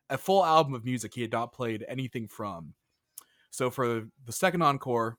A 0.10 0.18
full 0.18 0.46
album 0.46 0.74
of 0.74 0.86
music 0.86 1.16
he 1.16 1.22
had 1.22 1.32
not 1.32 1.52
played 1.52 1.84
anything 1.88 2.28
from. 2.28 2.74
So, 3.50 3.72
for 3.72 4.08
the 4.24 4.32
second 4.32 4.62
encore, 4.62 5.18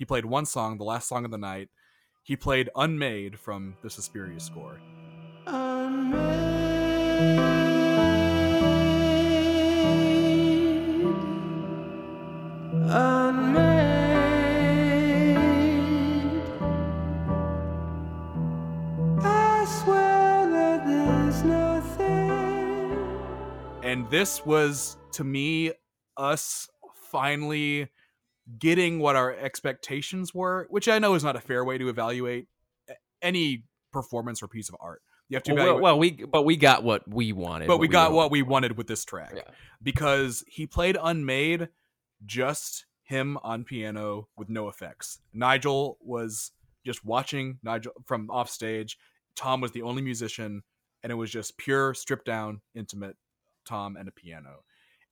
he 0.00 0.06
played 0.06 0.24
one 0.24 0.46
song, 0.46 0.78
the 0.78 0.84
last 0.84 1.08
song 1.10 1.26
of 1.26 1.30
the 1.30 1.36
night. 1.36 1.68
He 2.22 2.34
played 2.34 2.70
Unmade 2.74 3.38
from 3.38 3.76
the 3.82 3.90
Suspiria 3.90 4.40
score. 4.40 4.80
Unmade. 5.46 6.16
Unmade. 12.88 13.76
I 19.22 19.66
swear 19.84 20.50
that 20.50 20.86
there's 20.86 21.44
nothing. 21.44 22.30
and 23.82 24.08
this 24.08 24.46
was 24.46 24.96
to 25.12 25.24
me 25.24 25.72
us 26.16 26.70
finally 27.10 27.90
getting 28.58 28.98
what 28.98 29.16
our 29.16 29.32
expectations 29.34 30.34
were 30.34 30.66
which 30.70 30.88
i 30.88 30.98
know 30.98 31.14
is 31.14 31.22
not 31.24 31.36
a 31.36 31.40
fair 31.40 31.64
way 31.64 31.78
to 31.78 31.88
evaluate 31.88 32.48
any 33.22 33.64
performance 33.92 34.42
or 34.42 34.48
piece 34.48 34.68
of 34.68 34.76
art 34.80 35.02
you 35.28 35.36
have 35.36 35.42
to 35.44 35.52
Well, 35.54 35.62
evaluate 35.62 35.82
well, 35.82 35.98
we 35.98 36.10
but 36.24 36.42
we 36.44 36.56
got 36.56 36.82
what 36.82 37.06
we 37.08 37.32
wanted. 37.32 37.68
but 37.68 37.78
we 37.78 37.86
got 37.88 38.10
wanted. 38.10 38.16
what 38.16 38.30
we 38.32 38.42
wanted 38.42 38.76
with 38.76 38.86
this 38.86 39.04
track 39.04 39.32
Yeah. 39.36 39.42
because 39.82 40.42
he 40.48 40.66
played 40.66 40.96
unmade 41.00 41.68
just 42.26 42.86
him 43.02 43.38
on 43.42 43.64
piano 43.64 44.28
with 44.36 44.48
no 44.48 44.68
effects 44.68 45.20
nigel 45.32 45.98
was 46.00 46.52
just 46.84 47.04
watching 47.04 47.58
nigel 47.62 47.92
from 48.06 48.30
off 48.30 48.48
stage 48.50 48.96
tom 49.36 49.60
was 49.60 49.72
the 49.72 49.82
only 49.82 50.02
musician 50.02 50.62
and 51.02 51.10
it 51.12 51.14
was 51.16 51.30
just 51.30 51.56
pure 51.58 51.94
stripped 51.94 52.26
down 52.26 52.60
intimate 52.74 53.16
tom 53.66 53.96
and 53.96 54.08
a 54.08 54.12
piano 54.12 54.60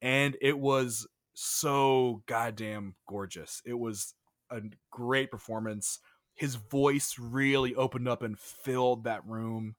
and 0.01 0.37
it 0.41 0.59
was 0.59 1.07
so 1.41 2.23
goddamn 2.27 2.97
gorgeous 3.09 3.63
it 3.65 3.75
was 3.75 4.15
a 4.51 4.61
great 4.91 5.31
performance 5.31 6.01
his 6.35 6.57
voice 6.57 7.19
really 7.19 7.75
opened 7.75 8.09
up 8.09 8.23
and 8.23 8.39
filled 8.39 9.05
that 9.05 9.25
room 9.27 9.77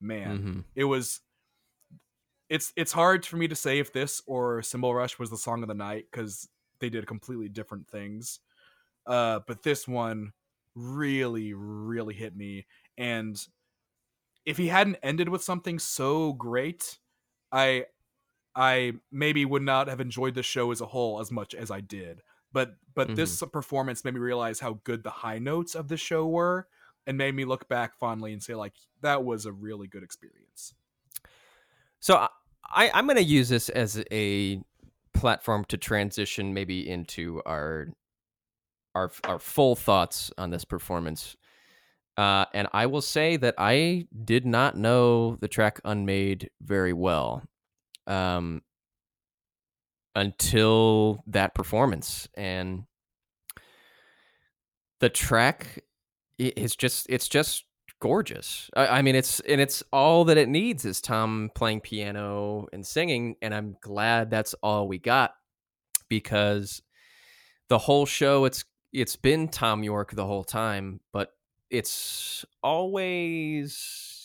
man 0.00 0.44
Mhm. 0.44 0.64
it 0.74 0.84
was 0.84 1.20
it's 2.48 2.72
it's 2.76 2.92
hard 2.92 3.26
for 3.26 3.36
me 3.36 3.48
to 3.48 3.54
say 3.54 3.78
if 3.78 3.92
this 3.92 4.22
or 4.26 4.62
Cymbal 4.62 4.94
Rush 4.94 5.18
was 5.18 5.30
the 5.30 5.36
song 5.38 5.62
of 5.62 5.68
the 5.68 5.74
night 5.74 6.06
because 6.10 6.48
they 6.80 6.88
did 6.88 7.06
completely 7.06 7.48
different 7.48 7.88
things. 7.88 8.40
Uh, 9.06 9.40
but 9.46 9.62
this 9.62 9.88
one 9.88 10.32
really, 10.74 11.54
really 11.54 12.14
hit 12.14 12.36
me. 12.36 12.66
And 12.98 13.36
if 14.44 14.56
he 14.56 14.68
hadn't 14.68 14.96
ended 15.02 15.28
with 15.28 15.42
something 15.42 15.78
so 15.78 16.32
great, 16.32 16.98
I 17.52 17.86
I 18.58 18.94
maybe 19.12 19.44
would 19.44 19.62
not 19.62 19.86
have 19.88 20.00
enjoyed 20.00 20.34
the 20.34 20.42
show 20.42 20.72
as 20.72 20.80
a 20.80 20.86
whole 20.86 21.20
as 21.20 21.30
much 21.30 21.54
as 21.54 21.70
I 21.70 21.80
did. 21.80 22.22
But 22.52 22.76
but 22.94 23.14
this 23.14 23.40
performance 23.52 24.04
made 24.04 24.14
me 24.14 24.20
realize 24.20 24.58
how 24.60 24.80
good 24.82 25.04
the 25.04 25.10
high 25.10 25.38
notes 25.38 25.74
of 25.76 25.88
the 25.88 25.96
show 25.96 26.26
were 26.26 26.66
and 27.06 27.16
made 27.16 27.34
me 27.34 27.44
look 27.44 27.68
back 27.68 27.94
fondly 27.96 28.32
and 28.32 28.42
say 28.42 28.54
like 28.54 28.74
that 29.02 29.24
was 29.24 29.46
a 29.46 29.52
really 29.52 29.86
good 29.86 30.02
experience. 30.02 30.74
So 32.00 32.16
I- 32.16 32.28
I, 32.70 32.90
I'm 32.92 33.06
going 33.06 33.16
to 33.16 33.22
use 33.22 33.48
this 33.48 33.70
as 33.70 34.04
a 34.12 34.60
platform 35.14 35.64
to 35.66 35.78
transition 35.78 36.52
maybe 36.52 36.86
into 36.86 37.40
our 37.46 37.88
our 38.94 39.10
our 39.24 39.38
full 39.38 39.74
thoughts 39.76 40.30
on 40.36 40.50
this 40.50 40.64
performance. 40.66 41.36
Uh, 42.18 42.44
and 42.52 42.68
I 42.72 42.86
will 42.86 43.00
say 43.00 43.36
that 43.38 43.54
I 43.56 44.06
did 44.24 44.44
not 44.44 44.76
know 44.76 45.36
the 45.36 45.48
track 45.48 45.80
"Unmade" 45.84 46.50
very 46.60 46.92
well 46.92 47.42
um, 48.08 48.62
until 50.16 51.22
that 51.28 51.54
performance, 51.54 52.28
and 52.34 52.84
the 54.98 55.08
track 55.08 55.84
is 56.38 56.74
just 56.74 57.06
it's 57.08 57.28
just 57.28 57.64
gorgeous. 58.00 58.70
I, 58.74 58.98
I 58.98 59.02
mean, 59.02 59.14
it's 59.14 59.40
and 59.40 59.60
it's 59.60 59.82
all 59.92 60.24
that 60.24 60.38
it 60.38 60.48
needs 60.48 60.84
is 60.84 61.00
Tom 61.00 61.50
playing 61.54 61.82
piano 61.82 62.66
and 62.72 62.84
singing, 62.86 63.36
and 63.42 63.54
I'm 63.54 63.76
glad 63.80 64.30
that's 64.30 64.54
all 64.54 64.88
we 64.88 64.98
got 64.98 65.34
because 66.08 66.82
the 67.68 67.78
whole 67.78 68.06
show 68.06 68.44
it's 68.46 68.64
it's 68.92 69.16
been 69.16 69.48
Thom 69.48 69.84
Yorke 69.84 70.12
the 70.12 70.26
whole 70.26 70.44
time, 70.44 71.00
but 71.12 71.32
it's 71.70 72.44
always 72.62 74.17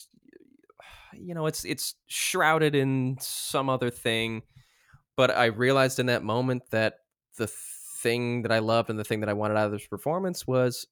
you 1.18 1.34
know 1.34 1.46
it's 1.46 1.66
it's 1.66 1.96
shrouded 2.08 2.76
in 2.76 3.18
some 3.20 3.70
other 3.70 3.90
thing. 3.90 4.44
But 5.16 5.32
I 5.32 5.46
realized 5.46 6.00
in 6.00 6.08
that 6.08 6.24
moment 6.24 6.64
that 6.72 7.00
the 7.38 7.48
thing 7.48 8.42
that 8.44 8.52
I 8.52 8.60
loved 8.60 8.90
and 8.90 8.98
the 8.98 9.04
thing 9.04 9.20
that 9.20 9.30
I 9.30 9.34
wanted 9.34 9.58
out 9.58 9.68
of 9.68 9.72
this 9.72 9.88
performance 9.88 10.48
was 10.48 10.88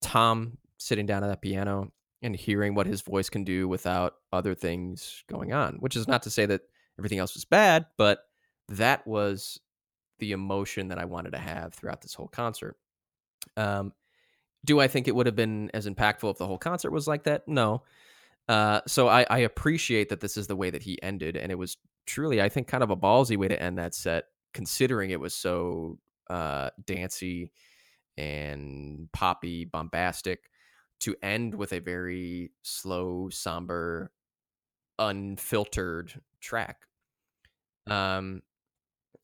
Tom 0.00 0.58
sitting 0.78 1.06
down 1.06 1.22
at 1.22 1.28
that 1.28 1.40
piano 1.40 1.92
and 2.22 2.36
hearing 2.36 2.74
what 2.74 2.86
his 2.86 3.00
voice 3.00 3.30
can 3.30 3.44
do 3.44 3.68
without 3.68 4.14
other 4.32 4.54
things 4.54 5.24
going 5.28 5.52
on, 5.52 5.76
which 5.76 5.96
is 5.96 6.06
not 6.06 6.22
to 6.22 6.30
say 6.30 6.46
that 6.46 6.62
everything 6.98 7.18
else 7.18 7.34
was 7.34 7.44
bad, 7.44 7.86
but 7.96 8.24
that 8.68 9.06
was 9.06 9.60
the 10.18 10.32
emotion 10.32 10.88
that 10.88 10.98
I 10.98 11.04
wanted 11.04 11.32
to 11.32 11.38
have 11.38 11.74
throughout 11.74 12.00
this 12.00 12.14
whole 12.14 12.28
concert. 12.28 12.76
Um, 13.56 13.92
do 14.64 14.80
I 14.80 14.86
think 14.86 15.08
it 15.08 15.16
would 15.16 15.26
have 15.26 15.34
been 15.34 15.70
as 15.74 15.88
impactful 15.88 16.30
if 16.30 16.38
the 16.38 16.46
whole 16.46 16.58
concert 16.58 16.92
was 16.92 17.08
like 17.08 17.24
that? 17.24 17.48
No. 17.48 17.82
Uh, 18.48 18.80
so 18.86 19.08
I, 19.08 19.24
I 19.30 19.38
appreciate 19.38 20.08
that 20.08 20.20
this 20.20 20.36
is 20.36 20.46
the 20.46 20.56
way 20.56 20.70
that 20.70 20.82
he 20.82 21.00
ended, 21.02 21.36
and 21.36 21.52
it 21.52 21.56
was 21.56 21.76
truly, 22.06 22.42
I 22.42 22.48
think, 22.48 22.68
kind 22.68 22.82
of 22.82 22.90
a 22.90 22.96
ballsy 22.96 23.36
way 23.36 23.48
to 23.48 23.60
end 23.60 23.78
that 23.78 23.94
set, 23.94 24.24
considering 24.52 25.10
it 25.10 25.20
was 25.20 25.34
so 25.34 25.98
uh, 26.28 26.70
dancey 26.84 27.52
and 28.16 29.08
poppy, 29.12 29.64
bombastic, 29.64 30.50
to 31.00 31.16
end 31.22 31.54
with 31.54 31.72
a 31.72 31.80
very 31.80 32.52
slow, 32.62 33.28
somber, 33.30 34.12
unfiltered 34.98 36.12
track. 36.40 36.78
Um, 37.86 38.42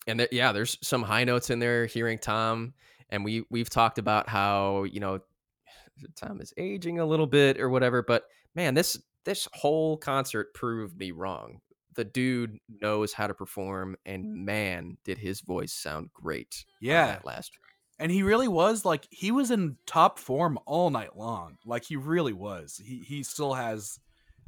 and 0.07 0.27
yeah, 0.33 0.53
there's 0.53 0.79
some 0.83 1.03
high 1.03 1.25
notes 1.25 1.51
in 1.51 1.59
there. 1.59 1.87
Hearing 1.87 2.19
Tom, 2.19 2.75
and 3.11 3.25
we 3.25 3.45
we've 3.51 3.71
talked 3.71 3.99
about 3.99 4.29
how 4.29 4.85
you 4.85 5.01
know 5.01 5.21
Tom 6.17 6.41
is 6.41 6.53
aging 6.57 6.99
a 6.99 7.07
little 7.07 7.27
bit 7.27 7.61
or 7.61 7.69
whatever, 7.69 8.03
but 8.03 8.25
man, 8.59 8.75
this 8.75 9.01
this 9.25 9.47
whole 9.53 9.97
concert 9.97 10.53
proved 10.53 10.99
me 10.99 11.13
wrong. 11.13 11.61
The 11.95 12.05
dude 12.05 12.59
knows 12.83 13.13
how 13.13 13.29
to 13.29 13.35
perform, 13.35 13.97
and 14.05 14.45
man, 14.45 14.97
did 15.05 15.17
his 15.19 15.41
voice 15.41 15.73
sound 15.73 16.11
great. 16.13 16.65
Yeah. 16.81 17.07
that 17.07 17.25
last 17.25 17.53
track. 17.53 17.71
and 18.01 18.11
he 18.11 18.23
really 18.25 18.49
was 18.49 18.85
like 18.85 19.07
he 19.11 19.31
was 19.31 19.53
in 19.53 19.77
top 19.87 20.19
form 20.19 20.59
all 20.67 20.91
night 20.91 21.17
long 21.17 21.57
like 21.65 21.85
he 21.85 21.97
really 21.97 22.33
was 22.33 22.81
he 22.85 22.99
he 22.99 23.23
still 23.23 23.55
has 23.55 23.99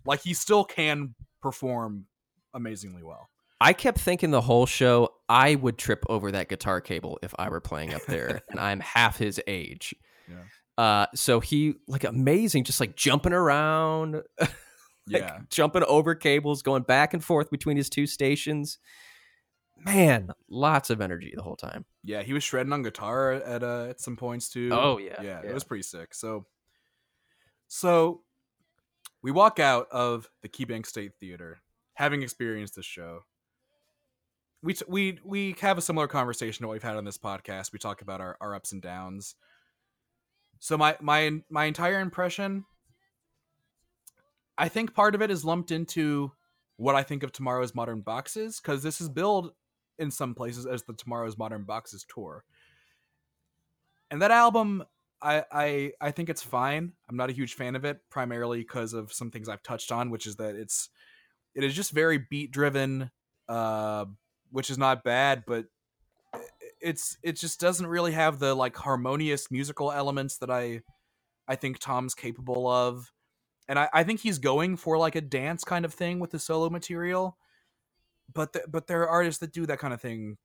like 0.04 0.22
he 0.22 0.34
still 0.34 0.64
can 0.64 1.14
perform 1.40 2.06
amazingly 2.52 3.02
well 3.02 3.28
I 3.62 3.74
kept 3.74 3.98
thinking 3.98 4.30
the 4.30 4.40
whole 4.40 4.64
show, 4.64 5.10
I 5.28 5.54
would 5.54 5.76
trip 5.76 6.02
over 6.08 6.32
that 6.32 6.48
guitar 6.48 6.80
cable 6.80 7.18
if 7.22 7.34
I 7.38 7.50
were 7.50 7.60
playing 7.60 7.92
up 7.92 8.00
there, 8.08 8.40
and 8.48 8.58
I'm 8.58 8.80
half 8.80 9.18
his 9.18 9.38
age. 9.46 9.94
Yeah. 10.26 10.36
Uh, 10.80 11.06
so 11.14 11.40
he 11.40 11.74
like 11.88 12.04
amazing, 12.04 12.64
just 12.64 12.80
like 12.80 12.96
jumping 12.96 13.34
around, 13.34 14.14
like 14.40 14.50
Yeah. 15.06 15.40
jumping 15.50 15.82
over 15.82 16.14
cables, 16.14 16.62
going 16.62 16.84
back 16.84 17.12
and 17.12 17.22
forth 17.22 17.50
between 17.50 17.76
his 17.76 17.90
two 17.90 18.06
stations. 18.06 18.78
Man, 19.84 20.30
lots 20.48 20.88
of 20.88 21.00
energy 21.02 21.32
the 21.36 21.42
whole 21.42 21.56
time. 21.56 21.84
Yeah, 22.02 22.22
he 22.22 22.32
was 22.32 22.42
shredding 22.44 22.72
on 22.72 22.82
guitar 22.82 23.32
at 23.32 23.62
uh, 23.62 23.88
at 23.90 24.00
some 24.00 24.16
points 24.16 24.48
too. 24.48 24.70
Oh, 24.72 24.96
yeah, 24.98 25.20
yeah, 25.22 25.40
yeah. 25.44 25.50
it 25.50 25.54
was 25.54 25.64
pretty 25.64 25.82
sick. 25.82 26.14
So, 26.14 26.46
so 27.68 28.22
we 29.22 29.30
walk 29.32 29.58
out 29.58 29.86
of 29.90 30.28
the 30.42 30.48
Keybank 30.48 30.86
State 30.86 31.12
Theater, 31.20 31.58
having 31.94 32.22
experienced 32.22 32.76
this 32.76 32.86
show. 32.86 33.24
We 34.62 34.74
t- 34.74 34.84
we 34.88 35.18
we 35.24 35.56
have 35.60 35.78
a 35.78 35.82
similar 35.82 36.08
conversation 36.08 36.62
to 36.62 36.68
what 36.68 36.72
we've 36.74 36.82
had 36.82 36.96
on 36.96 37.04
this 37.04 37.18
podcast. 37.18 37.72
We 37.72 37.78
talk 37.78 38.02
about 38.02 38.20
our, 38.20 38.36
our 38.40 38.54
ups 38.54 38.72
and 38.72 38.80
downs. 38.82 39.34
So 40.60 40.78
my 40.78 40.96
my 41.00 41.42
my 41.50 41.64
entire 41.64 42.00
impression, 42.00 42.64
I 44.56 44.68
think 44.68 44.94
part 44.94 45.14
of 45.14 45.22
it 45.22 45.30
is 45.30 45.44
lumped 45.44 45.70
into 45.70 46.32
what 46.76 46.94
I 46.94 47.02
think 47.02 47.22
of 47.22 47.32
tomorrow's 47.32 47.74
modern 47.74 48.02
boxes 48.02 48.60
because 48.60 48.82
this 48.82 49.00
is 49.00 49.08
billed 49.08 49.52
in 49.98 50.10
some 50.10 50.34
places 50.34 50.66
as 50.66 50.82
the 50.82 50.94
Tomorrow's 50.94 51.36
Modern 51.36 51.64
Boxes 51.64 52.06
tour. 52.08 52.44
And 54.10 54.22
that 54.22 54.30
album, 54.30 54.82
I 55.22 55.44
I 55.52 55.92
I 56.00 56.10
think 56.10 56.28
it's 56.28 56.42
fine. 56.42 56.92
I'm 57.08 57.16
not 57.16 57.30
a 57.30 57.34
huge 57.34 57.54
fan 57.54 57.76
of 57.76 57.84
it, 57.84 58.00
primarily 58.10 58.58
because 58.58 58.92
of 58.92 59.12
some 59.12 59.30
things 59.30 59.48
I've 59.48 59.62
touched 59.62 59.92
on, 59.92 60.10
which 60.10 60.26
is 60.26 60.36
that 60.36 60.56
it's 60.56 60.88
it 61.54 61.64
is 61.64 61.74
just 61.74 61.92
very 61.92 62.18
beat 62.18 62.50
driven, 62.50 63.10
uh, 63.48 64.06
which 64.50 64.70
is 64.70 64.78
not 64.78 65.04
bad, 65.04 65.44
but 65.46 65.66
it's 66.80 67.18
it 67.22 67.32
just 67.36 67.60
doesn't 67.60 67.86
really 67.86 68.12
have 68.12 68.38
the 68.38 68.54
like 68.54 68.76
harmonious 68.76 69.50
musical 69.50 69.92
elements 69.92 70.38
that 70.38 70.50
I 70.50 70.82
I 71.48 71.56
think 71.56 71.78
Tom's 71.78 72.14
capable 72.14 72.68
of. 72.68 73.12
And 73.68 73.78
I, 73.78 73.88
I 73.94 74.04
think 74.04 74.20
he's 74.20 74.38
going 74.38 74.76
for 74.76 74.98
like 74.98 75.14
a 75.14 75.20
dance 75.20 75.64
kind 75.64 75.84
of 75.84 75.94
thing 75.94 76.18
with 76.20 76.30
the 76.32 76.38
solo 76.38 76.70
material 76.70 77.38
but 78.32 78.52
th- 78.52 78.64
but 78.68 78.86
there 78.86 79.02
are 79.02 79.08
artists 79.08 79.40
that 79.40 79.52
do 79.52 79.66
that 79.66 79.78
kind 79.78 79.92
of 79.94 80.00
thing 80.00 80.38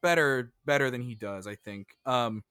better 0.00 0.52
better 0.64 0.90
than 0.90 1.00
he 1.00 1.14
does 1.14 1.46
i 1.46 1.54
think 1.54 1.96
um 2.06 2.42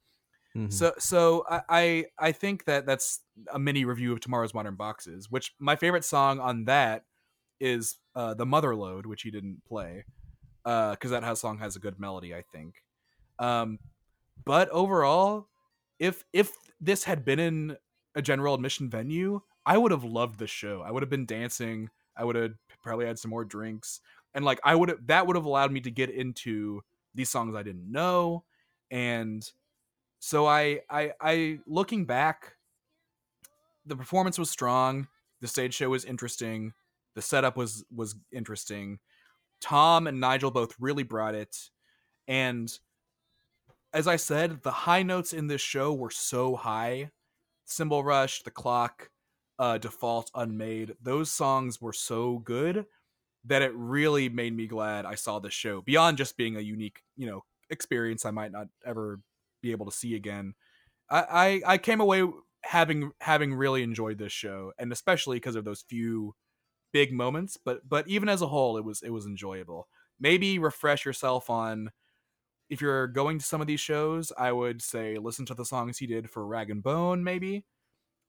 Mhm. 0.56 0.72
so 0.74 0.94
so 1.00 1.46
I, 1.50 1.62
I 1.70 2.06
i 2.20 2.32
think 2.34 2.66
that 2.66 2.86
that's 2.86 3.22
a 3.54 3.60
mini 3.60 3.86
review 3.86 4.12
of 4.14 4.20
tomorrow's 4.20 4.54
modern 4.54 4.76
boxes 4.76 5.32
which 5.32 5.54
my 5.60 5.78
favorite 5.78 6.04
song 6.06 6.40
on 6.42 6.66
that 6.66 7.06
is 7.62 8.00
uh 8.16 8.34
the 8.34 8.46
Mother 8.46 8.76
Lode 8.76 9.06
which 9.06 9.22
he 9.22 9.32
didn't 9.32 9.64
play 9.66 10.04
uh 10.66 10.92
because 10.92 11.12
that 11.12 11.24
house 11.24 11.42
song 11.42 11.58
has 11.58 11.76
a 11.76 11.80
good 11.80 12.00
melody 12.00 12.34
i 12.36 12.42
think. 12.42 12.84
Um 13.40 13.80
but 14.46 14.70
overall 14.70 15.48
if 16.00 16.24
if 16.34 16.52
this 16.80 17.04
had 17.04 17.24
been 17.26 17.40
in 17.40 17.78
a 18.16 18.22
general 18.22 18.54
admission 18.54 18.90
venue 18.90 19.42
i 19.66 19.78
would 19.78 19.92
have 19.92 20.04
loved 20.04 20.40
the 20.40 20.48
show. 20.48 20.82
I 20.82 20.92
would 20.92 21.04
have 21.04 21.10
been 21.10 21.26
dancing. 21.26 21.90
I 22.16 22.26
would 22.26 22.36
have 22.36 22.54
probably 22.84 23.06
had 23.06 23.20
some 23.20 23.30
more 23.32 23.46
drinks. 23.46 24.02
And 24.34 24.46
like 24.46 24.60
i 24.64 24.76
would 24.76 24.90
have 24.90 25.08
that 25.08 25.28
would 25.28 25.36
have 25.36 25.46
allowed 25.46 25.72
me 25.72 25.82
to 25.82 25.92
get 25.92 26.10
into 26.10 26.82
these 27.14 27.30
songs 27.30 27.56
i 27.56 27.64
didn't 27.64 27.92
know. 27.92 28.44
And 28.90 29.50
so 30.20 30.46
i 30.46 30.82
i 30.90 31.12
i 31.22 31.60
looking 31.66 32.06
back 32.06 32.56
the 33.86 33.96
performance 33.96 34.38
was 34.38 34.50
strong. 34.50 35.08
The 35.40 35.48
stage 35.48 35.74
show 35.74 35.90
was 35.90 36.06
interesting. 36.06 36.74
The 37.16 37.22
setup 37.22 37.58
was 37.58 37.84
was 37.94 38.16
interesting 38.32 39.00
tom 39.62 40.08
and 40.08 40.20
nigel 40.20 40.52
both 40.52 40.76
really 40.80 41.04
brought 41.04 41.36
it. 41.36 41.70
And 42.28 42.72
as 43.94 44.08
i 44.08 44.16
said 44.16 44.64
the 44.64 44.72
high 44.72 45.04
notes 45.04 45.34
in 45.34 45.48
this 45.48 45.62
show 45.62 45.94
were 45.94 46.12
so 46.12 46.56
high. 46.56 47.12
Cymbal 47.66 48.04
rush 48.04 48.44
the 48.44 48.52
clock 48.52 49.10
uh 49.60 49.78
default 49.78 50.32
unmade 50.36 50.96
those 51.02 51.32
songs 51.32 51.80
were 51.80 51.94
so 51.94 52.40
good 52.40 52.86
that 53.46 53.62
it 53.62 53.74
really 53.76 54.28
made 54.28 54.56
me 54.56 54.68
glad 54.68 55.06
i 55.06 55.16
saw 55.16 55.40
this 55.40 55.54
show 55.54 55.82
beyond 55.82 56.18
just 56.18 56.36
being 56.36 56.56
a 56.56 56.62
unique 56.62 57.02
you 57.16 57.28
know 57.28 57.44
experience 57.70 58.26
i 58.26 58.32
might 58.32 58.52
not 58.52 58.68
ever 58.86 59.20
be 59.62 59.72
able 59.72 59.86
to 59.86 59.92
see 59.92 60.16
again. 60.16 60.54
I 61.10 61.62
i, 61.66 61.74
I 61.74 61.78
came 61.78 62.02
away 62.02 62.24
having 62.64 63.12
having 63.22 63.54
really 63.54 63.84
enjoyed 63.84 64.18
this 64.18 64.32
show 64.32 64.74
and 64.78 64.92
especially 64.92 65.38
because 65.38 65.56
of 65.56 65.66
those 65.66 65.84
few 65.88 66.36
big 66.92 67.14
moments 67.14 67.58
but 67.58 67.88
but 67.88 68.08
even 68.08 68.30
as 68.30 68.42
a 68.42 68.48
whole 68.48 68.78
it 68.78 68.84
was 68.86 69.02
it 69.02 69.10
was 69.10 69.26
enjoyable. 69.26 69.88
Maybe 70.20 70.60
refresh 70.60 71.06
yourself 71.06 71.50
on 71.50 71.92
if 72.70 72.82
you're 72.82 73.08
going 73.08 73.40
to 73.40 73.46
some 73.46 73.60
of 73.62 73.68
these 73.68 73.80
shows 73.80 74.32
i 74.38 74.52
would 74.52 74.82
say 74.82 75.18
listen 75.18 75.46
to 75.46 75.54
the 75.54 75.66
songs 75.66 75.98
he 75.98 76.08
did 76.08 76.30
for 76.30 76.46
rag 76.46 76.70
and 76.70 76.84
bone 76.84 77.24
maybe. 77.24 77.66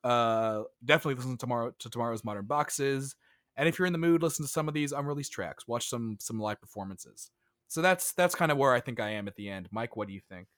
Uh 0.04 0.62
definitely 0.84 1.14
listen 1.14 1.32
to 1.32 1.38
tomorrow 1.38 1.72
to 1.78 1.90
tomorrow's 1.90 2.24
modern 2.24 2.46
boxes. 2.46 3.14
And 3.56 3.68
if 3.68 3.78
you're 3.78 3.86
in 3.86 3.92
the 3.92 3.98
mood 3.98 4.22
listen 4.22 4.44
to 4.44 4.50
some 4.50 4.68
of 4.68 4.74
these 4.74 4.92
unreleased 4.92 5.32
tracks. 5.32 5.68
Watch 5.68 5.88
some 5.88 6.16
some 6.20 6.40
live 6.40 6.60
performances. 6.60 7.30
So 7.68 7.82
that's 7.82 8.12
that's 8.12 8.34
kind 8.34 8.52
of 8.52 8.58
where 8.58 8.72
i 8.72 8.80
think 8.80 9.00
i 9.00 9.10
am 9.10 9.28
at 9.28 9.36
the 9.36 9.48
end. 9.48 9.68
Mike 9.70 9.96
what 9.96 10.08
do 10.08 10.14
you 10.14 10.20
think? 10.28 10.48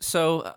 So, 0.00 0.40
uh, 0.40 0.54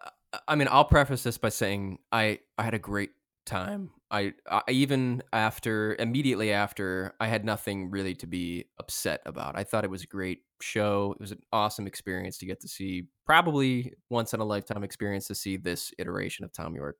I 0.48 0.56
mean, 0.56 0.68
I'll 0.70 0.86
preface 0.86 1.24
this 1.24 1.38
by 1.38 1.50
saying 1.50 2.00
I 2.12 2.40
I 2.58 2.64
had 2.64 2.74
a 2.74 2.80
great 2.80 3.12
time. 3.48 3.90
I, 4.12 4.34
I 4.50 4.62
even 4.70 5.24
after 5.34 5.96
immediately 5.98 6.54
after 6.54 7.16
I 7.20 7.28
had 7.28 7.44
nothing 7.44 7.90
really 7.90 8.14
to 8.16 8.28
be 8.28 8.66
upset 8.80 9.22
about. 9.26 9.58
I 9.58 9.64
thought 9.64 9.84
it 9.84 9.90
was 9.90 10.04
a 10.04 10.08
great 10.08 10.42
show. 10.62 11.14
It 11.18 11.22
was 11.22 11.32
an 11.32 11.42
awesome 11.52 11.88
experience 11.88 12.38
to 12.38 12.46
get 12.46 12.62
to 12.62 12.68
see, 12.68 13.08
probably 13.26 13.94
once 14.10 14.34
in 14.34 14.40
a 14.40 14.46
lifetime 14.46 14.84
experience 14.84 15.28
to 15.28 15.36
see 15.36 15.58
this 15.58 15.92
iteration 15.98 16.46
of 16.46 16.54
Thom 16.54 16.76
Yorke. 16.76 16.98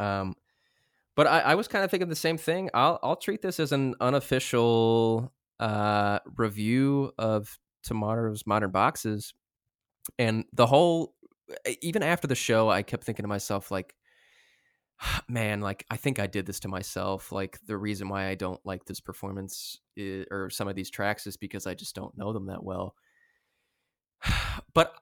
Um, 0.00 0.34
but 1.14 1.26
I, 1.26 1.40
I 1.40 1.54
was 1.54 1.68
kind 1.68 1.84
of 1.84 1.90
thinking 1.90 2.08
the 2.08 2.16
same 2.16 2.38
thing. 2.38 2.70
I'll 2.72 2.98
I'll 3.02 3.16
treat 3.16 3.42
this 3.42 3.60
as 3.60 3.72
an 3.72 3.94
unofficial 4.00 5.32
uh, 5.60 6.20
review 6.36 7.12
of 7.18 7.58
tomorrow's 7.82 8.46
modern 8.46 8.70
boxes, 8.70 9.34
and 10.18 10.44
the 10.52 10.66
whole 10.66 11.14
even 11.80 12.02
after 12.02 12.26
the 12.26 12.34
show, 12.34 12.68
I 12.68 12.82
kept 12.82 13.04
thinking 13.04 13.22
to 13.22 13.28
myself, 13.28 13.70
like, 13.70 13.94
man, 15.28 15.60
like, 15.60 15.84
I 15.90 15.96
think 15.96 16.18
I 16.18 16.26
did 16.26 16.46
this 16.46 16.60
to 16.60 16.68
myself. 16.68 17.32
Like, 17.32 17.58
the 17.66 17.76
reason 17.76 18.08
why 18.08 18.28
I 18.28 18.34
don't 18.34 18.64
like 18.64 18.84
this 18.84 19.00
performance 19.00 19.80
i 19.98 20.24
or 20.30 20.50
some 20.50 20.68
of 20.68 20.76
these 20.76 20.90
tracks 20.90 21.26
is 21.26 21.36
because 21.36 21.66
I 21.66 21.74
just 21.74 21.94
don't 21.94 22.16
know 22.16 22.32
them 22.32 22.46
that 22.46 22.62
well. 22.62 22.94
But 24.74 24.92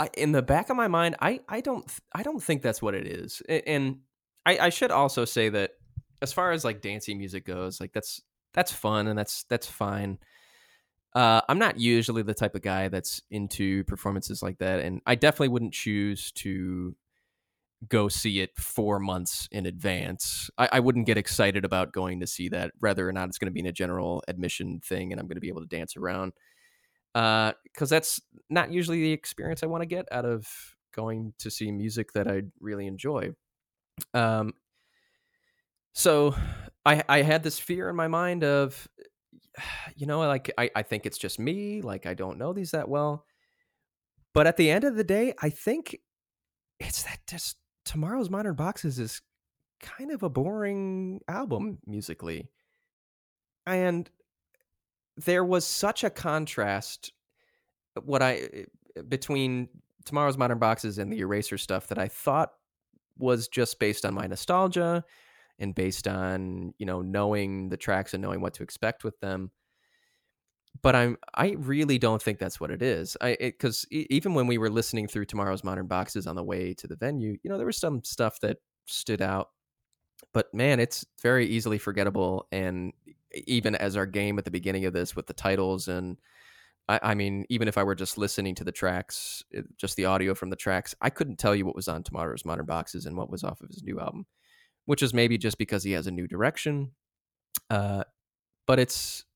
I, 0.00 0.10
in 0.16 0.32
the 0.32 0.42
back 0.42 0.70
of 0.70 0.76
my 0.76 0.88
mind, 0.88 1.16
I, 1.20 1.40
I 1.48 1.60
don't, 1.60 1.88
I 2.12 2.22
don't 2.22 2.42
think 2.42 2.62
that's 2.62 2.82
what 2.82 2.94
it 2.94 3.06
is. 3.06 3.40
And 3.48 4.00
I, 4.44 4.58
I 4.58 4.68
should 4.70 4.90
also 4.90 5.24
say 5.24 5.48
that 5.50 5.72
as 6.20 6.32
far 6.32 6.50
as 6.50 6.64
like 6.64 6.80
dancing 6.80 7.16
music 7.16 7.44
goes, 7.44 7.80
like 7.80 7.92
that's, 7.92 8.20
that's 8.54 8.72
fun 8.72 9.06
and 9.06 9.18
that's, 9.18 9.44
that's 9.44 9.68
fine. 9.68 10.18
Uh, 11.14 11.40
I'm 11.48 11.58
not 11.58 11.78
usually 11.78 12.22
the 12.22 12.34
type 12.34 12.54
of 12.54 12.62
guy 12.62 12.88
that's 12.88 13.22
into 13.30 13.82
performances 13.84 14.42
like 14.42 14.58
that, 14.58 14.80
and 14.80 15.00
I 15.06 15.14
definitely 15.14 15.48
wouldn't 15.48 15.72
choose 15.72 16.32
to 16.32 16.94
go 17.86 18.08
see 18.08 18.40
it 18.40 18.56
four 18.56 18.98
months 18.98 19.48
in 19.52 19.66
advance. 19.66 20.50
I, 20.58 20.68
I 20.72 20.80
wouldn't 20.80 21.06
get 21.06 21.18
excited 21.18 21.64
about 21.64 21.92
going 21.92 22.20
to 22.20 22.26
see 22.26 22.48
that, 22.48 22.72
whether 22.80 23.08
or 23.08 23.12
not 23.12 23.28
it's 23.28 23.38
going 23.38 23.46
to 23.46 23.52
be 23.52 23.60
in 23.60 23.66
a 23.66 23.72
general 23.72 24.22
admission 24.26 24.80
thing, 24.80 25.12
and 25.12 25.20
I'm 25.20 25.26
going 25.26 25.36
to 25.36 25.40
be 25.40 25.48
able 25.48 25.62
to 25.62 25.68
dance 25.68 25.96
around. 25.96 26.32
Because 27.14 27.88
that's 27.88 28.20
not 28.50 28.72
usually 28.72 29.00
the 29.00 29.12
experience 29.12 29.62
I 29.62 29.66
want 29.66 29.82
to 29.82 29.86
get 29.86 30.06
out 30.12 30.24
of 30.24 30.46
going 30.94 31.34
to 31.38 31.50
see 31.50 31.70
music 31.70 32.12
that 32.12 32.28
I 32.28 32.42
really 32.60 32.86
enjoy. 32.86 33.30
Um, 34.14 34.54
so 35.92 36.34
I 36.84 37.02
I 37.08 37.22
had 37.22 37.42
this 37.42 37.58
fear 37.58 37.88
in 37.88 37.96
my 37.96 38.08
mind 38.08 38.44
of 38.44 38.88
you 39.96 40.06
know, 40.06 40.20
like 40.20 40.50
I, 40.58 40.70
I 40.74 40.82
think 40.82 41.06
it's 41.06 41.18
just 41.18 41.38
me. 41.38 41.82
Like 41.82 42.06
I 42.06 42.14
don't 42.14 42.38
know 42.38 42.52
these 42.52 42.72
that 42.72 42.88
well. 42.88 43.24
But 44.34 44.46
at 44.46 44.56
the 44.56 44.70
end 44.70 44.84
of 44.84 44.96
the 44.96 45.04
day, 45.04 45.34
I 45.40 45.50
think 45.50 45.98
it's 46.78 47.02
that 47.04 47.18
just 47.26 47.56
tomorrow's 47.88 48.28
modern 48.28 48.54
boxes 48.54 48.98
is 48.98 49.22
kind 49.80 50.10
of 50.10 50.22
a 50.22 50.28
boring 50.28 51.22
album 51.26 51.78
musically. 51.86 52.50
And 53.66 54.10
there 55.16 55.42
was 55.42 55.66
such 55.66 56.04
a 56.04 56.10
contrast 56.10 57.12
uh, 57.96 58.02
what 58.02 58.22
I 58.22 58.40
uh, 58.42 59.00
uh, 59.00 59.02
between 59.02 59.68
tomorrow's 60.04 60.36
modern 60.36 60.58
boxes 60.58 60.98
and 60.98 61.10
the 61.10 61.20
eraser 61.20 61.56
stuff 61.56 61.86
that 61.88 61.98
I 61.98 62.08
thought 62.08 62.50
was 63.16 63.48
just 63.48 63.80
based 63.80 64.04
on 64.04 64.12
my 64.12 64.26
nostalgia 64.26 65.02
and 65.58 65.74
based 65.74 66.06
on 66.06 66.74
you 66.78 66.84
know 66.84 67.00
knowing 67.00 67.70
the 67.70 67.78
tracks 67.78 68.12
and 68.12 68.22
knowing 68.22 68.42
what 68.42 68.52
to 68.54 68.62
expect 68.62 69.02
with 69.02 69.18
them 69.20 69.50
but 70.82 70.94
i'm 70.94 71.16
i 71.34 71.50
really 71.58 71.98
don't 71.98 72.22
think 72.22 72.38
that's 72.38 72.60
what 72.60 72.70
it 72.70 72.82
is 72.82 73.16
i 73.20 73.36
because 73.40 73.86
even 73.90 74.34
when 74.34 74.46
we 74.46 74.58
were 74.58 74.70
listening 74.70 75.06
through 75.06 75.24
tomorrow's 75.24 75.64
modern 75.64 75.86
boxes 75.86 76.26
on 76.26 76.36
the 76.36 76.44
way 76.44 76.74
to 76.74 76.86
the 76.86 76.96
venue 76.96 77.36
you 77.42 77.50
know 77.50 77.56
there 77.56 77.66
was 77.66 77.78
some 77.78 78.02
stuff 78.04 78.38
that 78.40 78.58
stood 78.86 79.22
out 79.22 79.50
but 80.32 80.52
man 80.54 80.80
it's 80.80 81.04
very 81.22 81.46
easily 81.46 81.78
forgettable 81.78 82.46
and 82.52 82.92
even 83.46 83.74
as 83.74 83.96
our 83.96 84.06
game 84.06 84.38
at 84.38 84.44
the 84.44 84.50
beginning 84.50 84.84
of 84.84 84.92
this 84.92 85.14
with 85.14 85.26
the 85.26 85.34
titles 85.34 85.88
and 85.88 86.16
I, 86.90 87.14
mean, 87.14 87.44
even 87.50 87.68
if 87.68 87.76
I 87.76 87.82
were 87.82 87.94
just 87.94 88.16
listening 88.16 88.54
to 88.54 88.64
the 88.64 88.72
tracks, 88.72 89.44
just 89.76 89.96
the 89.96 90.06
audio 90.06 90.34
from 90.34 90.48
the 90.48 90.56
tracks, 90.56 90.94
I 91.02 91.10
couldn't 91.10 91.38
tell 91.38 91.54
you 91.54 91.66
what 91.66 91.76
was 91.76 91.86
on 91.86 92.02
Tomorrow's 92.02 92.46
Modern 92.46 92.64
Boxes 92.64 93.04
and 93.04 93.14
what 93.14 93.30
was 93.30 93.44
off 93.44 93.60
of 93.60 93.68
his 93.68 93.82
new 93.82 94.00
album, 94.00 94.24
which 94.86 95.02
is 95.02 95.12
maybe 95.12 95.36
just 95.36 95.58
because 95.58 95.84
he 95.84 95.92
has 95.92 96.06
a 96.06 96.10
new 96.10 96.26
direction. 96.26 96.92
Uh, 97.68 98.04
but 98.66 98.78
it's 98.78 99.26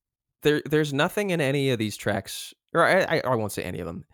there. 0.42 0.62
There's 0.64 0.92
nothing 0.92 1.30
in 1.30 1.40
any 1.40 1.70
of 1.70 1.78
these 1.78 1.96
tracks, 1.96 2.54
or 2.74 2.84
I, 2.84 3.16
I, 3.16 3.22
I 3.24 3.34
won't 3.34 3.52
say 3.52 3.62
any 3.62 3.80
of 3.80 3.86
them. 3.86 4.04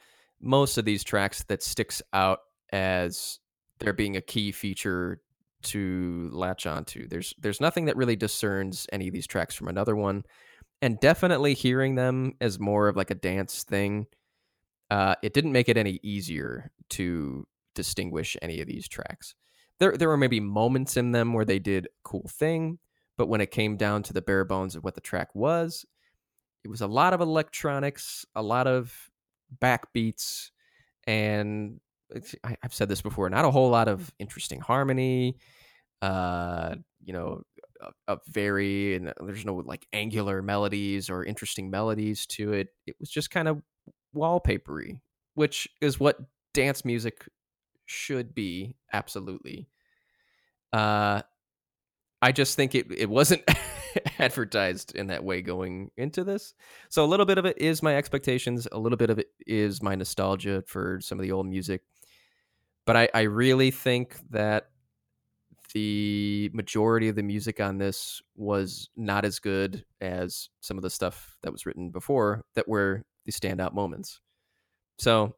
Most 0.41 0.79
of 0.79 0.85
these 0.85 1.05
tracks 1.05 1.43
that 1.45 1.63
sticks 1.63 2.01
out 2.13 2.41
as 2.73 3.39
there 3.81 3.93
being 3.93 4.17
a 4.17 4.21
key 4.21 4.53
feature 4.53 5.21
to 5.63 6.31
latch 6.33 6.67
onto. 6.67 7.09
There's 7.09 7.35
there's 7.39 7.61
nothing 7.61 7.87
that 7.87 7.97
really 7.97 8.17
discerns 8.17 8.87
any 8.93 9.09
of 9.09 9.15
these 9.15 9.27
tracks 9.27 9.55
from 9.55 9.69
another 9.69 9.97
one 9.97 10.25
and 10.81 11.01
definitely 11.01 11.55
hearing 11.55 11.95
them 11.95 12.35
as 12.41 12.61
more 12.61 12.89
of 12.89 12.97
like 12.97 13.11
a 13.11 13.15
dance 13.15 13.65
thing 13.65 14.07
uh, 14.91 15.15
it 15.23 15.35
didn't 15.35 15.53
make 15.53 15.69
it 15.69 15.77
any 15.77 16.01
easier 16.03 16.71
to 16.89 17.47
distinguish 17.75 18.37
any 18.43 18.61
of 18.61 18.67
these 18.67 18.89
tracks 18.89 19.35
there 19.79 19.97
there 19.97 20.09
were 20.09 20.17
maybe 20.17 20.41
moments 20.41 20.97
in 20.97 21.13
them 21.13 21.33
where 21.33 21.45
they 21.45 21.59
did 21.59 21.89
cool 22.03 22.29
thing 22.29 22.79
but 23.17 23.29
when 23.29 23.41
it 23.41 23.51
came 23.51 23.77
down 23.77 24.03
to 24.03 24.13
the 24.13 24.23
bare 24.23 24.45
bones 24.45 24.75
of 24.75 24.85
what 24.85 24.95
the 24.95 25.01
track 25.01 25.35
was 25.35 25.85
it 26.65 26.69
was 26.69 26.81
a 26.81 26.87
lot 26.87 27.13
of 27.13 27.21
electronics 27.21 28.27
a 28.35 28.43
lot 28.43 28.67
of 28.67 29.11
backbeats 29.61 30.51
and 31.07 31.81
I, 32.45 32.57
i've 32.63 32.75
said 32.75 32.89
this 32.89 33.03
before 33.03 33.31
not 33.31 33.45
a 33.45 33.51
whole 33.51 33.71
lot 33.71 33.89
of 33.89 34.13
interesting 34.19 34.61
harmony 34.61 35.39
uh 36.03 36.77
you 37.05 37.13
know 37.13 37.43
a, 37.81 38.15
a 38.15 38.19
very 38.29 38.95
and 38.97 39.13
there's 39.21 39.45
no 39.45 39.57
like 39.57 39.87
angular 39.93 40.43
melodies 40.43 41.11
or 41.11 41.25
interesting 41.25 41.71
melodies 41.71 42.27
to 42.27 42.53
it. 42.53 42.69
It 42.87 42.97
was 43.01 43.11
just 43.11 43.31
kind 43.31 43.49
of 43.49 43.63
wallpapery 44.15 45.01
which 45.35 45.69
is 45.81 46.01
what 46.01 46.19
dance 46.53 46.85
music 46.85 47.29
should 47.87 48.35
be 48.35 48.77
absolutely. 48.93 49.69
Uh 50.73 51.23
i 52.23 52.33
just 52.33 52.57
think 52.57 52.75
it 52.75 52.87
it 52.91 53.09
wasn't 53.09 53.43
advertised 54.19 54.95
in 54.95 55.09
that 55.09 55.25
way 55.25 55.43
going 55.43 55.91
into 55.97 56.25
this 56.25 56.55
so 56.89 57.05
a 57.05 57.07
little 57.07 57.27
bit 57.27 57.39
of 57.39 57.45
it 57.45 57.59
is 57.59 57.83
my 57.83 57.97
expectations 57.97 58.69
a 58.73 58.79
little 58.79 58.99
bit 58.99 59.11
of 59.11 59.19
it 59.19 59.29
is 59.47 59.83
my 59.83 59.95
nostalgia 59.95 60.63
for 60.67 61.01
some 61.01 61.19
of 61.19 61.23
the 61.23 61.33
old 61.33 61.47
music 61.47 61.83
but 62.87 62.97
i 62.97 63.09
i 63.15 63.23
really 63.23 63.71
think 63.71 64.17
that 64.31 64.69
the 65.73 66.51
majority 66.53 67.09
of 67.09 67.17
the 67.17 67.23
music 67.23 67.61
on 67.61 67.79
this 67.79 68.23
was 68.37 68.89
not 68.97 69.25
as 69.25 69.39
good 69.39 69.85
as 70.01 70.49
some 70.61 70.79
of 70.79 70.83
the 70.83 70.91
stuff 70.91 71.37
that 71.43 71.53
was 71.53 71.67
written 71.67 71.91
before 71.91 72.45
that 72.55 72.69
were 72.69 73.05
the 73.27 73.33
standout 73.33 73.75
moments. 73.75 74.21
So 74.99 75.37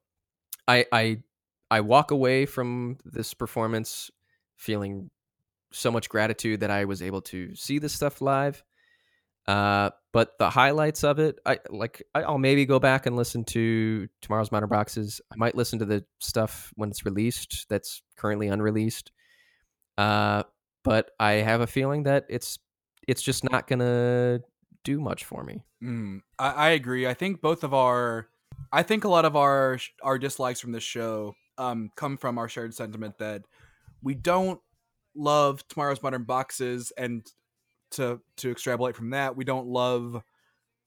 I 0.69 0.87
I 0.93 1.23
I 1.71 1.81
walk 1.81 2.11
away 2.11 2.47
from 2.47 2.99
this 3.05 3.35
performance 3.35 4.11
feeling 4.57 5.11
so 5.73 5.91
much 5.91 6.09
gratitude 6.09 6.61
that 6.61 6.71
I 6.71 6.85
was 6.85 7.03
able 7.03 7.23
to 7.23 7.55
see 7.55 7.79
this 7.79 7.93
stuff 7.93 8.21
live. 8.21 8.63
Uh, 9.47 9.91
but 10.13 10.39
the 10.39 10.51
highlights 10.51 11.03
of 11.03 11.19
it, 11.19 11.39
I 11.47 11.59
like. 11.71 12.03
I'll 12.15 12.39
maybe 12.39 12.67
go 12.67 12.79
back 12.79 13.07
and 13.07 13.17
listen 13.17 13.45
to 13.47 14.09
tomorrow's 14.21 14.53
Modern 14.53 14.69
Boxes. 14.69 15.21
I 15.33 15.37
might 15.37 15.55
listen 15.55 15.79
to 15.79 15.85
the 15.85 16.05
stuff 16.19 16.73
when 16.77 16.91
it's 16.91 17.05
released 17.05 17.67
that's 17.69 18.03
currently 18.17 18.49
unreleased. 18.49 19.13
Uh, 19.97 20.45
but 20.85 21.11
I 21.19 21.33
have 21.33 21.61
a 21.61 21.67
feeling 21.67 22.05
that 22.05 22.27
it's 22.29 22.59
it's 23.09 23.23
just 23.23 23.45
not 23.51 23.67
gonna 23.67 24.41
do 24.85 25.01
much 25.01 25.25
for 25.25 25.43
me. 25.43 25.65
Mm, 25.83 26.21
I, 26.39 26.51
I 26.51 26.69
agree. 26.71 27.07
I 27.07 27.15
think 27.15 27.41
both 27.41 27.65
of 27.65 27.75
our, 27.75 28.29
I 28.73 28.83
think 28.83 29.05
a 29.05 29.09
lot 29.09 29.25
of 29.25 29.37
our 29.37 29.79
our 30.03 30.19
dislikes 30.19 30.61
from 30.61 30.73
this 30.73 30.85
show 30.85 31.35
um 31.59 31.91
come 31.97 32.17
from 32.17 32.39
our 32.39 32.49
shared 32.49 32.75
sentiment 32.75 33.19
that 33.19 33.43
we 34.03 34.15
don't 34.15 34.61
love 35.21 35.67
tomorrow's 35.69 36.03
modern 36.03 36.25
boxes, 36.25 36.93
and 36.97 37.27
to 37.93 38.21
to 38.37 38.51
extrapolate 38.51 38.97
from 38.97 39.11
that, 39.11 39.37
we 39.37 39.45
don't 39.45 39.67
love 39.67 40.23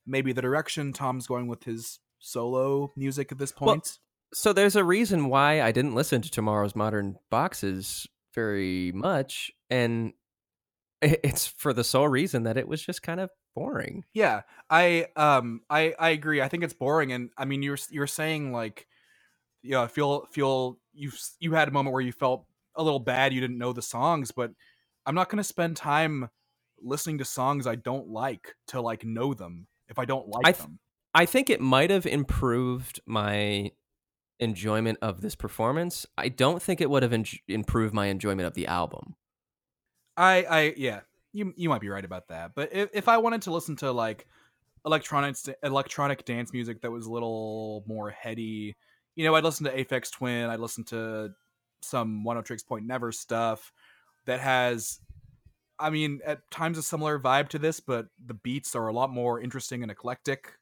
maybe 0.06 0.34
the 0.34 0.42
direction 0.42 0.94
Tom's 0.94 1.28
going 1.28 1.48
with 1.48 1.64
his 1.64 2.00
solo 2.20 2.92
music 2.96 3.32
at 3.32 3.38
this 3.38 3.54
Well, 3.60 3.76
point. 3.76 4.00
So 4.34 4.52
there's 4.52 4.76
a 4.76 4.84
reason 4.84 5.30
why 5.30 5.62
I 5.62 5.72
didn't 5.72 5.96
listen 5.96 6.22
to 6.22 6.32
tomorrow's 6.32 6.76
Modern 6.76 7.18
Boxes 7.30 8.08
very 8.34 8.92
much, 8.94 9.52
and 9.70 10.14
it's 11.02 11.48
for 11.48 11.74
the 11.74 11.84
sole 11.84 12.08
reason 12.08 12.44
that 12.44 12.58
it 12.58 12.68
was 12.68 12.84
just 12.84 13.04
kind 13.04 13.20
of 13.20 13.30
boring. 13.56 14.04
Yeah, 14.14 14.42
I 14.70 15.08
um 15.16 15.62
I 15.70 15.94
I 16.00 16.10
agree. 16.10 16.42
I 16.42 16.48
think 16.48 16.64
it's 16.64 16.74
boring, 16.74 17.12
and 17.12 17.30
I 17.38 17.46
mean 17.46 17.62
you're 17.62 17.78
you're 17.90 18.08
saying 18.08 18.52
like, 18.52 18.88
yeah, 19.62 19.88
feel 19.88 20.26
feel 20.32 20.80
you 20.94 21.12
you 21.40 21.54
had 21.54 21.68
a 21.68 21.72
moment 21.72 21.94
where 21.94 22.02
you 22.02 22.12
felt 22.12 22.46
a 22.76 22.84
little 22.84 23.00
bad 23.00 23.34
you 23.34 23.42
didn't 23.42 23.58
know 23.58 23.74
the 23.74 23.82
songs, 23.82 24.32
but 24.32 24.52
I'm 25.06 25.16
not 25.16 25.30
gonna 25.30 25.44
spend 25.44 25.78
time 25.78 26.30
listening 26.82 27.18
to 27.20 27.26
songs 27.26 27.66
I 27.66 27.76
don't 27.76 28.10
like 28.10 28.56
to 28.68 28.82
like 28.82 29.04
know 29.06 29.34
them 29.34 29.68
if 29.88 30.00
I 30.00 30.06
don't 30.06 30.28
like 30.28 30.46
I 30.46 30.52
th- 30.52 30.64
them. 30.64 30.80
I 31.14 31.26
think 31.26 31.50
it 31.50 31.62
might 31.62 31.90
have 31.92 32.06
improved 32.06 33.00
my 33.06 33.72
enjoyment 34.40 34.98
of 35.02 35.22
this 35.22 35.36
performance. 35.36 36.06
I 36.18 36.30
don't 36.30 36.62
think 36.62 36.82
it 36.82 36.90
would 36.90 37.04
have 37.04 37.14
en- 37.14 37.26
improved 37.48 37.94
my 37.94 38.08
enjoyment 38.08 38.48
of 38.48 38.54
the 38.54 38.68
album. 38.68 39.16
I 40.18 40.44
I 40.44 40.74
yeah, 40.78 41.02
you 41.32 41.54
you 41.56 41.70
might 41.70 41.82
be 41.82 41.90
right 41.90 42.06
about 42.06 42.28
that. 42.30 42.52
But 42.56 42.74
if 42.74 42.90
if 42.94 43.08
I 43.08 43.18
wanted 43.18 43.44
to 43.44 43.52
listen 43.52 43.76
to 43.78 43.92
like 43.92 44.28
electronics 44.86 45.50
electronic 45.64 46.26
dance 46.26 46.52
music 46.54 46.82
that 46.82 46.92
was 46.92 47.06
a 47.06 47.12
little 47.12 47.84
more 47.88 48.10
heady, 48.10 48.76
you 49.16 49.26
know, 49.26 49.36
I'd 49.36 49.44
listen 49.44 49.66
to 49.66 49.76
Aphex 49.76 50.12
Twin, 50.12 50.50
I'd 50.50 50.60
listen 50.60 50.84
to 50.86 51.32
some 51.84 52.24
Oneohtrix 52.26 52.66
Point 52.66 52.86
Never 52.86 53.12
stuff 53.12 53.72
that 54.26 54.40
has 54.40 55.00
I 55.80 55.90
mean, 55.90 56.22
at 56.26 56.50
times 56.52 56.78
a 56.78 56.84
similar 56.84 57.20
vibe 57.20 57.50
to 57.50 57.60
this, 57.60 57.80
but 57.80 58.06
the 58.24 58.36
beats 58.36 58.76
are 58.76 58.88
a 58.88 58.94
lot 58.94 59.10
more 59.10 59.42
interesting 59.42 59.82
and 59.82 59.92
eclectic 59.92 60.54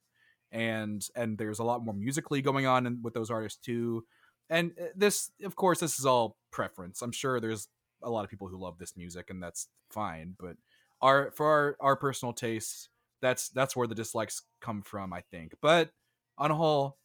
and 0.51 1.05
and 1.15 1.37
there's 1.37 1.59
a 1.59 1.63
lot 1.63 1.83
more 1.83 1.93
musically 1.93 2.41
going 2.41 2.65
on 2.65 2.85
in, 2.85 3.01
with 3.01 3.13
those 3.13 3.29
artists 3.29 3.59
too. 3.59 4.05
And 4.49 4.71
uh, 4.79 4.85
this 4.95 5.31
of 5.43 5.55
course 5.55 5.79
this 5.79 5.99
is 5.99 6.05
all 6.05 6.37
preference. 6.51 7.01
I'm 7.01 7.11
sure 7.11 7.39
there's 7.39 7.67
a 8.03 8.09
lot 8.09 8.23
of 8.23 8.29
people 8.29 8.47
who 8.47 8.57
love 8.57 8.77
this 8.77 8.97
music 8.97 9.29
and 9.29 9.41
that's 9.41 9.67
fine 9.89 10.35
but 10.39 10.55
our 11.01 11.31
for 11.31 11.47
our 11.47 11.77
our 11.79 11.95
personal 11.95 12.33
tastes 12.33 12.89
that's 13.21 13.49
that's 13.49 13.75
where 13.75 13.87
the 13.87 13.95
dislikes 13.95 14.43
come 14.59 14.81
from 14.81 15.13
i 15.13 15.21
think 15.31 15.53
but 15.61 15.89
on 16.37 16.51
a 16.51 16.55
whole 16.55 16.97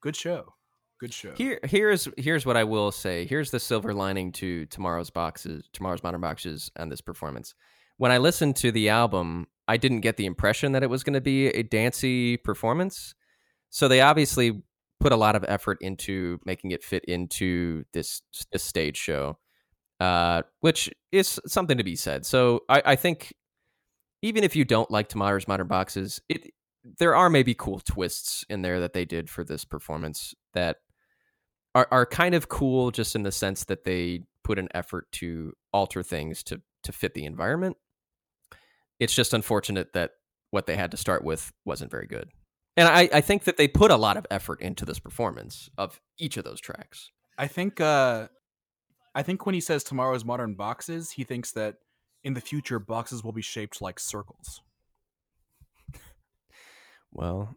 good 0.00 0.16
show 0.16 0.54
good 0.98 1.12
show 1.12 1.32
Here, 1.32 1.60
here's 1.64 2.08
here's 2.16 2.44
what 2.44 2.56
I 2.56 2.64
will 2.64 2.90
say. 2.92 3.24
Here's 3.24 3.50
the 3.50 3.60
silver 3.60 3.94
lining 3.94 4.32
to 4.32 4.66
tomorrow's 4.66 5.10
boxes, 5.10 5.68
tomorrow's 5.72 6.02
modern 6.02 6.20
boxes, 6.20 6.70
and 6.76 6.90
this 6.90 7.00
performance. 7.00 7.54
When 7.96 8.12
I 8.12 8.18
listened 8.18 8.56
to 8.56 8.70
the 8.70 8.88
album, 8.90 9.46
I 9.66 9.76
didn't 9.76 10.00
get 10.00 10.16
the 10.16 10.26
impression 10.26 10.72
that 10.72 10.82
it 10.82 10.90
was 10.90 11.02
going 11.02 11.14
to 11.14 11.20
be 11.20 11.48
a 11.48 11.62
dancey 11.62 12.36
performance. 12.36 13.14
So 13.70 13.88
they 13.88 14.00
obviously 14.00 14.62
put 15.00 15.12
a 15.12 15.16
lot 15.16 15.36
of 15.36 15.44
effort 15.48 15.78
into 15.80 16.40
making 16.44 16.70
it 16.70 16.82
fit 16.82 17.04
into 17.04 17.84
this 17.92 18.22
this 18.52 18.62
stage 18.62 18.96
show, 18.96 19.38
uh, 20.00 20.42
which 20.60 20.90
is 21.12 21.40
something 21.46 21.78
to 21.78 21.84
be 21.84 21.96
said. 21.96 22.26
So 22.26 22.62
I, 22.68 22.82
I 22.84 22.96
think 22.96 23.34
even 24.22 24.42
if 24.44 24.56
you 24.56 24.64
don't 24.64 24.90
like 24.90 25.08
tomorrow's 25.08 25.48
modern 25.48 25.68
boxes, 25.68 26.20
it 26.28 26.50
there 26.98 27.14
are 27.14 27.28
maybe 27.28 27.54
cool 27.54 27.80
twists 27.80 28.44
in 28.48 28.62
there 28.62 28.80
that 28.80 28.92
they 28.92 29.04
did 29.04 29.28
for 29.28 29.44
this 29.44 29.64
performance 29.64 30.34
that 30.54 30.76
are, 31.78 31.88
are 31.90 32.06
kind 32.06 32.34
of 32.34 32.48
cool 32.48 32.90
just 32.90 33.14
in 33.14 33.22
the 33.22 33.30
sense 33.32 33.64
that 33.64 33.84
they 33.84 34.22
put 34.42 34.58
an 34.58 34.68
effort 34.74 35.10
to 35.12 35.52
alter 35.72 36.02
things 36.02 36.42
to 36.44 36.60
to 36.82 36.92
fit 36.92 37.14
the 37.14 37.24
environment. 37.24 37.76
It's 38.98 39.14
just 39.14 39.32
unfortunate 39.34 39.92
that 39.92 40.12
what 40.50 40.66
they 40.66 40.76
had 40.76 40.90
to 40.90 40.96
start 40.96 41.22
with 41.22 41.52
wasn't 41.64 41.90
very 41.90 42.06
good. 42.06 42.30
And 42.76 42.88
I, 42.88 43.08
I 43.12 43.20
think 43.20 43.44
that 43.44 43.56
they 43.56 43.68
put 43.68 43.90
a 43.90 43.96
lot 43.96 44.16
of 44.16 44.26
effort 44.30 44.60
into 44.60 44.84
this 44.84 44.98
performance 44.98 45.68
of 45.76 46.00
each 46.18 46.36
of 46.36 46.44
those 46.44 46.60
tracks. 46.60 47.10
i 47.36 47.46
think 47.46 47.80
uh 47.80 48.26
i 49.14 49.22
think 49.22 49.46
when 49.46 49.54
he 49.54 49.60
says 49.60 49.84
tomorrow's 49.84 50.24
modern 50.24 50.54
boxes 50.54 51.12
he 51.12 51.24
thinks 51.24 51.52
that 51.52 51.76
in 52.24 52.34
the 52.34 52.40
future 52.40 52.78
boxes 52.78 53.22
will 53.22 53.32
be 53.32 53.42
shaped 53.42 53.80
like 53.80 54.00
circles 54.00 54.62
Well, 57.12 57.56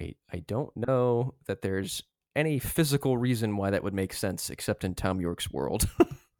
I 0.00 0.14
I 0.32 0.38
don't 0.40 0.74
know 0.76 1.34
that 1.46 1.62
there's 1.62 2.02
any 2.38 2.58
physical 2.58 3.18
reason 3.18 3.56
why 3.56 3.70
that 3.70 3.82
would 3.82 3.92
make 3.94 4.12
sense 4.12 4.48
except 4.48 4.84
in 4.84 4.94
Thom 4.94 5.20
Yorke's 5.20 5.50
world. 5.50 5.88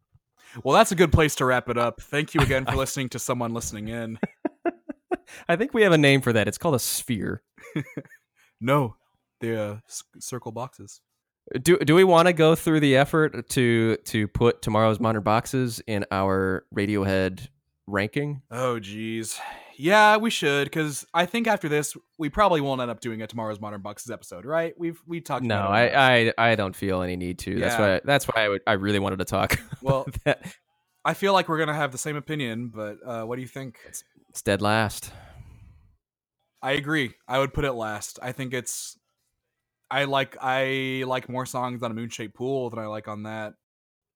well 0.64 0.74
that's 0.76 0.92
a 0.92 0.94
good 0.94 1.12
place 1.12 1.34
to 1.34 1.44
wrap 1.44 1.68
it 1.68 1.76
up 1.76 2.00
thank 2.00 2.32
you 2.34 2.40
again 2.40 2.64
for 2.64 2.74
listening 2.84 3.08
to 3.08 3.18
someone 3.18 3.52
listening 3.52 3.88
in 3.88 4.18
I 5.48 5.56
think 5.56 5.74
we 5.74 5.82
have 5.82 5.92
a 5.92 5.98
name 5.98 6.22
for 6.22 6.32
that. 6.32 6.48
It's 6.48 6.56
called 6.56 6.74
a 6.74 6.78
sphere. 6.78 7.42
no 8.60 8.96
the 9.40 9.60
uh, 9.60 9.76
c- 9.86 10.04
circle 10.20 10.52
boxes 10.52 11.00
Do 11.62 11.78
do 11.78 11.94
we 11.94 12.04
want 12.04 12.28
to 12.28 12.32
go 12.32 12.54
through 12.54 12.80
the 12.80 12.96
effort 12.96 13.48
to 13.50 13.96
to 14.06 14.28
put 14.28 14.62
tomorrow's 14.62 15.00
modern 15.00 15.22
boxes 15.22 15.82
in 15.86 16.04
our 16.10 16.64
Radiohead 16.74 17.48
ranking? 17.86 18.40
oh 18.50 18.78
geez 18.80 19.38
Yeah, 19.78 20.16
we 20.16 20.30
should 20.30 20.64
because 20.64 21.06
I 21.14 21.24
think 21.26 21.46
after 21.46 21.68
this 21.68 21.96
we 22.18 22.28
probably 22.28 22.60
won't 22.60 22.80
end 22.80 22.90
up 22.90 23.00
doing 23.00 23.22
a 23.22 23.26
tomorrow's 23.26 23.60
Modern 23.60 23.80
Boxes 23.80 24.10
episode, 24.10 24.44
right? 24.44 24.74
We've 24.76 25.00
we 25.06 25.20
talked. 25.20 25.44
No, 25.44 25.58
about 25.60 25.82
it 25.84 25.94
I. 25.94 26.28
I 26.36 26.50
I 26.50 26.54
don't 26.56 26.74
feel 26.74 27.00
any 27.02 27.16
need 27.16 27.38
to. 27.40 27.58
That's 27.60 27.74
Yeah. 27.78 27.94
why 27.94 28.00
that's 28.04 28.26
why 28.26 28.44
I 28.44 28.48
would 28.48 28.62
I 28.66 28.72
really 28.72 28.98
wanted 28.98 29.20
to 29.20 29.24
talk. 29.24 29.58
Well. 29.82 30.06
I 31.04 31.14
feel 31.14 31.32
like 31.32 31.48
we're 31.48 31.58
gonna 31.58 31.74
have 31.74 31.92
the 31.92 31.98
same 31.98 32.16
opinion, 32.16 32.70
but 32.74 32.96
uh, 33.06 33.22
what 33.22 33.36
do 33.36 33.42
you 33.42 33.48
think? 33.48 33.78
it's 34.28 34.42
dead 34.42 34.60
last. 34.60 35.12
I 36.60 36.72
agree. 36.72 37.14
I 37.28 37.38
would 37.38 37.54
put 37.54 37.64
it 37.64 37.72
last. 37.72 38.18
I 38.20 38.32
think 38.32 38.52
it's. 38.52 38.98
I 39.90 40.04
like 40.04 40.36
I 40.42 41.04
like 41.06 41.28
more 41.28 41.46
songs 41.46 41.82
on 41.82 41.90
A 41.92 41.94
Moon 41.94 42.10
Shaped 42.10 42.34
Pool 42.34 42.68
than 42.68 42.78
I 42.80 42.86
like 42.86 43.08
on 43.08 43.22
that. 43.22 43.54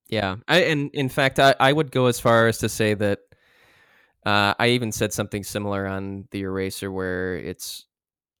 Yeah, 0.09 0.35
I, 0.47 0.63
and 0.65 0.91
in 0.93 1.07
fact, 1.09 1.39
I, 1.39 1.55
I 1.59 1.71
would 1.71 1.89
go 1.89 2.07
as 2.07 2.19
far 2.19 2.47
as 2.47 2.57
to 2.59 2.69
say 2.69 2.93
that 2.95 3.19
uh, 4.25 4.53
I 4.59 4.69
even 4.69 4.91
said 4.91 5.13
something 5.13 5.43
similar 5.43 5.85
on 5.85 6.27
the 6.31 6.41
Eraser, 6.41 6.91
where 6.91 7.35
it's 7.35 7.85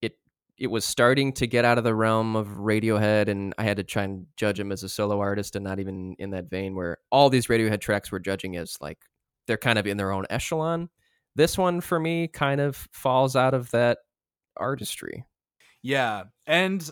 it 0.01 0.17
it 0.57 0.67
was 0.67 0.85
starting 0.85 1.33
to 1.33 1.47
get 1.47 1.65
out 1.65 1.77
of 1.77 1.83
the 1.83 1.95
realm 1.95 2.35
of 2.35 2.47
Radiohead, 2.47 3.27
and 3.27 3.53
I 3.57 3.63
had 3.63 3.77
to 3.77 3.83
try 3.83 4.03
and 4.03 4.27
judge 4.37 4.59
him 4.59 4.71
as 4.71 4.83
a 4.83 4.89
solo 4.89 5.19
artist, 5.19 5.55
and 5.55 5.63
not 5.63 5.79
even 5.79 6.15
in 6.19 6.31
that 6.31 6.49
vein 6.49 6.75
where 6.75 6.97
all 7.11 7.29
these 7.29 7.47
Radiohead 7.47 7.81
tracks 7.81 8.11
were 8.11 8.19
judging 8.19 8.55
as 8.57 8.77
like 8.81 8.99
they're 9.47 9.57
kind 9.57 9.77
of 9.79 9.87
in 9.87 9.97
their 9.97 10.11
own 10.11 10.25
echelon. 10.29 10.89
This 11.35 11.57
one 11.57 11.81
for 11.81 11.99
me 11.99 12.27
kind 12.27 12.61
of 12.61 12.87
falls 12.91 13.35
out 13.35 13.53
of 13.53 13.71
that 13.71 13.99
artistry. 14.57 15.25
Yeah, 15.81 16.25
and 16.45 16.89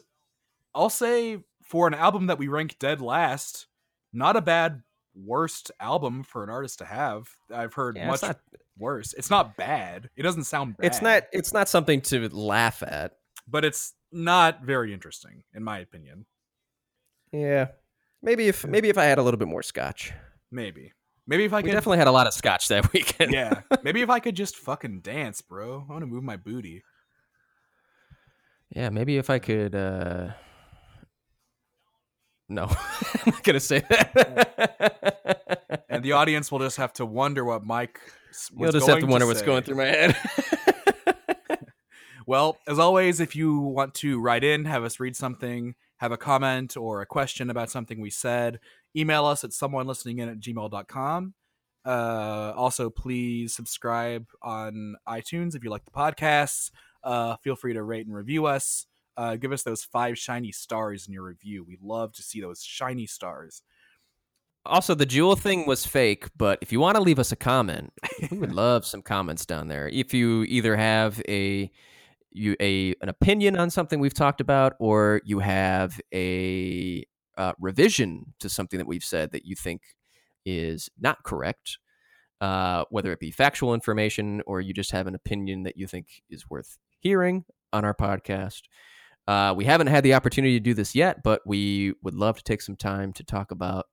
I'll 0.76 0.90
say 0.90 1.44
for 1.64 1.88
an 1.88 1.94
album 1.94 2.28
that 2.28 2.38
we 2.38 2.48
rank 2.48 2.78
dead 2.80 3.02
last, 3.02 3.68
not 4.14 4.36
a 4.36 4.42
bad 4.42 4.84
worst 5.16 5.72
album 5.80 6.24
for 6.24 6.44
an 6.44 6.50
artist 6.50 6.80
to 6.80 6.86
have. 6.86 7.30
I've 7.54 7.74
heard 7.74 7.98
Yeah, 7.98 8.08
much 8.08 8.22
not 8.22 8.40
worse. 8.82 9.14
It's 9.14 9.30
not 9.30 9.56
bad. 9.56 10.10
It 10.18 10.24
doesn't 10.24 10.44
sound 10.44 10.76
bad. 10.76 10.88
it's 10.88 11.02
not 11.02 11.24
it's 11.32 11.54
not 11.54 11.70
something 11.70 12.02
to 12.02 12.28
laugh 12.30 12.84
at. 12.84 13.14
but 13.48 13.64
it's 13.64 13.94
not 14.12 14.64
very 14.64 14.94
interesting 14.94 15.44
in 15.54 15.64
my 15.64 15.80
opinion. 15.80 16.26
Yeah. 17.32 17.68
Maybe 18.22 18.48
if 18.50 18.66
maybe 18.66 18.90
if 18.90 18.98
I 18.98 19.06
had 19.06 19.18
a 19.18 19.24
little 19.24 19.38
bit 19.38 19.48
more 19.48 19.64
scotch. 19.64 20.12
Maybe. 20.52 20.92
Maybe 21.28 21.46
if 21.46 21.54
I 21.54 21.58
We 21.58 21.64
could 21.64 21.72
definitely 21.72 22.00
had 22.00 22.08
a 22.08 22.12
lot 22.12 22.28
of 22.28 22.34
scotch 22.34 22.68
that 22.68 22.92
weekend. 22.94 23.32
Yeah. 23.32 23.62
Maybe 23.84 24.02
if 24.02 24.10
I 24.10 24.20
could 24.20 24.36
just 24.36 24.58
fucking 24.58 25.00
dance, 25.02 25.40
bro. 25.42 25.86
I 25.88 25.94
want 25.94 26.02
to 26.02 26.08
move 26.08 26.24
my 26.24 26.36
booty. 26.36 26.84
Yeah, 28.76 28.90
maybe 28.90 29.18
if 29.18 29.30
I 29.30 29.40
could 29.40 29.76
uh 29.76 30.32
No. 32.50 32.64
I'm 33.26 33.32
not 33.34 33.44
gonna 33.44 33.60
say 33.60 33.80
that. 33.90 35.84
And 35.90 36.04
the 36.04 36.14
audience 36.14 36.52
will 36.52 36.60
just 36.60 36.78
have 36.78 36.94
to 36.94 37.06
wonder 37.06 37.44
what 37.46 37.66
Mike 37.66 38.00
You'll 38.56 38.72
just 38.72 38.88
have 38.88 39.00
to 39.00 39.06
wonder 39.06 39.26
say. 39.26 39.28
what's 39.28 39.42
going 39.42 39.64
through 39.64 39.78
my 39.78 39.86
head. 39.86 40.18
Well, 42.28 42.60
as 42.66 42.80
always, 42.80 43.20
if 43.20 43.36
you 43.36 43.60
want 43.60 43.94
to 43.96 44.20
write 44.20 44.44
in, 44.46 44.64
have 44.64 44.84
us 44.84 45.02
read 45.02 45.18
something, 45.18 45.76
have 45.98 46.14
a 46.14 46.18
comment 46.18 46.78
or 46.78 47.02
a 47.02 47.06
question 47.06 47.50
about 47.50 47.70
something 47.70 48.00
we 48.00 48.10
said, 48.10 48.60
email 48.96 49.26
us 49.26 49.44
at 49.44 49.52
someone 49.52 49.88
listening 49.88 50.20
in 50.20 50.30
at 50.30 50.40
gmail.com. 50.40 51.34
Uh, 51.84 52.54
also, 52.56 52.90
please 52.90 53.54
subscribe 53.54 54.28
on 54.42 54.96
iTunes 55.08 55.56
if 55.56 55.64
you 55.64 55.70
like 55.70 55.84
the 55.84 55.92
podcasts. 55.92 56.72
Uh, 57.04 57.36
feel 57.38 57.56
free 57.58 57.74
to 57.74 57.84
rate 57.84 58.06
and 58.06 58.16
review 58.16 58.46
us. 58.46 58.86
Uh, 59.18 59.36
give 59.36 59.52
us 59.52 59.64
those 59.64 59.84
five 59.84 60.18
shiny 60.18 60.52
stars 60.52 61.08
in 61.08 61.14
your 61.14 61.24
review. 61.24 61.66
We 61.68 61.78
love 61.82 62.14
to 62.14 62.24
see 62.24 62.40
those 62.40 62.64
shiny 62.64 63.08
stars. 63.08 63.64
Also, 64.66 64.94
the 64.94 65.08
Juul 65.08 65.38
thing 65.38 65.66
was 65.66 65.88
fake, 65.88 66.28
but 66.38 66.60
if 66.62 66.72
you 66.72 66.80
want 66.80 66.96
to 66.96 67.02
leave 67.02 67.18
us 67.18 67.32
a 67.32 67.36
comment, 67.36 67.92
we 68.30 68.38
would 68.38 68.52
love 68.54 68.86
some 68.86 69.02
comments 69.02 69.46
down 69.46 69.68
there. 69.68 69.88
If 69.88 70.14
you 70.14 70.44
either 70.44 70.76
have 70.76 71.22
a 71.28 71.72
you 72.32 72.56
a 72.62 72.94
an 73.02 73.10
opinion 73.10 73.58
on 73.58 73.70
something 73.70 74.00
we've 74.00 74.14
talked 74.14 74.40
about, 74.40 74.74
or 74.80 75.22
you 75.26 75.40
have 75.40 76.00
a 76.14 77.04
uh, 77.38 77.54
revision 77.60 78.34
to 78.40 78.50
something 78.50 78.78
that 78.78 78.86
we've 78.86 79.04
said 79.04 79.32
that 79.32 79.46
you 79.46 79.56
think 79.56 79.82
is 80.46 80.90
not 81.00 81.24
correct, 81.24 81.80
uh, 82.40 82.86
whether 82.92 83.12
it 83.12 83.20
be 83.20 83.32
factual 83.32 83.74
information 83.74 84.42
or 84.46 84.62
you 84.62 84.74
just 84.74 84.92
have 84.92 85.08
an 85.08 85.16
opinion 85.16 85.64
that 85.64 85.76
you 85.76 85.88
think 85.88 86.22
is 86.30 86.50
worth 86.50 86.78
hearing 87.00 87.46
on 87.74 87.84
our 87.84 87.96
podcast. 87.96 88.62
Uh, 89.28 89.54
we 89.56 89.66
haven't 89.66 89.88
had 89.88 90.04
the 90.04 90.14
opportunity 90.14 90.54
to 90.54 90.64
do 90.64 90.74
this 90.74 90.94
yet, 90.96 91.24
but 91.24 91.42
we 91.46 91.94
would 92.04 92.14
love 92.14 92.38
to 92.38 92.44
take 92.44 92.62
some 92.62 92.76
time 92.76 93.14
to 93.14 93.24
talk 93.24 93.52
about 93.52 93.88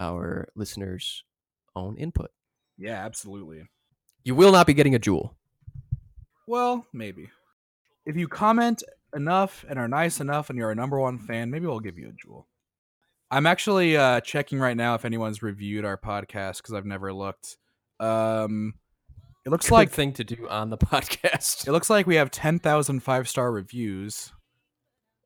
our 0.00 0.48
listeners' 0.54 1.24
own 1.76 1.96
input. 1.96 2.30
Yeah, 2.76 3.04
absolutely. 3.04 3.62
You 4.24 4.34
will 4.34 4.52
not 4.52 4.66
be 4.66 4.74
getting 4.74 4.94
a 4.94 4.98
Juul. 4.98 5.30
Well, 6.46 6.86
maybe. 6.92 7.30
If 8.06 8.16
you 8.16 8.28
comment 8.28 8.82
enough 9.14 9.64
and 9.68 9.78
are 9.78 9.88
nice 9.88 10.20
enough 10.20 10.50
and 10.50 10.58
you're 10.58 10.70
a 10.70 10.74
number 10.74 10.98
one 10.98 11.18
fan, 11.18 11.50
maybe 11.50 11.66
we'll 11.66 11.80
give 11.80 11.98
you 11.98 12.08
a 12.08 12.28
Juul. 12.28 12.44
I'm 13.30 13.46
actually 13.46 13.96
uh, 13.96 14.20
checking 14.20 14.58
right 14.58 14.76
now 14.76 14.94
if 14.94 15.04
anyone's 15.04 15.42
reviewed 15.42 15.84
our 15.84 15.96
podcast 15.96 16.58
because 16.58 16.74
I've 16.74 16.84
never 16.86 17.12
looked. 17.12 17.56
Um, 17.98 18.74
it 19.46 19.50
looks 19.50 19.68
Good 19.68 19.74
like 19.74 19.90
thing 19.90 20.12
to 20.14 20.24
do 20.24 20.48
on 20.48 20.70
the 20.70 20.78
podcast. 20.78 21.66
it 21.66 21.72
looks 21.72 21.90
like 21.90 22.06
we 22.06 22.16
have 22.16 22.30
10,000 22.30 23.00
five 23.00 23.28
star 23.28 23.50
reviews, 23.50 24.32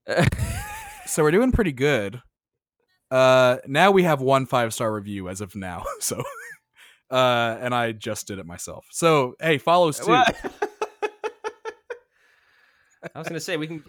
so 1.06 1.22
we're 1.22 1.30
doing 1.30 1.52
pretty 1.52 1.72
good. 1.72 2.22
Uh, 3.10 3.56
now 3.66 3.90
we 3.90 4.02
have 4.02 4.20
one 4.20 4.46
five 4.46 4.74
star 4.74 4.92
review 4.92 5.28
as 5.28 5.40
of 5.40 5.54
now, 5.56 5.84
so. 6.00 6.22
Uh, 7.10 7.56
and 7.62 7.74
I 7.74 7.92
just 7.92 8.26
did 8.26 8.38
it 8.38 8.44
myself. 8.44 8.84
So 8.90 9.34
hey, 9.40 9.56
follows 9.56 9.98
too. 9.98 10.12
I 10.12 10.24
was 13.14 13.28
going 13.28 13.34
to 13.34 13.40
say 13.40 13.56
we 13.56 13.66
can 13.66 13.82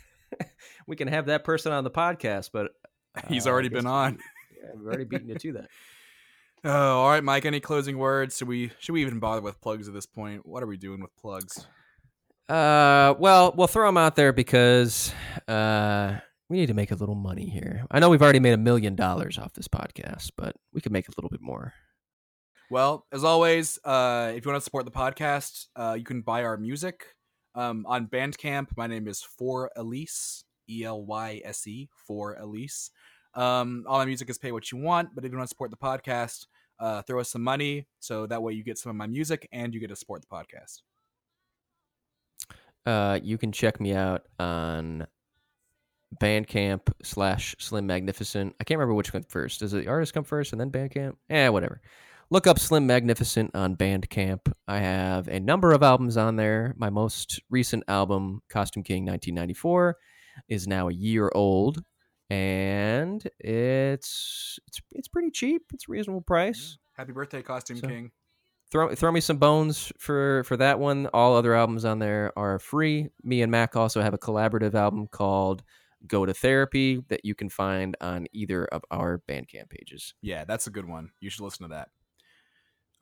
we 0.86 0.96
can 0.96 1.08
have 1.08 1.26
that 1.26 1.44
person 1.44 1.72
on 1.72 1.84
the 1.84 1.90
podcast, 1.90 2.50
but 2.52 2.72
He's 3.28 3.46
uh, 3.46 3.50
I 3.50 3.52
already 3.52 3.68
been 3.68 3.86
on. 3.86 4.14
we- 4.14 4.20
yeah, 4.62 4.70
we've 4.76 4.86
already 4.86 5.04
beaten 5.04 5.28
you 5.28 5.34
to 5.36 5.52
that. 5.54 5.68
Oh, 6.64 6.70
all 7.00 7.10
right, 7.10 7.22
Mike. 7.24 7.44
Any 7.46 7.60
closing 7.60 7.98
words? 7.98 8.36
Should 8.38 8.48
we 8.48 8.70
should 8.78 8.92
we 8.92 9.02
even 9.02 9.18
bother 9.18 9.40
with 9.40 9.60
plugs 9.60 9.88
at 9.88 9.94
this 9.94 10.06
point? 10.06 10.46
What 10.46 10.62
are 10.62 10.66
we 10.66 10.76
doing 10.76 11.00
with 11.00 11.14
plugs? 11.16 11.66
Uh, 12.48 13.14
well, 13.18 13.52
we'll 13.56 13.66
throw 13.66 13.88
them 13.88 13.96
out 13.96 14.14
there 14.16 14.32
because 14.32 15.12
uh, 15.48 16.18
we 16.48 16.58
need 16.58 16.66
to 16.66 16.74
make 16.74 16.90
a 16.90 16.94
little 16.94 17.14
money 17.14 17.48
here. 17.48 17.84
I 17.90 17.98
know 17.98 18.08
we've 18.08 18.22
already 18.22 18.40
made 18.40 18.52
a 18.52 18.58
million 18.58 18.94
dollars 18.94 19.38
off 19.38 19.54
this 19.54 19.68
podcast, 19.68 20.30
but 20.36 20.56
we 20.72 20.80
could 20.80 20.92
make 20.92 21.08
a 21.08 21.12
little 21.16 21.30
bit 21.30 21.40
more. 21.40 21.74
Well, 22.70 23.06
as 23.12 23.24
always, 23.24 23.78
uh, 23.84 24.32
if 24.34 24.44
you 24.44 24.50
want 24.50 24.60
to 24.60 24.64
support 24.64 24.84
the 24.84 24.90
podcast, 24.90 25.66
uh, 25.76 25.94
you 25.98 26.04
can 26.04 26.22
buy 26.22 26.44
our 26.44 26.56
music 26.56 27.06
um, 27.54 27.84
on 27.86 28.06
Bandcamp. 28.06 28.68
My 28.76 28.86
name 28.86 29.08
is 29.08 29.22
For 29.22 29.70
Elyse, 29.76 30.44
E 30.68 30.84
L 30.84 31.04
Y 31.04 31.42
S 31.44 31.66
E, 31.66 31.88
For 32.06 32.36
Elyse. 32.36 32.90
Um, 33.34 33.84
all 33.86 33.98
my 33.98 34.04
music 34.04 34.30
is 34.30 34.38
pay 34.38 34.50
what 34.50 34.72
you 34.72 34.78
want, 34.78 35.10
but 35.14 35.24
if 35.24 35.30
you 35.30 35.36
want 35.38 35.46
to 35.46 35.52
support 35.52 35.70
the 35.70 35.76
podcast, 35.76 36.46
uh, 36.80 37.02
throw 37.02 37.20
us 37.20 37.30
some 37.30 37.42
money 37.42 37.86
so 38.00 38.26
that 38.26 38.42
way 38.42 38.52
you 38.52 38.64
get 38.64 38.78
some 38.78 38.90
of 38.90 38.96
my 38.96 39.06
music 39.06 39.48
and 39.52 39.74
you 39.74 39.80
get 39.80 39.88
to 39.88 39.96
support 39.96 40.22
the 40.22 40.34
podcast. 40.34 40.82
Uh, 42.84 43.18
you 43.22 43.36
can 43.36 43.52
check 43.52 43.80
me 43.80 43.94
out 43.94 44.22
on 44.38 45.06
Bandcamp 46.20 46.80
slash 47.02 47.54
Slim 47.58 47.86
Magnificent. 47.86 48.54
I 48.60 48.64
can't 48.64 48.78
remember 48.78 48.94
which 48.94 49.12
one 49.12 49.24
first. 49.28 49.60
Does 49.60 49.72
the 49.72 49.86
artist 49.88 50.14
come 50.14 50.24
first 50.24 50.52
and 50.52 50.60
then 50.60 50.70
Bandcamp? 50.70 51.14
Eh, 51.30 51.48
whatever. 51.48 51.80
Look 52.30 52.46
up 52.46 52.58
Slim 52.58 52.86
Magnificent 52.86 53.52
on 53.54 53.76
Bandcamp. 53.76 54.52
I 54.66 54.78
have 54.78 55.28
a 55.28 55.38
number 55.40 55.72
of 55.72 55.82
albums 55.82 56.16
on 56.16 56.36
there. 56.36 56.74
My 56.76 56.90
most 56.90 57.40
recent 57.50 57.84
album, 57.88 58.42
Costume 58.48 58.82
King 58.82 59.04
1994, 59.04 59.96
is 60.48 60.66
now 60.66 60.88
a 60.88 60.92
year 60.92 61.30
old, 61.34 61.82
and 62.30 63.22
it's 63.38 64.58
it's 64.66 64.80
it's 64.92 65.08
pretty 65.08 65.30
cheap. 65.30 65.62
It's 65.72 65.88
a 65.88 65.92
reasonable 65.92 66.22
price 66.22 66.78
Happy 66.96 67.12
birthday, 67.12 67.42
Costume 67.42 67.76
So- 67.78 67.86
King. 67.88 68.10
throw 68.72 68.92
throw 68.94 69.12
me 69.12 69.20
some 69.20 69.36
bones 69.38 69.92
for 69.98 70.42
for 70.44 70.56
that 70.56 70.78
one. 70.80 71.06
All 71.14 71.36
other 71.36 71.54
albums 71.54 71.84
on 71.84 71.98
there 72.00 72.32
are 72.36 72.58
free. 72.58 73.08
Me 73.22 73.42
and 73.42 73.50
Mac 73.52 73.76
also 73.76 74.02
have 74.02 74.14
a 74.14 74.18
collaborative 74.18 74.74
album 74.74 75.06
called 75.06 75.62
go 76.06 76.26
to 76.26 76.34
therapy 76.34 77.02
that 77.08 77.24
you 77.24 77.34
can 77.34 77.48
find 77.48 77.96
on 78.00 78.26
either 78.32 78.64
of 78.66 78.84
our 78.90 79.22
Bandcamp 79.28 79.70
pages. 79.70 80.14
Yeah, 80.22 80.44
that's 80.44 80.66
a 80.66 80.70
good 80.70 80.88
one. 80.88 81.10
You 81.20 81.30
should 81.30 81.44
listen 81.44 81.68
to 81.68 81.74
that. 81.74 81.88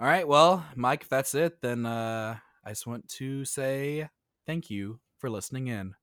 All 0.00 0.06
right, 0.06 0.26
well, 0.26 0.64
Mike, 0.74 1.02
if 1.02 1.08
that's 1.08 1.34
it, 1.34 1.60
then 1.62 1.86
uh, 1.86 2.36
I 2.64 2.70
just 2.70 2.86
want 2.86 3.08
to 3.10 3.44
say 3.44 4.08
thank 4.46 4.70
you 4.70 5.00
for 5.18 5.30
listening 5.30 5.68
in. 5.68 5.94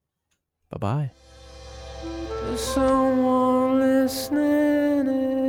Bye 0.69 0.77
bye. 0.77 1.11
Someone 2.55 3.79
listening. 3.79 5.07
In. 5.07 5.41